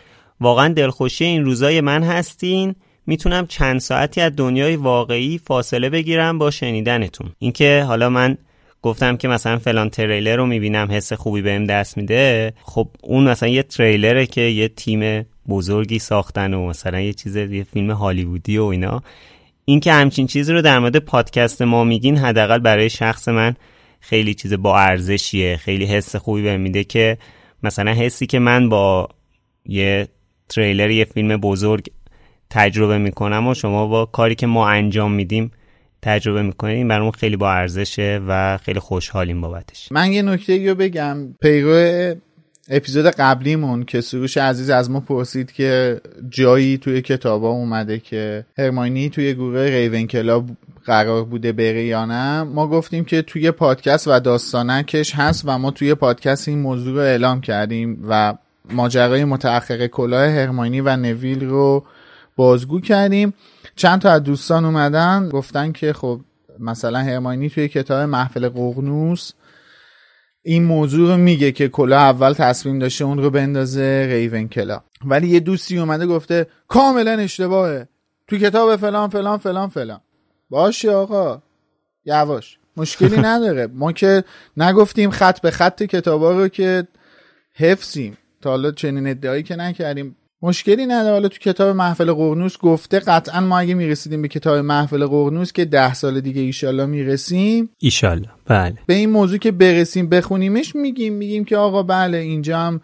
واقعا 0.45 0.67
دلخوشی 0.67 1.25
این 1.25 1.45
روزای 1.45 1.81
من 1.81 2.03
هستین. 2.03 2.75
می‌تونم 3.07 3.47
چند 3.47 3.79
ساعتی 3.79 4.21
از 4.21 4.31
دنیای 4.35 4.75
واقعی 4.75 5.37
فاصله 5.37 5.89
بگیرم 5.89 6.37
با 6.37 6.51
شنیدنتون. 6.51 7.31
اینکه 7.39 7.83
حالا 7.87 8.09
من 8.09 8.37
گفتم 8.81 9.17
که 9.17 9.27
مثلا 9.27 9.57
فلان 9.57 9.89
تریلر 9.89 10.35
رو 10.35 10.45
می‌بینم 10.45 10.87
حس 10.91 11.13
خوبی 11.13 11.41
بهم 11.41 11.65
دست 11.65 11.97
میده. 11.97 12.53
خب 12.63 12.87
اون 13.03 13.27
مثلا 13.27 13.49
یه 13.49 13.63
تریلره 13.63 14.25
که 14.25 14.41
یه 14.41 14.67
تیم 14.67 15.25
بزرگی 15.49 15.99
ساختن 15.99 16.53
و 16.53 16.67
مثلا 16.67 16.99
یه 16.99 17.13
چیز 17.13 17.35
یه 17.35 17.63
فیلم 17.63 17.91
هالیوودی 17.91 18.57
و 18.57 18.63
اینا. 18.63 19.03
این 19.65 19.79
که 19.79 19.93
همچین 19.93 20.27
چیزی 20.27 20.53
رو 20.53 20.61
در 20.61 20.79
مورد 20.79 20.97
پادکست 20.97 21.61
ما 21.61 21.83
میگین 21.83 22.17
حداقل 22.17 22.59
برای 22.59 22.89
شخص 22.89 23.27
من 23.27 23.55
خیلی 23.99 24.33
چیز 24.33 24.53
با 24.53 24.79
ارزشیه. 24.79 25.57
خیلی 25.57 25.85
حس 25.85 26.15
خوبی 26.15 26.41
بهم 26.41 26.61
میده 26.61 26.83
که 26.83 27.17
مثلا 27.63 27.93
حسی 27.93 28.25
که 28.25 28.39
من 28.39 28.69
با 28.69 29.09
یه 29.65 30.07
تریلر 30.49 30.91
یه 30.91 31.05
فیلم 31.05 31.37
بزرگ 31.37 31.87
تجربه 32.49 32.97
می‌کنم 32.97 33.47
و 33.47 33.53
شما 33.53 33.87
با 33.87 34.05
کاری 34.05 34.35
که 34.35 34.47
ما 34.47 34.69
انجام 34.69 35.11
میدیم 35.11 35.51
تجربه 36.01 36.41
می‌کنیم 36.41 36.75
این 36.75 36.87
برامون 36.87 37.11
خیلی 37.11 37.35
با 37.35 37.51
ارزشه 37.51 38.21
و 38.27 38.57
خیلی 38.57 38.79
خوشحالیم 38.79 39.41
بابتش. 39.41 39.91
من 39.91 40.11
یه 40.11 40.21
نکته 40.21 40.69
رو 40.69 40.75
بگم. 40.75 41.33
پیرو 41.41 42.15
اپیزود 42.69 43.05
قبلیمون 43.05 43.83
که 43.83 44.01
سروش 44.01 44.37
عزیز 44.37 44.69
از 44.69 44.91
ما 44.91 44.99
پرسید 44.99 45.51
که 45.51 46.01
جایی 46.29 46.77
توی 46.77 47.01
کتابا 47.01 47.49
اومده 47.49 47.99
که 47.99 48.45
هرماینی 48.57 49.09
توی 49.09 49.33
گروه 49.33 49.61
ریون 49.61 50.07
کلاب 50.07 50.49
قرار 50.85 51.25
بوده 51.25 51.51
بره 51.51 51.85
یا 51.85 52.05
نه 52.05 52.43
ما 52.43 52.67
گفتیم 52.67 53.05
که 53.05 53.21
توی 53.21 53.51
پادکست 53.51 54.07
و 54.07 54.19
داستانکش 54.19 55.15
هست 55.15 55.43
و 55.45 55.57
ما 55.57 55.71
توی 55.71 55.95
پادکست 55.95 56.47
این 56.47 56.59
موضوع 56.59 56.93
رو 56.93 56.99
اعلام 56.99 57.41
کردیم 57.41 58.05
و 58.09 58.33
ماجرای 58.69 59.25
متأخر 59.25 59.87
کلاه 59.87 60.29
هرماینی 60.29 60.81
و 60.81 60.95
نویل 60.95 61.45
رو 61.45 61.85
بازگو 62.35 62.79
کردیم. 62.79 63.33
چند 63.75 64.01
تا 64.01 64.11
از 64.11 64.23
دوستان 64.23 64.65
اومدن 64.65 65.29
گفتن 65.29 65.71
که 65.71 65.93
خب 65.93 66.21
مثلا 66.59 66.99
هرماینی 66.99 67.49
توی 67.49 67.67
کتاب 67.67 68.09
محفل 68.09 68.49
قغنوس 68.49 69.31
این 70.47 70.63
موضوع 70.63 71.09
رو 71.09 71.17
میگه 71.17 71.51
که 71.51 71.69
کلاه 71.69 72.01
اول 72.01 72.33
تصمیم 72.33 72.79
داشته 72.79 73.05
اون 73.05 73.17
رو 73.17 73.29
بندازه 73.29 74.07
ریون 74.09 74.47
کلا. 74.47 74.81
ولی 75.05 75.27
یه 75.27 75.39
دوستی 75.39 75.79
اومده 75.79 76.05
گفته 76.05 76.47
کاملا 76.67 77.11
اشتباهه. 77.11 77.87
تو 78.27 78.37
کتاب 78.37 78.75
فلان 78.75 79.09
فلان 79.09 79.37
فلان 79.37 79.69
فلان. 79.69 80.01
باشه 80.49 80.91
آقا. 80.91 81.41
یواش. 82.05 82.57
مشکلی 82.77 83.17
نداره. 83.29 83.67
ما 83.67 83.91
که 83.91 84.23
نگفتیم 84.57 85.11
خط 85.11 85.41
به 85.41 85.51
خط 85.51 85.83
کتابا 85.83 86.31
رو 86.31 86.47
که 86.47 86.87
حفظیم. 87.53 88.17
تا 88.45 88.51
حالا 88.51 88.71
چنین 88.71 89.07
ادعایی 89.07 89.43
که 89.43 89.55
نکردیم. 89.55 90.15
مشکلی 90.41 90.85
نداره. 90.85 91.13
حالا 91.13 91.27
تو 91.27 91.37
کتاب 91.37 91.75
محفل 91.75 92.13
قرنوس 92.13 92.57
گفته 92.57 92.99
قطعا 92.99 93.41
ما 93.41 93.59
اگه 93.59 93.73
می‌رسیدیم 93.73 94.21
به 94.21 94.27
کتاب 94.27 94.57
محفل 94.57 95.05
قرنوس 95.05 95.51
که 95.51 95.65
ده 95.65 95.93
سال 95.93 96.19
دیگه 96.19 96.41
ایشالله 96.41 96.85
می‌رسیم. 96.85 97.69
ایشالله 97.79 98.29
بله. 98.45 98.75
به 98.85 98.93
این 98.93 99.09
موضوع 99.09 99.37
که 99.37 99.51
برسیم 99.51 100.09
بخونیمش 100.09 100.75
میگیم. 100.75 101.13
میگیم 101.13 101.45
که 101.45 101.57
آقا 101.57 101.83
بله 101.83 102.17
اینجا 102.17 102.59
هم 102.59 102.81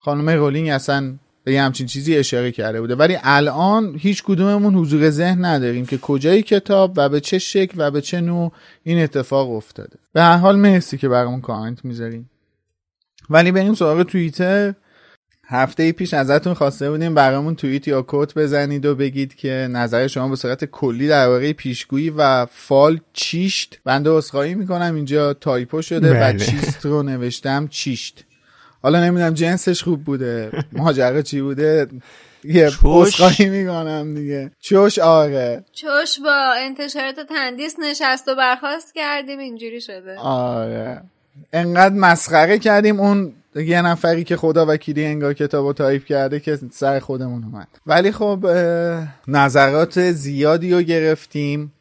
خانم 0.00 0.30
رولینگ 0.30 0.68
اصلا 0.68 1.14
به 1.44 1.52
یه 1.52 1.62
همچین 1.62 1.86
چیزی 1.86 2.16
اشاره 2.16 2.52
کرده 2.52 2.80
بوده. 2.80 2.94
ولی 2.94 3.16
الان 3.22 3.96
هیچ 3.98 4.22
کدوممون 4.22 4.74
حضور 4.74 5.10
ذهن 5.10 5.44
نداریم 5.44 5.86
که 5.86 5.98
کجای 5.98 6.42
کتاب 6.42 6.92
و 6.96 7.08
به 7.08 7.20
چه 7.20 7.38
شکل 7.38 7.74
و 7.76 7.90
به 7.90 8.00
چه 8.00 8.20
نوع 8.20 8.52
این 8.82 9.02
اتفاق 9.02 9.50
افتاده. 9.50 9.96
به 10.12 10.22
هر 10.22 10.36
حال 10.36 10.56
مرسی 10.56 10.98
که 10.98 11.08
برامون 11.08 11.40
کامنت 11.40 11.84
می‌ذاریم 11.84 12.30
ولی 13.30 13.52
بریم 13.52 13.74
سراغ 13.74 14.02
توییتر. 14.02 14.74
هفته 15.50 15.92
پیش 15.92 16.14
ازتون 16.14 16.54
خواسته 16.54 16.90
بودیم 16.90 17.14
برامون 17.14 17.56
توییت 17.56 17.88
یا 17.88 18.02
quote 18.02 18.34
بزنید 18.34 18.86
و 18.86 18.94
بگید 18.94 19.34
که 19.34 19.68
نظر 19.70 20.06
شما 20.06 20.28
به 20.28 20.36
صورت 20.36 20.64
کلی 20.64 21.08
درباره 21.08 21.52
پیشگویی 21.52 22.10
و 22.10 22.46
فال 22.46 23.00
چیشت. 23.12 23.80
بنده 23.84 24.10
عذرخواهی 24.10 24.54
می‌کنم. 24.54 24.94
اینجا 24.94 25.34
typo 25.34 25.82
شده 25.82 26.12
بله. 26.12 26.34
و 26.36 26.38
چیست 26.38 26.86
رو 26.86 27.02
نوشتم. 27.02 27.68
چیشت. 27.68 28.24
حالا 28.82 29.04
نمی‌دونم 29.04 29.34
جنسش 29.34 29.82
خوب 29.82 30.04
بوده. 30.04 30.50
ماجرا 30.72 31.22
چی 31.22 31.40
بوده؟ 31.40 31.86
یه 32.44 32.70
عذرخواهی 32.82 33.48
می‌کنم 33.48 34.14
دیگه. 34.14 34.50
چوش 34.60 34.98
آره. 34.98 35.64
چوش 35.72 36.20
با 36.24 36.54
انتشارات 36.58 37.20
تندیس 37.28 37.76
نشست 37.78 38.28
و 38.28 38.34
برخاست 38.34 38.94
کردیم. 38.94 39.38
اینجوری 39.38 39.80
شده. 39.80 40.16
آره. 40.18 41.02
انقدر 41.52 41.94
مسخره 41.94 42.58
کردیم. 42.58 43.00
اون 43.00 43.32
یه 43.56 43.82
نفری 43.82 44.24
که 44.24 44.36
خدا 44.36 44.66
وکیلی 44.68 45.04
انگار 45.04 45.34
کتاب 45.34 45.66
رو 45.66 45.72
تایپ 45.72 46.04
کرده 46.04 46.40
که 46.40 46.58
سر 46.70 46.98
خودمون 46.98 47.44
اومد. 47.44 47.68
ولی 47.86 48.12
خب 48.12 48.46
نظرات 49.28 50.10
زیادی 50.10 50.72
رو 50.72 50.82
گرفتیم. 50.82 51.72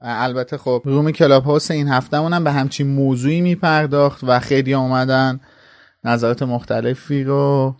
البته 0.00 0.58
خب 0.58 0.82
room 0.84 1.10
کلاب 1.10 1.44
هاوس 1.44 1.70
این 1.70 1.88
هفته 1.88 2.16
هم 2.16 2.44
به 2.44 2.52
همچین 2.52 2.86
موضوعی 2.86 3.40
میپرداخت 3.40 4.24
و 4.24 4.40
خیلی 4.40 4.74
آمدن 4.74 5.40
نظرات 6.04 6.42
مختلفی 6.42 7.24
رو 7.24 7.74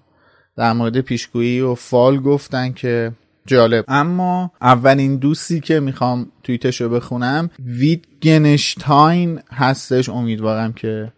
در 0.57 0.73
مورد 0.73 1.01
پیشگویی 1.01 1.61
و 1.61 1.75
فال 1.75 2.21
گفتن 2.21 2.73
که 2.73 3.13
جالب. 3.47 3.85
اما 3.89 4.53
اولین 4.61 5.17
دوستی 5.17 5.61
که 5.61 5.81
می‌خوام 5.81 6.27
توییتش 6.43 6.81
رو 6.81 6.89
بخونم 6.89 7.51
ویدگنشتاین 7.65 9.41
هستش. 9.53 10.09
امیدوارم 10.09 10.73
که 10.73 11.13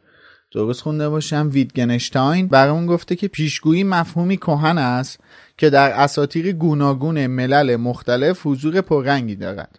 درست 0.58 0.80
خونده 0.82 1.08
باشم 1.08 1.50
ویدگنشتاین 1.52 2.46
برامون 2.46 2.86
گفته 2.86 3.16
که 3.16 3.28
پیشگویی 3.28 3.84
مفهومی 3.84 4.36
کهن 4.36 4.78
است 4.78 5.20
که 5.58 5.70
در 5.70 5.90
اساطیر 5.90 6.52
گوناگون 6.52 7.26
ملل 7.26 7.76
مختلف 7.76 8.40
حضور 8.46 8.80
پررنگی 8.80 9.36
دارد. 9.36 9.78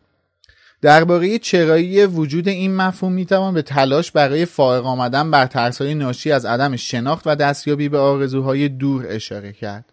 درباره 0.82 1.40
چرایی 1.40 2.06
وجود 2.06 2.48
این 2.48 2.76
مفهوم 2.76 3.14
می‌توان 3.14 3.54
به 3.54 3.62
تلاش 3.62 4.12
برای 4.12 4.46
فائق 4.46 4.86
آمدن 4.86 5.32
بر 5.32 5.46
ترسهای 5.46 5.94
ناشی 5.94 6.32
از 6.32 6.46
عدم 6.46 6.76
شناخت 6.76 7.28
و 7.28 7.36
دستیابی 7.36 7.90
به 7.90 7.98
آرزوهای 7.98 8.70
دور 8.70 9.06
اشاره 9.10 9.54
کرد. 9.54 9.86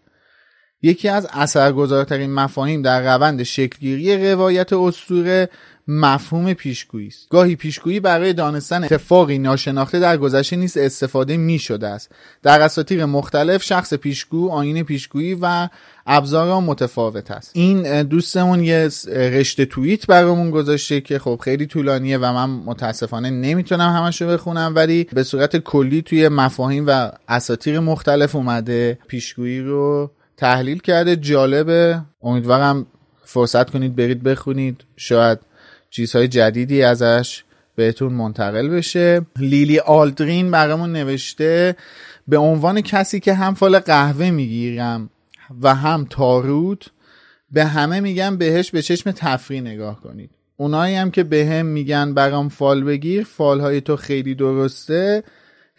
یکی 0.81 1.09
از 1.09 1.27
اثرگذارترین 1.33 2.33
مفاهیم 2.33 2.81
در 2.81 3.15
روند 3.15 3.43
شکلگیری 3.43 4.31
روایت 4.31 4.73
اسطوره 4.73 5.49
مفهوم 5.87 6.53
پیشگویی 6.53 7.07
است. 7.07 7.29
گاهی 7.29 7.55
پیشگویی 7.55 7.99
برای 7.99 8.33
دانستن 8.33 8.83
اتفاقی 8.83 9.37
ناشناخته 9.37 9.99
در 9.99 10.17
گذشته 10.17 10.55
نیست 10.55 10.77
استفاده 10.77 11.37
می 11.37 11.59
شده 11.59 11.87
است. 11.87 12.11
در 12.43 12.61
اساطیر 12.61 13.05
مختلف 13.05 13.63
شخص 13.63 13.93
پیشگو 13.93 14.49
آین 14.49 14.83
پیشگویی 14.83 15.37
و 15.41 15.69
ابزار 16.05 16.61
متفاوت 16.61 17.31
است. 17.31 17.51
این 17.53 18.03
دوستمون 18.03 18.63
یه 18.63 18.89
رشته 19.13 19.65
توییت 19.65 20.07
برامون 20.07 20.51
گذاشته 20.51 21.01
که 21.01 21.19
خب 21.19 21.39
خیلی 21.43 21.65
طولانیه 21.65 22.17
و 22.17 22.33
من 22.33 22.49
متاسفانه 22.49 23.29
نمی‌تونم 23.29 23.89
همشو 23.93 24.27
بخونم 24.27 24.73
ولی 24.75 25.03
به 25.13 25.23
صورت 25.23 25.57
کلی 25.57 26.01
توی 26.01 26.29
مفاهیم 26.29 26.85
و 26.87 27.11
اساطیر 27.27 27.79
مختلف 27.79 28.35
اومده 28.35 28.99
پیشگویی 29.07 29.59
رو 29.59 30.11
تحلیل 30.37 30.79
کرده. 30.79 31.15
جالبه. 31.15 32.01
امیدوارم 32.23 32.85
فرصت 33.23 33.69
کنید 33.69 33.95
برید 33.95 34.23
بخونید. 34.23 34.83
شاید 34.95 35.39
چیزهای 35.97 36.27
جدیدی 36.27 36.83
ازش 36.83 37.43
بهتون 37.75 38.13
منتقل 38.13 38.69
بشه. 38.69 39.21
لیلی 39.39 39.79
آلدرین 39.79 40.51
برامون 40.51 40.91
نوشته 40.91 41.75
به 42.27 42.37
عنوان 42.37 42.81
کسی 42.81 43.19
که 43.19 43.33
هم 43.33 43.53
فال 43.53 43.79
قهوه 43.79 44.29
می‌گیرم 44.29 45.09
و 45.61 45.75
هم 45.75 46.07
تاروت 46.09 46.89
به 47.51 47.65
همه 47.65 47.99
میگم 47.99 48.37
بهش 48.37 48.71
به 48.71 48.81
چشم 48.81 49.11
تفریح 49.11 49.61
نگاه 49.61 50.01
کنید. 50.01 50.29
اونایی 50.57 50.95
هم 50.95 51.11
که 51.11 51.23
به 51.23 51.45
هم 51.45 51.65
میگن 51.65 52.13
برام 52.13 52.49
فال 52.49 52.83
بگیر 52.83 53.23
فال 53.23 53.59
های 53.59 53.81
تو 53.81 53.95
خیلی 53.95 54.35
درسته 54.35 55.23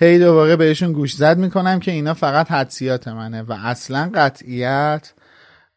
هی 0.00 0.18
دوباره 0.18 0.56
بهشون 0.56 0.92
گوش 0.92 1.14
زد 1.14 1.38
می‌کنم 1.38 1.80
که 1.80 1.90
اینا 1.90 2.14
فقط 2.14 2.50
حدسیات 2.50 3.08
منه 3.08 3.42
و 3.42 3.52
اصلا 3.52 4.10
قطعیت 4.14 5.12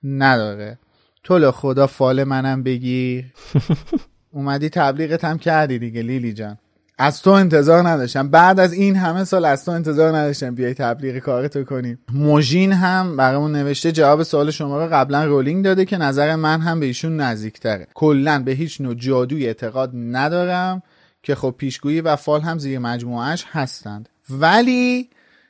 نداره. 0.04 0.80
تو 1.24 1.52
خدا 1.52 1.88
فال 1.88 2.24
منم 2.24 2.64
بگیر. 2.64 3.26
اومدی 4.32 4.70
تبلیغت 4.70 5.24
هم 5.24 5.38
کردی 5.38 5.80
دیگه 5.80 6.02
لیلی 6.02 6.34
جان. 6.34 6.58
از 6.98 7.22
تو 7.22 7.30
انتظار 7.30 7.88
نداشتم. 7.88 8.30
بعد 8.30 8.60
از 8.60 8.74
این 8.74 8.96
همه 8.96 9.24
سال 9.24 9.46
از 9.46 9.66
تو 9.66 9.72
انتظار 9.72 10.18
نداشتم 10.18 10.56
بیای 10.56 10.74
تبلیغ 10.74 11.18
کارتو 11.18 11.64
کنی. 11.64 11.98
موژین 12.14 12.72
هم 12.72 13.18
برامون 13.18 13.52
نوشته 13.52 13.92
جواب 13.92 14.24
سوال 14.24 14.52
شما 14.52 14.86
رو 14.86 14.90
قبلا 14.94 15.26
رولینگ 15.26 15.66
داده 15.66 15.86
که 15.86 15.98
نظر 15.98 16.36
من 16.36 16.62
هم 16.62 16.80
به 16.80 16.86
ایشون 16.86 17.18
نزدیکتره. 17.18 17.88
کلا 17.94 18.44
به 18.44 18.52
هیچ 18.52 18.82
نوع 18.82 18.94
جادوی 18.94 19.48
اعتقاد 19.48 19.92
ندارم 19.94 20.84
که 21.24 21.36
خب 21.36 21.56
پیشگویی 21.58 22.02
و 22.02 22.16
فال 22.16 22.42
هم 22.42 22.60
زیر 22.60 22.80
مجموعهش 22.80 23.46
هستند. 23.52 24.10
ولی 24.30 25.10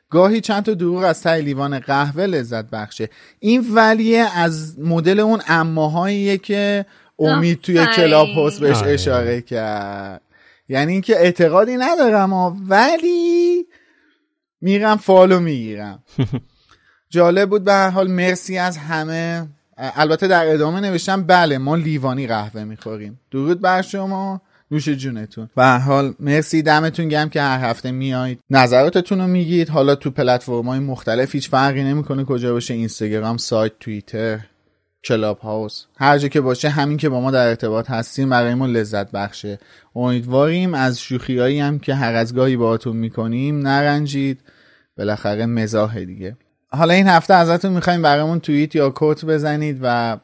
گاهی 0.10 0.42
چند 0.42 0.64
تا 0.64 0.74
دروغ 0.74 1.04
از 1.04 1.22
ته 1.22 1.36
لیوان 1.36 1.80
قهوه 1.80 2.24
لذت 2.24 2.70
بخشه. 2.70 3.10
این 3.40 3.66
ولیه 3.76 4.26
از 4.36 4.80
مدل 4.80 5.20
اون 5.20 5.42
اماهاییه 5.48 6.38
که 6.38 6.86
امید 7.22 7.62
توی 7.62 7.86
کلاب 7.86 8.28
هست 8.36 8.60
بهش. 8.60 8.84
اشاره 8.84 9.42
کرد. 9.42 10.22
یعنی 10.70 10.92
اینکه 10.92 11.16
اعتقادی 11.16 11.78
ندارم 11.78 12.34
ولی 12.70 13.66
میرم 14.62 14.98
فالو 14.98 15.40
می‌گیرم. 15.40 16.04
جالب 17.10 17.50
بود 17.50 17.64
به 17.64 17.74
هر 17.74 17.90
حال 17.90 18.08
مرسی 18.08 18.58
از 18.58 18.78
همه. 18.78 19.48
البته 19.78 20.28
در 20.28 20.54
ادامه 20.54 20.80
نوشتم 20.80 21.24
بله 21.24 21.58
ما 21.58 21.76
لیوانی 21.76 22.28
قهوه 22.28 22.64
می‌خوریم. 22.64 23.20
درود 23.32 23.62
بر 23.62 23.82
شما 23.82 24.42
نوش 24.72 24.90
جونتون. 24.90 25.50
به 25.56 25.64
هر 25.64 25.78
حال 25.78 26.14
مرسی 26.20 26.62
دمتون 26.62 27.08
گم 27.08 27.30
که 27.30 27.42
هر 27.42 27.70
هفته 27.70 27.92
میایید. 27.92 28.40
نظراتتون 28.50 29.22
رو 29.22 29.28
میگید. 29.28 29.70
حالا 29.70 29.96
تو 29.96 30.12
پلتفرم 30.12 30.68
های 30.68 30.80
مختلف 30.80 31.36
هیچ 31.36 31.50
فرقی 31.50 31.84
نمی‌کنه 31.84 32.24
کجا 32.24 32.54
باشه. 32.54 32.74
اینستاگرام 32.74 33.38
سایت 33.38 33.80
توییتر. 33.80 34.40
کلاب 35.04 35.40
هاوس 35.40 35.86
هر 35.98 36.18
جا 36.18 36.28
که 36.28 36.42
باشه 36.42 36.70
همین 36.70 36.98
که 36.98 37.10
با 37.10 37.22
ما 37.22 37.32
در 37.32 37.48
ارتباط 37.48 37.90
هستیم 37.90 38.30
برای 38.30 38.54
ما 38.54 38.66
لذت 38.66 39.12
بخشه. 39.12 39.60
امیدواریم 39.96 40.74
از 40.74 41.00
شوخیایی 41.00 41.60
هم 41.60 41.80
که 41.80 41.96
هر 41.96 42.14
از 42.14 42.36
گاهی 42.36 42.58
باهاتون 42.58 42.98
می‌کنیم 42.98 43.60
نرنجید. 43.60 44.40
بالاخره 44.98 45.46
مزاح 45.46 46.04
دیگه. 46.04 46.38
حالا 46.70 46.94
این 46.94 47.08
هفته 47.08 47.34
ازتون 47.34 47.72
می‌خوایم 47.72 48.02
برامون 48.02 48.40
توییت 48.40 48.76
یا 48.76 48.90
کوت 48.90 49.26
بزنید 49.26 49.80
و 49.82 50.18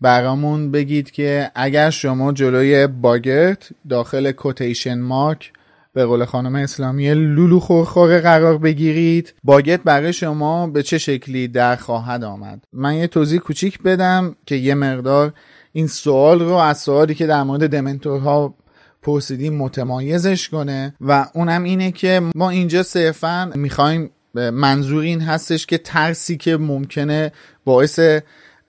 برامون 0.00 0.70
بگید 0.70 1.10
که 1.10 1.50
اگر 1.54 1.90
شما 1.90 2.32
جلوی 2.32 2.86
باگت 2.86 3.68
داخل 3.88 4.32
کوتیشن 4.32 4.98
مارک 4.98 5.52
به 5.98 6.06
قول 6.06 6.24
خانم 6.24 6.54
اسلامی 6.54 7.14
لولو 7.14 7.60
خورخوره 7.60 8.20
قرار 8.20 8.58
بگیرید. 8.58 9.34
باگت 9.44 9.82
برای 9.82 10.12
شما 10.12 10.66
به 10.66 10.82
چه 10.82 10.98
شکلی 10.98 11.48
در 11.48 11.76
خواهد 11.76 12.24
آمد؟ 12.24 12.64
من 12.72 12.94
یه 12.94 13.06
توضیح 13.06 13.40
کوچیک 13.40 13.82
بدم 13.82 14.36
که 14.46 14.54
یه 14.54 14.74
مقدار 14.74 15.32
این 15.72 15.86
سوال 15.86 16.40
رو 16.40 16.52
از 16.54 16.78
سوالی 16.78 17.14
که 17.14 17.26
در 17.26 17.42
مورد 17.42 17.70
دمنتورها 17.70 18.54
پرسیدیم 19.02 19.54
متمایزش 19.54 20.48
کنه 20.48 20.94
و 21.00 21.26
اونم 21.34 21.64
اینه 21.64 21.92
که 21.92 22.22
ما 22.34 22.50
اینجا 22.50 22.82
صرفا 22.82 23.50
می‌خوایم 23.54 24.10
منظور 24.34 25.02
این 25.02 25.20
هستش 25.20 25.66
که 25.66 25.78
ترسی 25.78 26.36
که 26.36 26.56
ممکنه 26.56 27.32
باعث 27.64 28.00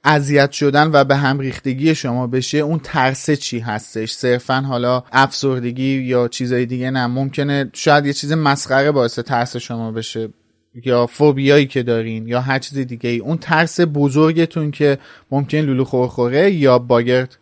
اذیت 0.03 0.51
شدن 0.51 0.91
و 0.93 1.03
به 1.03 1.15
هم 1.15 1.39
ریختگی 1.39 1.95
شما 1.95 2.27
بشه 2.27 2.57
اون 2.57 2.79
ترس 2.79 3.31
چی 3.31 3.59
هستش؟ 3.59 4.11
صرفا 4.11 4.63
حالا 4.67 5.03
افسردگی 5.11 6.01
یا 6.01 6.27
چیزای 6.27 6.65
دیگه 6.65 6.91
نه. 6.91 7.07
ممکنه 7.07 7.69
شاید 7.73 8.05
یه 8.05 8.13
چیز 8.13 8.31
مسخره 8.31 8.91
باعث 8.91 9.19
ترس 9.19 9.57
شما 9.57 9.91
بشه 9.91 10.29
یا 10.85 11.07
فوبیایی 11.07 11.65
که 11.65 11.83
دارین 11.83 12.27
یا 12.27 12.41
هر 12.41 12.59
چیز 12.59 12.77
دیگه 12.77 13.09
ای 13.09 13.19
اون 13.19 13.37
ترس 13.37 13.79
بزرگتون 13.93 14.71
که 14.71 14.97
ممکن 15.31 15.57
لولو 15.57 15.83
خورخوره 15.83 16.51
یا 16.51 16.79
باگرد 16.79 17.37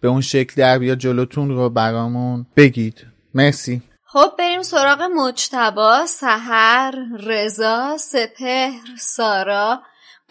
به 0.00 0.08
اون 0.08 0.20
شکل 0.20 0.54
در 0.56 0.78
بیاد 0.78 0.98
جلوتون 0.98 1.48
رو 1.48 1.70
برامون 1.70 2.46
بگید. 2.56 3.06
مرسی. 3.34 3.82
خب 4.04 4.30
بریم 4.38 4.62
سراغ 4.62 5.02
مجتبا 5.02 6.06
سهر 6.06 6.94
رضا 7.20 7.96
سپهر 7.98 8.96
سارا. 8.98 9.82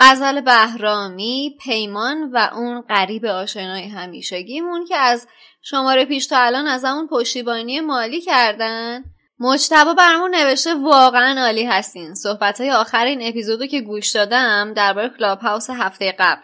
غزل 0.01 0.41
بهرامی 0.41 1.57
پیمان 1.59 2.31
و 2.31 2.49
اون 2.53 2.81
غریب 2.81 3.25
آشنای 3.25 3.87
همیشگیمون 3.87 4.85
که 4.85 4.97
از 4.97 5.27
شماره 5.61 6.05
پیش 6.05 6.27
تا 6.27 6.37
الان 6.37 6.67
ازمون 6.67 7.07
پشتیبانی 7.07 7.79
مالی 7.79 8.21
کردن. 8.21 9.03
مجتبی 9.39 9.93
برامون 9.93 10.35
نوشته 10.35 10.73
واقعا 10.75 11.41
عالی 11.41 11.65
هستین. 11.65 12.13
صحبت 12.13 12.61
های 12.61 12.71
آخر 12.71 13.05
این 13.05 13.27
اپیزودو 13.27 13.65
که 13.65 13.81
گوش 13.81 14.11
دادم 14.11 14.73
درباره 14.73 15.09
کلاب 15.09 15.39
هاوس 15.39 15.69
هفته 15.69 16.15
قبل. 16.19 16.41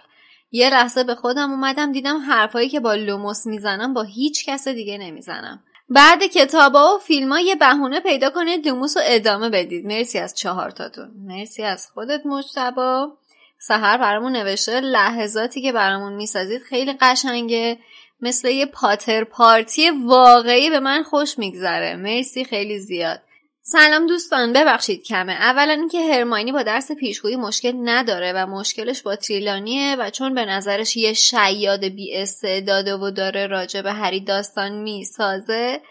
یه 0.52 0.70
لحظه 0.70 1.04
به 1.04 1.16
خودم 1.16 1.52
اومدم 1.52 1.92
دیدم 1.92 2.18
حرفایی 2.18 2.70
که 2.70 2.80
با 2.80 2.94
لوموس 2.94 3.48
می‌زنم 3.48 3.94
با 3.94 4.04
هیچ 4.04 4.46
کس 4.46 4.68
دیگه 4.68 4.98
نمی‌زنم. 4.98 5.64
بعد 5.90 6.24
کتابا 6.24 6.96
و 6.96 7.00
فیلم 7.00 7.32
ها 7.32 7.40
یه 7.40 7.56
بهونه 7.56 8.00
پیدا 8.00 8.30
کنید 8.30 8.68
لوموس 8.68 8.98
رو 8.98 9.04
ادامه 9.06 9.50
بدید. 9.50 9.86
مرسی 9.86 10.20
از 10.20 10.36
چهارتاتون 10.36 11.12
مرسی 11.28 11.64
از 11.64 11.88
خودت 11.94 12.26
مجتبا 12.26 13.18
سهر 13.60 13.98
برامون 13.98 14.32
نوشته 14.32 14.80
لحظاتی 14.80 15.62
که 15.62 15.72
برامون 15.72 16.14
می‌سازید 16.14 16.62
خیلی 16.62 16.94
قشنگه. 17.02 17.78
مثل 18.22 18.48
یه 18.48 18.66
پاتر 18.66 19.24
پارتی 19.24 19.90
واقعی 19.90 20.70
به 20.70 20.80
من 20.80 21.04
خوش 21.04 21.40
میگذره. 21.40 21.96
مرسی 21.96 22.46
خیلی 22.46 22.80
زیاد. 22.80 23.22
سلام 23.62 24.08
دوستان 24.08 24.54
ببخشید 24.54 25.04
کمه. 25.04 25.34
اولا 25.34 25.74
اینکه 25.74 26.14
هرماینی 26.14 26.52
با 26.52 26.64
درس 26.64 26.92
پیشگویی 26.92 27.36
مشکل 27.36 27.74
نداره 27.84 28.34
و 28.34 28.46
مشکلش 28.46 29.02
با 29.02 29.16
تریلانیه 29.16 29.96
و 29.96 30.10
چون 30.10 30.34
به 30.34 30.46
نظرش 30.46 30.98
یه 30.98 31.14
شیاد 31.14 31.86
بی 31.86 32.16
استعداده 32.16 32.96
و 32.96 33.12
داره 33.12 33.48
راجع 33.48 33.82
به 33.82 33.94
هری 33.94 34.20
داستان 34.20 34.72
می‌سازه 34.72 35.82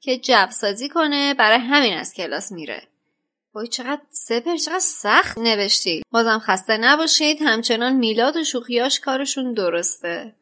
که 0.00 0.18
جبسازی 0.18 0.88
کنه 0.88 1.34
برای 1.34 1.58
همین 1.58 1.94
از 1.94 2.14
کلاس 2.14 2.52
میره. 2.52 2.82
وای 3.54 3.66
چقدر 3.66 4.02
سپر 4.10 4.56
چقدر 4.56 4.78
سخت 4.78 5.38
نوشتی. 5.38 6.02
بازم 6.10 6.38
خسته 6.38 6.76
نباشید. 6.76 7.42
همچنان 7.42 7.92
میلاد 7.92 8.36
و 8.36 8.44
شوخیاش 8.44 9.00
کارشون 9.00 9.52
درسته. 9.52 10.34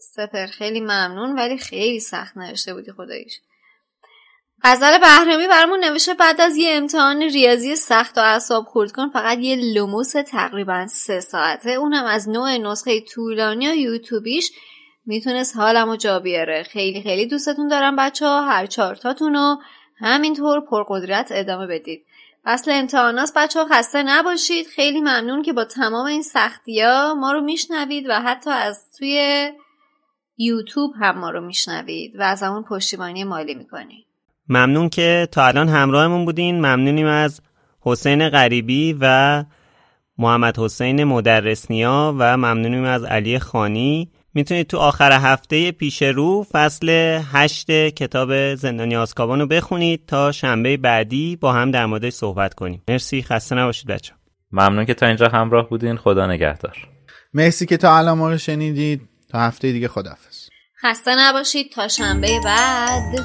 سپر 0.00 0.46
خیلی 0.46 0.80
ممنون 0.80 1.38
ولی 1.38 1.58
خیلی 1.58 2.00
سخت 2.00 2.36
نوشته 2.36 2.74
بودی 2.74 2.92
خداییش. 2.92 3.40
غزل 4.64 4.98
بهرمی 4.98 5.46
برامون 5.46 5.84
نوشته 5.84 6.14
بعد 6.14 6.40
از 6.40 6.56
یه 6.56 6.76
امتحان 6.76 7.22
ریاضی 7.22 7.76
سخت 7.76 8.18
و 8.18 8.20
اعصاب 8.20 8.64
خورد 8.64 8.92
کن 8.92 9.08
فقط 9.08 9.38
یه 9.38 9.56
لوموس 9.74 10.12
تقریبا 10.12 10.86
سه 10.86 11.20
ساعته. 11.20 11.70
اونم 11.70 12.04
از 12.04 12.28
نوع 12.28 12.56
نسخه 12.56 13.00
طولانی 13.00 13.68
و 13.68 13.74
یوتیوبیش 13.74 14.50
می‌تونست 15.06 15.56
حالمو 15.56 15.96
جا 15.96 16.18
بیاره. 16.18 16.62
خیلی 16.62 17.02
خیلی 17.02 17.26
دوستتون 17.26 17.68
دارم 17.68 17.96
بچه 17.96 18.26
ها 18.26 18.42
هر 18.42 18.66
چارتاتون 18.66 19.34
رو 19.34 19.56
همینطور 20.00 20.60
پرقدرت 20.60 21.28
ادامه 21.30 21.66
بدید. 21.66 22.04
فصل 22.48 22.70
امتحانات 22.74 23.32
بچه 23.36 23.60
ها 23.60 23.66
خسته 23.72 24.02
نباشید. 24.02 24.66
خیلی 24.66 25.00
ممنون 25.00 25.42
که 25.42 25.52
با 25.52 25.64
تمام 25.64 26.06
این 26.06 26.22
سختی 26.22 26.80
ها 26.80 27.14
ما 27.14 27.32
رو 27.32 27.40
میشنوید 27.40 28.04
و 28.08 28.20
حتی 28.20 28.50
از 28.50 28.90
توی 28.98 29.48
یوتیوب 30.38 30.92
هم 31.00 31.18
ما 31.18 31.30
رو 31.30 31.40
میشنوید 31.40 32.16
و 32.18 32.22
از 32.22 32.42
همون 32.42 32.62
پشتیبانی 32.62 33.24
مالی 33.24 33.54
می‌کنید. 33.54 34.06
ممنون 34.48 34.88
که 34.88 35.28
تا 35.32 35.46
الان 35.46 35.68
همراهمون 35.68 36.24
بودین. 36.24 36.56
ممنونیم 36.56 37.06
از 37.06 37.40
حسین 37.80 38.28
غریبی 38.28 38.96
و 39.00 39.44
محمد 40.18 40.58
حسین 40.58 41.04
مدرسنیا 41.04 42.14
و 42.18 42.36
ممنونیم 42.36 42.84
از 42.84 43.04
علی 43.04 43.38
خانی. 43.38 44.10
می‌تونید 44.34 44.66
تو 44.66 44.78
آخر 44.78 45.12
هفته 45.12 45.72
پیش 45.72 46.02
رو 46.02 46.46
فصل 46.52 46.88
هشت 47.32 47.70
کتاب 47.70 48.54
زندانی 48.54 48.96
آسکابان 48.96 49.40
رو 49.40 49.46
بخونید 49.46 50.06
تا 50.06 50.32
شنبه 50.32 50.76
بعدی 50.76 51.36
با 51.36 51.52
هم 51.52 51.70
در 51.70 51.86
موردش 51.86 52.12
صحبت 52.12 52.54
کنیم. 52.54 52.82
مرسی 52.88 53.22
خسته 53.22 53.54
نباشید 53.54 53.86
بچه 53.86 54.12
ممنون 54.52 54.84
که 54.84 54.94
تا 54.94 55.06
اینجا 55.06 55.28
همراه 55.28 55.68
بودین. 55.68 55.96
خدا 55.96 56.26
نگهدار. 56.26 56.88
مرسی 57.34 57.66
که 57.66 57.76
تا 57.76 57.98
الان 57.98 58.18
ما 58.18 58.30
رو 58.30 58.38
شنیدید. 58.38 59.00
تا 59.30 59.38
هفته 59.38 59.72
دیگه 59.72 59.88
خداحافظ. 59.88 60.48
خسته 60.82 61.10
نباشید. 61.18 61.72
تا 61.72 61.88
شنبه 61.88 62.40
بعد. 62.44 63.18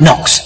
Knox 0.00 0.37